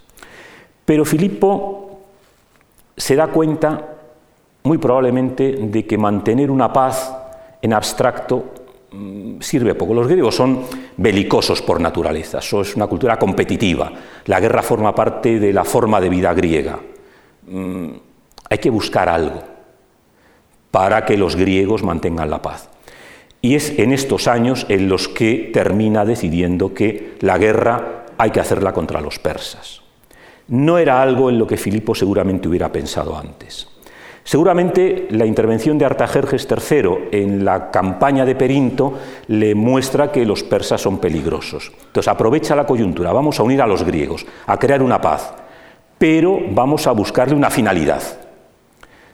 Pero 0.91 1.05
Filipo 1.05 2.01
se 2.97 3.15
da 3.15 3.27
cuenta, 3.27 3.95
muy 4.63 4.77
probablemente, 4.77 5.53
de 5.53 5.87
que 5.87 5.97
mantener 5.97 6.51
una 6.51 6.73
paz 6.73 7.15
en 7.61 7.71
abstracto 7.71 8.43
mm, 8.91 9.39
sirve 9.39 9.73
poco. 9.75 9.93
Los 9.93 10.09
griegos 10.09 10.35
son 10.35 10.65
belicosos 10.97 11.61
por 11.61 11.79
naturaleza, 11.79 12.39
eso 12.39 12.59
es 12.59 12.75
una 12.75 12.87
cultura 12.87 13.17
competitiva. 13.17 13.89
La 14.25 14.41
guerra 14.41 14.61
forma 14.61 14.93
parte 14.93 15.39
de 15.39 15.53
la 15.53 15.63
forma 15.63 16.01
de 16.01 16.09
vida 16.09 16.33
griega. 16.33 16.77
Mm, 17.47 17.91
hay 18.49 18.57
que 18.57 18.69
buscar 18.69 19.07
algo 19.07 19.41
para 20.71 21.05
que 21.05 21.15
los 21.15 21.37
griegos 21.37 21.83
mantengan 21.83 22.29
la 22.29 22.41
paz. 22.41 22.67
Y 23.41 23.55
es 23.55 23.79
en 23.79 23.93
estos 23.93 24.27
años 24.27 24.65
en 24.67 24.89
los 24.89 25.07
que 25.07 25.51
termina 25.53 26.03
decidiendo 26.03 26.73
que 26.73 27.13
la 27.21 27.37
guerra 27.37 28.07
hay 28.17 28.31
que 28.31 28.41
hacerla 28.41 28.73
contra 28.73 28.99
los 28.99 29.19
persas 29.19 29.80
no 30.51 30.77
era 30.77 31.01
algo 31.01 31.29
en 31.29 31.39
lo 31.39 31.47
que 31.47 31.57
Filipo 31.57 31.95
seguramente 31.95 32.47
hubiera 32.47 32.71
pensado 32.71 33.17
antes. 33.17 33.67
Seguramente 34.23 35.07
la 35.11 35.25
intervención 35.25 35.77
de 35.77 35.85
Artajerjes 35.85 36.47
III 36.49 37.09
en 37.11 37.43
la 37.43 37.71
campaña 37.71 38.25
de 38.25 38.35
Perinto 38.35 38.93
le 39.27 39.55
muestra 39.55 40.11
que 40.11 40.25
los 40.25 40.43
persas 40.43 40.79
son 40.79 40.99
peligrosos. 40.99 41.71
Entonces 41.87 42.07
aprovecha 42.07 42.55
la 42.55 42.67
coyuntura, 42.67 43.13
vamos 43.13 43.39
a 43.39 43.43
unir 43.43 43.61
a 43.61 43.67
los 43.67 43.83
griegos, 43.83 44.25
a 44.45 44.57
crear 44.57 44.83
una 44.83 45.01
paz, 45.01 45.33
pero 45.97 46.39
vamos 46.51 46.85
a 46.85 46.91
buscarle 46.91 47.33
una 47.33 47.49
finalidad. 47.49 48.03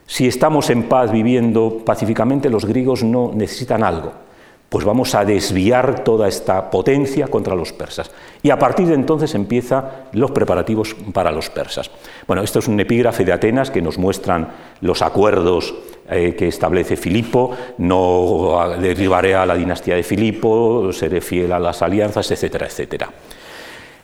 Si 0.05 0.27
estamos 0.27 0.69
en 0.69 0.83
paz 0.83 1.11
viviendo 1.11 1.83
pacíficamente, 1.85 2.49
los 2.49 2.65
griegos 2.65 3.03
no 3.03 3.31
necesitan 3.33 3.83
algo 3.83 4.26
pues 4.69 4.83
vamos 4.83 5.15
a 5.15 5.23
desviar 5.23 6.03
toda 6.03 6.27
esta 6.27 6.69
potencia 6.69 7.27
contra 7.27 7.55
los 7.55 7.71
persas. 7.71 8.11
Y 8.43 8.49
a 8.49 8.59
partir 8.59 8.87
de 8.87 8.95
entonces 8.95 9.33
empiezan 9.33 9.85
los 10.11 10.31
preparativos 10.31 10.93
para 11.13 11.31
los 11.31 11.49
persas. 11.49 11.89
Bueno, 12.27 12.43
esto 12.43 12.59
es 12.59 12.67
un 12.67 12.79
epígrafe 12.79 13.23
de 13.23 13.31
Atenas 13.31 13.71
que 13.71 13.81
nos 13.81 13.97
muestran 13.97 14.49
los 14.81 15.01
acuerdos 15.01 15.73
eh, 16.09 16.35
que 16.37 16.49
establece 16.49 16.97
Filipo, 16.97 17.51
no 17.77 18.59
derribaré 18.79 19.35
a 19.35 19.45
la 19.45 19.55
dinastía 19.55 19.95
de 19.95 20.03
Filipo, 20.03 20.91
seré 20.91 21.21
fiel 21.21 21.51
a 21.53 21.59
las 21.59 21.81
alianzas, 21.81 22.29
etcétera, 22.29 22.67
etcétera. 22.67 23.09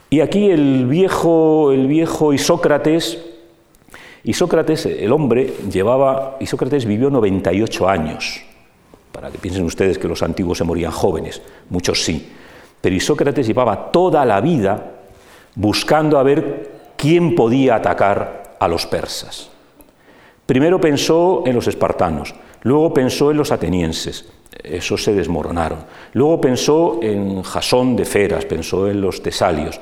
Y 0.10 0.22
aquí 0.22 0.50
el 0.50 0.86
viejo, 0.86 1.72
el 1.72 1.88
viejo 1.88 2.34
Isócrates, 2.34 3.20
Isócrates, 4.24 4.86
el 4.86 5.12
hombre, 5.12 5.54
llevaba, 5.70 6.38
Isócrates 6.40 6.86
vivió 6.86 7.10
98 7.10 7.90
años 7.90 8.46
para 9.14 9.30
que 9.30 9.38
piensen 9.38 9.64
ustedes 9.64 9.98
que 9.98 10.08
los 10.10 10.24
antiguos 10.24 10.58
se 10.58 10.66
morían 10.66 10.92
jóvenes, 10.92 11.42
muchos 11.70 12.04
sí. 12.04 12.34
Pero 12.82 12.96
Isócrates 12.96 13.48
llevaba 13.48 13.92
toda 13.92 14.26
la 14.26 14.42
vida 14.42 14.92
buscando 15.56 16.18
a 16.18 16.24
ver 16.24 16.72
quién 16.98 17.36
podía 17.36 17.76
atacar 17.76 18.58
a 18.60 18.68
los 18.68 18.86
persas. 18.88 19.50
Primero 20.46 20.82
pensó 20.82 21.44
en 21.46 21.56
los 21.56 21.68
espartanos, 21.68 22.34
luego 22.64 22.94
pensó 22.94 23.32
en 23.32 23.38
los 23.38 23.52
atenienses, 23.52 24.26
esos 24.64 25.04
se 25.04 25.14
desmoronaron. 25.14 25.80
Luego 26.14 26.42
pensó 26.42 27.00
en 27.02 27.42
Jasón 27.44 27.96
de 27.96 28.06
Feras, 28.06 28.46
pensó 28.46 28.90
en 28.90 29.02
los 29.02 29.22
tesalios. 29.22 29.80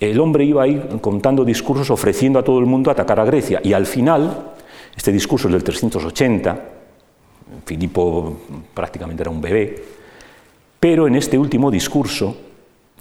El 0.00 0.18
hombre 0.20 0.44
iba 0.44 0.62
ahí 0.64 0.82
contando 1.00 1.44
discursos 1.44 1.90
ofreciendo 1.90 2.38
a 2.38 2.44
todo 2.44 2.58
el 2.58 2.66
mundo 2.66 2.90
atacar 2.90 3.20
a 3.20 3.24
Grecia 3.24 3.60
y 3.62 3.72
al 3.72 3.86
final, 3.86 4.52
este 4.96 5.12
discurso 5.12 5.48
es 5.48 5.52
del 5.52 5.64
380, 5.64 6.60
Filipo 7.64 8.40
prácticamente 8.74 9.22
era 9.22 9.30
un 9.30 9.40
bebé, 9.40 9.82
pero 10.78 11.06
en 11.06 11.14
este 11.16 11.38
último 11.38 11.70
discurso, 11.70 12.36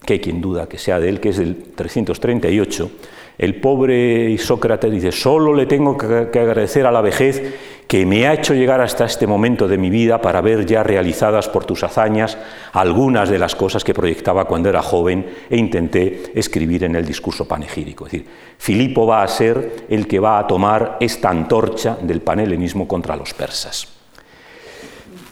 que 0.05 0.13
hay 0.13 0.19
quien 0.19 0.41
duda 0.41 0.67
que 0.67 0.77
sea 0.77 0.99
de 0.99 1.09
él, 1.09 1.19
que 1.19 1.29
es 1.29 1.37
del 1.37 1.55
338, 1.75 2.91
el 3.37 3.55
pobre 3.55 4.37
Sócrates 4.37 4.91
dice, 4.91 5.11
solo 5.11 5.55
le 5.55 5.65
tengo 5.65 5.97
que 5.97 6.39
agradecer 6.39 6.85
a 6.85 6.91
la 6.91 7.01
vejez 7.01 7.55
que 7.87 8.05
me 8.05 8.27
ha 8.27 8.33
hecho 8.33 8.53
llegar 8.53 8.79
hasta 8.81 9.05
este 9.05 9.25
momento 9.25 9.67
de 9.67 9.77
mi 9.77 9.89
vida 9.89 10.21
para 10.21 10.41
ver 10.41 10.65
ya 10.65 10.83
realizadas 10.83 11.49
por 11.49 11.65
tus 11.65 11.83
hazañas 11.83 12.37
algunas 12.71 13.29
de 13.29 13.39
las 13.39 13.55
cosas 13.55 13.83
que 13.83 13.93
proyectaba 13.93 14.45
cuando 14.45 14.69
era 14.69 14.81
joven 14.81 15.25
e 15.49 15.57
intenté 15.57 16.31
escribir 16.35 16.83
en 16.83 16.95
el 16.95 17.05
discurso 17.05 17.47
panegírico. 17.47 18.05
Es 18.05 18.11
decir, 18.11 18.27
Filipo 18.57 19.07
va 19.07 19.23
a 19.23 19.27
ser 19.27 19.87
el 19.89 20.07
que 20.07 20.19
va 20.19 20.37
a 20.37 20.47
tomar 20.47 20.97
esta 20.99 21.29
antorcha 21.29 21.97
del 22.01 22.21
panhelenismo 22.21 22.87
contra 22.87 23.15
los 23.15 23.33
persas. 23.33 24.00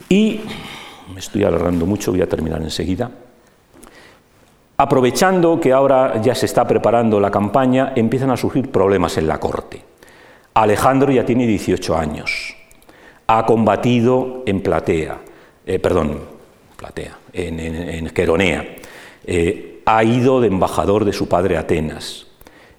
Y 0.09 0.41
me 1.13 1.19
estoy 1.19 1.43
alargando 1.43 1.85
mucho, 1.85 2.11
voy 2.11 2.21
a 2.21 2.27
terminar 2.27 2.61
enseguida. 2.61 3.11
Aprovechando 4.77 5.59
que 5.59 5.71
ahora 5.71 6.21
ya 6.21 6.33
se 6.33 6.45
está 6.45 6.67
preparando 6.67 7.19
la 7.19 7.29
campaña, 7.29 7.93
empiezan 7.95 8.31
a 8.31 8.37
surgir 8.37 8.71
problemas 8.71 9.17
en 9.17 9.27
la 9.27 9.39
corte. 9.39 9.83
Alejandro 10.53 11.11
ya 11.11 11.25
tiene 11.25 11.45
18 11.45 11.97
años. 11.97 12.55
Ha 13.27 13.45
combatido 13.45 14.43
en 14.45 14.61
Platea, 14.61 15.17
eh, 15.65 15.79
perdón, 15.79 16.19
Platea, 16.75 17.17
en, 17.33 17.59
en, 17.59 18.09
Queronea. 18.09 18.65
Eh, 19.25 19.81
ha 19.85 20.03
ido 20.03 20.41
de 20.41 20.47
embajador 20.47 21.05
de 21.05 21.13
su 21.13 21.27
padre 21.27 21.57
a 21.57 21.61
Atenas. 21.61 22.25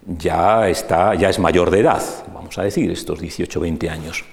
Ya, 0.06 0.68
está, 0.68 1.14
ya 1.14 1.28
es 1.28 1.38
mayor 1.38 1.70
de 1.70 1.80
edad, 1.80 2.02
vamos 2.32 2.58
a 2.58 2.62
decir, 2.62 2.90
estos 2.90 3.20
18-20 3.20 3.90
años. 3.90 4.24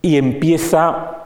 Y 0.00 0.16
empieza 0.16 1.25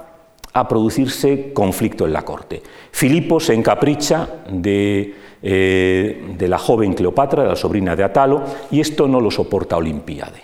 a 0.53 0.67
producirse 0.67 1.53
conflicto 1.53 2.07
en 2.07 2.13
la 2.13 2.23
corte. 2.23 2.63
Filipo 2.91 3.39
se 3.39 3.55
encapricha 3.55 4.29
de, 4.51 5.15
eh, 5.43 6.35
de 6.37 6.49
la 6.49 6.59
joven 6.59 6.95
Cleopatra, 6.95 7.45
de 7.45 7.49
la 7.51 7.57
sobrina 7.57 7.95
de 7.95 8.05
Atalo, 8.05 8.43
y 8.71 8.81
esto 8.81 9.07
no 9.07 9.21
lo 9.21 9.31
soporta 9.31 9.77
Olimpiade. 9.77 10.43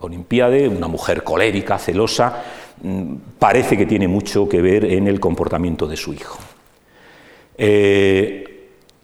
Olimpiade, 0.00 0.68
una 0.68 0.88
mujer 0.88 1.22
colérica, 1.22 1.78
celosa, 1.78 2.42
mm, 2.82 3.14
parece 3.38 3.76
que 3.76 3.86
tiene 3.86 4.08
mucho 4.08 4.48
que 4.48 4.60
ver 4.60 4.84
en 4.84 5.06
el 5.06 5.20
comportamiento 5.20 5.86
de 5.86 5.96
su 5.96 6.12
hijo. 6.12 6.38
Eh, 7.56 8.52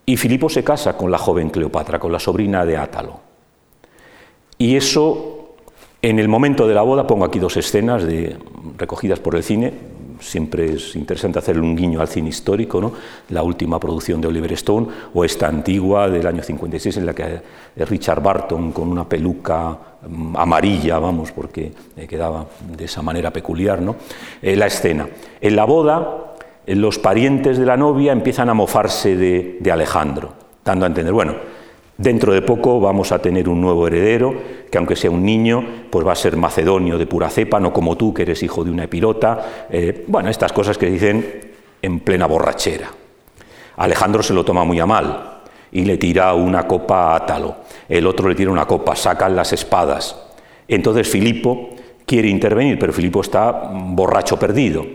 y 0.05 0.17
Filipo 0.17 0.49
se 0.49 0.63
casa 0.63 0.97
con 0.97 1.11
la 1.11 1.17
joven 1.17 1.49
Cleopatra, 1.49 1.99
con 1.99 2.11
la 2.11 2.19
sobrina 2.19 2.65
de 2.65 2.75
Átalo. 2.75 3.19
Y 4.57 4.75
eso, 4.75 5.55
en 6.01 6.19
el 6.19 6.27
momento 6.27 6.67
de 6.67 6.73
la 6.73 6.81
boda, 6.81 7.07
pongo 7.07 7.23
aquí 7.23 7.39
dos 7.39 7.55
escenas 7.55 8.03
recogidas 8.77 9.19
por 9.19 9.35
el 9.35 9.43
cine, 9.43 9.71
siempre 10.19 10.73
es 10.73 10.95
interesante 10.95 11.39
hacerle 11.39 11.61
un 11.61 11.75
guiño 11.75 12.01
al 12.01 12.07
cine 12.07 12.29
histórico, 12.29 12.81
¿no? 12.81 12.91
la 13.29 13.43
última 13.43 13.79
producción 13.79 14.21
de 14.21 14.27
Oliver 14.27 14.53
Stone, 14.53 14.87
o 15.13 15.23
esta 15.23 15.47
antigua 15.47 16.09
del 16.09 16.25
año 16.27 16.43
56 16.43 16.97
en 16.97 17.05
la 17.05 17.13
que 17.13 17.41
Richard 17.77 18.21
Barton 18.21 18.71
con 18.71 18.89
una 18.89 19.07
peluca 19.07 19.77
mm, 20.07 20.35
amarilla, 20.37 20.99
vamos, 20.99 21.31
porque 21.31 21.71
quedaba 22.07 22.45
de 22.75 22.85
esa 22.85 23.01
manera 23.01 23.31
peculiar, 23.31 23.81
¿no? 23.81 23.95
Eh, 24.41 24.55
la 24.55 24.67
escena. 24.67 25.07
En 25.41 25.55
la 25.55 25.65
boda, 25.65 26.33
eh, 26.65 26.75
los 26.75 26.99
parientes 26.99 27.57
de 27.57 27.65
la 27.65 27.77
novia 27.77 28.11
empiezan 28.11 28.49
a 28.49 28.53
mofarse 28.53 29.15
de, 29.15 29.57
de 29.59 29.71
Alejandro, 29.71 30.33
dando 30.63 30.85
a 30.85 30.87
entender, 30.87 31.13
bueno, 31.13 31.35
Dentro 31.99 32.33
de 32.33 32.41
poco 32.41 32.79
vamos 32.79 33.11
a 33.11 33.19
tener 33.19 33.49
un 33.49 33.59
nuevo 33.59 33.85
heredero, 33.85 34.33
que 34.71 34.77
aunque 34.77 34.95
sea 34.95 35.11
un 35.11 35.21
niño, 35.21 35.61
pues 35.89 36.07
va 36.07 36.13
a 36.13 36.15
ser 36.15 36.37
macedonio 36.37 36.97
de 36.97 37.05
pura 37.05 37.29
cepa, 37.29 37.59
no 37.59 37.73
como 37.73 37.97
tú, 37.97 38.13
que 38.13 38.21
eres 38.21 38.41
hijo 38.41 38.63
de 38.63 38.71
una 38.71 38.85
epirota. 38.85 39.67
Eh, 39.69 40.05
bueno, 40.07 40.29
estas 40.29 40.53
cosas 40.53 40.77
que 40.77 40.89
dicen 40.89 41.51
en 41.81 41.99
plena 41.99 42.25
borrachera. 42.25 42.89
Alejandro 43.75 44.23
se 44.23 44.33
lo 44.33 44.45
toma 44.45 44.63
muy 44.63 44.79
a 44.79 44.85
mal 44.85 45.41
y 45.73 45.83
le 45.83 45.97
tira 45.97 46.33
una 46.35 46.65
copa 46.65 47.11
a 47.11 47.15
Átalo. 47.17 47.57
El 47.89 48.07
otro 48.07 48.29
le 48.29 48.35
tira 48.35 48.49
una 48.49 48.65
copa, 48.65 48.95
sacan 48.95 49.35
las 49.35 49.51
espadas. 49.51 50.15
Entonces 50.69 51.05
Filipo 51.05 51.71
quiere 52.05 52.29
intervenir, 52.29 52.79
pero 52.79 52.93
Filipo 52.93 53.19
está 53.19 53.71
borracho 53.73 54.39
perdido. 54.39 54.85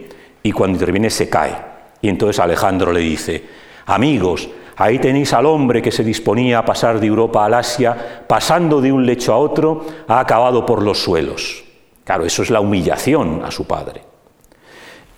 Y 0.43 0.53
cuando 0.53 0.77
interviene 0.77 1.11
se 1.11 1.29
cae. 1.29 1.55
Y 2.01 2.09
entonces 2.09 2.41
Alejandro 2.41 2.93
le 2.93 3.01
dice, 3.01 3.45
amigos, 3.85 4.49
Ahí 4.77 4.99
tenéis 4.99 5.33
al 5.33 5.47
hombre 5.47 5.81
que 5.81 5.93
se 5.93 6.03
disponía 6.03 6.59
a 6.59 6.65
pasar 6.65 6.99
de 7.01 7.07
Europa 7.07 7.45
al 7.45 7.55
Asia, 7.55 8.25
pasando 8.27 8.81
de 8.81 8.93
un 8.93 9.07
lecho 9.07 9.33
a 9.33 9.39
otro, 9.39 9.87
ha 10.09 10.21
acabado 10.21 10.67
por 10.67 10.83
los 10.83 11.03
suelos. 11.03 11.65
Claro, 12.05 12.25
eso 12.25 12.43
es 12.43 12.51
la 12.51 12.61
humillación 12.61 13.43
a 13.45 13.51
su 13.51 13.67
padre. 13.67 14.03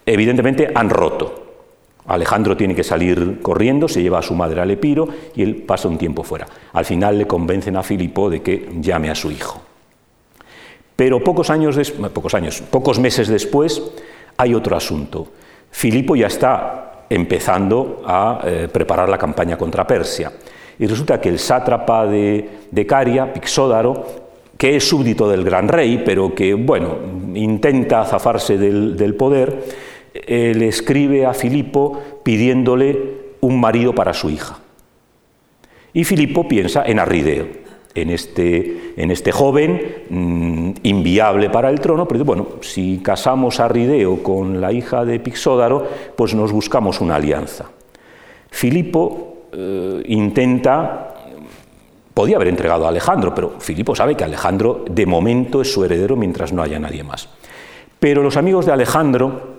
Evidentemente 0.04 0.70
han 0.74 0.90
roto. 0.90 1.42
Alejandro 2.06 2.56
tiene 2.56 2.74
que 2.74 2.84
salir 2.84 3.40
corriendo, 3.42 3.88
se 3.88 4.00
lleva 4.00 4.20
a 4.20 4.22
su 4.22 4.34
madre 4.34 4.60
al 4.60 4.70
Epiro 4.70 5.08
y 5.34 5.42
él 5.42 5.56
pasa 5.56 5.88
un 5.88 5.98
tiempo 5.98 6.22
fuera. 6.22 6.46
Al 6.72 6.84
final 6.84 7.18
le 7.18 7.26
convencen 7.26 7.76
a 7.76 7.82
Filipo 7.82 8.30
de 8.30 8.42
que 8.42 8.68
llame 8.80 9.10
a 9.10 9.14
su 9.16 9.30
hijo. 9.30 9.60
Pero 10.94 11.22
pocos 11.24 11.50
años, 11.50 11.76
pocos 12.14 12.34
años, 12.34 12.62
pocos 12.70 13.00
meses 13.00 13.26
después 13.26 13.82
hay 14.36 14.54
otro 14.54 14.76
asunto. 14.76 15.26
Filipo 15.70 16.14
ya 16.14 16.28
está 16.28 16.85
empezando 17.08 18.02
a 18.04 18.40
eh, 18.44 18.68
preparar 18.72 19.08
la 19.08 19.18
campaña 19.18 19.56
contra 19.56 19.86
Persia. 19.86 20.32
Y 20.78 20.86
resulta 20.86 21.20
que 21.20 21.28
el 21.28 21.38
sátrapa 21.38 22.06
de, 22.06 22.86
Caria, 22.86 23.32
Pixódaro, 23.32 24.06
que 24.58 24.76
es 24.76 24.88
súbdito 24.88 25.28
del 25.28 25.44
gran 25.44 25.68
rey, 25.68 26.02
pero 26.04 26.34
que, 26.34 26.54
bueno, 26.54 26.96
intenta 27.34 28.04
zafarse 28.04 28.58
del, 28.58 29.14
poder, 29.14 29.64
eh, 30.12 30.52
le 30.54 30.68
escribe 30.68 31.26
a 31.26 31.34
Filipo 31.34 32.00
pidiéndole 32.22 33.26
un 33.40 33.60
marido 33.60 33.94
para 33.94 34.12
su 34.12 34.30
hija. 34.30 34.58
Y 35.92 36.04
Filipo 36.04 36.46
piensa 36.46 36.84
en 36.84 36.98
Arrideo 36.98 37.65
en 37.96 38.10
este, 38.10 38.92
en 38.96 39.10
este 39.10 39.32
joven 39.32 40.04
mm, 40.10 40.70
inviable 40.82 41.50
para 41.50 41.70
el 41.70 41.80
trono, 41.80 42.06
pero 42.06 42.24
bueno, 42.24 42.46
si 42.60 42.98
casamos 43.02 43.58
a 43.60 43.68
Rideo 43.68 44.22
con 44.22 44.60
la 44.60 44.72
hija 44.72 45.04
de 45.04 45.18
Pixódaro, 45.18 45.86
pues 46.14 46.34
nos 46.34 46.52
buscamos 46.52 47.00
una 47.00 47.16
alianza. 47.16 47.66
Filipo 48.50 49.48
eh, 49.52 50.02
intenta, 50.06 51.14
podía 52.12 52.36
haber 52.36 52.48
entregado 52.48 52.84
a 52.86 52.88
Alejandro, 52.88 53.34
pero 53.34 53.54
Filipo 53.58 53.94
sabe 53.94 54.14
que 54.14 54.24
Alejandro 54.24 54.84
de 54.90 55.06
momento 55.06 55.62
es 55.62 55.72
su 55.72 55.84
heredero 55.84 56.16
mientras 56.16 56.52
no 56.52 56.62
haya 56.62 56.78
nadie 56.78 57.02
más. 57.02 57.28
Pero 57.98 58.22
los 58.22 58.36
amigos 58.36 58.66
de 58.66 58.72
Alejandro, 58.72 59.56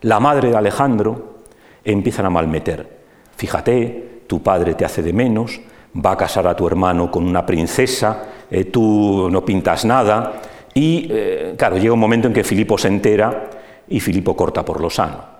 la 0.00 0.20
madre 0.20 0.50
de 0.50 0.56
Alejandro, 0.56 1.36
empiezan 1.84 2.26
a 2.26 2.30
malmeter. 2.30 2.88
Fíjate, 3.36 4.22
tu 4.26 4.42
padre 4.42 4.74
te 4.74 4.84
hace 4.84 5.02
de 5.02 5.12
menos, 5.12 5.60
va 5.94 6.12
a 6.12 6.16
casar 6.16 6.46
a 6.46 6.56
tu 6.56 6.66
hermano 6.66 7.10
con 7.10 7.26
una 7.26 7.44
princesa, 7.44 8.24
eh, 8.50 8.64
tú 8.64 9.28
no 9.30 9.44
pintas 9.44 9.84
nada, 9.84 10.40
y 10.74 11.06
eh, 11.10 11.54
claro, 11.56 11.76
llega 11.76 11.92
un 11.92 12.00
momento 12.00 12.28
en 12.28 12.34
que 12.34 12.44
Filipo 12.44 12.78
se 12.78 12.88
entera 12.88 13.50
y 13.88 14.00
Filipo 14.00 14.34
corta 14.34 14.64
por 14.64 14.80
lo 14.80 14.88
sano. 14.88 15.32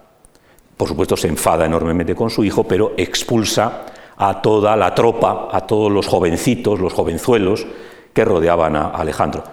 Por 0.76 0.88
supuesto 0.88 1.16
se 1.16 1.28
enfada 1.28 1.64
enormemente 1.64 2.14
con 2.14 2.28
su 2.28 2.44
hijo, 2.44 2.64
pero 2.64 2.92
expulsa 2.96 3.86
a 4.16 4.42
toda 4.42 4.76
la 4.76 4.94
tropa, 4.94 5.48
a 5.50 5.66
todos 5.66 5.90
los 5.90 6.06
jovencitos, 6.06 6.80
los 6.80 6.92
jovenzuelos 6.92 7.66
que 8.12 8.24
rodeaban 8.24 8.76
a 8.76 8.88
Alejandro. 8.88 9.44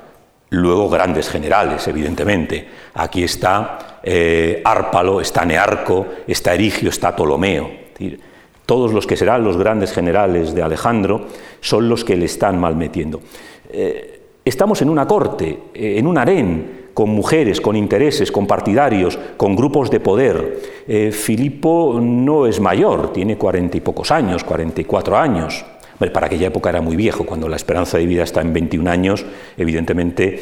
Luego 0.49 0.89
grandes 0.89 1.29
generales, 1.29 1.87
evidentemente. 1.87 2.67
Aquí 2.95 3.23
está 3.23 3.99
eh, 4.03 4.61
Árpalo, 4.65 5.21
está 5.21 5.45
Nearco, 5.45 6.07
está 6.27 6.55
Erigio, 6.55 6.89
está 6.89 7.15
Ptolomeo 7.15 7.69
todos 8.69 8.93
los 8.93 9.07
que 9.07 9.17
serán 9.17 9.43
los 9.43 9.57
grandes 9.57 9.91
generales 9.91 10.53
de 10.53 10.61
Alejandro 10.61 11.21
son 11.59 11.89
los 11.89 12.05
que 12.05 12.15
le 12.15 12.25
están 12.25 12.59
malmetiendo. 12.59 13.19
Eh, 13.67 14.21
estamos 14.45 14.83
en 14.83 14.89
una 14.89 15.07
corte, 15.07 15.57
eh, 15.73 15.95
en 15.97 16.05
un 16.05 16.19
harén, 16.19 16.89
con 16.93 17.09
mujeres, 17.09 17.61
con 17.61 17.75
intereses, 17.75 18.31
con 18.31 18.45
partidarios, 18.45 19.17
con 19.37 19.55
grupos 19.55 19.89
de 19.89 19.99
poder. 19.99 20.59
Eh, 20.87 21.11
Filipo 21.11 21.99
no 21.99 22.45
es 22.45 22.59
mayor, 22.59 23.11
tiene 23.11 23.39
cuarenta 23.39 23.75
y 23.75 23.81
pocos 23.81 24.11
años, 24.11 24.43
cuarenta 24.43 24.81
y 24.81 24.85
cuatro 24.85 25.17
años. 25.17 25.65
para 26.13 26.27
aquella 26.27 26.47
época 26.47 26.69
era 26.69 26.79
muy 26.79 26.95
viejo, 26.95 27.25
cuando 27.25 27.49
la 27.49 27.55
esperanza 27.55 27.97
de 27.97 28.05
vida 28.05 28.21
está 28.21 28.41
en 28.41 28.53
21 28.53 28.87
años, 28.87 29.25
evidentemente, 29.57 30.39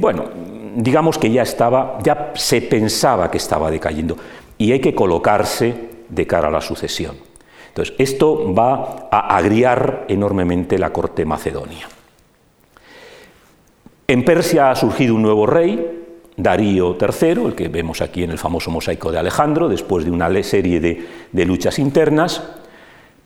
bueno, 0.00 0.24
digamos 0.74 1.18
que 1.18 1.30
ya 1.30 1.42
estaba, 1.42 2.00
ya 2.02 2.32
se 2.34 2.60
pensaba 2.62 3.30
que 3.30 3.38
estaba 3.38 3.70
decayendo 3.70 4.16
y 4.58 4.72
hay 4.72 4.80
que 4.80 4.94
colocarse 4.94 5.72
de 6.08 6.26
cara 6.26 6.48
a 6.48 6.50
la 6.50 6.60
sucesión. 6.60 7.33
Entonces, 7.74 7.96
esto 7.98 8.54
va 8.54 9.08
a 9.10 9.36
agriar 9.36 10.04
enormemente 10.06 10.78
la 10.78 10.92
corte 10.92 11.24
macedonia. 11.24 11.88
En 14.06 14.24
Persia 14.24 14.70
ha 14.70 14.76
surgido 14.76 15.16
un 15.16 15.22
nuevo 15.22 15.44
rey, 15.44 16.04
Darío 16.36 16.96
III, 16.96 17.46
el 17.46 17.54
que 17.56 17.66
vemos 17.66 18.00
aquí 18.00 18.22
en 18.22 18.30
el 18.30 18.38
famoso 18.38 18.70
mosaico 18.70 19.10
de 19.10 19.18
Alejandro, 19.18 19.68
después 19.68 20.04
de 20.04 20.12
una 20.12 20.30
serie 20.44 20.78
de, 20.78 21.44
luchas 21.44 21.80
internas, 21.80 22.44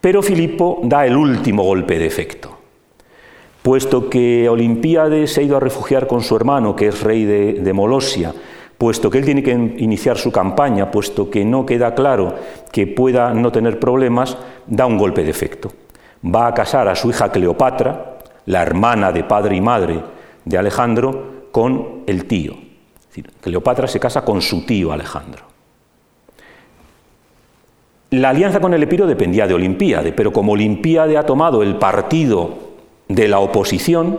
pero 0.00 0.22
Filipo 0.22 0.80
da 0.82 1.04
el 1.04 1.14
último 1.14 1.62
golpe 1.62 1.98
de 1.98 2.06
efecto. 2.06 2.56
Puesto 3.60 4.08
que 4.08 4.48
Olimpíades 4.48 5.30
se 5.30 5.42
ha 5.42 5.44
ido 5.44 5.58
a 5.58 5.60
refugiar 5.60 6.06
con 6.06 6.22
su 6.22 6.34
hermano, 6.34 6.74
que 6.74 6.86
es 6.86 7.02
rey 7.02 7.26
de 7.26 7.72
Molosia, 7.74 8.32
puesto 8.78 9.10
que 9.10 9.18
él 9.18 9.24
tiene 9.24 9.42
que 9.42 9.52
iniciar 9.52 10.16
su 10.16 10.30
campaña, 10.30 10.90
puesto 10.90 11.28
que 11.28 11.44
no 11.44 11.66
queda 11.66 11.94
claro 11.94 12.36
que 12.72 12.86
pueda 12.86 13.34
no 13.34 13.50
tener 13.50 13.80
problemas, 13.80 14.38
da 14.66 14.86
un 14.86 14.96
golpe 14.96 15.24
de 15.24 15.30
efecto. 15.30 15.72
Va 16.24 16.46
a 16.46 16.54
casar 16.54 16.88
a 16.88 16.94
su 16.94 17.10
hija 17.10 17.30
Cleopatra, 17.30 18.18
la 18.46 18.62
hermana 18.62 19.12
de 19.12 19.24
padre 19.24 19.56
y 19.56 19.60
madre 19.60 20.00
de 20.44 20.58
Alejandro, 20.58 21.48
con 21.50 22.04
el 22.06 22.26
tío. 22.26 22.54
Cleopatra 23.40 23.88
se 23.88 23.98
casa 23.98 24.24
con 24.24 24.40
su 24.40 24.64
tío 24.64 24.92
Alejandro. 24.92 25.44
La 28.10 28.30
alianza 28.30 28.60
con 28.60 28.72
el 28.72 28.82
Epiro 28.82 29.06
dependía 29.06 29.46
de 29.46 29.54
Olimpíade, 29.54 30.12
pero 30.12 30.32
como 30.32 30.52
Olimpíade 30.52 31.18
ha 31.18 31.26
tomado 31.26 31.62
el 31.62 31.76
partido 31.76 32.56
de 33.08 33.28
la 33.28 33.40
oposición, 33.40 34.18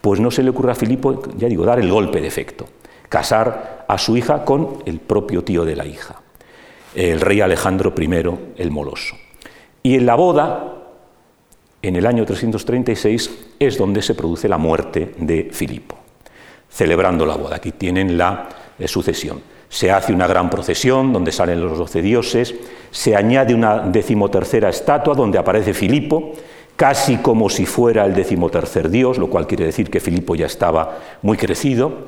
pues 0.00 0.20
no 0.20 0.30
se 0.30 0.44
le 0.44 0.50
ocurre 0.50 0.70
a 0.70 0.76
Filipo, 0.76 1.22
ya 1.36 1.48
digo, 1.48 1.64
dar 1.64 1.80
el 1.80 1.90
golpe 1.90 2.20
de 2.20 2.28
efecto, 2.28 2.66
casar 3.08 3.84
a 3.88 3.98
su 3.98 4.16
hija 4.16 4.44
con 4.44 4.82
el 4.86 5.00
propio 5.00 5.44
tío 5.44 5.64
de 5.64 5.76
la 5.76 5.86
hija, 5.86 6.16
el 6.94 7.20
rey 7.20 7.40
Alejandro 7.40 7.92
I 7.96 8.10
el 8.56 8.70
Moloso. 8.70 9.16
Y 9.82 9.94
en 9.94 10.06
la 10.06 10.16
boda, 10.16 10.74
en 11.82 11.96
el 11.96 12.06
año 12.06 12.24
336, 12.24 13.30
es 13.58 13.78
donde 13.78 14.02
se 14.02 14.14
produce 14.14 14.48
la 14.48 14.58
muerte 14.58 15.14
de 15.18 15.48
Filipo, 15.52 15.96
celebrando 16.68 17.24
la 17.24 17.36
boda. 17.36 17.56
Aquí 17.56 17.72
tienen 17.72 18.18
la 18.18 18.48
eh, 18.78 18.88
sucesión. 18.88 19.40
Se 19.68 19.90
hace 19.90 20.12
una 20.12 20.26
gran 20.26 20.50
procesión 20.50 21.12
donde 21.12 21.32
salen 21.32 21.60
los 21.60 21.78
doce 21.78 22.02
dioses, 22.02 22.54
se 22.90 23.14
añade 23.16 23.54
una 23.54 23.80
decimotercera 23.80 24.68
estatua 24.68 25.14
donde 25.14 25.38
aparece 25.38 25.74
Filipo, 25.74 26.32
casi 26.76 27.16
como 27.18 27.48
si 27.48 27.66
fuera 27.66 28.04
el 28.04 28.14
decimotercer 28.14 28.90
dios, 28.90 29.18
lo 29.18 29.28
cual 29.28 29.46
quiere 29.46 29.64
decir 29.64 29.90
que 29.90 30.00
Filipo 30.00 30.34
ya 30.34 30.46
estaba 30.46 30.98
muy 31.22 31.36
crecido. 31.36 32.06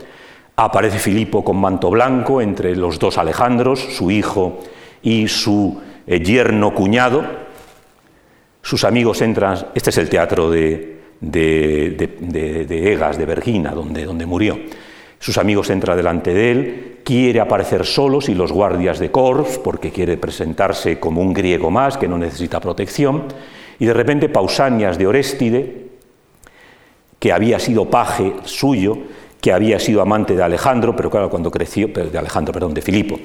Aparece 0.61 0.99
Filipo 0.99 1.45
con 1.45 1.57
manto 1.57 1.89
blanco 1.89 2.43
entre 2.43 2.75
los 2.75 2.99
dos 2.99 3.17
Alejandros, 3.17 3.79
su 3.79 4.11
hijo 4.11 4.59
y 5.01 5.29
su 5.29 5.81
eh, 6.05 6.19
yerno 6.19 6.75
cuñado. 6.75 7.25
Sus 8.61 8.83
amigos 8.83 9.23
entran, 9.23 9.69
este 9.73 9.91
es 9.91 9.99
el 9.99 10.09
teatro 10.09 10.51
de, 10.51 10.99
de, 11.21 12.93
Egas, 12.93 13.17
de 13.19 13.25
Vergina, 13.25 13.71
donde, 13.71 14.05
donde 14.05 14.27
murió. 14.27 14.59
Sus 15.21 15.39
amigos 15.39 15.71
entran 15.71 15.97
delante 15.97 16.35
de 16.35 16.51
él, 16.51 16.99
quiere 17.05 17.39
aparecer 17.39 17.87
solos 17.87 18.29
y 18.29 18.35
los 18.35 18.51
guardias 18.51 18.99
de 18.99 19.13
Corps, 19.13 19.61
porque 19.63 19.93
quiere 19.93 20.17
presentarse 20.17 20.99
como 20.99 21.21
un 21.21 21.35
griego 21.35 21.71
más 21.71 21.97
que 21.97 22.09
no 22.09 22.19
necesita 22.19 22.59
protección. 22.59 23.27
Y 23.79 23.87
de 23.87 23.95
repente 23.95 24.29
Pausanias 24.29 24.99
de 24.99 25.07
Oréstide, 25.07 25.87
que 27.21 27.33
había 27.33 27.61
sido 27.61 27.89
paje 27.89 28.33
suyo, 28.43 28.99
que 29.41 29.53
había 29.53 29.79
sido 29.79 30.03
amante 30.03 30.35
de 30.35 30.43
Alejandro, 30.43 30.95
pero 30.97 31.11
claro, 31.11 31.31
cuando 31.31 31.51
creció, 31.51 31.89
de 31.89 32.19
Alejandro, 32.19 32.53
perdón, 32.53 32.75
de 32.75 32.83
Filipo, 32.83 33.19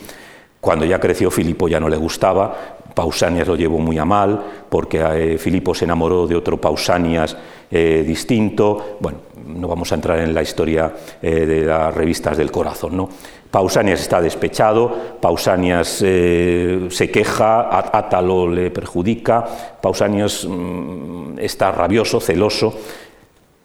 cuando 0.64 0.86
ya 0.86 0.98
creció 0.98 1.30
Filipo 1.30 1.68
ya 1.68 1.78
no 1.78 1.90
le 1.90 1.98
gustaba, 1.98 2.78
Pausanias 2.94 3.48
lo 3.48 3.58
llevó 3.58 3.80
muy 3.80 3.98
a 3.98 4.06
mal, 4.06 4.42
porque 4.70 5.02
eh, 5.02 5.38
Filipo 5.38 5.74
se 5.74 5.86
enamoró 5.86 6.26
de 6.26 6.38
otro 6.38 6.56
Pausanias 6.56 7.36
eh, 7.70 8.04
distinto. 8.08 8.98
Bueno, 9.00 9.18
no 9.46 9.68
vamos 9.68 9.92
a 9.92 9.96
entrar 9.96 10.20
en 10.20 10.34
la 10.34 10.42
historia 10.42 10.94
eh, 11.22 11.46
de 11.46 11.66
las 11.66 11.94
revistas 11.94 12.38
del 12.38 12.50
corazón, 12.50 12.96
¿no? 12.96 13.10
Pausanias 13.52 14.00
está 14.00 14.22
despechado, 14.22 15.18
Pausanias 15.20 15.88
se 15.88 17.12
queja, 17.14 17.78
Átalo 17.78 18.48
le 18.48 18.72
perjudica, 18.72 19.46
Pausanias 19.82 20.48
mm, 20.50 21.40
está 21.40 21.72
rabioso, 21.72 22.22
celoso 22.22 22.74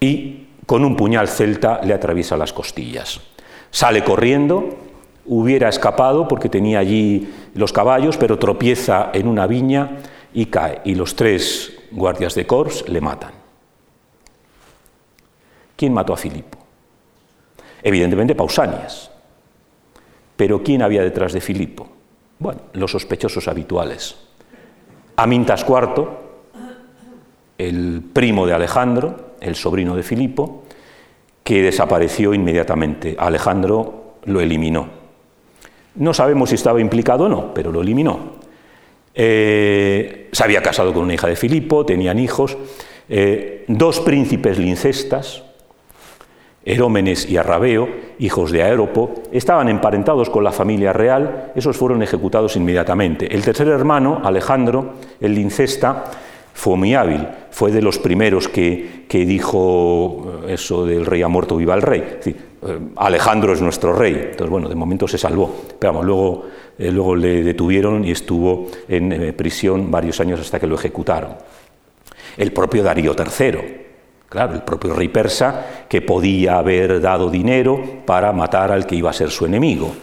y 0.00 0.47
con 0.68 0.84
un 0.84 0.96
puñal 0.96 1.28
celta 1.28 1.80
le 1.82 1.94
atraviesa 1.94 2.36
las 2.36 2.52
costillas. 2.52 3.22
Sale 3.70 4.04
corriendo, 4.04 4.76
hubiera 5.24 5.70
escapado 5.70 6.28
porque 6.28 6.50
tenía 6.50 6.78
allí 6.78 7.32
los 7.54 7.72
caballos, 7.72 8.18
pero 8.18 8.38
tropieza 8.38 9.08
en 9.14 9.28
una 9.28 9.46
viña 9.46 9.96
y 10.34 10.44
cae. 10.44 10.82
Y 10.84 10.94
los 10.94 11.16
tres 11.16 11.72
guardias 11.90 12.34
de 12.34 12.46
Corps 12.46 12.86
le 12.86 13.00
matan. 13.00 13.32
¿Quién 15.74 15.94
mató 15.94 16.12
a 16.12 16.18
Filipo? 16.18 16.58
Evidentemente 17.82 18.34
Pausanias. 18.34 19.10
Pero 20.36 20.62
¿quién 20.62 20.82
había 20.82 21.02
detrás 21.02 21.32
de 21.32 21.40
Filipo? 21.40 21.88
Bueno, 22.38 22.60
los 22.74 22.90
sospechosos 22.90 23.48
habituales. 23.48 24.16
Amintas 25.16 25.64
IV, 25.66 26.08
el 27.56 28.02
primo 28.12 28.46
de 28.46 28.52
Alejandro, 28.52 29.27
el 29.40 29.54
sobrino 29.54 29.96
de 29.96 30.02
Filipo, 30.02 30.64
que 31.44 31.62
desapareció 31.62 32.34
inmediatamente. 32.34 33.16
Alejandro 33.18 34.16
lo 34.24 34.40
eliminó. 34.40 34.88
No 35.94 36.14
sabemos 36.14 36.50
si 36.50 36.54
estaba 36.54 36.80
implicado 36.80 37.24
o 37.24 37.28
no, 37.28 37.54
pero 37.54 37.72
lo 37.72 37.82
eliminó. 37.82 38.38
Eh, 39.14 40.28
se 40.30 40.44
había 40.44 40.62
casado 40.62 40.92
con 40.92 41.04
una 41.04 41.14
hija 41.14 41.26
de 41.26 41.36
Filipo, 41.36 41.84
tenían 41.84 42.18
hijos. 42.18 42.56
Eh, 43.08 43.64
dos 43.66 44.00
príncipes 44.00 44.58
lincestas, 44.58 45.42
Herómenes 46.64 47.28
y 47.28 47.38
Arrabeo, 47.38 47.88
hijos 48.18 48.52
de 48.52 48.62
Aéropo, 48.62 49.22
estaban 49.32 49.68
emparentados 49.68 50.28
con 50.28 50.44
la 50.44 50.52
familia 50.52 50.92
real, 50.92 51.52
esos 51.56 51.76
fueron 51.76 52.02
ejecutados 52.02 52.56
inmediatamente. 52.56 53.34
El 53.34 53.42
tercer 53.42 53.68
hermano, 53.68 54.20
Alejandro, 54.22 54.94
el 55.20 55.34
lincesta, 55.34 56.04
fue 56.58 56.76
muy 56.76 56.92
hábil, 56.92 57.24
fue 57.52 57.70
de 57.70 57.80
los 57.80 58.00
primeros 58.00 58.48
que, 58.48 59.06
dijo 59.08 60.42
eh, 60.44 60.54
eso 60.54 60.84
del 60.84 61.06
rey 61.06 61.22
ha 61.22 61.28
muerto, 61.28 61.56
viva 61.56 61.72
el 61.76 61.82
rey. 61.82 62.18
Eh, 62.26 62.78
Alejandro 62.96 63.52
es 63.52 63.62
nuestro 63.62 63.92
rey, 63.92 64.14
entonces 64.14 64.50
bueno, 64.50 64.68
de 64.68 64.74
momento 64.74 65.06
se 65.06 65.18
salvó, 65.18 65.54
pero 65.78 65.92
vamos, 65.92 66.04
luego, 66.04 66.46
eh, 66.76 66.90
luego 66.90 67.14
le 67.14 67.44
detuvieron 67.44 68.04
y 68.04 68.10
estuvo 68.10 68.66
en 68.88 69.32
prisión 69.36 69.88
varios 69.88 70.18
años 70.18 70.40
hasta 70.40 70.58
que 70.58 70.66
lo 70.66 70.74
ejecutaron. 70.74 71.36
El 72.36 72.52
propio 72.52 72.82
Darío 72.82 73.14
III, 73.16 73.86
Claro, 74.28 74.54
el 74.54 74.62
propio 74.62 74.94
rey 74.94 75.08
persa 75.08 75.86
que 75.88 76.02
podía 76.02 76.58
haber 76.58 77.00
dado 77.00 77.30
dinero 77.30 77.80
para 78.04 78.32
matar 78.32 78.72
al 78.72 78.84
que 78.84 78.96
iba 78.96 79.08
a 79.08 79.14
ser 79.14 79.30
su 79.30 79.46
enemigo. 79.46 79.94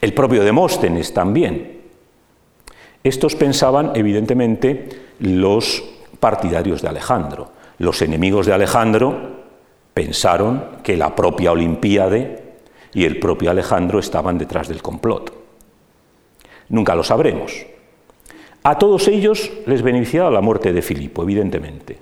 El 0.00 0.14
propio 0.14 0.44
Demóstenes 0.44 1.12
también. 1.12 1.80
Estos 3.02 3.34
pensaban, 3.34 3.92
evidentemente, 3.96 5.07
los 5.20 5.82
partidarios 6.20 6.82
de 6.82 6.88
Alejandro. 6.88 7.52
Los 7.78 8.02
enemigos 8.02 8.46
de 8.46 8.52
Alejandro 8.52 9.38
pensaron 9.94 10.64
que 10.82 10.96
la 10.96 11.14
propia 11.14 11.52
Olimpíade 11.52 12.42
y 12.94 13.04
el 13.04 13.18
propio 13.18 13.50
Alejandro 13.50 13.98
estaban 13.98 14.38
detrás 14.38 14.68
del 14.68 14.82
complot. 14.82 15.32
Nunca 16.68 16.94
lo 16.94 17.02
sabremos. 17.02 17.52
A 18.62 18.78
todos 18.78 19.08
ellos 19.08 19.50
les 19.66 19.82
beneficiaba 19.82 20.30
la 20.30 20.40
muerte 20.40 20.72
de 20.72 20.82
Filipo, 20.82 21.22
evidentemente. 21.22 21.98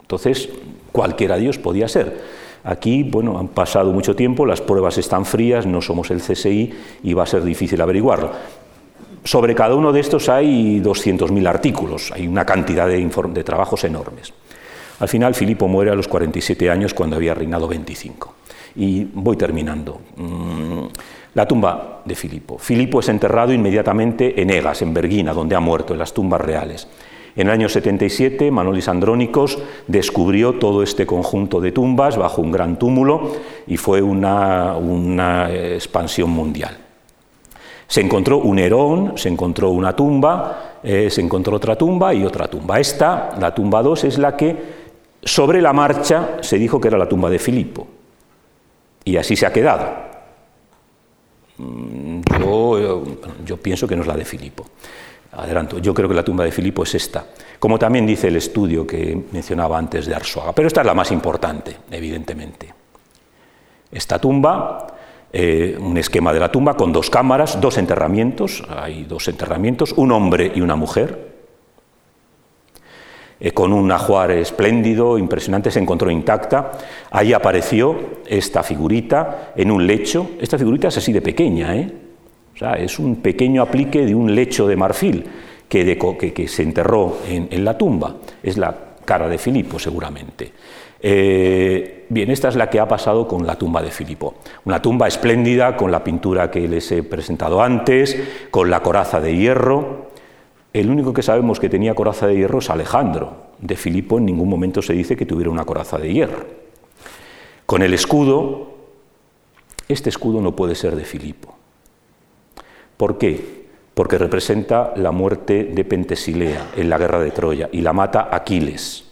Entonces, 0.00 0.48
cualquiera 0.92 1.36
de 1.36 1.42
ellos 1.42 1.58
podía 1.58 1.88
ser. 1.88 2.38
Aquí, 2.64 3.02
bueno, 3.02 3.38
han 3.38 3.48
pasado 3.48 3.92
mucho 3.92 4.16
tiempo, 4.16 4.46
las 4.46 4.60
pruebas 4.60 4.98
están 4.98 5.24
frías, 5.24 5.66
no 5.66 5.80
somos 5.82 6.10
el 6.10 6.20
CSI 6.20 6.72
y 7.02 7.12
va 7.14 7.24
a 7.24 7.26
ser 7.26 7.42
difícil 7.42 7.80
averiguarlo. 7.80 8.30
Sobre 9.28 9.54
cada 9.54 9.74
uno 9.74 9.92
de 9.92 10.00
estos 10.00 10.30
hay 10.30 10.80
200.000 10.80 11.46
artículos, 11.46 12.10
hay 12.12 12.26
una 12.26 12.46
cantidad 12.46 12.88
de, 12.88 12.96
de 12.96 13.44
trabajos 13.44 13.84
enormes. 13.84 14.32
Al 15.00 15.06
final, 15.06 15.34
Filipo 15.34 15.68
muere 15.68 15.90
a 15.90 15.94
los 15.94 16.08
47 16.08 16.70
años 16.70 16.94
cuando 16.94 17.16
había 17.16 17.34
reinado 17.34 17.68
25. 17.68 18.34
Y 18.76 19.04
voy 19.04 19.36
terminando. 19.36 20.00
Mm, 20.16 20.84
la 21.34 21.46
tumba 21.46 22.00
de 22.06 22.14
Filipo. 22.14 22.56
Filipo 22.56 23.00
es 23.00 23.10
enterrado 23.10 23.52
inmediatamente 23.52 24.40
en 24.40 24.48
Egas, 24.48 24.80
en 24.80 24.94
Berguina, 24.94 25.34
donde 25.34 25.54
ha 25.54 25.60
muerto, 25.60 25.92
en 25.92 25.98
las 25.98 26.14
tumbas 26.14 26.40
reales. 26.40 26.88
En 27.36 27.48
el 27.48 27.52
año 27.52 27.68
77, 27.68 28.50
Manolis 28.50 28.88
Andrónicos 28.88 29.58
descubrió 29.88 30.54
todo 30.54 30.82
este 30.82 31.04
conjunto 31.04 31.60
de 31.60 31.72
tumbas 31.72 32.16
bajo 32.16 32.40
un 32.40 32.50
gran 32.50 32.78
túmulo 32.78 33.30
y 33.66 33.76
fue 33.76 34.00
una, 34.00 35.50
expansión 35.52 36.30
mundial. 36.30 36.87
Se 37.88 38.00
encontró 38.00 38.38
un 38.38 38.60
herón, 38.60 39.14
se 39.16 39.28
encontró 39.28 39.70
una 39.70 39.96
tumba, 39.96 40.78
eh, 40.82 41.08
se 41.10 41.20
encontró 41.20 41.56
otra 41.56 41.74
tumba 41.74 42.14
y 42.14 42.24
otra 42.24 42.46
tumba. 42.46 42.78
Esta, 42.78 43.30
la 43.40 43.52
tumba 43.52 43.82
2, 43.82 44.04
es 44.04 44.18
la 44.18 44.36
que 44.36 44.56
sobre 45.24 45.60
la 45.60 45.72
marcha 45.72 46.36
se 46.40 46.58
dijo 46.58 46.80
que 46.80 46.88
era 46.88 46.98
la 46.98 47.08
tumba 47.08 47.28
de 47.28 47.40
Filipo. 47.40 47.88
Y 49.04 49.16
así 49.16 49.34
se 49.34 49.46
ha 49.46 49.52
quedado. 49.52 49.88
Mm, 51.56 52.20
yo, 52.40 53.02
yo 53.44 53.56
pienso 53.56 53.88
que 53.88 53.96
no 53.96 54.02
es 54.02 54.08
la 54.08 54.16
de 54.16 54.24
Filipo. 54.24 54.66
Adelanto, 55.32 55.78
yo 55.78 55.92
creo 55.92 56.08
que 56.08 56.14
la 56.14 56.24
tumba 56.24 56.44
de 56.44 56.52
Filipo 56.52 56.82
es 56.82 56.94
esta, 56.94 57.24
como 57.58 57.78
también 57.78 58.06
dice 58.06 58.28
el 58.28 58.36
estudio 58.36 58.86
que 58.86 59.24
mencionaba 59.30 59.76
antes 59.76 60.06
de 60.06 60.14
Arsuaga, 60.14 60.52
pero 60.52 60.68
esta 60.68 60.80
es 60.80 60.86
la 60.86 60.94
más 60.94 61.12
importante, 61.12 61.76
evidentemente. 61.90 62.72
Esta 63.90 64.18
tumba, 64.18 64.86
eh, 65.32 65.76
un 65.78 65.96
esquema 65.98 66.32
de 66.32 66.40
la 66.40 66.50
tumba 66.50 66.74
con 66.74 66.92
dos 66.92 67.10
cámaras, 67.10 67.60
dos 67.60 67.78
enterramientos, 67.78 68.62
hay 68.68 69.04
dos 69.04 69.28
enterramientos, 69.28 69.92
un 69.96 70.12
hombre 70.12 70.52
y 70.54 70.60
una 70.60 70.76
mujer, 70.76 71.28
eh, 73.40 73.52
con 73.52 73.72
un 73.72 73.92
ajuar 73.92 74.30
espléndido, 74.32 75.18
impresionante, 75.18 75.70
se 75.70 75.78
encontró 75.78 76.10
intacta. 76.10 76.72
Ahí 77.10 77.32
apareció 77.32 78.20
esta 78.26 78.62
figurita 78.62 79.52
en 79.54 79.70
un 79.70 79.86
lecho, 79.86 80.30
esta 80.40 80.58
figurita 80.58 80.88
es 80.88 80.96
así 80.96 81.12
de 81.12 81.22
pequeña, 81.22 81.76
¿eh? 81.76 81.92
es 82.78 82.98
un 82.98 83.16
pequeño 83.16 83.62
aplique 83.62 84.04
de 84.04 84.14
un 84.14 84.34
lecho 84.34 84.66
de 84.66 84.76
marfil 84.76 85.24
que, 85.68 86.48
se 86.48 86.62
enterró 86.62 87.18
en, 87.28 87.64
la 87.64 87.76
tumba. 87.76 88.16
Es 88.42 88.56
la 88.56 88.74
cara 89.04 89.28
de 89.28 89.38
Filipo, 89.38 89.78
seguramente. 89.78 90.52
Eh, 91.00 92.06
bien, 92.08 92.30
esta 92.30 92.48
es 92.48 92.56
la 92.56 92.70
que 92.70 92.80
ha 92.80 92.88
pasado 92.88 93.28
con 93.28 93.46
la 93.46 93.56
tumba 93.56 93.82
de 93.82 93.90
Filipo. 93.90 94.34
Una 94.64 94.82
tumba 94.82 95.06
espléndida 95.06 95.76
con 95.76 95.90
la 95.90 96.02
pintura 96.02 96.50
que 96.50 96.66
les 96.66 96.90
he 96.92 97.02
presentado 97.02 97.62
antes, 97.62 98.16
con 98.50 98.70
la 98.70 98.80
coraza 98.80 99.20
de 99.20 99.36
hierro. 99.36 100.08
El 100.72 100.90
único 100.90 101.12
que 101.12 101.22
sabemos 101.22 101.60
que 101.60 101.68
tenía 101.68 101.94
coraza 101.94 102.26
de 102.26 102.36
hierro 102.36 102.58
es 102.58 102.70
Alejandro. 102.70 103.48
De 103.58 103.76
Filipo 103.76 104.18
en 104.18 104.26
ningún 104.26 104.48
momento 104.48 104.82
se 104.82 104.92
dice 104.92 105.16
que 105.16 105.26
tuviera 105.26 105.50
una 105.50 105.64
coraza 105.64 105.98
de 105.98 106.12
hierro. 106.12 106.46
Con 107.66 107.82
el 107.82 107.94
escudo, 107.94 108.74
este 109.88 110.08
escudo 110.10 110.40
no 110.40 110.54
puede 110.54 110.74
ser 110.74 110.96
de 110.96 111.04
Filipo. 111.04 111.54
¿Por 112.96 113.18
qué? 113.18 113.66
Porque 113.94 114.18
representa 114.18 114.92
la 114.96 115.10
muerte 115.10 115.64
de 115.64 115.84
Pentesilea 115.84 116.70
en 116.76 116.90
la 116.90 116.98
guerra 116.98 117.20
de 117.20 117.30
Troya 117.30 117.68
y 117.72 117.80
la 117.80 117.92
mata 117.92 118.28
Aquiles. 118.30 119.07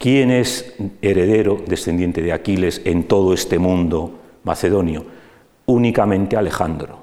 ¿Quién 0.00 0.30
es 0.30 0.76
heredero, 1.02 1.60
descendiente 1.66 2.22
de 2.22 2.32
Aquiles 2.32 2.80
en 2.86 3.04
todo 3.04 3.34
este 3.34 3.58
mundo 3.58 4.18
macedonio? 4.44 5.04
Únicamente 5.66 6.38
Alejandro. 6.38 7.00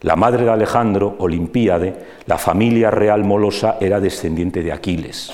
La 0.00 0.16
madre 0.16 0.42
de 0.42 0.50
Alejandro, 0.50 1.14
Olimpíade, 1.20 1.94
la 2.26 2.36
familia 2.36 2.90
real 2.90 3.22
molosa, 3.22 3.76
era 3.80 4.00
descendiente 4.00 4.64
de 4.64 4.72
Aquiles. 4.72 5.32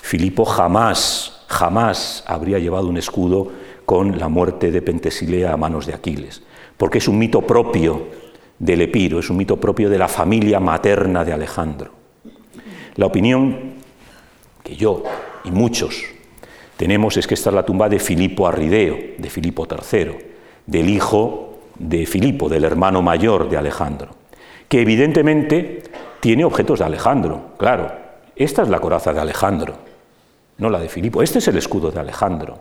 Filipo 0.00 0.46
jamás, 0.46 1.44
jamás 1.48 2.24
habría 2.26 2.58
llevado 2.58 2.88
un 2.88 2.96
escudo 2.96 3.52
con 3.84 4.18
la 4.18 4.30
muerte 4.30 4.70
de 4.70 4.80
Pentesilea 4.80 5.52
a 5.52 5.58
manos 5.58 5.84
de 5.84 5.92
Aquiles, 5.92 6.42
porque 6.78 6.96
es 6.96 7.08
un 7.08 7.18
mito 7.18 7.42
propio 7.42 8.06
del 8.58 8.80
Epiro, 8.80 9.18
es 9.18 9.28
un 9.28 9.36
mito 9.36 9.60
propio 9.60 9.90
de 9.90 9.98
la 9.98 10.08
familia 10.08 10.60
materna 10.60 11.26
de 11.26 11.34
Alejandro. 11.34 11.90
La 12.96 13.04
opinión 13.04 13.74
que 14.64 14.74
yo 14.74 15.02
y 15.44 15.50
muchos 15.50 16.04
tenemos 16.76 17.16
es 17.18 17.26
que 17.26 17.34
esta 17.34 17.50
es 17.50 17.54
la 17.54 17.62
tumba 17.62 17.90
de 17.90 17.98
Filipo 17.98 18.48
Arrideo, 18.48 18.96
de 19.18 19.28
Filipo 19.28 19.68
III, 19.70 20.16
del 20.66 20.88
hijo 20.88 21.58
de 21.78 22.06
Filipo, 22.06 22.48
del 22.48 22.64
hermano 22.64 23.02
mayor 23.02 23.50
de 23.50 23.58
Alejandro, 23.58 24.08
que 24.66 24.80
evidentemente 24.80 25.82
tiene 26.20 26.42
objetos 26.42 26.78
de 26.78 26.86
Alejandro, 26.86 27.52
claro. 27.58 27.92
Esta 28.34 28.62
es 28.62 28.70
la 28.70 28.80
coraza 28.80 29.12
de 29.12 29.20
Alejandro, 29.20 29.74
no 30.56 30.70
la 30.70 30.78
de 30.78 30.88
Filipo. 30.88 31.22
Este 31.22 31.40
es 31.40 31.48
el 31.48 31.58
escudo 31.58 31.90
de 31.90 32.00
Alejandro, 32.00 32.58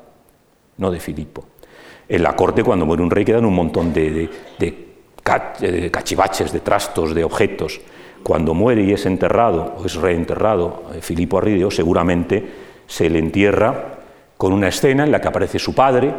no 0.75 0.91
de 0.91 0.99
Filipo. 0.99 1.45
En 2.09 2.21
la 2.21 2.35
corte, 2.35 2.61
cuando 2.61 2.85
muere 2.85 3.03
un 3.03 3.11
rey, 3.11 3.23
quedan 3.23 3.45
un 3.45 3.55
montón 3.55 3.93
de, 3.93 4.29
de 4.59 5.89
cachivaches, 5.91 6.51
de 6.51 6.59
trastos, 6.59 7.15
de 7.15 7.23
objetos. 7.23 7.79
Cuando 8.21 8.53
muere 8.53 8.83
y 8.83 8.91
es 8.91 9.05
enterrado, 9.05 9.75
o 9.77 9.85
es 9.85 9.95
reenterrado, 9.95 10.83
eh, 10.93 10.99
Filipo 11.01 11.37
Arrideo, 11.37 11.71
seguramente 11.71 12.68
se 12.89 13.07
le 13.07 13.19
entierra 13.19 13.99
con 14.35 14.51
una 14.51 14.67
escena 14.67 15.03
en 15.03 15.11
la 15.11 15.21
que 15.21 15.27
aparece 15.27 15.59
su 15.59 15.75
padre, 15.75 16.11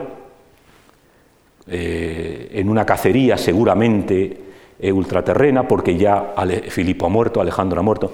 eh, 1.66 2.48
en 2.52 2.68
una 2.68 2.86
cacería 2.86 3.36
seguramente 3.36 4.40
eh, 4.78 4.92
ultraterrena, 4.92 5.66
porque 5.66 5.96
ya 5.96 6.32
Filipo 6.68 7.06
ha 7.06 7.08
muerto, 7.08 7.40
Alejandro 7.40 7.80
ha 7.80 7.82
muerto. 7.82 8.12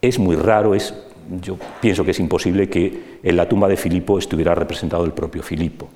Es 0.00 0.18
muy 0.18 0.36
raro, 0.36 0.74
es, 0.74 0.94
yo 1.40 1.56
pienso 1.80 2.04
que 2.04 2.10
es 2.10 2.20
imposible 2.20 2.68
que 2.68 3.18
en 3.22 3.36
la 3.36 3.48
tumba 3.48 3.66
de 3.66 3.78
Filipo 3.78 4.18
estuviera 4.18 4.54
representado 4.54 5.04
el 5.04 5.12
propio 5.12 5.42
Filipo. 5.42 5.88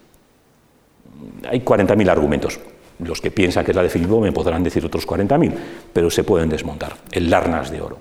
Hay 1.50 1.60
40.000 1.60 2.10
argumentos. 2.10 2.58
Los 3.00 3.20
que 3.20 3.30
piensan 3.30 3.64
que 3.64 3.72
es 3.72 3.76
la 3.76 3.82
de 3.82 3.90
Filipo 3.90 4.20
me 4.20 4.32
podrán 4.32 4.64
decir 4.64 4.84
otros 4.84 5.06
40.000, 5.06 5.52
pero 5.92 6.10
se 6.10 6.24
pueden 6.24 6.48
desmontar. 6.48 6.96
El 7.12 7.28
Larnas 7.28 7.70
de 7.70 7.80
oro. 7.80 7.98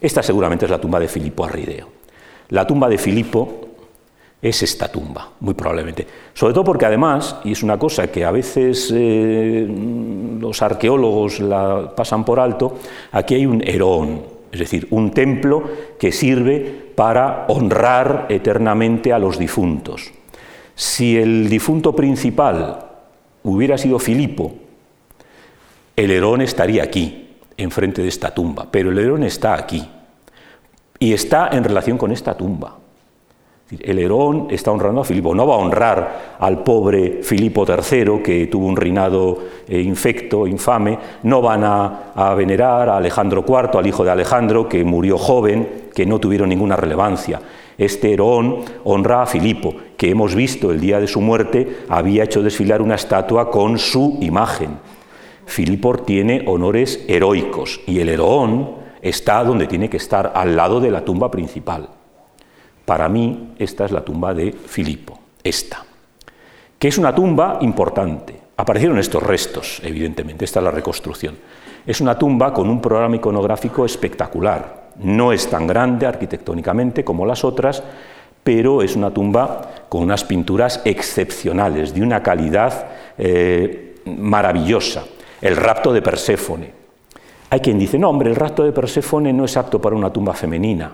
Esta 0.00 0.22
seguramente 0.22 0.66
es 0.66 0.70
la 0.70 0.80
tumba 0.80 1.00
de 1.00 1.08
Filipo 1.08 1.44
Arrideo. 1.44 1.97
La 2.50 2.66
tumba 2.66 2.88
de 2.88 2.98
Filipo 2.98 3.68
es 4.40 4.62
esta 4.62 4.88
tumba, 4.88 5.32
muy 5.40 5.54
probablemente. 5.54 6.06
Sobre 6.32 6.54
todo 6.54 6.64
porque 6.64 6.86
además, 6.86 7.36
y 7.44 7.52
es 7.52 7.62
una 7.62 7.78
cosa 7.78 8.06
que 8.06 8.24
a 8.24 8.30
veces 8.30 8.92
eh, 8.94 9.66
los 10.40 10.62
arqueólogos 10.62 11.40
la 11.40 11.92
pasan 11.94 12.24
por 12.24 12.40
alto, 12.40 12.78
aquí 13.12 13.34
hay 13.34 13.46
un 13.46 13.62
herón, 13.66 14.22
es 14.52 14.60
decir, 14.60 14.86
un 14.90 15.10
templo 15.10 15.62
que 15.98 16.12
sirve 16.12 16.92
para 16.94 17.46
honrar 17.48 18.26
eternamente 18.28 19.12
a 19.12 19.18
los 19.18 19.38
difuntos. 19.38 20.12
Si 20.74 21.18
el 21.18 21.48
difunto 21.48 21.94
principal 21.94 22.78
hubiera 23.42 23.76
sido 23.76 23.98
Filipo, 23.98 24.54
el 25.96 26.12
herón 26.12 26.40
estaría 26.42 26.84
aquí, 26.84 27.26
enfrente 27.56 28.02
de 28.02 28.08
esta 28.08 28.32
tumba, 28.32 28.68
pero 28.70 28.90
el 28.90 28.98
herón 28.98 29.24
está 29.24 29.54
aquí 29.54 29.84
y 30.98 31.12
está 31.12 31.50
en 31.52 31.64
relación 31.64 31.98
con 31.98 32.12
esta 32.12 32.36
tumba. 32.36 32.76
El 33.80 33.98
Herón 33.98 34.46
está 34.50 34.70
honrando 34.70 35.02
a 35.02 35.04
Filipo, 35.04 35.34
no 35.34 35.46
va 35.46 35.56
a 35.56 35.58
honrar 35.58 36.36
al 36.38 36.62
pobre 36.62 37.22
Filipo 37.22 37.66
III, 37.66 38.22
que 38.22 38.46
tuvo 38.46 38.66
un 38.66 38.76
reinado 38.76 39.38
eh, 39.68 39.78
infecto, 39.82 40.46
infame, 40.46 40.98
no 41.24 41.42
van 41.42 41.64
a, 41.64 42.34
venerar 42.34 42.88
a 42.88 42.96
Alejandro 42.96 43.44
IV, 43.46 43.78
al 43.78 43.86
hijo 43.86 44.04
de 44.04 44.10
Alejandro, 44.10 44.66
que 44.70 44.84
murió 44.84 45.18
joven, 45.18 45.88
que 45.94 46.06
no 46.06 46.18
tuvieron 46.18 46.48
ninguna 46.48 46.76
relevancia. 46.76 47.42
Este 47.76 48.14
Herón 48.14 48.60
honra 48.84 49.22
a 49.22 49.26
Filipo, 49.26 49.74
que 49.98 50.10
hemos 50.10 50.34
visto 50.34 50.70
el 50.70 50.80
día 50.80 50.98
de 50.98 51.06
su 51.06 51.20
muerte, 51.20 51.80
había 51.90 52.24
hecho 52.24 52.42
desfilar 52.42 52.80
una 52.80 52.94
estatua 52.94 53.50
con 53.50 53.78
su 53.78 54.16
imagen. 54.22 54.78
Filipo 55.44 55.94
tiene 55.98 56.42
honores 56.46 57.04
heroicos 57.06 57.82
y 57.86 58.00
el 58.00 58.08
Herón 58.08 58.87
está 59.02 59.42
donde 59.44 59.66
tiene 59.66 59.88
que 59.88 59.96
estar, 59.96 60.32
al 60.34 60.56
lado 60.56 60.80
de 60.80 60.90
la 60.90 61.04
tumba 61.04 61.30
principal. 61.30 61.88
Para 62.84 63.08
mí, 63.08 63.54
esta 63.58 63.84
es 63.84 63.92
la 63.92 64.04
tumba 64.04 64.32
de 64.32 64.52
Filipo, 64.52 65.18
esta, 65.44 65.84
que 66.78 66.88
es 66.88 66.98
una 66.98 67.14
tumba 67.14 67.58
importante. 67.60 68.38
Aparecieron 68.56 68.98
estos 68.98 69.22
restos, 69.22 69.80
evidentemente, 69.84 70.44
esta 70.44 70.60
es 70.60 70.64
la 70.64 70.70
reconstrucción. 70.70 71.36
Es 71.86 72.00
una 72.00 72.18
tumba 72.18 72.52
con 72.52 72.68
un 72.68 72.80
programa 72.80 73.16
iconográfico 73.16 73.84
espectacular. 73.84 74.88
No 74.96 75.32
es 75.32 75.48
tan 75.48 75.66
grande 75.66 76.06
arquitectónicamente 76.06 77.04
como 77.04 77.24
las 77.24 77.44
otras, 77.44 77.82
pero 78.42 78.82
es 78.82 78.96
una 78.96 79.10
tumba 79.10 79.86
con 79.88 80.02
unas 80.02 80.24
pinturas 80.24 80.80
excepcionales, 80.84 81.94
de 81.94 82.02
una 82.02 82.22
calidad 82.22 82.88
eh, 83.16 83.96
maravillosa. 84.06 85.04
El 85.40 85.56
rapto 85.56 85.92
de 85.92 86.02
Perséfone. 86.02 86.77
Hay 87.50 87.60
quien 87.60 87.78
dice, 87.78 87.98
no, 87.98 88.10
hombre, 88.10 88.30
el 88.30 88.36
rapto 88.36 88.62
de 88.62 88.72
Perséfone 88.72 89.32
no 89.32 89.44
es 89.44 89.56
apto 89.56 89.80
para 89.80 89.96
una 89.96 90.12
tumba 90.12 90.34
femenina 90.34 90.92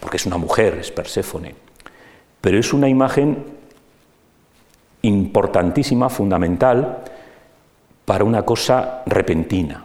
porque 0.00 0.16
es 0.16 0.26
una 0.26 0.38
mujer, 0.38 0.78
es 0.80 0.90
Perséfone, 0.90 1.54
pero 2.40 2.58
es 2.58 2.72
una 2.72 2.88
imagen 2.88 3.44
importantísima, 5.02 6.08
fundamental, 6.08 7.04
para 8.04 8.24
una 8.24 8.42
cosa 8.42 9.02
repentina. 9.06 9.84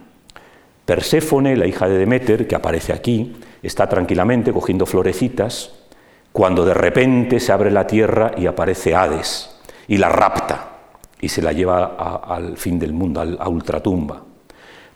Perséfone, 0.86 1.56
la 1.56 1.66
hija 1.66 1.88
de 1.88 1.98
Demeter, 1.98 2.46
que 2.46 2.54
aparece 2.54 2.92
aquí, 2.92 3.36
está 3.62 3.88
tranquilamente 3.88 4.52
cogiendo 4.52 4.86
florecitas, 4.86 5.72
cuando 6.32 6.64
de 6.64 6.74
repente 6.74 7.38
se 7.38 7.52
abre 7.52 7.70
la 7.70 7.86
tierra 7.86 8.32
y 8.36 8.46
aparece 8.46 8.94
Hades, 8.94 9.56
y 9.88 9.98
la 9.98 10.08
rapta, 10.08 10.68
y 11.20 11.28
se 11.28 11.42
la 11.42 11.52
lleva 11.52 12.16
al 12.26 12.56
fin 12.56 12.78
del 12.78 12.92
mundo, 12.92 13.20
a 13.20 13.48
ultratumba. 13.48 14.22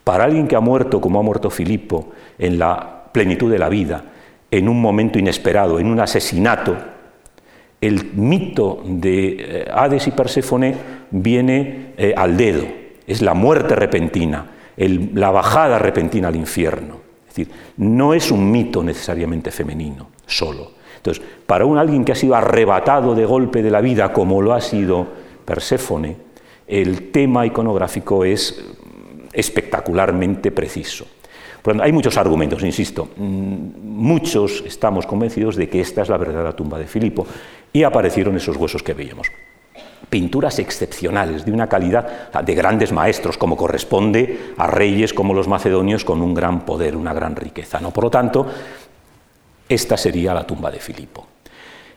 Para 0.09 0.25
alguien 0.25 0.49
que 0.49 0.57
ha 0.57 0.61
muerto 0.61 1.03
como 1.03 1.21
ha 1.21 1.23
muerto 1.23 1.51
Filipo 1.51 2.13
en 2.39 2.59
la 2.59 3.11
plenitud 3.13 3.51
de 3.53 3.59
la 3.59 3.69
vida, 3.69 4.03
en 4.51 4.67
un 4.67 4.81
momento 4.81 5.19
inesperado, 5.19 5.79
en 5.79 5.87
un 5.87 6.01
asesinato. 6.01 6.75
El 7.79 8.15
mito 8.15 8.83
de 8.87 9.37
eh, 9.39 9.69
Hades 9.71 10.07
y 10.07 10.13
Perséfone 10.13 10.75
viene 11.11 11.93
eh, 11.99 12.15
al 12.17 12.39
dedo, 12.39 12.65
es 13.07 13.21
la 13.21 13.35
muerte 13.35 13.77
repentina, 13.77 14.47
la 14.79 15.31
bajada 15.31 15.79
repentina 15.79 16.29
al 16.29 16.37
infierno. 16.37 17.01
Es 17.29 17.35
decir, 17.37 17.55
no 17.77 18.15
es 18.15 18.31
un 18.31 18.51
mito 18.51 18.83
necesariamente 18.83 19.51
femenino 19.51 20.09
solo. 20.25 20.71
Entonces, 20.97 21.23
para 21.45 21.67
un 21.67 21.77
alguien 21.77 22.07
que 22.07 22.13
ha 22.13 22.15
sido 22.15 22.35
arrebatado 22.35 23.15
de 23.15 23.27
golpe 23.27 23.63
de 23.63 23.71
la 23.71 23.83
vida, 23.83 24.15
como 24.15 24.41
lo 24.41 24.55
ha 24.55 24.63
sido 24.63 25.07
Perséfone, 25.45 26.17
el 26.67 27.11
tema 27.11 27.45
iconográfico 27.45 28.25
es 28.25 28.75
espectacularmente 29.39 30.51
preciso 30.51 31.07
hay 31.83 31.93
muchos 31.93 32.17
argumentos, 32.17 32.63
insisto. 32.63 33.09
Mm, 33.17 33.81
muchos 33.83 34.63
estamos 34.67 35.07
convencidos 35.07 35.57
de 35.57 35.69
que 35.69 35.81
esta 35.81 36.03
es 36.03 36.09
la 36.09 36.17
verdadera 36.17 36.55
tumba 36.55 36.79
de 36.79 36.87
Filipo 36.87 37.27
y 37.73 37.83
aparecieron 37.83 38.37
esos 38.37 38.57
huesos 38.57 38.83
que 38.83 38.95
veíamos. 38.95 39.29
Pinturas 40.09 40.59
excepcionales, 40.59 41.45
de 41.45 41.53
una 41.53 41.69
calidad 41.69 42.31
de 42.43 42.55
grandes 42.55 42.93
maestros, 42.93 43.37
como 43.37 43.57
corresponde 43.57 44.55
a 44.57 44.67
reyes 44.67 45.13
como 45.13 45.35
los 45.35 45.49
macedonios 45.49 46.05
con 46.05 46.23
un 46.23 46.35
gran 46.35 46.65
poder, 46.65 46.97
una 46.97 47.13
gran 47.13 47.37
riqueza. 47.37 47.81
¿no? 47.81 47.91
Por 47.91 48.05
lo 48.05 48.11
tanto, 48.11 48.47
esta 49.69 49.97
sería 49.97 50.33
la 50.33 50.47
tumba 50.47 50.71
de 50.71 50.79
Filipo. 50.79 51.27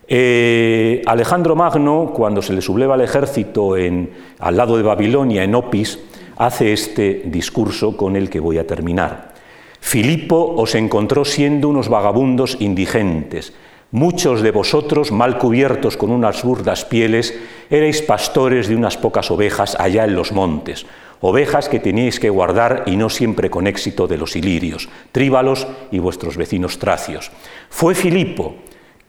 Eh, 0.07 1.01
Alejandro 1.05 1.55
Magno, 1.55 2.11
cuando 2.13 2.41
se 2.41 2.51
le 2.51 2.61
subleva 2.61 2.95
el 2.95 3.01
ejército 3.01 3.75
al 3.75 4.57
lado 4.57 4.75
de 4.75 4.83
Babilonia, 4.83 5.43
en 5.43 5.55
Opis, 5.55 5.97
hace 6.41 6.73
este 6.73 7.21
discurso 7.25 7.95
con 7.95 8.15
el 8.15 8.29
que 8.29 8.39
voy 8.39 8.57
a 8.57 8.65
terminar. 8.65 9.35
Filipo 9.79 10.55
os 10.57 10.73
encontró 10.73 11.23
siendo 11.23 11.69
unos 11.69 11.87
vagabundos 11.87 12.57
indigentes, 12.59 13.53
Muchos 13.93 14.41
de 14.41 14.51
vosotros, 14.51 15.11
mal 15.11 15.37
cubiertos 15.37 15.97
con 15.97 16.11
unas 16.11 16.43
burdas 16.43 16.85
pieles, 16.85 17.37
erais 17.69 17.99
pastores 18.01 18.69
de 18.69 18.75
unas 18.79 18.95
pocas 18.95 19.29
ovejas 19.31 19.75
allá 19.75 20.05
en 20.05 20.15
los 20.15 20.31
montes, 20.31 20.85
ovejas 21.19 21.67
que 21.67 21.83
teníais 21.83 22.17
que 22.17 22.31
guardar 22.31 22.83
y 22.87 22.95
no 22.95 23.09
siempre 23.09 23.49
con 23.49 23.67
éxito 23.67 24.07
de 24.07 24.15
los 24.15 24.37
ilirios, 24.37 24.87
tríbalos 25.11 25.67
y 25.91 25.99
vuestros 25.99 26.37
vecinos 26.37 26.79
tracios. 26.79 27.33
Fue 27.69 27.93
Filipo, 27.93 28.55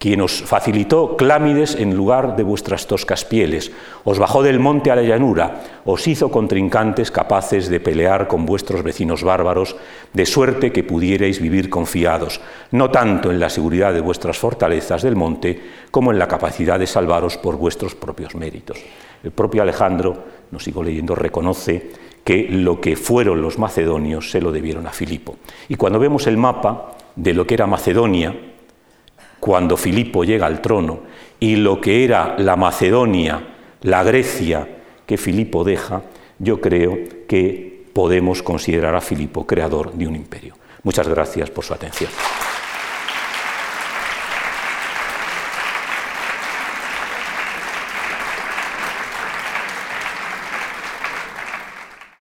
quien 0.02 0.20
os 0.20 0.42
facilitó 0.42 1.14
clámides 1.14 1.78
en 1.78 1.94
lugar 1.94 2.34
de 2.34 2.42
vuestras 2.42 2.88
toscas 2.90 3.24
pieles, 3.24 3.70
os 4.02 4.18
bajó 4.18 4.42
del 4.42 4.58
monte 4.58 4.90
a 4.90 4.96
la 4.96 5.06
llanura, 5.06 5.62
os 5.86 6.08
hizo 6.08 6.28
contrincantes 6.28 7.12
capaces 7.12 7.68
de 7.70 7.78
pelear 7.78 8.26
con 8.26 8.44
vuestros 8.44 8.82
vecinos 8.82 9.22
bárbaros, 9.22 9.76
de 10.12 10.26
suerte 10.26 10.72
que 10.72 10.82
pudierais 10.82 11.38
vivir 11.38 11.70
confiados, 11.70 12.40
no 12.72 12.90
tanto 12.90 13.30
en 13.30 13.38
la 13.38 13.48
seguridad 13.48 13.94
de 13.94 14.00
vuestras 14.00 14.38
fortalezas 14.38 15.02
del 15.02 15.14
monte, 15.14 15.62
como 15.92 16.10
en 16.10 16.18
la 16.18 16.26
capacidad 16.26 16.80
de 16.80 16.88
salvaros 16.88 17.38
por 17.38 17.54
vuestros 17.56 17.94
propios 17.94 18.34
méritos. 18.34 18.82
El 19.22 19.30
propio 19.30 19.62
Alejandro, 19.62 20.24
no 20.50 20.58
sigo 20.58 20.82
leyendo, 20.82 21.14
reconoce 21.14 21.92
que 22.24 22.48
lo 22.50 22.80
que 22.80 22.96
fueron 22.96 23.40
los 23.40 23.56
macedonios 23.56 24.32
se 24.32 24.40
lo 24.40 24.50
debieron 24.50 24.88
a 24.88 24.90
Filipo. 24.90 25.36
Y 25.68 25.76
cuando 25.76 26.00
vemos 26.00 26.26
el 26.26 26.38
mapa 26.38 26.96
de 27.14 27.34
lo 27.34 27.46
que 27.46 27.54
era 27.54 27.68
Macedonia, 27.68 28.34
cuando 29.42 29.76
Filipo 29.76 30.22
llega 30.22 30.46
al 30.46 30.62
trono 30.62 31.00
y 31.40 31.56
lo 31.56 31.80
que 31.80 32.04
era 32.04 32.36
la 32.38 32.54
Macedonia, 32.54 33.42
la 33.80 34.04
Grecia 34.04 34.68
que 35.04 35.18
Filipo 35.18 35.64
deja, 35.64 36.02
yo 36.38 36.60
creo 36.60 36.96
que 37.26 37.86
podemos 37.92 38.40
considerar 38.40 38.94
a 38.94 39.00
Filipo 39.00 39.44
creador 39.44 39.94
de 39.94 40.06
un 40.06 40.14
imperio. 40.14 40.54
Muchas 40.84 41.08
gracias 41.08 41.50
por 41.50 41.64
su 41.64 41.74
atención. 41.74 42.08